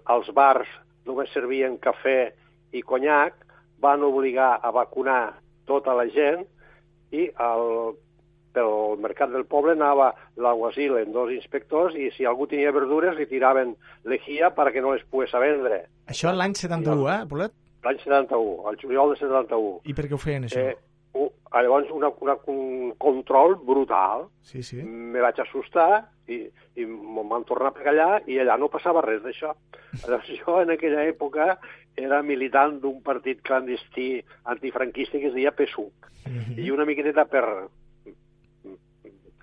als 0.05 0.33
bars 0.35 0.69
només 1.07 1.33
servien 1.33 1.79
cafè 1.79 2.33
i 2.73 2.83
conyac, 2.83 3.35
van 3.81 4.03
obligar 4.03 4.59
a 4.63 4.71
vacunar 4.71 5.39
tota 5.67 5.95
la 5.95 6.09
gent 6.11 6.45
i 7.13 7.29
el, 7.29 7.95
pel 8.53 8.99
mercat 9.01 9.31
del 9.33 9.47
poble 9.47 9.77
anava 9.77 10.11
l'aguasil 10.41 10.97
en 10.99 11.13
dos 11.15 11.31
inspectors 11.35 11.95
i 11.95 12.11
si 12.17 12.27
algú 12.27 12.49
tenia 12.51 12.73
verdures 12.75 13.17
li 13.19 13.29
tiraven 13.31 13.75
lejia 14.05 14.51
perquè 14.57 14.83
no 14.83 14.95
les 14.97 15.05
pogués 15.11 15.33
vendre. 15.33 15.85
Això 16.11 16.33
l'any 16.35 16.57
71, 16.59 17.09
eh, 17.13 17.27
Polet? 17.31 17.55
L'any 17.85 17.99
71, 18.03 18.69
al 18.69 18.79
juliol 18.81 19.15
de 19.15 19.21
71. 19.21 19.81
I 19.85 19.97
per 19.97 20.07
què 20.07 20.17
ho 20.17 20.21
feien, 20.21 20.47
això? 20.49 20.61
Eh, 20.61 20.77
uh, 21.19 21.31
llavors, 21.55 21.91
una, 21.95 22.11
una, 22.25 22.37
un 22.53 22.93
control 22.99 23.57
brutal. 23.65 24.29
Sí, 24.43 24.63
sí. 24.63 24.83
Me 24.83 25.23
vaig 25.25 25.41
assustar 25.45 26.05
i, 26.29 26.43
i 26.77 26.87
me'n 26.87 27.29
van 27.31 27.47
tornar 27.49 27.73
a 27.73 27.91
allà 27.93 28.09
i 28.27 28.39
allà 28.43 28.59
no 28.61 28.71
passava 28.73 29.05
res 29.05 29.23
d'això. 29.25 29.55
Llavors, 30.05 30.31
jo 30.43 30.61
en 30.63 30.75
aquella 30.75 31.07
època 31.09 31.55
era 31.99 32.23
militant 32.23 32.79
d'un 32.83 33.01
partit 33.03 33.41
clandestí 33.43 34.23
antifranquista 34.45 35.19
que 35.19 35.33
es 35.33 35.35
deia 35.35 35.55
PSUC. 35.55 36.11
Mm 36.29 36.39
-hmm. 36.39 36.59
I 36.65 36.71
una 36.71 36.85
miqueta 36.85 37.25
per 37.25 37.69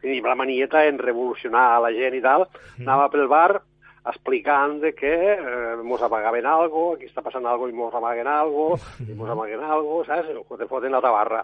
i 0.06 0.22
la 0.22 0.36
manieta 0.36 0.86
en 0.86 1.00
revolucionar 1.00 1.82
la 1.82 1.92
gent 1.92 2.16
i 2.16 2.22
tal, 2.22 2.46
mm 2.78 2.86
anava 2.86 3.10
pel 3.10 3.28
bar 3.28 3.64
explicant 4.06 4.80
de 4.82 4.94
que 4.94 5.12
eh, 5.34 5.76
mos 5.84 6.02
amagaven 6.06 6.46
algo, 6.46 6.94
aquí 6.94 7.08
està 7.10 7.24
passant 7.26 7.46
algo 7.50 7.68
i 7.70 7.74
mos 7.74 7.94
amaguen 7.98 8.28
algo, 8.30 8.76
i 9.02 9.16
mos 9.18 9.32
amaguen 9.34 9.64
algo, 9.66 10.04
saps? 10.06 10.30
O 10.46 10.58
te 10.58 10.68
foten 10.70 10.94
la 10.94 11.02
tabarra. 11.02 11.44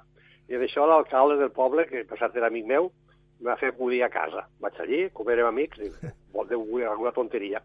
I 0.52 0.60
d'això 0.60 0.86
l'alcalde 0.86 1.40
del 1.40 1.54
poble, 1.56 1.88
que 1.90 2.04
per 2.06 2.20
cert 2.20 2.38
era 2.38 2.52
amic 2.52 2.68
meu, 2.70 2.92
em 3.40 3.48
va 3.50 3.58
fer 3.58 3.72
acudir 3.72 4.04
a 4.06 4.12
casa. 4.14 4.46
Vaig 4.62 4.78
allí, 4.84 5.02
com 5.16 5.30
érem 5.34 5.48
amics, 5.50 5.80
diu, 5.82 6.46
deu 6.50 6.66
dir 6.76 6.86
alguna 6.90 7.14
tonteria. 7.16 7.64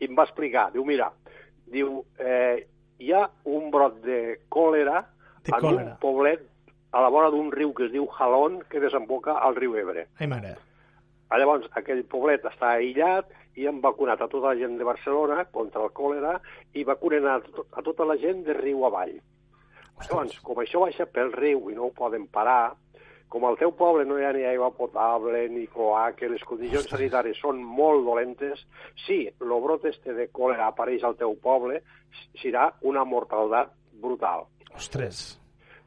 I 0.00 0.06
em 0.06 0.14
va 0.16 0.28
explicar, 0.28 0.68
diu, 0.74 0.84
mira, 0.86 1.10
diu, 1.70 2.04
eh, 2.18 2.66
hi 3.00 3.12
ha 3.16 3.24
un 3.48 3.70
brot 3.74 3.98
de 4.04 4.20
còlera 4.52 5.04
de 5.42 5.54
en 5.54 5.60
còlera. 5.64 5.84
un 5.84 5.92
poblet 6.02 6.46
a 6.92 7.02
la 7.02 7.10
vora 7.10 7.30
d'un 7.30 7.50
riu 7.54 7.72
que 7.74 7.86
es 7.88 7.92
diu 7.92 8.06
Jalón, 8.18 8.60
que 8.70 8.82
desemboca 8.82 9.38
al 9.38 9.56
riu 9.56 9.76
Ebre. 9.78 10.06
Ai, 10.18 10.26
mare. 10.30 10.56
Llavors, 11.30 11.68
aquell 11.78 12.02
poblet 12.10 12.44
està 12.44 12.74
aïllat, 12.76 13.28
i 13.56 13.66
han 13.66 13.80
vacunat 13.82 14.20
a 14.22 14.28
tota 14.30 14.52
la 14.52 14.58
gent 14.58 14.76
de 14.78 14.86
Barcelona 14.86 15.44
contra 15.50 15.82
el 15.84 15.90
còlera 15.96 16.36
i 16.74 16.84
vacunen 16.84 17.26
a, 17.26 17.38
a 17.40 17.82
tota 17.82 18.06
la 18.06 18.16
gent 18.20 18.44
de 18.46 18.54
riu 18.56 18.84
avall. 18.86 19.16
Ostres. 19.96 20.10
Llavors, 20.10 20.38
com 20.46 20.62
això 20.62 20.84
baixa 20.84 21.06
pel 21.06 21.32
riu 21.34 21.70
i 21.70 21.76
no 21.76 21.88
ho 21.88 21.92
poden 21.96 22.28
parar, 22.32 22.74
com 23.30 23.44
al 23.46 23.58
teu 23.60 23.70
poble 23.78 24.04
no 24.08 24.16
hi 24.18 24.24
ha 24.26 24.32
ni 24.34 24.42
aigua 24.46 24.72
potable, 24.74 25.44
ni 25.54 25.66
cloaca, 25.70 26.28
les 26.28 26.42
condicions 26.42 26.82
Ostres. 26.82 26.98
sanitàries 26.98 27.38
són 27.38 27.60
molt 27.62 28.02
dolentes, 28.06 28.64
si 29.04 29.20
el 29.30 29.54
brot 29.62 29.86
este 29.86 30.16
de 30.16 30.26
còlera 30.34 30.66
apareix 30.70 31.04
al 31.06 31.14
teu 31.20 31.36
poble, 31.42 31.78
serà 32.42 32.72
una 32.90 33.04
mortalitat 33.06 33.70
brutal. 34.02 34.48
Ostres! 34.74 35.38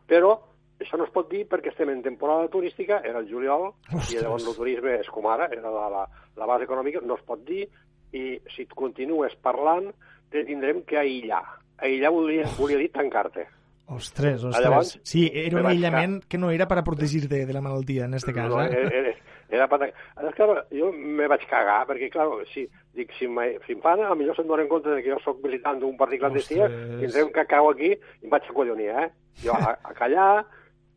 Però 0.08 0.38
això 0.82 0.98
no 0.98 1.06
es 1.08 1.14
pot 1.14 1.30
dir 1.32 1.46
perquè 1.50 1.72
estem 1.72 1.92
en 1.94 2.04
temporada 2.06 2.50
turística, 2.52 3.02
era 3.06 3.20
el 3.20 3.30
juliol, 3.30 3.72
Ostres. 3.88 4.14
i 4.14 4.22
llavors 4.22 4.48
el 4.48 4.58
turisme 4.58 4.98
és 5.00 5.10
com 5.14 5.28
ara, 5.32 5.50
era 5.52 5.72
la, 5.72 5.90
la, 5.92 6.06
la 6.40 6.50
base 6.50 6.68
econòmica, 6.68 7.02
no 7.06 7.18
es 7.20 7.26
pot 7.28 7.44
dir, 7.48 7.66
i 8.14 8.24
si 8.54 8.68
et 8.68 8.78
continues 8.78 9.36
parlant, 9.42 9.90
te 10.34 10.46
tindrem 10.48 10.84
que 10.88 11.00
aïllar. 11.02 11.44
Aïllar 11.84 12.14
volia, 12.14 12.48
volia 12.58 12.80
dir 12.82 12.90
tancar-te. 12.94 13.46
Ostres, 13.94 14.44
ostres. 14.44 14.64
Llavors, 14.64 14.94
sí, 15.04 15.26
era 15.34 15.60
un 15.60 15.68
aïllament 15.68 16.22
que 16.30 16.40
no 16.40 16.50
era 16.54 16.68
per 16.70 16.80
a 16.80 16.86
protegir-te 16.86 17.44
de 17.46 17.54
la 17.54 17.62
malaltia, 17.62 18.06
en 18.06 18.16
este 18.16 18.34
cas. 18.34 18.50
No, 18.50 18.62
eh? 18.64 18.70
era, 18.72 19.14
era 19.50 19.68
per... 19.70 19.90
Llavors, 19.90 20.38
clar, 20.38 20.64
jo 20.72 20.92
me 20.94 21.28
vaig 21.30 21.44
cagar, 21.50 21.82
perquè, 21.90 22.10
clar, 22.14 22.30
si, 22.54 22.64
dic, 22.96 23.12
si, 23.20 23.28
si 23.68 23.76
em 23.76 23.84
fan, 23.84 24.06
a 24.08 24.16
millor 24.18 24.38
se'n 24.38 24.48
donen 24.50 24.72
compte 24.72 24.94
de 24.94 25.04
que 25.04 25.12
jo 25.12 25.20
sóc 25.26 25.44
militant 25.44 25.82
d'un 25.82 25.98
partit 26.00 26.24
clandestí, 26.24 26.62
tindrem 27.04 27.34
que 27.36 27.46
cau 27.52 27.70
aquí 27.74 27.92
i 27.92 27.98
em 28.24 28.34
vaig 28.34 28.50
acollonir, 28.50 28.90
eh? 29.04 29.08
Jo 29.44 29.58
a, 29.58 29.76
a 29.84 29.96
callar, 29.98 30.46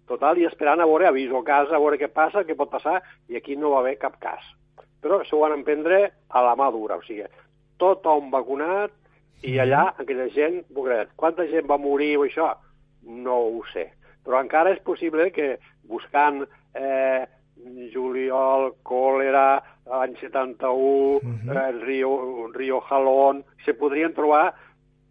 total, 0.08 0.38
i 0.38 0.46
esperant 0.46 0.80
a 0.80 0.86
veure, 0.88 1.08
aviso 1.08 1.40
a 1.40 1.46
casa, 1.46 1.76
a 1.76 1.82
veure 1.82 1.98
què 2.00 2.08
passa, 2.12 2.44
què 2.46 2.56
pot 2.58 2.70
passar, 2.70 3.00
i 3.28 3.36
aquí 3.36 3.56
no 3.56 3.74
va 3.74 3.82
haver 3.82 3.96
cap 4.02 4.18
cas. 4.22 4.44
Però 5.02 5.20
això 5.20 5.38
ho 5.38 5.44
van 5.44 5.58
emprendre 5.58 6.00
a 6.28 6.42
la 6.42 6.54
mà 6.58 6.70
dura, 6.74 6.96
o 6.96 7.04
sigui, 7.06 7.26
tothom 7.78 8.30
vacunat, 8.32 8.94
i 9.44 9.58
allà 9.60 9.90
aquella 10.00 10.28
gent, 10.34 10.62
pobret, 10.74 11.12
quanta 11.20 11.46
gent 11.50 11.68
va 11.68 11.78
morir 11.78 12.16
o 12.16 12.24
això? 12.26 12.50
No 13.26 13.36
ho 13.50 13.64
sé. 13.72 13.90
Però 14.26 14.40
encara 14.42 14.72
és 14.74 14.82
possible 14.82 15.28
que 15.30 15.56
buscant 15.86 16.40
eh, 16.74 17.26
juliol, 17.92 18.72
còlera, 18.86 19.62
l'any 19.86 20.16
71, 20.20 20.72
uh 20.72 21.20
-huh. 21.20 21.56
eh, 21.56 21.72
Rio, 21.84 22.48
Rio 22.52 22.80
Jalón, 22.80 23.44
se 23.64 23.74
podrien 23.74 24.14
trobar 24.14 24.54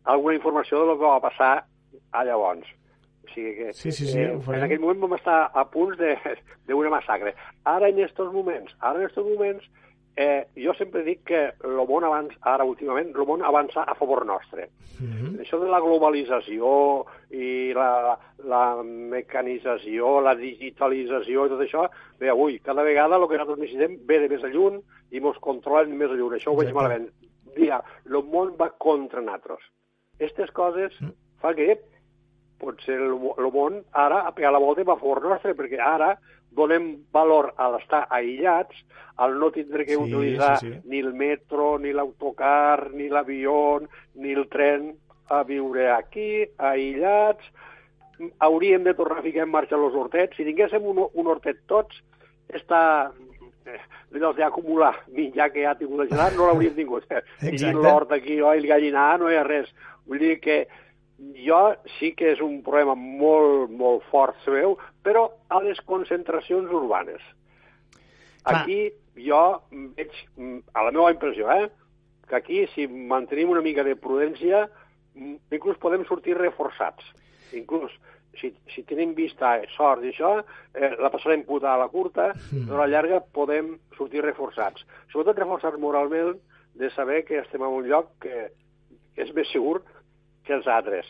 alguna 0.03 0.35
informació 0.35 0.79
de 0.79 0.85
lo 0.85 0.97
que 0.99 1.05
va 1.05 1.21
passar 1.21 1.65
a 2.11 2.23
llavors. 2.23 2.67
Sigui 3.35 3.55
que 3.57 3.73
sí, 3.73 3.91
sí, 3.91 4.07
sí, 4.07 4.19
eh, 4.19 4.31
en 4.31 4.63
aquell 4.63 4.79
moment 4.79 5.01
vam 5.03 5.17
estar 5.17 5.39
a 5.51 5.65
punts 5.67 5.99
d'una 6.67 6.93
massacre. 6.93 7.35
Ara, 7.67 7.89
en 7.89 7.99
aquests 7.99 8.31
moments, 8.31 8.71
ara 8.79 9.01
en 9.01 9.09
aquests 9.09 9.27
moments, 9.27 9.65
eh, 10.15 10.47
jo 10.55 10.73
sempre 10.73 11.03
dic 11.03 11.25
que 11.27 11.41
el 11.67 11.81
món 11.89 12.05
avança, 12.07 12.37
ara 12.47 12.63
últimament, 12.67 13.11
el 13.11 13.27
món 13.27 13.43
avança 13.43 13.83
a 13.83 13.95
favor 13.99 14.25
nostre. 14.25 14.69
Mm 14.99 15.11
-hmm. 15.11 15.39
Això 15.43 15.59
de 15.59 15.67
la 15.67 15.81
globalització 15.83 17.05
i 17.31 17.73
la, 17.73 18.17
la 18.43 18.83
mecanització, 18.83 20.21
la 20.21 20.35
digitalització 20.35 21.45
i 21.45 21.49
tot 21.49 21.61
això, 21.61 21.89
bé, 22.19 22.29
avui, 22.29 22.59
cada 22.59 22.83
vegada 22.83 23.17
el 23.17 23.27
que 23.27 23.37
nosaltres 23.37 23.59
necessitem 23.59 23.99
ve 24.05 24.19
de 24.19 24.29
més 24.29 24.43
a 24.43 24.47
lluny 24.47 24.81
i 25.11 25.17
ens 25.17 25.37
controlen 25.39 25.97
més 25.97 26.09
a 26.09 26.15
lluny. 26.15 26.35
Això 26.35 26.51
ho 26.51 26.55
veig 26.55 26.73
malament. 26.73 27.09
Dia, 27.55 27.83
el 28.05 28.23
món 28.23 28.55
va 28.57 28.69
contra 28.77 29.21
nosaltres. 29.21 29.59
Aquestes 30.15 30.51
coses 30.51 30.93
mm. 31.01 31.11
fa 31.41 31.53
que 31.53 31.71
potser 32.61 32.97
el, 33.01 33.15
el 33.37 33.49
món 33.53 33.81
ara 33.91 34.23
ha 34.25 34.33
pegat 34.35 34.55
la 34.55 34.61
volta 34.63 34.81
i 34.81 34.87
va 34.87 34.95
a 34.95 35.01
favor 35.01 35.23
nostre, 35.25 35.55
perquè 35.57 35.79
ara 35.81 36.15
donem 36.55 36.91
valor 37.13 37.51
a 37.59 37.67
l'estar 37.73 38.05
aïllats, 38.15 38.77
al 39.19 39.35
no 39.39 39.51
tindre 39.51 39.85
que 39.85 39.95
sí, 39.95 40.01
utilitzar 40.01 40.57
sí, 40.61 40.71
sí. 40.71 40.79
ni 40.91 41.01
el 41.03 41.13
metro, 41.13 41.75
ni 41.79 41.91
l'autocar, 41.91 42.91
ni 42.95 43.09
l'avió, 43.11 43.81
ni 44.15 44.31
el 44.35 44.47
tren, 44.51 44.93
a 45.31 45.41
viure 45.43 45.89
aquí, 45.91 46.45
aïllats, 46.57 47.43
hauríem 48.39 48.83
de 48.83 48.93
tornar 48.93 49.19
a 49.19 49.25
ficar 49.25 49.43
en 49.43 49.51
marxa 49.51 49.75
els 49.75 49.95
hortets. 49.95 50.37
Si 50.37 50.45
tinguéssim 50.47 50.85
un, 50.87 51.05
un 51.11 51.31
hortet 51.31 51.59
tots, 51.67 51.97
està 52.53 52.81
eh, 53.65 53.81
els 54.15 54.37
d'acumular 54.37 54.93
menjar 55.11 55.49
que 55.51 55.65
ja 55.65 55.73
ha 55.73 55.79
tingut 55.79 56.03
la 56.03 56.09
gelat, 56.11 56.37
no 56.37 56.47
l'hauríem 56.47 56.77
tingut. 56.79 57.09
Tinguin 57.41 57.81
l'hort 57.81 58.13
aquí, 58.15 58.39
o 58.41 58.53
el 58.53 58.67
gallinar, 58.69 59.15
no 59.19 59.31
hi 59.31 59.39
ha 59.39 59.43
res. 59.47 59.71
Vull 60.05 60.21
dir 60.21 60.37
que 60.39 60.63
jo 61.17 61.61
sí 61.97 62.11
que 62.17 62.33
és 62.33 62.41
un 62.43 62.59
problema 62.65 62.95
molt, 62.95 63.71
molt 63.71 64.03
fort, 64.11 64.37
sabeu, 64.43 64.77
però 65.03 65.29
a 65.49 65.61
les 65.63 65.79
concentracions 65.87 66.71
urbanes. 66.71 67.23
Aquí 68.45 68.91
jo 69.17 69.41
veig, 69.97 70.15
a 70.73 70.83
la 70.85 70.91
meva 70.91 71.11
impressió, 71.13 71.49
eh, 71.51 71.69
que 72.27 72.35
aquí, 72.35 72.65
si 72.73 72.87
mantenim 72.87 73.53
una 73.53 73.61
mica 73.61 73.83
de 73.83 73.95
prudència, 73.95 74.65
inclús 75.15 75.79
podem 75.81 76.03
sortir 76.09 76.35
reforçats. 76.37 77.05
Inclús, 77.55 77.93
si, 78.39 78.51
si 78.73 78.83
tenim 78.83 79.13
vista, 79.15 79.55
eh, 79.61 79.69
sort 79.75 80.03
i 80.03 80.11
això, 80.11 80.33
eh, 80.73 80.91
la 80.99 81.11
passarem 81.13 81.45
puta 81.47 81.71
a 81.73 81.79
la 81.79 81.89
curta, 81.93 82.33
mm. 82.33 82.67
però 82.67 82.81
a 82.81 82.83
la 82.83 82.91
llarga 82.91 83.21
podem 83.21 83.75
sortir 83.97 84.25
reforçats. 84.25 84.83
Sobretot 85.13 85.39
reforçats 85.39 85.79
moralment 85.79 86.35
de 86.75 86.91
saber 86.91 87.23
que 87.25 87.39
estem 87.39 87.63
en 87.63 87.77
un 87.79 87.87
lloc 87.87 88.11
que 88.25 88.49
és 89.15 89.31
més 89.33 89.47
segur 89.53 89.79
que 90.47 90.55
els 90.57 90.67
altres. 90.71 91.09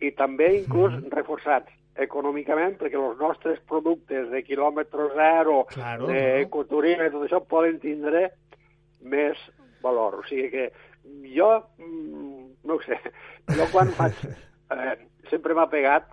I 0.00 0.12
també 0.18 0.52
inclús 0.60 0.94
mm. 0.94 1.12
reforçats 1.14 1.74
econòmicament, 1.98 2.76
perquè 2.78 2.98
els 2.98 3.18
nostres 3.18 3.58
productes 3.66 4.28
de 4.30 4.42
quilòmetre 4.46 5.08
zero, 5.16 5.64
Claro, 5.72 6.06
d'ecoturisme, 6.10 7.10
tot 7.10 7.26
això, 7.26 7.40
poden 7.42 7.80
tindre 7.82 8.28
més 9.02 9.40
valor. 9.82 10.20
O 10.20 10.26
sigui 10.28 10.50
que 10.52 10.68
jo, 11.34 11.50
mm, 11.78 12.44
no 12.70 12.78
sé, 12.86 13.00
jo 13.54 13.72
quan 13.72 13.94
faig... 13.98 14.22
Eh, 14.68 14.98
sempre 15.30 15.54
m'ha 15.56 15.64
pegat 15.72 16.10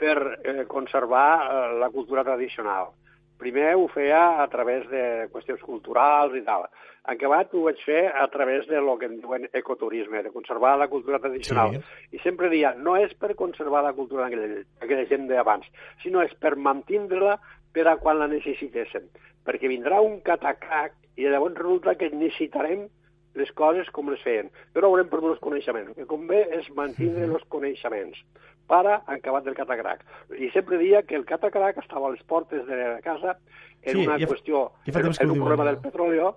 per 0.00 0.14
eh, 0.16 0.62
conservar 0.64 1.26
eh, 1.44 1.74
la 1.76 1.90
cultura 1.92 2.22
tradicional. 2.24 2.94
Primer 3.36 3.74
ho 3.76 3.86
feia 3.92 4.42
a 4.42 4.46
través 4.48 4.86
de 4.88 5.28
qüestions 5.32 5.60
culturals 5.60 6.36
i 6.38 6.42
tal. 6.46 6.66
En 7.06 7.14
acabat 7.14 7.52
ho 7.54 7.62
vaig 7.68 7.78
fer 7.86 8.08
a 8.08 8.26
través 8.32 8.66
de 8.66 8.80
lo 8.82 8.96
que 8.98 9.06
en 9.06 9.20
diuen 9.20 9.44
ecoturisme, 9.52 10.22
de 10.24 10.32
conservar 10.34 10.76
la 10.78 10.88
cultura 10.88 11.20
tradicional. 11.22 11.76
Sí. 11.76 12.16
I 12.16 12.22
sempre 12.24 12.50
dia, 12.50 12.72
no 12.74 12.96
és 12.98 13.14
per 13.14 13.36
conservar 13.38 13.84
la 13.84 13.92
cultura 13.94 14.24
d'aquella 14.24 14.64
d'aquella 14.80 15.06
gent 15.12 15.28
d'abans, 15.30 15.68
sinó 16.02 16.24
és 16.24 16.34
per 16.34 16.56
mantindre-la 16.56 17.36
per 17.76 17.86
a 17.86 17.96
quan 18.00 18.18
la 18.18 18.30
necessitéssim. 18.32 19.06
Perquè 19.46 19.70
vindrà 19.70 20.00
un 20.02 20.18
catacac 20.26 20.96
i 21.16 21.28
llavors 21.28 21.60
resulta 21.60 21.94
que 21.94 22.10
necessitarem 22.10 22.88
les 23.36 23.52
coses 23.52 23.88
com 23.92 24.08
les 24.10 24.22
feien, 24.24 24.48
però 24.72 24.88
haurem 24.88 25.08
perdut 25.12 25.36
els 25.36 25.44
coneixements. 25.44 25.92
El 25.92 26.00
que 26.00 26.10
convé 26.10 26.42
és 26.56 26.68
mantindre 26.74 27.28
els 27.28 27.44
coneixements 27.52 28.24
para 28.66 29.02
acabat 29.06 29.44
del 29.44 29.54
catacrac. 29.54 30.04
I 30.38 30.50
sempre 30.50 30.78
dia 30.78 31.02
que 31.02 31.14
el 31.16 31.24
catacrac 31.24 31.78
estava 31.78 32.08
a 32.08 32.14
les 32.14 32.22
portes 32.24 32.66
de 32.66 33.00
casa 33.02 33.38
en 33.82 33.94
Sí, 33.94 34.06
una 34.06 34.18
ja 34.18 34.26
qüestió, 34.26 34.72
ja 34.86 35.00
en, 35.00 35.12
en 35.20 35.30
un 35.30 35.38
problema 35.38 35.64
del 35.64 35.78
petróleo, 35.78 36.36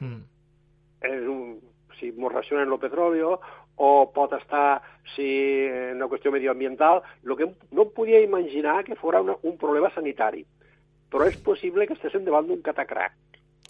Mm. 0.00 0.20
és 1.00 1.22
un, 1.24 1.60
si 1.98 2.12
mos 2.12 2.32
racionen 2.32 2.70
el 2.70 2.78
petróleo, 2.78 3.40
o 3.76 4.10
pot 4.12 4.32
estar 4.32 4.82
si 5.14 5.64
en 5.68 5.96
una 5.96 6.08
qüestió 6.08 6.32
medioambiental, 6.32 7.02
lo 7.22 7.36
que 7.36 7.48
no 7.70 7.88
podia 7.88 8.20
imaginar 8.20 8.84
que 8.84 8.96
fora 8.96 9.20
una, 9.20 9.36
un 9.42 9.56
problema 9.56 9.90
sanitari. 9.94 10.44
Però 11.08 11.24
és 11.28 11.36
possible 11.38 11.86
que 11.86 11.94
estéssim 11.94 12.24
davant 12.26 12.48
d'un 12.48 12.62
catacrac. 12.64 13.12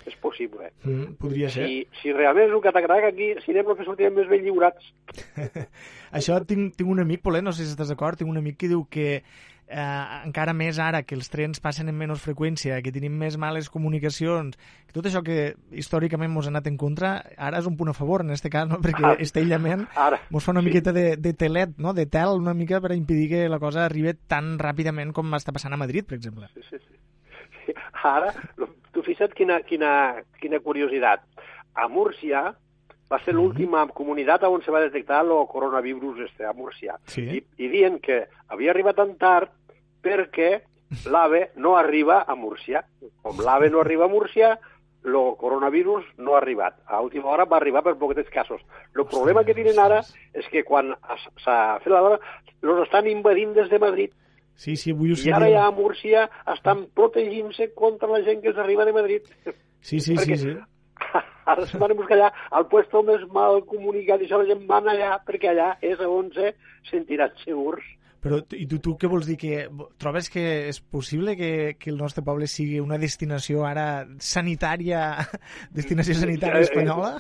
És 0.07 0.15
possible. 0.23 0.71
Mm, 0.85 1.17
podria 1.19 1.49
ser. 1.51 1.67
Si, 1.67 1.81
si 2.01 2.13
realment 2.15 2.47
és 2.47 2.55
un 2.55 2.63
catacrac, 2.63 3.09
aquí 3.09 3.33
serem 3.45 3.67
els 3.73 3.81
que 3.81 3.87
sortirem 3.89 4.15
més 4.15 4.29
ben 4.31 4.45
lliurats. 4.45 4.93
Això 6.17 6.39
tinc, 6.47 6.77
tinc 6.79 6.91
un 6.91 7.03
amic, 7.03 7.25
Polet, 7.25 7.43
no 7.45 7.53
sé 7.53 7.65
si 7.67 7.75
estàs 7.75 7.91
d'acord, 7.91 8.19
tinc 8.21 8.31
un 8.31 8.39
amic 8.39 8.57
que 8.61 8.71
diu 8.71 8.85
que 8.91 9.09
eh, 9.67 10.05
encara 10.25 10.55
més 10.55 10.79
ara 10.79 11.03
que 11.03 11.17
els 11.19 11.29
trens 11.33 11.59
passen 11.63 11.91
amb 11.91 11.99
menys 11.99 12.23
freqüència, 12.23 12.79
que 12.85 12.93
tenim 12.95 13.17
més 13.19 13.37
males 13.41 13.69
comunicacions, 13.73 14.55
que 14.87 14.95
tot 14.95 15.09
això 15.11 15.25
que 15.27 15.55
històricament 15.75 16.31
mos 16.33 16.47
ha 16.47 16.53
anat 16.55 16.69
en 16.71 16.79
contra, 16.81 17.17
ara 17.37 17.59
és 17.59 17.67
un 17.67 17.77
punt 17.77 17.91
a 17.91 17.97
favor 17.97 18.23
en 18.23 18.31
aquest 18.31 18.47
cas, 18.53 18.69
no? 18.71 18.79
perquè 18.85 19.03
Ara- 19.03 19.19
este 19.27 19.43
aïllament 19.43 19.87
ara, 19.97 20.21
mos 20.31 20.47
fa 20.47 20.55
una 20.55 20.63
sí. 20.63 20.71
miqueta 20.71 20.95
de, 20.95 21.09
de 21.17 21.35
telet, 21.35 21.75
no? 21.83 21.95
de 21.99 22.07
tel, 22.07 22.39
una 22.39 22.55
mica 22.55 22.81
per 22.81 22.95
impedir 22.95 23.29
que 23.35 23.43
la 23.51 23.59
cosa 23.63 23.85
arribi 23.87 24.15
tan 24.31 24.55
ràpidament 24.63 25.11
com 25.17 25.35
està 25.35 25.53
passant 25.57 25.75
a 25.75 25.81
Madrid, 25.83 26.07
per 26.07 26.21
exemple. 26.21 26.47
Sí, 26.55 26.63
sí, 26.71 26.79
sí. 26.79 26.95
Ara, 28.15 28.33
tu 28.93 29.03
fixa't 29.07 29.35
quina, 29.35 29.61
quina, 29.67 29.91
quina 30.41 30.63
curiositat. 30.65 31.25
A 31.77 31.89
Múrcia 31.93 32.47
va 33.11 33.19
ser 33.23 33.37
l'última 33.37 33.85
comunitat 33.95 34.47
on 34.49 34.63
se 34.65 34.73
va 34.75 34.83
detectar 34.83 35.23
el 35.25 35.35
coronavirus 35.51 36.25
este, 36.27 36.47
a 36.47 36.53
Múrcia. 36.53 36.97
Sí. 37.07 37.27
I, 37.39 37.43
I 37.63 37.69
dient 37.71 38.01
que 38.03 38.25
havia 38.49 38.73
arribat 38.73 38.99
tan 38.99 39.15
tard 39.21 39.53
perquè 40.03 40.63
l'AVE 41.13 41.51
no 41.57 41.77
arriba 41.77 42.23
a 42.27 42.35
Múrcia. 42.39 42.85
Com 43.23 43.43
l'AVE 43.43 43.71
no 43.71 43.83
arriba 43.83 44.07
a 44.07 44.13
Múrcia, 44.13 44.57
el 45.07 45.37
coronavirus 45.39 46.05
no 46.19 46.35
ha 46.35 46.39
arribat. 46.39 46.81
A 46.87 47.01
última 47.01 47.31
hora 47.31 47.47
va 47.47 47.61
arribar 47.61 47.83
per 47.87 47.95
poquets 47.95 48.31
casos. 48.31 48.61
El 48.95 49.07
problema 49.07 49.45
que 49.45 49.55
tenen 49.55 49.79
ara 49.79 50.03
és 50.35 50.47
que 50.51 50.65
quan 50.67 50.95
s'ha 51.45 51.79
fet 51.85 51.93
la 51.93 52.03
dona, 52.03 52.19
els 52.63 52.83
estan 52.83 53.07
invadint 53.07 53.55
des 53.55 53.71
de 53.71 53.79
Madrid. 53.79 54.15
Sí, 54.57 54.75
sí, 54.81 54.95
avui 54.97 55.13
ho 55.13 55.19
I 55.21 55.33
ara 55.37 55.51
ja 55.53 55.67
a 55.69 55.75
Múrcia 55.75 56.25
estan 56.55 56.87
protegint-se 56.97 57.71
contra 57.77 58.09
la 58.09 58.23
gent 58.25 58.41
que 58.43 58.55
els 58.55 58.59
arriba 58.63 58.87
de 58.89 58.95
Madrid. 58.97 59.29
Sí, 59.45 60.01
sí, 60.01 60.01
sí, 60.01 60.17
Perquè 60.17 60.39
sí. 60.41 60.55
Ara 61.53 61.67
se'n 61.69 61.83
van 61.83 61.93
a 61.93 61.99
buscar 61.99 62.17
allà 62.17 62.31
al 62.59 62.65
puesto 62.73 63.03
més 63.07 63.23
mal 63.35 63.61
comunicat 63.69 64.23
i 64.23 64.27
això 64.27 64.41
la 64.41 64.49
gent 64.49 64.65
van 64.67 64.89
allà 64.91 65.13
perquè 65.29 65.53
allà 65.53 65.75
és 65.85 66.01
on 66.03 66.33
se 66.35 66.55
sentiran 66.91 67.37
segurs. 67.45 67.85
Però 68.25 68.41
i 68.57 68.65
tu, 68.67 68.81
tu 68.83 68.97
què 68.99 69.07
vols 69.13 69.29
dir? 69.29 69.37
Que 69.39 69.67
trobes 70.03 70.31
que 70.33 70.43
és 70.73 70.81
possible 70.81 71.37
que, 71.39 71.51
que 71.79 71.93
el 71.93 72.01
nostre 72.01 72.25
poble 72.27 72.49
sigui 72.51 72.81
una 72.83 72.99
destinació 72.99 73.63
ara 73.69 74.07
sanitària, 74.19 75.05
destinació 75.77 76.17
sanitària 76.19 76.65
Eh, 76.65 76.65
eh, 76.65 76.71
espanyola? 76.71 77.13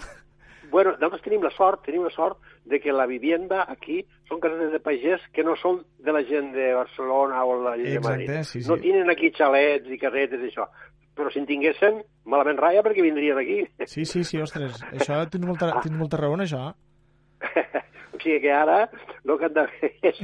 Bueno, 0.76 0.92
nosaltres 0.98 1.22
tenim 1.24 1.40
la 1.40 1.50
sort, 1.56 1.80
tenim 1.86 2.02
la 2.04 2.10
sort 2.12 2.36
de 2.68 2.76
que 2.84 2.92
la 2.92 3.06
vivienda 3.08 3.62
aquí 3.72 4.02
són 4.28 4.42
cases 4.42 4.74
de 4.74 4.80
pagès 4.84 5.22
que 5.32 5.44
no 5.46 5.54
són 5.56 5.78
de 6.04 6.12
la 6.12 6.20
gent 6.28 6.50
de 6.52 6.66
Barcelona 6.76 7.40
o 7.48 7.54
la 7.62 7.72
gent 7.78 7.94
Exacte, 7.94 8.26
de 8.26 8.34
Madrid. 8.34 8.50
sí, 8.50 8.60
sí. 8.60 8.68
No 8.68 8.76
tenen 8.82 9.12
aquí 9.14 9.30
xalets 9.32 9.88
i 9.88 9.96
casetes 10.02 10.42
i 10.44 10.50
això. 10.50 10.66
Però 11.16 11.32
si 11.32 11.40
en 11.40 11.46
tinguessin, 11.48 12.02
malament 12.28 12.60
ratlla 12.60 12.82
perquè 12.84 13.00
vindrien 13.06 13.40
aquí. 13.40 13.62
Sí, 13.88 14.04
sí, 14.04 14.20
sí, 14.28 14.36
ostres, 14.44 14.82
això 14.98 15.22
tens 15.32 15.48
molta, 15.48 15.70
tens 15.80 15.96
molta 15.96 16.20
raó 16.20 16.36
en 16.36 16.44
això. 16.44 16.66
O 18.16 18.18
sigui 18.26 18.38
que 18.46 18.52
ara 18.52 18.78
el 18.88 19.34
que 19.38 19.44
han 19.44 19.52
de 19.54 19.64
fer 19.76 19.90
és 20.08 20.20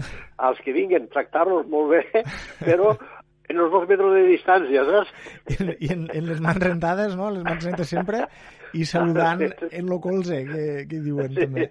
els 0.48 0.60
que 0.64 0.72
vinguen 0.72 1.10
tractar-los 1.12 1.66
molt 1.68 1.90
bé, 1.92 2.22
però 2.68 2.94
en 3.52 3.60
els 3.60 3.72
dos 3.74 3.84
metres 3.88 4.14
de 4.16 4.22
distància, 4.30 4.84
saps? 4.88 5.12
I, 5.52 5.58
i 5.86 5.90
en, 5.92 6.06
en 6.08 6.28
les 6.30 6.40
mans 6.40 6.60
rentades, 6.62 7.12
no? 7.18 7.28
Les 7.34 7.44
mans 7.44 7.66
rentes 7.68 7.92
sempre, 7.92 8.22
i 8.72 8.84
saludant 8.88 9.42
en 9.70 9.88
lo 9.90 9.98
colze, 10.00 10.42
que, 10.48 10.64
que 10.88 11.00
diuen 11.04 11.34
també. 11.36 11.68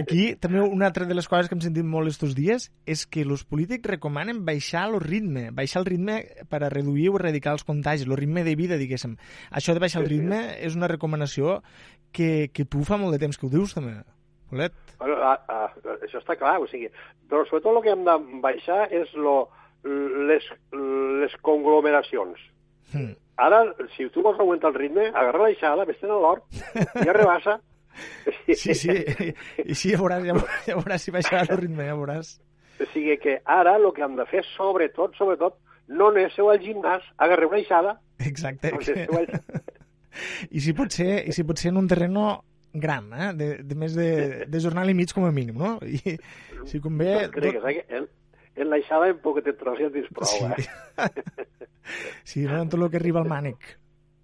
Aquí, 0.00 0.32
també 0.40 0.62
una 0.64 0.88
altra 0.88 1.06
de 1.08 1.16
les 1.16 1.28
coses 1.28 1.50
que 1.50 1.56
hem 1.56 1.64
sentit 1.64 1.86
molt 1.86 2.10
estos 2.10 2.34
dies 2.38 2.70
és 2.88 3.04
que 3.06 3.24
els 3.26 3.44
polítics 3.48 3.90
recomanen 3.90 4.44
baixar 4.46 4.86
el 4.90 4.98
ritme, 5.04 5.50
baixar 5.54 5.82
el 5.82 5.90
ritme 5.90 6.20
per 6.50 6.62
a 6.62 6.72
reduir 6.72 7.10
o 7.10 7.18
erradicar 7.20 7.56
els 7.58 7.66
contagis, 7.68 8.06
el 8.08 8.16
ritme 8.18 8.46
de 8.46 8.56
vida, 8.58 8.80
diguéssim. 8.80 9.18
Això 9.50 9.76
de 9.76 9.84
baixar 9.84 10.02
el 10.02 10.10
ritme 10.10 10.42
és 10.60 10.76
una 10.78 10.90
recomanació 10.90 11.60
que, 12.12 12.50
que 12.52 12.64
tu 12.64 12.84
fa 12.88 13.00
molt 13.00 13.16
de 13.16 13.22
temps 13.22 13.38
que 13.38 13.48
ho 13.48 13.52
dius, 13.52 13.76
també. 13.76 14.00
Polet. 14.52 14.74
Bueno, 15.00 15.16
a, 15.24 15.36
a, 15.48 15.60
això 16.04 16.20
està 16.20 16.36
clar, 16.36 16.58
o 16.60 16.68
sigui, 16.68 16.90
però 17.28 17.46
sobretot 17.48 17.72
el 17.72 17.84
que 17.84 17.92
hem 17.94 18.02
de 18.04 18.16
baixar 18.44 18.84
és 18.92 19.12
lo, 19.16 19.46
les, 20.28 20.48
les 21.22 21.36
conglomeracions. 21.40 22.40
Hmm. 22.92 23.12
Ara, 23.42 23.62
si 23.96 24.06
tu 24.12 24.22
vols 24.22 24.40
augmentar 24.40 24.70
el 24.70 24.78
ritme, 24.78 25.08
agarra 25.08 25.46
l'aixada, 25.46 25.86
vés-te'n 25.88 26.12
a 26.12 26.18
l'hort, 26.20 26.44
i 26.76 27.06
ja 27.08 27.18
rebassa. 27.18 27.58
Sí, 28.56 28.72
sí, 28.72 28.88
i 28.88 29.74
sí, 29.76 29.90
ja 29.92 29.98
veuràs, 30.00 30.22
ja 30.24 30.32
veuràs, 30.32 30.62
ja 30.64 30.76
veuràs 30.78 31.02
si 31.04 31.12
baixarà 31.12 31.42
el 31.44 31.58
ritme, 31.60 31.84
ja 31.84 31.96
veuràs. 31.98 32.30
O 32.80 32.86
sigui 32.88 33.18
que 33.20 33.34
ara 33.44 33.74
el 33.76 33.84
que 33.92 34.04
hem 34.06 34.14
de 34.16 34.24
fer, 34.30 34.40
sobretot, 34.54 35.12
sobretot, 35.18 35.58
no 35.92 36.08
aneu 36.08 36.48
al 36.48 36.62
gimnàs, 36.62 37.04
agarreu 37.20 37.52
l'aixada. 37.52 37.98
Exacte. 38.30 38.72
No 38.72 38.80
aneu 38.80 39.20
al... 39.20 39.28
I 40.50 40.64
si 40.64 40.72
pot 40.76 40.96
ser, 40.96 41.10
i 41.28 41.36
si 41.36 41.44
pot 41.48 41.60
ser 41.60 41.72
en 41.72 41.82
un 41.82 41.92
terreno 41.92 42.24
gran, 42.72 43.12
eh? 43.12 43.30
de, 43.36 43.48
de 43.64 43.76
més 43.78 43.94
de, 43.96 44.10
de 44.48 44.60
jornal 44.64 44.90
i 44.90 44.96
mig 44.96 45.12
com 45.12 45.28
a 45.28 45.32
mínim, 45.34 45.60
no? 45.60 45.76
I 45.84 46.16
si 46.68 46.80
convé... 46.80 47.12
Et 47.26 47.34
cregues, 47.34 47.64
eh? 47.68 47.84
que 47.84 48.04
En, 48.56 48.62
en 48.62 48.70
l'aixada 48.70 49.08
en 49.12 49.20
poc 49.22 49.38
et 49.42 49.52
trossi 49.58 49.88
et 49.88 50.08
prou, 50.14 50.28
Sí. 50.28 50.44
eh? 50.44 51.08
Sí, 52.24 52.44
no? 52.46 52.60
En 52.62 52.68
tot 52.70 52.80
el 52.80 52.90
que 52.90 52.96
arriba 53.00 53.20
al 53.20 53.28
mànec, 53.28 53.58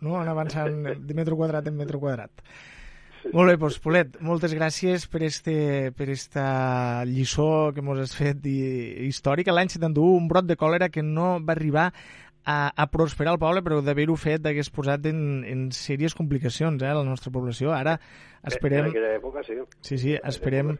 no? 0.01 0.15
Anar 0.17 0.33
avançant 0.37 0.77
de 1.05 1.15
metro 1.17 1.37
quadrat 1.37 1.67
en 1.67 1.77
metro 1.77 1.99
quadrat. 2.01 2.31
Molt 3.35 3.51
bé, 3.51 3.57
doncs, 3.59 3.81
Polet, 3.83 4.15
moltes 4.25 4.55
gràcies 4.55 5.09
per, 5.11 5.25
este, 5.27 5.91
per 5.99 6.07
esta 6.15 7.03
lliçó 7.05 7.73
que 7.75 7.83
mos 7.85 7.99
has 8.01 8.15
fet 8.17 8.47
i, 8.47 8.55
històrica. 9.09 9.53
L'any 9.53 9.69
71, 9.75 10.15
un 10.23 10.29
brot 10.31 10.47
de 10.49 10.57
còlera 10.57 10.89
que 10.89 11.03
no 11.03 11.35
va 11.45 11.53
arribar 11.57 11.89
a, 11.91 12.71
a 12.71 12.87
prosperar 12.89 13.35
al 13.35 13.41
poble, 13.43 13.61
però 13.67 13.83
d'haver-ho 13.85 14.15
fet 14.17 14.47
hagués 14.49 14.71
posat 14.73 15.11
en, 15.11 15.43
en 15.45 15.67
sèries 15.75 16.15
complicacions 16.17 16.81
eh, 16.81 16.89
a 16.89 16.95
la 16.97 17.05
nostra 17.05 17.35
població. 17.35 17.75
Ara 17.77 17.99
esperem... 18.47 18.87
En 18.87 18.95
aquella 18.95 19.17
època, 19.19 19.43
sí. 19.45 19.59
Sí, 19.83 19.99
sí, 19.99 20.15
esperem, 20.23 20.77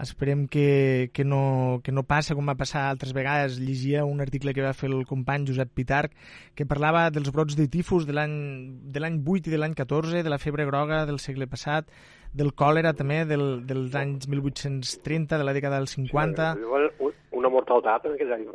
Esperem 0.00 0.46
que, 0.46 1.10
que, 1.14 1.24
no, 1.24 1.80
que 1.82 1.92
no 1.92 2.04
passa 2.04 2.34
com 2.36 2.44
va 2.48 2.56
passar 2.58 2.84
altres 2.84 3.14
vegades. 3.16 3.56
Llegia 3.56 4.04
un 4.04 4.20
article 4.20 4.52
que 4.52 4.64
va 4.64 4.74
fer 4.76 4.90
el 4.90 5.06
company 5.08 5.46
Josep 5.48 5.72
Pitarc 5.72 6.12
que 6.54 6.68
parlava 6.68 7.08
dels 7.10 7.32
brots 7.32 7.56
de 7.56 7.68
tifus 7.72 8.04
de 8.04 8.12
l'any 8.16 9.16
8 9.24 9.48
i 9.48 9.54
de 9.54 9.60
l'any 9.60 9.74
14, 9.78 10.22
de 10.22 10.32
la 10.32 10.40
febre 10.42 10.66
groga 10.68 11.04
del 11.08 11.20
segle 11.22 11.48
passat, 11.48 11.88
del 12.36 12.52
còlera 12.52 12.92
també 12.92 13.22
del, 13.24 13.64
dels 13.66 13.94
anys 13.96 14.28
1830, 14.28 15.38
de 15.38 15.48
la 15.48 15.56
dècada 15.56 15.80
dels 15.80 15.96
50... 15.96 16.52
Sí, 16.60 17.14
una 17.36 17.50
mortalitat 17.52 18.06
en 18.08 18.14
aquell 18.16 18.32
any. 18.32 18.46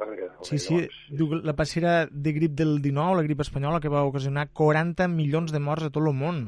Sí, 0.47 0.57
sí, 0.61 0.80
diu 1.13 1.35
la 1.45 1.53
passera 1.57 2.07
de 2.11 2.34
grip 2.34 2.55
del 2.57 2.80
19, 2.81 3.19
la 3.19 3.26
grip 3.27 3.43
espanyola, 3.45 3.80
que 3.80 3.91
va 3.93 4.03
ocasionar 4.07 4.49
40 4.57 5.07
milions 5.11 5.53
de 5.53 5.61
morts 5.61 5.85
a 5.88 5.91
tot 5.93 6.01
el 6.03 6.18
món. 6.18 6.47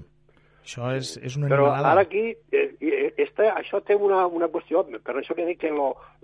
Això 0.64 0.94
és, 0.95 1.18
és 1.19 1.35
una 1.35 1.49
Però 1.52 1.65
animalada. 1.68 1.91
ara 1.91 2.02
aquí, 2.07 2.22
eh, 2.56 2.76
eh, 2.80 3.14
esta, 3.18 3.49
això 3.60 3.81
té 3.84 3.95
una, 3.99 4.26
una 4.27 4.48
qüestió, 4.48 4.85
per 5.03 5.15
això 5.19 5.35
que 5.35 5.45
dic 5.45 5.60
que 5.60 5.68
el 5.68 5.76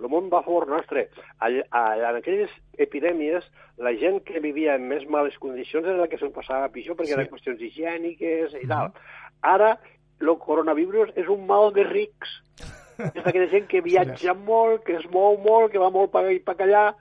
món 0.09 0.29
va 0.31 0.39
a 0.39 0.43
favor 0.45 0.67
nostre. 0.71 1.09
All, 1.43 1.59
a, 1.75 1.81
en 1.97 2.15
aquelles 2.21 2.49
epidèmies, 2.77 3.43
la 3.77 3.91
gent 3.99 4.21
que 4.23 4.39
vivia 4.39 4.75
en 4.79 4.87
més 4.87 5.03
males 5.11 5.35
condicions 5.43 5.85
era 5.85 5.97
la 5.99 6.07
que 6.07 6.17
se'n 6.17 6.31
passava 6.31 6.69
pitjor, 6.71 6.95
perquè 6.95 7.11
Sí. 7.11 7.17
eren 7.19 7.27
qüestions 7.27 7.59
higièniques 7.61 8.55
i 8.63 8.67
tal. 8.67 8.93
Ara, 9.41 9.73
el 10.21 10.33
coronavirus 10.39 11.11
és 11.15 11.27
un 11.27 11.45
mal 11.47 11.73
de 11.73 11.83
rics. 11.83 12.37
és 13.15 13.25
aquella 13.25 13.47
gent 13.51 13.67
que 13.67 13.81
viatja 13.81 14.33
molt, 14.33 14.83
que 14.83 14.95
es 14.99 15.05
mou 15.11 15.37
molt, 15.37 15.71
que 15.71 15.79
va 15.79 15.89
molt 15.89 16.11
per 16.11 16.23
allà 16.23 16.33
i 16.35 16.39
per 16.39 16.55
allà, 16.59 16.93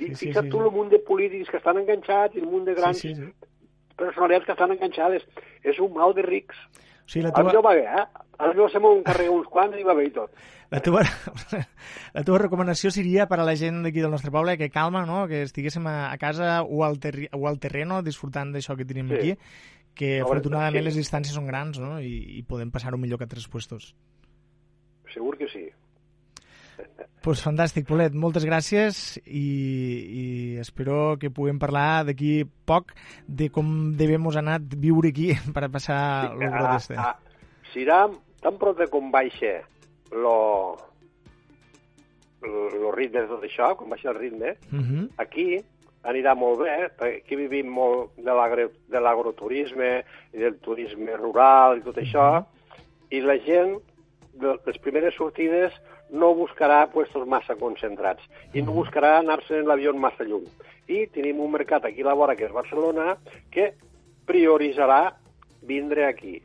i 0.00 0.06
Sí, 0.08 0.14
sí, 0.14 0.26
fixa't 0.26 0.44
sí, 0.48 0.50
tu 0.50 0.58
sí. 0.58 0.64
el 0.64 0.70
munt 0.74 0.88
de 0.90 0.98
polítics 0.98 1.48
que 1.50 1.56
estan 1.60 1.78
enganxats 1.78 2.34
i 2.36 2.40
el 2.40 2.46
munt 2.50 2.64
de 2.66 2.74
grans 2.74 2.98
Sí, 2.98 3.14
sí, 3.14 3.22
sí. 3.22 3.32
Personalitats 3.96 4.46
que 4.46 4.52
estan 4.56 4.72
enganxades. 4.74 5.24
És 5.62 5.78
un 5.80 5.92
mal 5.94 6.14
de 6.14 6.22
rics. 6.26 6.56
O 7.04 7.08
sigui, 7.12 7.26
la 7.26 7.32
teva, 7.36 7.52
no 7.52 7.60
va 7.62 7.74
bé, 7.76 7.84
eh? 7.84 8.04
Ara 8.38 8.54
no 8.56 8.66
se 8.72 8.80
me'n 8.80 9.02
carrega 9.04 9.30
uns 9.30 9.46
quants 9.52 9.76
i 9.78 9.84
va 9.86 9.92
bé 9.94 10.06
i 10.08 10.10
tot. 10.14 10.32
la, 10.72 10.80
teva, 10.80 11.02
la 12.16 12.22
teva 12.24 12.38
recomanació 12.40 12.90
seria 12.90 13.26
per 13.30 13.38
a 13.40 13.44
la 13.46 13.54
gent 13.60 13.82
d'aquí 13.84 14.00
del 14.02 14.10
nostre 14.10 14.32
poble 14.34 14.56
que 14.58 14.70
calma, 14.72 15.04
no? 15.06 15.26
que 15.28 15.42
estiguéssim 15.44 15.84
a, 15.86 16.10
a 16.10 16.16
casa 16.18 16.62
o 16.64 16.82
al, 16.82 16.98
terri, 16.98 17.28
o 17.36 17.46
al 17.46 17.60
terreno 17.62 18.00
disfrutant 18.02 18.50
d'això 18.56 18.74
que 18.76 18.86
tenim 18.88 19.12
Sí. 19.12 19.14
aquí, 19.20 19.36
que 19.94 20.18
No, 20.18 20.24
afortunadament 20.26 20.80
sí. 20.82 20.86
les 20.88 20.96
distàncies 20.98 21.36
són 21.36 21.46
grans 21.46 21.78
no? 21.78 22.00
I, 22.00 22.40
i 22.40 22.42
podem 22.42 22.72
passar-ho 22.74 22.98
millor 22.98 23.20
que 23.20 23.28
a 23.28 23.30
tres 23.30 23.46
puestos. 23.46 23.92
Segur 25.12 25.36
que 25.38 25.46
sí. 25.52 25.68
Pues 27.24 27.40
fantàstic, 27.40 27.86
Polet, 27.88 28.12
moltes 28.12 28.44
gràcies 28.44 29.16
i, 29.24 29.44
i 30.04 30.24
espero 30.60 31.16
que 31.18 31.30
puguem 31.32 31.56
parlar 31.58 32.04
d'aquí 32.04 32.42
poc 32.68 32.92
de 33.26 33.48
com 33.48 33.94
devem 33.96 34.26
anat 34.36 34.74
viure 34.76 35.08
aquí 35.08 35.30
per 35.54 35.64
a 35.64 35.70
passar 35.72 36.00
el 36.34 36.50
brot 36.52 36.74
este. 36.76 36.98
a, 37.00 37.14
serà 37.72 38.02
tan 38.44 38.58
prop 38.60 38.82
com 38.92 39.08
baixa 39.10 39.62
lo, 40.12 40.76
lo, 42.42 42.68
lo 42.70 42.92
ritme 42.92 43.22
de 43.24 43.30
tot 43.30 43.42
això, 43.46 43.72
com 43.76 43.88
baixa 43.88 44.10
el 44.12 44.18
ritme, 44.20 44.56
Mhm. 44.70 45.08
aquí 45.16 45.56
anirà 46.04 46.34
molt 46.36 46.60
bé, 46.60 46.90
perquè 46.98 47.22
aquí 47.22 47.36
vivim 47.36 47.70
molt 47.72 48.12
de 48.20 48.32
l'agro- 48.36 48.70
de 48.92 49.00
l'agroturisme 49.00 50.04
i 50.34 50.38
del 50.38 50.58
turisme 50.60 51.16
rural 51.16 51.78
i 51.78 51.82
tot 51.82 51.96
això, 51.96 52.44
i 53.10 53.20
la 53.24 53.38
gent, 53.38 53.78
de 54.34 54.58
les 54.66 54.78
primeres 54.78 55.14
sortides, 55.16 55.72
no 56.10 56.34
buscarà 56.36 56.84
puestos 56.92 57.26
massa 57.26 57.56
concentrats 57.56 58.22
i 58.54 58.62
no 58.62 58.72
buscarà 58.76 59.18
anar-se 59.18 59.58
en 59.60 59.66
l'avió 59.68 59.94
massa 59.96 60.24
lluny. 60.24 60.44
I 60.88 61.06
tenim 61.14 61.40
un 61.40 61.50
mercat 61.52 61.84
aquí 61.88 62.02
a 62.02 62.10
la 62.10 62.14
vora, 62.18 62.36
que 62.36 62.44
és 62.44 62.52
Barcelona, 62.52 63.16
que 63.50 63.72
prioritzarà 64.28 65.14
vindre 65.64 66.04
aquí. 66.06 66.36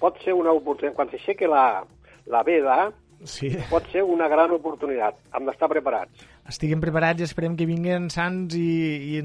Pot 0.00 0.18
ser 0.24 0.34
una 0.36 0.52
oportunitat. 0.52 0.96
Quan 0.98 1.08
s'aixequi 1.10 1.48
la, 1.48 1.82
la 2.26 2.42
veda, 2.44 2.92
Sí. 3.24 3.48
pot 3.70 3.86
ser 3.88 4.02
una 4.04 4.26
gran 4.28 4.50
oportunitat. 4.52 5.16
Hem 5.32 5.46
d'estar 5.48 5.68
preparats. 5.70 6.26
Estiguem 6.50 6.80
preparats 6.82 7.22
i 7.22 7.24
esperem 7.24 7.54
que 7.56 7.64
vinguin 7.64 8.10
sants 8.12 8.52
i, 8.58 9.16
i, 9.16 9.20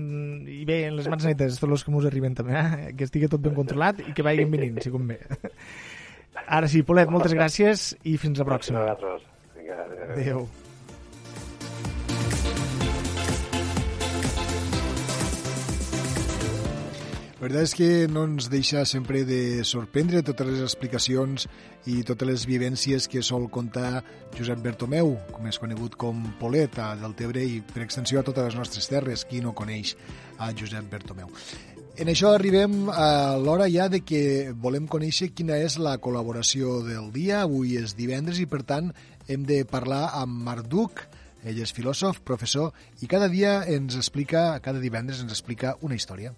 i 0.62 0.64
bé, 0.64 0.86
en 0.88 0.96
les 0.96 1.10
mans 1.12 1.26
netes, 1.28 1.58
tots 1.60 1.74
els 1.76 1.84
que 1.84 1.92
mos 1.92 2.06
arriben 2.08 2.38
també, 2.38 2.56
eh? 2.56 2.94
que 2.96 3.04
estigui 3.10 3.28
tot 3.28 3.42
ben 3.44 3.58
controlat 3.58 4.00
i 4.06 4.14
que 4.16 4.24
vagin 4.24 4.54
venint, 4.54 4.80
si 4.80 4.94
convé. 4.94 5.18
Ara 6.48 6.70
sí, 6.72 6.86
Polet, 6.88 7.12
moltes 7.12 7.36
gràcies 7.40 7.90
i 8.08 8.16
fins 8.22 8.40
la 8.40 8.48
pròxima. 8.48 8.86
Nosaltres. 8.86 9.28
Vinga, 9.70 10.14
Adéu. 10.14 10.50
La 17.40 17.48
veritat 17.48 17.70
és 17.70 17.74
que 17.78 17.90
no 18.12 18.26
ens 18.28 18.50
deixa 18.52 18.82
sempre 18.84 19.22
de 19.24 19.64
sorprendre 19.64 20.20
totes 20.28 20.50
les 20.50 20.64
explicacions 20.66 21.46
i 21.88 22.02
totes 22.04 22.28
les 22.28 22.44
vivències 22.50 23.08
que 23.08 23.24
sol 23.24 23.48
contar 23.48 24.04
Josep 24.36 24.60
Bertomeu, 24.66 25.14
com 25.32 25.48
és 25.48 25.62
conegut 25.62 25.96
com 25.96 26.20
Polet 26.42 26.76
a 26.84 26.92
Deltebre 27.00 27.46
i 27.48 27.62
per 27.64 27.86
extensió 27.86 28.20
a 28.20 28.26
totes 28.28 28.50
les 28.50 28.60
nostres 28.60 28.92
terres, 28.92 29.24
qui 29.24 29.40
no 29.40 29.56
coneix 29.56 29.96
a 30.38 30.52
Josep 30.52 30.92
Bertomeu. 30.92 31.32
En 32.00 32.08
això 32.12 32.34
arribem 32.36 32.90
a 32.92 33.36
l'hora 33.40 33.66
ja 33.72 33.90
de 33.92 34.00
que 34.04 34.52
volem 34.56 34.86
conèixer 34.88 35.34
quina 35.36 35.58
és 35.60 35.76
la 35.80 35.98
col·laboració 36.00 36.78
del 36.86 37.10
dia. 37.12 37.42
Avui 37.44 37.76
és 37.80 37.96
divendres 37.96 38.40
i, 38.40 38.46
per 38.48 38.62
tant, 38.68 38.94
hem 39.30 39.46
de 39.46 39.64
parlar 39.70 40.10
amb 40.18 40.42
Marc 40.44 40.68
Duc. 40.68 41.06
Ell 41.46 41.62
és 41.64 41.72
filòsof, 41.72 42.20
professor, 42.26 42.74
i 43.06 43.08
cada 43.08 43.30
dia 43.32 43.62
ens 43.70 43.96
explica, 43.96 44.58
cada 44.66 44.82
divendres 44.82 45.22
ens 45.24 45.32
explica 45.32 45.78
una 45.86 45.96
història. 45.96 46.34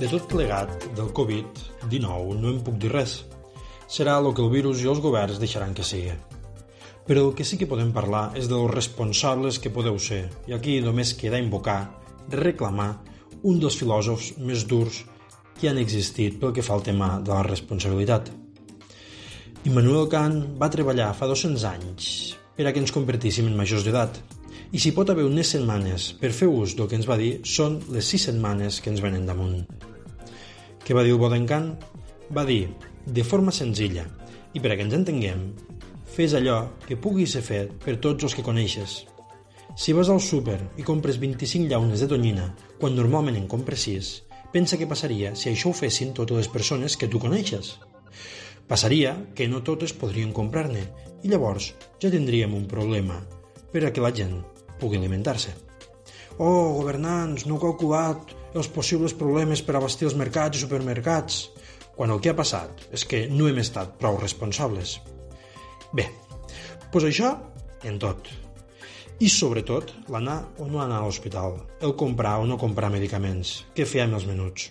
De 0.00 0.08
tot 0.08 0.30
plegat 0.30 0.88
del 0.96 1.10
Covid-19 1.12 2.40
no 2.40 2.54
em 2.54 2.64
puc 2.64 2.80
dir 2.80 2.94
res. 2.94 3.18
Serà 3.90 4.20
el 4.20 4.28
que 4.30 4.42
el 4.44 4.52
virus 4.52 4.84
i 4.84 4.88
els 4.90 5.00
governs 5.02 5.40
deixaran 5.42 5.72
que 5.74 5.82
sigui. 5.82 6.12
Però 7.08 7.24
el 7.26 7.32
que 7.34 7.42
sí 7.42 7.56
que 7.58 7.66
podem 7.66 7.88
parlar 7.90 8.28
és 8.38 8.46
dels 8.46 8.70
responsables 8.70 9.58
que 9.58 9.72
podeu 9.74 9.96
ser, 9.98 10.28
i 10.46 10.54
aquí 10.54 10.76
només 10.84 11.16
queda 11.18 11.40
invocar, 11.42 11.80
reclamar, 12.30 12.92
un 13.42 13.58
dels 13.58 13.74
filòsofs 13.80 14.36
més 14.38 14.62
durs 14.70 15.00
que 15.58 15.68
han 15.70 15.80
existit 15.82 16.36
pel 16.38 16.52
que 16.54 16.62
fa 16.62 16.76
al 16.76 16.84
tema 16.86 17.16
de 17.18 17.32
la 17.34 17.42
responsabilitat. 17.46 18.30
Immanuel 19.66 20.06
Kant 20.12 20.38
va 20.60 20.70
treballar 20.72 21.10
fa 21.18 21.26
200 21.26 21.64
anys 21.72 22.12
per 22.56 22.68
a 22.68 22.72
que 22.72 22.80
ens 22.84 22.94
convertíssim 22.94 23.48
en 23.50 23.58
majors 23.58 23.82
d'edat, 23.84 24.20
i 24.70 24.78
si 24.78 24.94
pot 24.94 25.10
haver 25.10 25.26
unes 25.26 25.50
setmanes 25.56 26.12
per 26.20 26.30
fer 26.36 26.46
ús 26.46 26.76
del 26.78 26.86
que 26.86 26.94
ens 27.00 27.10
va 27.10 27.18
dir, 27.18 27.40
són 27.42 27.80
les 27.90 28.06
sis 28.06 28.28
setmanes 28.30 28.78
que 28.78 28.94
ens 28.94 29.02
venen 29.02 29.26
damunt. 29.26 29.64
Què 30.86 30.94
va 30.94 31.02
dir 31.02 31.16
el 31.16 31.18
Bodencant? 31.18 31.72
Va 32.30 32.46
dir, 32.46 32.68
de 33.06 33.24
forma 33.24 33.52
senzilla, 33.52 34.06
i 34.54 34.60
per 34.60 34.72
a 34.72 34.76
que 34.76 34.86
ens 34.86 34.96
entenguem, 34.96 35.50
fes 36.10 36.34
allò 36.34 36.58
que 36.86 36.98
pugui 36.98 37.26
ser 37.30 37.42
fet 37.46 37.72
per 37.84 37.98
tots 38.02 38.26
els 38.26 38.34
que 38.36 38.44
coneixes. 38.46 39.04
Si 39.78 39.94
vas 39.94 40.10
al 40.10 40.20
súper 40.20 40.58
i 40.76 40.86
compres 40.86 41.20
25 41.22 41.70
llaunes 41.70 42.02
de 42.02 42.08
tonyina, 42.10 42.48
quan 42.80 42.96
normalment 42.98 43.38
en 43.38 43.46
compres 43.48 43.86
6, 43.86 44.10
pensa 44.52 44.76
què 44.76 44.88
passaria 44.90 45.36
si 45.38 45.48
això 45.50 45.70
ho 45.70 45.76
fessin 45.76 46.10
totes 46.16 46.36
les 46.36 46.50
persones 46.50 46.96
que 46.98 47.08
tu 47.08 47.22
coneixes. 47.22 47.76
Passaria 48.66 49.14
que 49.34 49.48
no 49.48 49.62
totes 49.66 49.94
podrien 49.94 50.34
comprar-ne, 50.34 50.82
i 51.22 51.30
llavors 51.30 51.72
ja 52.02 52.10
tindríem 52.10 52.54
un 52.54 52.66
problema 52.70 53.20
per 53.70 53.84
a 53.86 53.92
que 53.94 54.02
la 54.02 54.12
gent 54.14 54.40
pugui 54.80 54.98
alimentar-se. 54.98 55.54
Oh, 56.38 56.72
governants, 56.80 57.46
no 57.46 57.56
heu 57.56 57.62
calculat 57.62 58.34
els 58.56 58.70
possibles 58.72 59.14
problemes 59.14 59.62
per 59.62 59.76
abastir 59.76 60.08
els 60.08 60.16
mercats 60.18 60.58
i 60.58 60.62
supermercats, 60.64 61.42
quan 62.00 62.14
el 62.14 62.20
que 62.24 62.30
ha 62.32 62.36
passat 62.38 62.86
és 62.96 63.02
que 63.04 63.26
no 63.28 63.44
hem 63.44 63.58
estat 63.60 63.98
prou 64.00 64.14
responsables. 64.16 64.94
Bé, 65.92 66.06
doncs 66.94 67.04
això 67.10 67.34
en 67.84 67.98
tot. 68.00 68.30
I 69.20 69.28
sobretot 69.28 69.92
l'anar 70.08 70.38
o 70.64 70.68
no 70.70 70.80
anar 70.80 71.02
a 71.02 71.04
l'hospital, 71.04 71.58
el 71.84 71.92
comprar 72.00 72.38
o 72.40 72.46
no 72.48 72.56
comprar 72.62 72.88
medicaments, 72.94 73.50
què 73.76 73.84
fer 73.84 74.06
amb 74.06 74.16
els 74.16 74.24
menuts. 74.30 74.70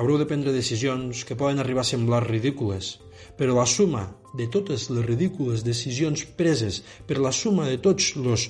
Haureu 0.00 0.16
de 0.16 0.28
prendre 0.30 0.56
decisions 0.56 1.20
que 1.28 1.36
poden 1.36 1.60
arribar 1.60 1.84
a 1.84 1.90
semblar 1.90 2.22
ridícules, 2.24 2.94
però 3.36 3.58
la 3.58 3.68
suma 3.68 4.06
de 4.32 4.48
totes 4.48 4.88
les 4.88 5.04
ridícules 5.04 5.66
decisions 5.68 6.24
preses 6.40 6.80
per 7.04 7.20
la 7.20 7.34
suma 7.42 7.68
de 7.68 7.76
tots 7.76 8.14
els 8.16 8.48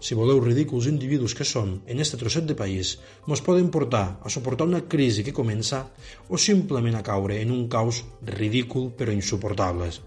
si 0.00 0.14
voleu 0.14 0.40
ridículs 0.40 0.86
individus 0.86 1.34
que 1.34 1.44
som 1.44 1.80
en 1.86 2.00
este 2.00 2.16
trosset 2.16 2.46
de 2.46 2.54
país, 2.54 2.98
mos 3.26 3.42
poden 3.42 3.70
portar 3.70 4.20
a 4.22 4.30
suportar 4.30 4.66
una 4.66 4.86
crisi 4.86 5.24
que 5.26 5.34
comença 5.34 5.90
o 6.28 6.38
simplement 6.38 6.94
a 6.98 7.02
caure 7.02 7.42
en 7.42 7.50
un 7.50 7.66
caos 7.68 8.04
ridícul 8.22 8.92
però 8.94 9.12
insuportables. 9.12 10.00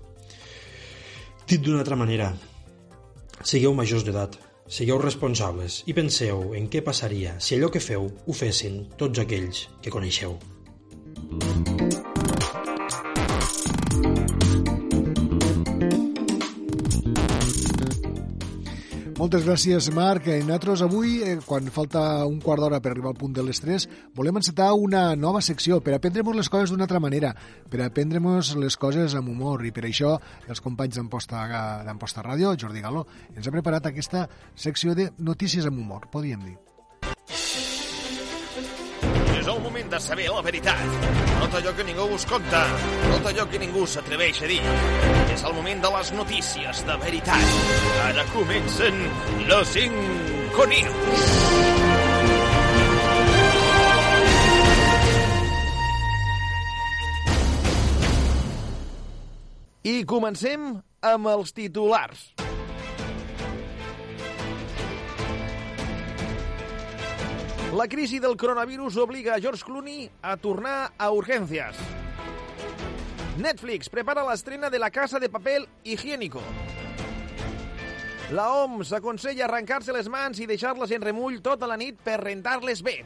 Dit 1.48 1.62
d'una 1.62 1.84
altra 1.84 2.00
manera, 2.00 2.32
sigueu 3.44 3.76
majors 3.76 4.08
d'edat, 4.08 4.38
sigueu 4.72 5.02
responsables 5.04 5.82
i 5.92 5.96
penseu 5.98 6.54
en 6.56 6.70
què 6.72 6.80
passaria 6.86 7.36
si 7.44 7.58
allò 7.58 7.68
que 7.74 7.84
feu 7.84 8.08
ho 8.08 8.34
fessin 8.34 8.86
tots 8.98 9.20
aquells 9.20 9.68
que 9.84 9.92
coneixeu. 9.92 10.40
Moltes 19.22 19.44
gràcies, 19.46 19.86
Marc. 19.94 20.26
I 20.34 20.40
nosaltres 20.42 20.82
avui, 20.82 21.20
eh, 21.22 21.36
quan 21.46 21.68
falta 21.70 22.26
un 22.26 22.40
quart 22.42 22.58
d'hora 22.64 22.80
per 22.82 22.90
arribar 22.90 23.12
al 23.12 23.20
punt 23.20 23.36
de 23.38 23.44
les 23.46 23.62
3, 23.62 23.86
volem 24.18 24.40
encetar 24.40 24.72
una 24.74 25.16
nova 25.16 25.42
secció 25.42 25.78
per 25.80 25.94
aprendre-nos 25.94 26.36
les 26.36 26.50
coses 26.50 26.72
d'una 26.72 26.88
altra 26.88 27.00
manera, 27.00 27.36
per 27.70 27.84
aprendre-nos 27.86 28.56
les 28.56 28.78
coses 28.78 29.14
amb 29.14 29.30
humor. 29.30 29.64
I 29.64 29.72
per 29.72 29.86
això 29.86 30.18
els 30.48 30.60
companys 30.60 30.98
d'Amposta 30.98 32.26
Ràdio, 32.26 32.58
Jordi 32.58 32.82
Galó, 32.82 33.06
ens 33.36 33.46
ha 33.46 33.52
preparat 33.52 33.86
aquesta 33.86 34.28
secció 34.56 34.96
de 34.96 35.12
notícies 35.20 35.68
amb 35.68 35.78
humor, 35.78 36.10
podríem 36.10 36.44
dir. 36.44 36.71
El 39.52 39.60
moment 39.60 39.90
de 39.92 40.00
saber 40.00 40.30
la 40.32 40.42
veritat. 40.46 40.80
Tot 41.42 41.56
allò 41.60 41.74
que 41.76 41.84
ningú 41.84 42.06
us 42.16 42.24
conta. 42.30 42.62
Tot 43.12 43.26
allò 43.32 43.44
que 43.52 43.60
ningú 43.60 43.84
s'atreveix 43.84 44.38
a 44.46 44.48
dir. 44.48 44.62
És 45.34 45.44
el 45.44 45.56
moment 45.58 45.82
de 45.84 45.92
les 45.92 46.12
notícies 46.16 46.84
de 46.88 46.96
veritat. 47.02 47.58
Ara 48.06 48.24
comencen 48.32 49.02
los 49.50 49.74
cinco 49.76 50.68
niños. 50.72 50.96
I 59.84 60.06
comencem 60.08 60.78
amb 61.02 61.28
els 61.36 61.52
titulars. 61.52 62.32
La 67.72 67.88
crisi 67.88 68.20
del 68.20 68.36
coronavirus 68.36 68.98
obliga 68.98 69.36
a 69.36 69.40
George 69.40 69.64
Clooney 69.64 70.10
a 70.22 70.36
tornar 70.36 70.92
a 71.00 71.06
urgències. 71.16 71.78
Netflix 73.40 73.88
prepara 73.88 74.26
l'estrena 74.28 74.68
de 74.70 74.76
La 74.78 74.90
Casa 74.92 75.22
de 75.24 75.30
Papel 75.32 75.64
Higiénico. 75.86 76.42
La 78.36 78.50
OMS 78.60 78.92
aconsella 78.92 79.46
arrencar-se 79.48 79.96
les 79.96 80.10
mans 80.12 80.42
i 80.44 80.50
deixar-les 80.52 80.92
en 80.92 81.06
remull 81.08 81.40
tota 81.40 81.70
la 81.70 81.78
nit 81.80 81.96
per 82.04 82.18
rentar-les 82.20 82.84
bé. 82.84 82.98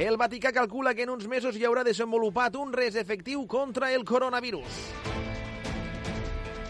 El 0.00 0.16
Vaticà 0.16 0.48
calcula 0.56 0.94
que 0.96 1.04
en 1.04 1.12
uns 1.12 1.28
mesos 1.28 1.60
hi 1.60 1.66
haurà 1.68 1.84
desenvolupat 1.84 2.56
un 2.56 2.72
res 2.72 2.96
efectiu 2.96 3.44
contra 3.44 3.92
el 3.92 4.08
coronavirus. 4.08 4.80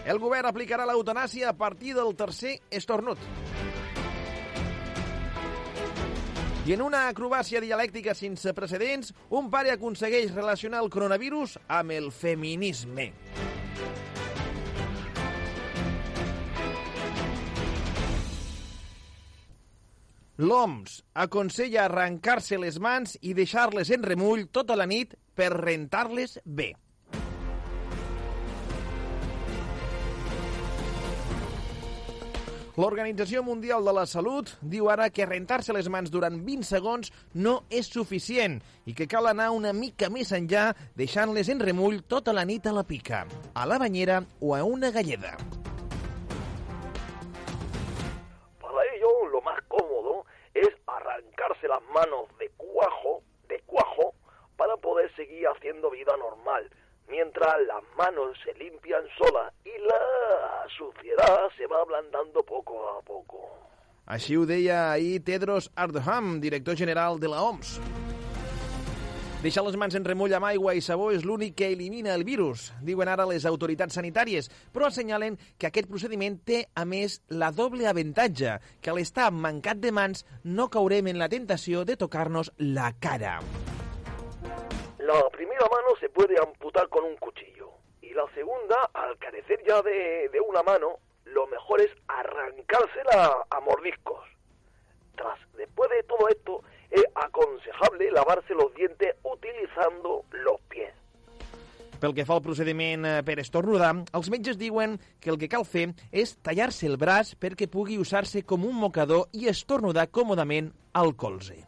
El 0.03 0.19
govern 0.19 0.51
aplicarà 0.51 0.83
l'eutanàsia 0.91 1.53
a 1.53 1.55
partir 1.55 1.95
del 1.95 2.11
tercer 2.19 2.57
estornut. 2.69 3.31
I 6.63 6.71
en 6.71 6.79
una 6.79 7.09
acrobàcia 7.11 7.59
dialèctica 7.59 8.13
sense 8.15 8.53
precedents, 8.55 9.09
un 9.35 9.49
pare 9.51 9.73
aconsegueix 9.73 10.29
relacionar 10.31 10.79
el 10.79 10.87
coronavirus 10.93 11.57
amb 11.67 11.91
el 11.91 12.07
feminisme. 12.15 13.09
L'OMS 20.39 21.01
aconsella 21.25 21.83
arrencar-se 21.83 22.55
les 22.63 22.79
mans 22.79 23.17
i 23.19 23.35
deixar-les 23.35 23.91
en 23.91 24.07
remull 24.07 24.47
tota 24.47 24.79
la 24.79 24.87
nit 24.87 25.17
per 25.35 25.51
rentar-les 25.57 26.39
bé. 26.45 26.71
L'Organització 32.73 33.43
Mundial 33.45 33.85
de 33.85 33.91
la 33.93 34.03
Salut 34.09 34.49
diu 34.65 34.87
ara 34.89 35.05
que 35.13 35.27
rentar-se 35.29 35.73
les 35.75 35.85
mans 35.93 36.09
durant 36.09 36.39
20 36.41 36.65
segons 36.65 37.11
no 37.37 37.51
és 37.69 37.85
suficient 37.85 38.55
i 38.89 38.95
que 38.97 39.05
cal 39.05 39.29
anar 39.29 39.51
una 39.53 39.75
mica 39.77 40.09
més 40.09 40.31
enllà 40.33 40.71
deixant-les 40.97 41.51
en 41.53 41.61
remull 41.61 41.99
tota 42.09 42.33
la 42.33 42.41
nit 42.49 42.65
a 42.65 42.73
la 42.73 42.81
pica, 42.81 43.27
a 43.53 43.67
la 43.69 43.77
banyera 43.77 44.23
o 44.41 44.55
a 44.57 44.63
una 44.65 44.89
galleda. 44.89 45.35
Para 48.57 48.87
ello, 48.95 49.11
lo 49.29 49.41
más 49.45 49.61
cómodo 49.67 50.25
es 50.55 50.73
arrancarse 50.87 51.67
las 51.67 51.83
manos 51.93 52.25
de 52.39 52.49
cuajo, 52.57 53.21
de 53.49 53.61
cuajo, 53.67 54.15
para 54.57 54.77
poder 54.77 55.13
seguir 55.15 55.45
haciendo 55.45 55.91
vida 55.91 56.17
normal, 56.17 56.71
mientras 57.07 57.55
las 57.67 57.83
manos 57.97 58.37
se 58.43 58.53
limpian 58.55 59.03
solas 59.17 59.53
y 59.65 59.73
la 59.81 60.67
suciedad 60.77 61.49
se 61.57 61.67
va 61.67 61.81
ablandando 61.81 62.43
poco 62.43 62.89
a 62.89 63.01
poco. 63.01 63.49
Així 64.05 64.35
ho 64.35 64.43
deia 64.43 64.91
ahir 64.91 65.23
Tedros 65.23 65.71
Adhanom, 65.75 66.41
director 66.43 66.75
general 66.75 67.21
de 67.21 67.29
la 67.31 67.41
OMS. 67.41 67.77
Deixar 69.43 69.63
les 69.65 69.75
mans 69.75 69.95
en 69.95 70.05
remull 70.07 70.31
amb 70.35 70.47
aigua 70.47 70.71
i 70.75 70.81
sabó 70.83 71.09
és 71.11 71.25
l'únic 71.27 71.57
que 71.59 71.67
elimina 71.73 72.13
el 72.15 72.23
virus, 72.27 72.69
diuen 72.79 73.11
ara 73.11 73.25
les 73.27 73.43
autoritats 73.43 73.99
sanitàries, 73.99 74.47
però 74.71 74.87
assenyalen 74.87 75.35
que 75.59 75.67
aquest 75.67 75.89
procediment 75.91 76.37
té, 76.47 76.61
a 76.79 76.85
més, 76.87 77.19
la 77.27 77.51
doble 77.51 77.89
avantatge, 77.91 78.55
que 78.79 78.91
a 78.91 78.95
l'estar 78.95 79.31
mancat 79.35 79.83
de 79.83 79.91
mans 79.91 80.23
no 80.43 80.69
caurem 80.71 81.11
en 81.11 81.19
la 81.19 81.27
tentació 81.27 81.83
de 81.83 81.99
tocar-nos 81.99 82.53
la 82.59 82.93
cara. 83.03 83.41
La 85.03 85.29
primera 85.31 85.67
mano 85.69 85.97
se 85.99 86.07
puede 86.07 86.39
amputar 86.39 86.87
con 86.87 87.03
un 87.03 87.17
cuchillo 87.17 87.71
y 88.01 88.13
la 88.13 88.25
segunda, 88.33 88.89
al 88.93 89.17
carecer 89.17 89.61
ya 89.67 89.81
de, 89.81 90.29
una 90.47 90.63
mano, 90.63 90.99
lo 91.25 91.45
mejor 91.47 91.81
es 91.81 91.91
arrancársela 92.07 93.45
a 93.49 93.59
mordiscos. 93.59 94.23
Tras, 95.17 95.37
después 95.57 95.89
de 95.89 96.03
todo 96.03 96.29
esto, 96.29 96.61
es 96.89 97.03
aconsejable 97.15 98.11
lavarse 98.11 98.53
los 98.53 98.73
dientes 98.75 99.13
utilizando 99.23 100.23
los 100.31 100.61
pies. 100.69 100.93
Pel 101.99 102.15
que 102.15 102.23
fa 102.23 102.37
al 102.39 102.43
procediment 102.43 103.03
eh, 103.03 103.17
per 103.27 103.37
estornudar, 103.43 103.91
els 104.15 104.31
metges 104.31 104.59
diuen 104.59 104.95
que 105.19 105.31
el 105.31 105.39
que 105.39 105.51
cal 105.51 105.67
fer 105.67 105.89
és 106.11 106.37
tallar-se 106.39 106.87
el 106.87 106.95
braç 106.99 107.35
perquè 107.39 107.67
pugui 107.67 107.99
usar-se 107.99 108.43
com 108.47 108.63
un 108.67 108.79
mocador 108.79 109.27
i 109.35 109.51
estornudar 109.51 110.07
còmodament 110.15 110.71
al 110.95 111.15
colze. 111.15 111.59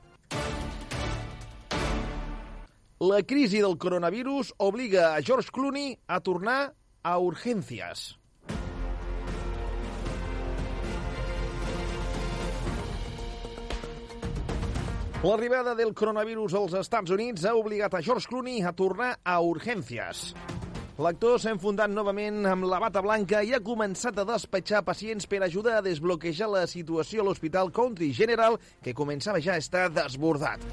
La 3.00 3.24
crisi 3.28 3.60
del 3.60 3.76
coronavirus 3.76 4.54
obliga 4.64 5.16
a 5.16 5.22
George 5.22 5.50
Clooney 5.52 5.98
a 6.08 6.22
tornar 6.24 6.72
a 7.04 7.18
urgències. 7.20 8.16
L'arribada 15.26 15.76
del 15.76 15.92
coronavirus 15.92 16.56
als 16.56 16.78
Estats 16.86 17.12
Units 17.12 17.44
ha 17.44 17.58
obligat 17.60 18.00
a 18.00 18.02
George 18.02 18.32
Clooney 18.32 18.64
a 18.64 18.72
tornar 18.72 19.18
a 19.26 19.42
urgències. 19.44 20.32
L'actor 20.96 21.36
s'ha 21.44 21.52
enfundat 21.52 21.92
novament 21.92 22.46
amb 22.48 22.64
la 22.64 22.80
bata 22.80 23.04
blanca 23.04 23.44
i 23.44 23.52
ha 23.52 23.60
començat 23.60 24.24
a 24.24 24.24
despatxar 24.24 24.86
pacients 24.88 25.28
per 25.28 25.44
ajudar 25.44 25.82
a 25.82 25.84
desbloquejar 25.84 26.48
la 26.48 26.64
situació 26.64 27.26
a 27.26 27.28
l'Hospital 27.28 27.76
Country 27.76 28.14
General, 28.16 28.56
que 28.80 28.96
començava 28.96 29.44
ja 29.44 29.60
a 29.60 29.66
estar 29.66 29.90
desbordat. 29.92 30.64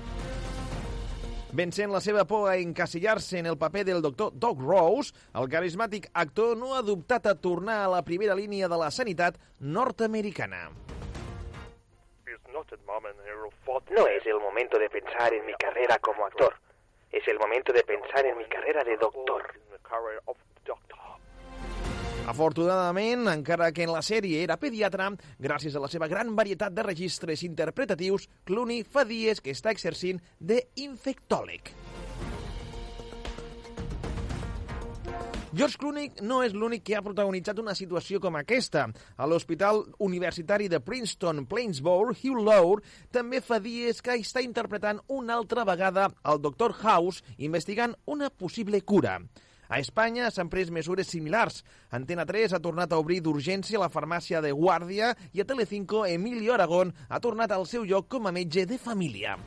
Vencent 1.53 1.91
la 1.93 2.01
seva 2.01 2.23
por 2.25 2.47
a 2.49 2.57
encasillar-se 2.57 3.37
en 3.39 3.47
el 3.51 3.59
paper 3.61 3.85
del 3.85 4.01
doctor 4.01 4.33
Doc 4.33 4.61
Rose, 4.65 5.13
el 5.37 5.51
carismàtic 5.53 6.07
actor 6.17 6.57
no 6.57 6.71
ha 6.73 6.81
dubtat 6.81 7.29
a 7.29 7.35
tornar 7.37 7.83
a 7.85 7.91
la 7.93 8.01
primera 8.07 8.33
línia 8.35 8.71
de 8.73 8.79
la 8.81 8.89
sanitat 8.91 9.37
nord-americana. 9.61 10.71
No 13.91 14.07
es 14.09 14.27
el 14.27 14.41
momento 14.41 14.79
de 14.79 14.89
pensar 14.89 15.35
en 15.35 15.45
mi 15.45 15.53
carrera 15.55 15.99
como 15.99 16.25
actor. 16.25 16.55
Es 17.11 17.29
el 17.29 17.39
momento 17.39 17.73
de 17.75 17.85
pensar 17.85 18.25
en 18.25 18.39
mi 18.39 18.47
carrera 18.47 18.83
de 18.85 18.97
doctor. 18.97 19.45
Afortunadament, 22.23 23.27
encara 23.27 23.73
que 23.75 23.83
en 23.83 23.91
la 23.91 24.03
sèrie 24.07 24.45
era 24.45 24.57
pediatre, 24.63 25.09
gràcies 25.43 25.75
a 25.75 25.83
la 25.83 25.89
seva 25.91 26.07
gran 26.07 26.37
varietat 26.39 26.75
de 26.75 26.85
registres 26.87 27.43
interpretatius, 27.43 28.29
Clooney 28.47 28.85
fa 28.87 29.03
dies 29.09 29.43
que 29.43 29.51
està 29.51 29.75
exercint 29.75 30.23
d'infectòleg. 30.39 31.73
George 35.53 35.77
Clooney 35.77 36.09
no 36.25 36.39
és 36.47 36.55
l'únic 36.55 36.87
que 36.87 36.95
ha 36.97 37.03
protagonitzat 37.05 37.59
una 37.61 37.75
situació 37.77 38.23
com 38.23 38.39
aquesta. 38.39 38.87
A 39.19 39.27
l'Hospital 39.29 39.83
Universitari 40.07 40.71
de 40.73 40.81
Princeton 40.81 41.45
Plainsboro, 41.51 42.15
Hugh 42.15 42.41
Lauer 42.47 42.81
també 43.13 43.43
fa 43.45 43.59
dies 43.61 44.01
que 44.01 44.17
està 44.23 44.41
interpretant 44.41 45.03
una 45.13 45.37
altra 45.43 45.67
vegada 45.69 46.09
el 46.25 46.41
Dr. 46.41 46.79
House 46.87 47.21
investigant 47.37 47.99
una 48.07 48.31
possible 48.31 48.81
cura. 48.81 49.19
A 49.73 49.79
Espanya 49.81 50.27
s'han 50.29 50.51
pres 50.53 50.69
mesures 50.69 51.09
similars. 51.09 51.63
Antena 51.97 52.27
3 52.29 52.53
ha 52.53 52.61
tornat 52.61 52.93
a 52.93 52.99
obrir 53.01 53.23
d'urgència 53.25 53.81
la 53.81 53.89
farmàcia 53.89 54.43
de 54.45 54.51
Guàrdia 54.53 55.15
i 55.33 55.41
a 55.41 55.47
Telecinco 55.49 56.03
Emilio 56.05 56.53
Aragón 56.53 56.93
ha 57.09 57.21
tornat 57.25 57.55
al 57.57 57.65
seu 57.71 57.87
lloc 57.89 58.11
com 58.13 58.29
a 58.29 58.33
metge 58.37 58.67
de 58.69 58.77
família. 58.77 59.39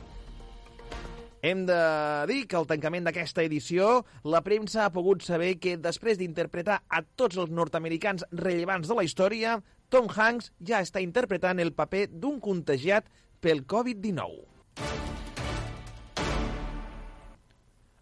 Hem 1.46 1.62
de 1.68 1.78
dir 2.26 2.40
que 2.50 2.58
al 2.58 2.66
tancament 2.66 3.06
d'aquesta 3.06 3.44
edició 3.46 4.00
la 4.26 4.42
premsa 4.42 4.82
ha 4.82 4.90
pogut 4.90 5.22
saber 5.22 5.60
que 5.62 5.76
després 5.78 6.18
d'interpretar 6.18 6.80
a 6.90 7.04
tots 7.06 7.38
els 7.38 7.54
nord-americans 7.54 8.26
rellevants 8.32 8.90
de 8.90 8.98
la 8.98 9.06
història, 9.06 9.60
Tom 9.94 10.10
Hanks 10.10 10.50
ja 10.58 10.82
està 10.82 10.98
interpretant 11.06 11.62
el 11.62 11.70
paper 11.70 12.08
d'un 12.10 12.42
contagiat 12.42 13.06
pel 13.38 13.62
Covid-19. 13.62 14.42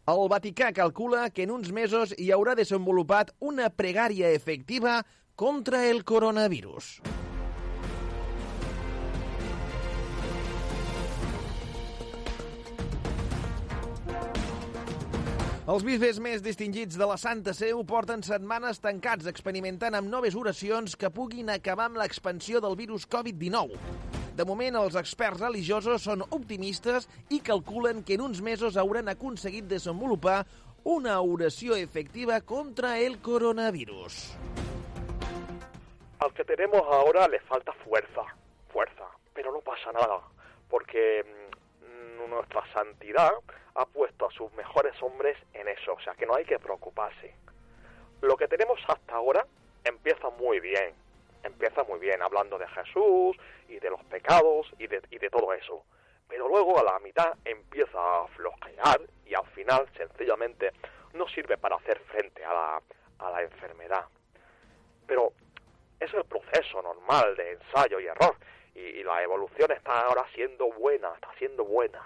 El 0.05 0.27
Vaticà 0.29 0.67
calcula 0.77 1.31
que 1.33 1.47
en 1.47 1.53
uns 1.55 1.71
mesos 1.73 2.11
hi 2.21 2.27
haurà 2.35 2.53
desenvolupat 2.59 3.31
una 3.41 3.71
pregària 3.73 4.29
efectiva 4.37 4.99
contra 5.35 5.87
el 5.89 6.03
coronavirus. 6.05 6.99
Els 15.65 15.87
bisbes 15.89 16.21
més 16.21 16.45
distingits 16.45 16.99
de 17.01 17.09
la 17.09 17.17
Santa 17.17 17.55
Seu 17.57 17.81
porten 17.89 18.21
setmanes 18.27 18.85
tancats 18.85 19.31
experimentant 19.33 19.97
amb 19.97 20.13
noves 20.13 20.37
oracions 20.37 21.01
que 21.01 21.09
puguin 21.09 21.49
acabar 21.49 21.89
amb 21.89 22.03
l'expansió 22.03 22.61
del 22.61 22.77
virus 22.77 23.09
Covid-19. 23.09 24.14
De 24.35 24.43
moment, 24.43 24.75
els 24.81 24.97
experts 24.99 25.39
religiosos 25.39 26.03
són 26.09 26.25
optimistes 26.35 27.05
i 27.31 27.39
calculen 27.39 28.01
que 28.03 28.17
en 28.19 28.25
uns 28.25 28.41
mesos 28.43 28.75
hauran 28.81 29.13
aconseguit 29.13 29.69
desenvolupar 29.71 30.41
una 30.85 31.21
oració 31.23 31.77
efectiva 31.79 32.41
contra 32.41 32.99
el 32.99 33.21
coronavirus. 33.23 34.35
Al 36.19 36.35
que 36.35 36.45
tenemos 36.45 36.83
ahora 36.83 37.29
le 37.29 37.39
falta 37.47 37.73
fuerza, 37.85 38.27
fuerza, 38.73 39.07
pero 39.33 39.53
no 39.53 39.61
pasa 39.61 39.93
nada, 39.93 40.19
porque 40.69 41.23
mm, 41.23 42.29
nuestra 42.29 42.67
santidad 42.73 43.31
ha 43.77 43.87
puesto 43.87 44.27
a 44.27 44.33
sus 44.33 44.53
mejores 44.55 45.01
hombres 45.01 45.39
en 45.53 45.69
eso, 45.69 45.93
o 45.95 46.01
sea 46.01 46.15
que 46.15 46.27
no 46.27 46.35
hay 46.35 46.45
que 46.45 46.59
preocuparse. 46.59 47.37
Lo 48.21 48.37
que 48.37 48.49
tenemos 48.49 48.81
hasta 48.89 49.15
ahora 49.15 49.47
empieza 49.85 50.29
muy 50.31 50.59
bien, 50.59 50.93
empieza 51.45 51.85
muy 51.85 51.99
bien 52.01 52.21
hablando 52.23 52.59
de 52.59 52.67
Jesús 52.69 53.37
y 53.69 53.79
de 53.79 53.91
los 53.91 54.03
pecados 54.05 54.67
y 54.79 54.87
de, 54.87 55.03
y 55.11 55.19
de 55.19 55.31
todo 55.31 55.53
eso. 55.53 55.85
Pero 56.29 56.49
luego 56.49 56.79
a 56.79 56.83
la 56.83 56.99
mitad 56.99 57.35
empieza 57.45 57.99
a 57.99 58.27
flojear 58.29 59.01
y 59.27 59.35
al 59.35 59.47
final 59.49 59.87
sencillamente 59.97 60.73
no 61.13 61.29
sirve 61.29 61.57
para 61.57 61.77
hacer 61.77 62.01
frente 62.01 62.45
a 62.45 62.53
la, 62.53 62.83
a 63.19 63.31
la 63.31 63.43
enfermedad. 63.43 64.05
Pero 65.07 65.33
es 66.01 66.13
el 66.15 66.25
proceso 66.25 66.83
normal 66.83 67.37
de 67.37 67.53
ensayo 67.53 68.01
y 68.01 68.07
error 68.07 68.37
y, 68.75 68.81
y 68.81 69.03
la 69.05 69.23
evolución 69.23 69.71
está 69.73 70.01
ahora 70.01 70.25
siendo 70.35 70.73
buena, 70.73 71.13
está 71.15 71.31
siendo 71.39 71.65
buena. 71.65 72.01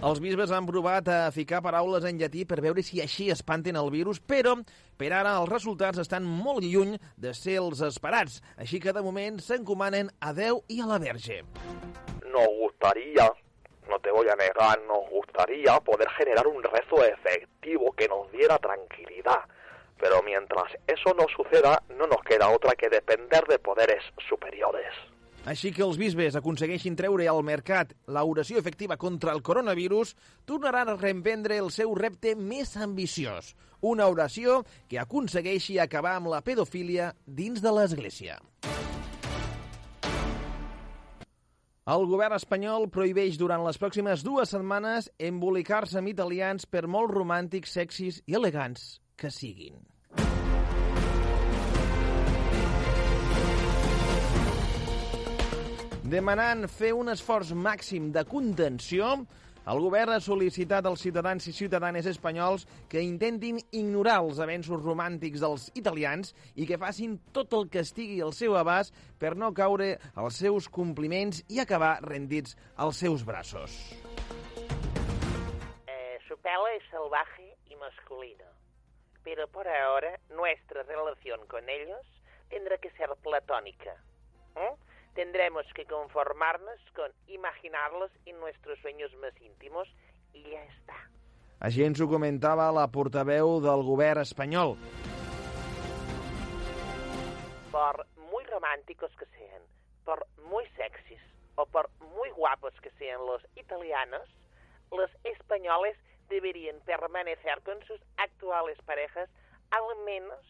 Els 0.00 0.16
bisbes 0.16 0.48
han 0.48 0.64
provat 0.64 1.08
a 1.12 1.28
ficar 1.28 1.58
paraules 1.60 2.06
en 2.08 2.16
llatí 2.16 2.46
per 2.48 2.56
veure 2.64 2.80
si 2.80 3.02
així 3.02 3.26
espanten 3.34 3.76
el 3.76 3.90
virus, 3.92 4.16
però 4.16 4.54
per 4.96 5.10
ara 5.12 5.34
els 5.42 5.50
resultats 5.50 6.00
estan 6.00 6.24
molt 6.24 6.64
lluny 6.64 6.94
de 7.20 7.34
ser 7.36 7.58
els 7.60 7.82
esperats, 7.84 8.38
així 8.56 8.80
que 8.80 8.94
de 8.96 9.02
moment 9.04 9.36
s'encomanen 9.44 10.08
a 10.24 10.32
Déu 10.32 10.62
i 10.72 10.80
a 10.80 10.88
la 10.88 10.96
Verge. 11.04 11.42
Nos 12.32 12.48
gustaría, 12.62 13.28
no 13.92 14.00
te 14.00 14.16
voy 14.16 14.32
a 14.32 14.40
negar, 14.40 14.80
nos 14.88 15.04
gustaría 15.10 15.76
poder 15.84 16.08
generar 16.16 16.46
un 16.46 16.62
rezo 16.62 17.04
efectivo 17.04 17.92
que 17.92 18.08
nos 18.08 18.32
diera 18.32 18.56
tranquilidad. 18.56 19.44
Pero 20.00 20.22
mientras 20.22 20.72
eso 20.86 21.12
no 21.12 21.28
suceda, 21.28 21.82
no 21.90 22.06
nos 22.06 22.24
queda 22.24 22.48
otra 22.48 22.72
que 22.72 22.88
depender 22.88 23.44
de 23.44 23.58
poderes 23.58 24.02
superiores. 24.30 24.96
Així 25.48 25.70
que 25.72 25.80
els 25.80 25.96
bisbes 25.96 26.36
aconsegueixin 26.36 26.96
treure 26.98 27.24
al 27.30 27.40
mercat 27.46 27.94
l'oració 28.12 28.60
efectiva 28.60 28.98
contra 29.00 29.32
el 29.32 29.40
coronavirus, 29.40 30.12
tornaran 30.44 30.90
a 30.92 30.96
reemprendre 30.98 31.56
el 31.56 31.70
seu 31.72 31.94
repte 31.96 32.34
més 32.36 32.76
ambiciós, 32.76 33.54
una 33.80 34.06
oració 34.12 34.60
que 34.88 35.00
aconsegueixi 35.00 35.78
acabar 35.80 36.18
amb 36.18 36.28
la 36.34 36.42
pedofília 36.44 37.14
dins 37.24 37.64
de 37.64 37.72
l'Església. 37.72 38.36
El 41.90 42.04
govern 42.06 42.36
espanyol 42.36 42.90
prohibeix 42.92 43.38
durant 43.40 43.64
les 43.64 43.80
pròximes 43.80 44.20
dues 44.22 44.52
setmanes 44.52 45.08
embolicar-se 45.18 45.98
amb 45.98 46.12
italians 46.12 46.68
per 46.68 46.84
molt 46.86 47.10
romàntics, 47.16 47.72
sexis 47.80 48.20
i 48.28 48.36
elegants 48.36 49.00
que 49.16 49.32
siguin. 49.32 49.80
Demanant 56.10 56.64
fer 56.66 56.88
un 56.98 57.06
esforç 57.12 57.52
màxim 57.54 58.08
de 58.10 58.24
contenció, 58.26 59.12
el 59.70 59.78
govern 59.84 60.16
ha 60.16 60.22
sol·licitat 60.24 60.88
als 60.88 61.04
ciutadans 61.06 61.44
i 61.46 61.52
ciutadanes 61.54 62.08
espanyols 62.10 62.64
que 62.90 63.04
intentin 63.06 63.60
ignorar 63.70 64.16
els 64.24 64.40
avenços 64.42 64.82
romàntics 64.82 65.44
dels 65.44 65.68
italians 65.78 66.34
i 66.58 66.66
que 66.66 66.80
facin 66.82 67.14
tot 67.36 67.54
el 67.54 67.68
que 67.70 67.84
estigui 67.86 68.18
al 68.26 68.34
seu 68.34 68.58
abast 68.58 68.98
per 69.22 69.36
no 69.38 69.52
caure 69.54 69.92
als 70.16 70.42
seus 70.42 70.66
compliments 70.80 71.44
i 71.46 71.62
acabar 71.62 72.00
rendits 72.02 72.58
als 72.74 72.98
seus 73.06 73.22
braços. 73.22 73.78
Eh, 75.86 76.18
su 76.26 76.34
pelo 76.42 76.66
es 76.74 76.82
salvaje 76.90 77.54
y 77.70 77.76
masculino, 77.76 78.50
pero 79.22 79.46
por 79.46 79.68
ahora 79.68 80.18
nuestra 80.34 80.82
relación 80.82 81.46
con 81.46 81.68
ellos 81.68 82.02
tendrá 82.48 82.78
que 82.78 82.90
ser 82.98 83.14
platónica. 83.22 83.94
¿eh? 84.56 84.74
Tendremos 85.14 85.66
que 85.74 85.84
conformarnos 85.86 86.80
con 86.94 87.10
imaginarlos 87.26 88.10
en 88.26 88.38
nuestros 88.40 88.78
sueños 88.80 89.12
más 89.20 89.34
íntimos 89.40 89.88
y 90.32 90.42
ya 90.42 90.64
está. 90.64 90.96
Així 91.60 91.82
ens 91.84 92.00
ho 92.00 92.06
comentava 92.08 92.70
la 92.72 92.86
portaveu 92.88 93.58
del 93.60 93.82
govern 93.84 94.22
espanyol. 94.24 94.78
Por 97.68 97.98
muy 98.30 98.44
románticos 98.48 99.12
que 99.20 99.26
sean, 99.36 99.66
por 100.06 100.24
muy 100.48 100.64
sexys 100.78 101.20
o 101.56 101.66
por 101.66 101.90
muy 102.16 102.30
guapos 102.30 102.72
que 102.80 102.90
sean 102.96 103.20
los 103.26 103.44
italianos, 103.56 104.24
los 104.90 105.10
españoles 105.24 105.98
deberían 106.30 106.80
permanecer 106.86 107.60
con 107.62 107.84
sus 107.84 108.00
actuales 108.16 108.80
parejas 108.86 109.28
al 109.70 109.84
menos 110.06 110.40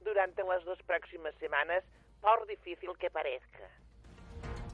durante 0.00 0.42
las 0.42 0.64
dos 0.64 0.82
próximas 0.82 1.34
semanas, 1.36 1.84
por 2.20 2.46
difícil 2.48 2.90
que 2.98 3.10
parezca. 3.10 3.70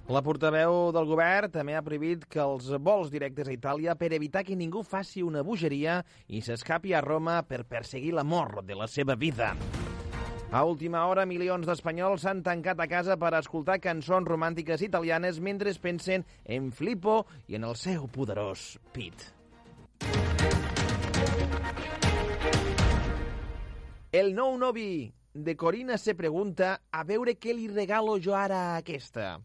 La 0.04 0.20
portaveu 0.20 0.90
del 0.92 1.06
govern 1.08 1.48
també 1.48 1.72
ha 1.72 1.80
prohibit 1.80 2.26
que 2.28 2.42
els 2.42 2.66
vols 2.84 3.08
directes 3.08 3.48
a 3.48 3.54
Itàlia 3.54 3.94
per 3.96 4.10
evitar 4.12 4.42
que 4.44 4.56
ningú 4.56 4.82
faci 4.84 5.22
una 5.24 5.40
bogeria 5.40 6.02
i 6.28 6.42
s'escapi 6.44 6.92
a 6.92 7.00
Roma 7.00 7.38
per 7.48 7.62
perseguir 7.64 8.12
l'amor 8.12 8.60
de 8.68 8.76
la 8.76 8.84
seva 8.84 9.16
vida. 9.16 9.54
A 10.52 10.60
última 10.68 11.06
hora, 11.08 11.24
milions 11.24 11.64
d'espanyols 11.64 12.26
s'han 12.26 12.42
tancat 12.44 12.82
a 12.84 12.86
casa 12.86 13.16
per 13.16 13.32
escoltar 13.38 13.78
cançons 13.80 14.28
romàntiques 14.28 14.84
italianes 14.84 15.40
mentre 15.40 15.72
pensen 15.80 16.26
en 16.44 16.68
Filippo 16.70 17.24
i 17.48 17.56
en 17.56 17.64
el 17.64 17.74
seu 17.74 18.04
poderós 18.04 18.76
pit. 18.92 19.32
El 24.12 24.34
nou 24.36 24.52
novi 24.60 25.08
de 25.32 25.56
Corina 25.56 25.96
se 25.96 26.12
pregunta 26.14 26.76
a 26.92 27.02
veure 27.08 27.38
què 27.40 27.56
li 27.56 27.72
regalo 27.72 28.20
jo 28.20 28.36
ara 28.36 28.60
a 28.68 28.78
aquesta. 28.84 29.40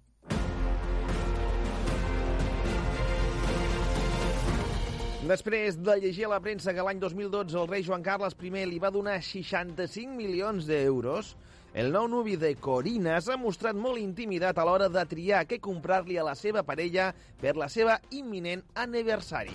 Després 5.30 5.76
de 5.78 5.94
llegir 6.02 6.24
a 6.26 6.30
la 6.32 6.40
premsa 6.42 6.72
que 6.74 6.82
l'any 6.82 6.98
2012 6.98 7.58
el 7.62 7.68
rei 7.70 7.84
Joan 7.86 8.02
Carles 8.02 8.34
I 8.42 8.64
li 8.66 8.80
va 8.82 8.90
donar 8.90 9.20
65 9.22 10.16
milions 10.18 10.66
d'euros, 10.66 11.36
el 11.76 11.92
nou 11.94 12.08
nuvi 12.10 12.36
de 12.36 12.56
Corina 12.58 13.20
s'ha 13.22 13.38
mostrat 13.38 13.78
molt 13.78 14.02
intimidat 14.02 14.58
a 14.58 14.66
l'hora 14.66 14.88
de 14.90 15.04
triar 15.06 15.44
què 15.46 15.60
comprar-li 15.62 16.18
a 16.18 16.24
la 16.26 16.34
seva 16.34 16.64
parella 16.64 17.12
per 17.38 17.54
la 17.56 17.68
seva 17.70 18.00
imminent 18.10 18.64
aniversari. 18.74 19.54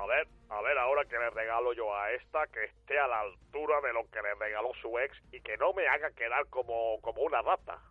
A 0.00 0.06
ver, 0.08 0.24
a 0.48 0.62
ver 0.62 0.78
ahora 0.78 1.04
que 1.04 1.18
le 1.18 1.28
regalo 1.28 1.74
yo 1.74 1.92
a 1.92 2.12
esta 2.12 2.46
que 2.46 2.64
esté 2.64 2.98
a 2.98 3.06
la 3.06 3.20
altura 3.20 3.82
de 3.82 3.92
lo 3.92 4.08
que 4.08 4.22
le 4.22 4.32
regaló 4.40 4.72
su 4.80 4.98
ex 4.98 5.12
y 5.30 5.42
que 5.42 5.58
no 5.58 5.74
me 5.74 5.86
haga 5.88 6.08
quedar 6.12 6.46
como, 6.48 7.02
como 7.02 7.20
una 7.20 7.42
rata. 7.42 7.82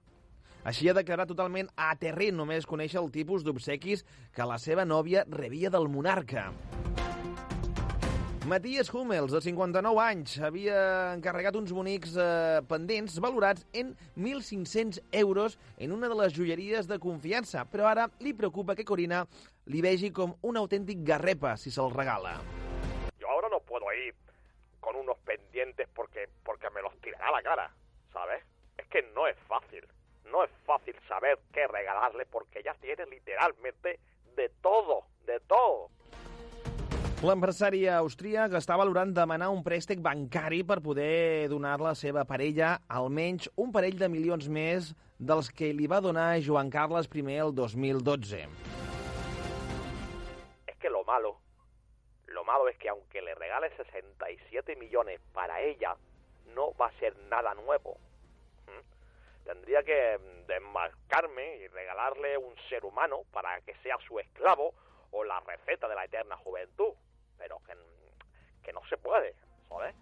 Així 0.66 0.90
ha 0.90 0.96
declarat 0.98 1.30
totalment 1.30 1.68
aterrent 1.78 2.40
només 2.40 2.66
conèixer 2.66 2.98
el 2.98 3.12
tipus 3.14 3.44
d'obsequis 3.46 4.02
que 4.34 4.48
la 4.50 4.58
seva 4.58 4.82
nòvia 4.86 5.22
rebia 5.30 5.70
del 5.70 5.86
monarca. 5.94 6.50
Matías 8.50 8.92
Hummels, 8.94 9.32
de 9.34 9.42
59 9.42 10.02
anys, 10.02 10.36
havia 10.42 10.78
encarregat 11.16 11.56
uns 11.58 11.72
bonics 11.74 12.12
eh, 12.22 12.62
pendents 12.70 13.16
valorats 13.22 13.66
en 13.74 13.96
1.500 14.18 15.00
euros 15.18 15.58
en 15.82 15.94
una 15.94 16.10
de 16.10 16.18
les 16.20 16.34
joieries 16.34 16.90
de 16.90 17.00
confiança, 17.02 17.64
però 17.70 17.88
ara 17.90 18.06
li 18.22 18.36
preocupa 18.38 18.76
que 18.78 18.86
Corina 18.86 19.24
li 19.74 19.82
vegi 19.86 20.12
com 20.14 20.36
un 20.46 20.62
autèntic 20.62 21.02
garrepa 21.06 21.56
si 21.58 21.74
se'l 21.74 21.94
regala. 21.94 22.36
Yo 23.18 23.30
ahora 23.30 23.50
no 23.50 23.62
puedo 23.66 23.90
ir 23.94 24.14
con 24.80 24.96
unos 24.96 25.18
pendientes 25.26 25.90
porque, 25.94 26.30
porque 26.44 26.70
me 26.70 26.82
los 26.86 26.94
tirará 27.02 27.32
la 27.32 27.42
cara, 27.42 27.72
¿sabes? 28.14 28.46
Es 28.78 28.86
que 28.90 29.02
no 29.16 29.26
es 29.26 29.38
fácil. 29.50 29.86
No 30.31 30.43
es 30.43 30.52
fácil 30.65 30.95
saber 31.07 31.39
qué 31.53 31.68
regalarle 31.68 32.26
porque 32.26 32.64
ya 32.64 32.73
tiene 32.76 33.06
literalmente 33.06 33.99
de 34.35 34.49
todo, 34.61 35.03
de 35.26 35.39
todo. 35.41 35.89
L'empresari 37.26 37.85
austríac 37.89 38.53
està 38.60 38.76
valorant 38.77 39.14
demanar 39.15 39.47
un 39.49 39.64
préstec 39.64 40.02
bancari 40.03 40.60
per 40.68 40.81
poder 40.84 41.47
donar 41.49 41.77
la 41.81 41.93
seva 41.95 42.26
parella 42.27 42.76
almenys 42.91 43.47
un 43.56 43.72
parell 43.73 43.95
de 43.97 44.10
milions 44.11 44.49
més 44.52 44.91
dels 45.18 45.49
que 45.49 45.72
li 45.73 45.88
va 45.88 46.02
donar 46.03 46.41
Joan 46.43 46.69
Carles 46.69 47.07
I 47.07 47.23
el 47.39 47.56
2012. 47.56 48.41
Es 50.68 50.76
que 50.77 50.89
lo 50.89 51.03
malo, 51.06 51.38
lo 52.27 52.43
malo 52.43 52.68
es 52.68 52.77
que 52.77 52.89
aunque 52.89 53.22
le 53.22 53.34
regale 53.34 53.72
67 53.77 54.76
millones 54.76 55.22
para 55.34 55.61
ella, 55.61 55.95
no 56.53 56.73
va 56.80 56.88
a 56.88 56.99
ser 56.99 57.15
nada 57.30 57.56
nuevo. 57.56 57.97
Tendría 59.45 59.84
que 59.84 60.19
desmarcarme 60.47 61.57
y 61.57 61.67
regalarle 61.67 62.38
un 62.38 62.55
ser 62.67 62.84
humano 62.84 63.22
para 63.31 63.61
que 63.61 63.76
sea 63.84 63.95
su 64.07 64.19
esclavo 64.19 64.73
o 65.11 65.23
la 65.23 65.39
receta 65.41 65.88
de 65.88 65.95
la 65.95 66.05
eterna 66.05 66.35
juventud, 66.38 66.93
pero 67.38 67.61
que, 67.65 67.73
que 68.63 68.73
no 68.73 68.81
se 68.89 68.97
puede, 68.97 69.35
¿sabes? 69.69 69.95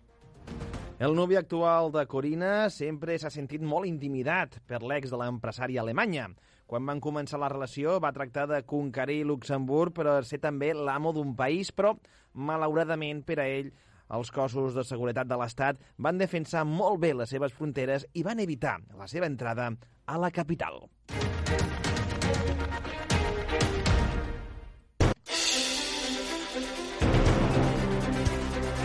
El 1.00 1.16
nuvi 1.16 1.36
actual 1.36 1.92
de 1.92 2.06
Corina 2.08 2.70
sempre 2.72 3.18
s'ha 3.20 3.32
sentit 3.34 3.64
molt 3.66 3.90
intimidat 3.90 4.60
per 4.70 4.80
l'ex 4.86 5.12
de 5.12 5.18
l'empresària 5.20 5.82
alemanya. 5.82 6.30
Quan 6.70 6.86
van 6.88 7.02
començar 7.04 7.42
la 7.42 7.50
relació 7.52 7.98
va 8.00 8.14
tractar 8.16 8.46
de 8.48 8.62
conquerir 8.64 9.26
Luxemburg 9.28 9.92
per 9.98 10.22
ser 10.24 10.40
també 10.40 10.72
l'amo 10.74 11.12
d'un 11.12 11.34
país, 11.36 11.74
però 11.76 11.92
malauradament 12.34 13.20
per 13.28 13.42
a 13.42 13.50
ell 13.50 13.74
els 14.12 14.32
cossos 14.32 14.76
de 14.76 14.84
seguretat 14.84 15.30
de 15.30 15.38
l'Estat 15.40 15.80
van 15.98 16.20
defensar 16.20 16.66
molt 16.68 17.00
bé 17.04 17.14
les 17.14 17.30
seves 17.30 17.54
fronteres 17.54 18.06
i 18.14 18.24
van 18.24 18.40
evitar 18.44 18.80
la 19.00 19.08
seva 19.08 19.30
entrada 19.30 19.72
a 20.06 20.18
la 20.20 20.32
capital. 20.32 20.84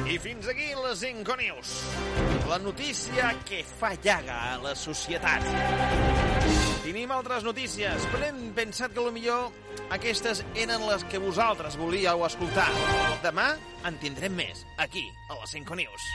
I 0.08 0.16
fins 0.24 0.48
aquí 0.48 0.70
les 0.84 1.02
Inconius. 1.04 1.74
La 2.48 2.58
notícia 2.58 3.34
que 3.44 3.60
fa 3.62 3.92
llaga 4.00 4.38
a 4.54 4.56
la 4.62 4.74
societat. 4.74 6.57
Tenim 6.88 7.10
altres 7.12 7.44
notícies, 7.44 8.04
però 8.08 8.24
hem 8.24 8.38
pensat 8.56 8.94
que 8.96 9.02
millor 9.12 9.50
aquestes 9.92 10.40
eren 10.56 10.86
les 10.88 11.02
que 11.12 11.20
vosaltres 11.20 11.76
volíeu 11.76 12.24
escoltar. 12.24 12.70
Demà 13.20 13.50
en 13.84 14.00
tindrem 14.00 14.32
més, 14.32 14.64
aquí, 14.80 15.04
a 15.28 15.36
les 15.36 15.52
Inconius. 15.60 16.08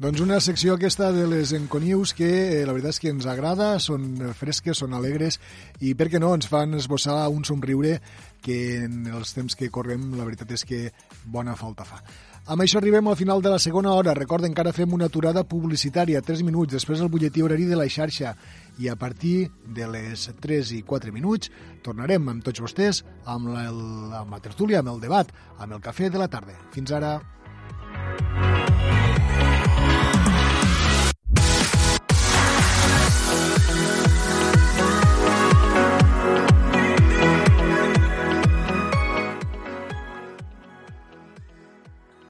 Doncs 0.00 0.24
una 0.24 0.40
secció 0.40 0.78
aquesta 0.78 1.12
de 1.12 1.28
les 1.28 1.52
Enconius 1.52 2.16
que 2.16 2.32
eh, 2.32 2.64
la 2.64 2.72
veritat 2.72 2.96
és 2.96 3.04
que 3.04 3.12
ens 3.12 3.28
agrada, 3.28 3.74
són 3.76 4.08
fresques, 4.40 4.80
són 4.80 4.96
alegres 4.96 5.36
i 5.84 5.92
per 5.92 6.08
què 6.08 6.16
no 6.16 6.32
ens 6.32 6.48
fan 6.48 6.80
esbossar 6.80 7.28
un 7.28 7.44
somriure 7.44 7.98
que 8.44 8.56
en 8.88 9.04
els 9.12 9.36
temps 9.36 9.52
que 9.52 9.68
correm 9.72 10.14
la 10.16 10.24
veritat 10.24 10.56
és 10.56 10.64
que 10.64 10.86
bona 11.28 11.54
falta 11.60 11.84
fa. 11.84 12.00
Amb 12.44 12.60
això 12.60 12.76
arribem 12.76 13.06
al 13.08 13.16
final 13.16 13.40
de 13.40 13.48
la 13.48 13.58
segona 13.58 13.94
hora. 13.96 14.12
Recorden 14.12 14.52
que 14.52 14.60
ara 14.60 14.72
fem 14.76 14.92
una 14.92 15.06
aturada 15.08 15.46
publicitària, 15.48 16.20
3 16.20 16.42
minuts, 16.44 16.74
després 16.76 17.00
el 17.00 17.08
butlletí 17.08 17.40
horari 17.40 17.64
de 17.64 17.78
la 17.80 17.88
xarxa 17.88 18.34
i 18.76 18.90
a 18.92 18.98
partir 19.00 19.48
de 19.64 19.88
les 19.88 20.26
3 20.44 20.74
i 20.76 20.82
4 20.84 21.14
minuts 21.14 21.48
tornarem 21.86 22.28
amb 22.28 22.44
tots 22.44 22.60
vostès 22.60 23.00
amb, 23.24 23.48
el, 23.48 23.80
amb 24.20 24.36
la 24.36 24.44
tertúlia, 24.44 24.84
amb 24.84 24.92
el 24.92 25.00
debat, 25.00 25.32
amb 25.56 25.78
el 25.78 25.80
cafè 25.80 26.12
de 26.12 26.20
la 26.20 26.28
tarda. 26.28 26.60
Fins 26.76 26.92
ara. 26.92 27.16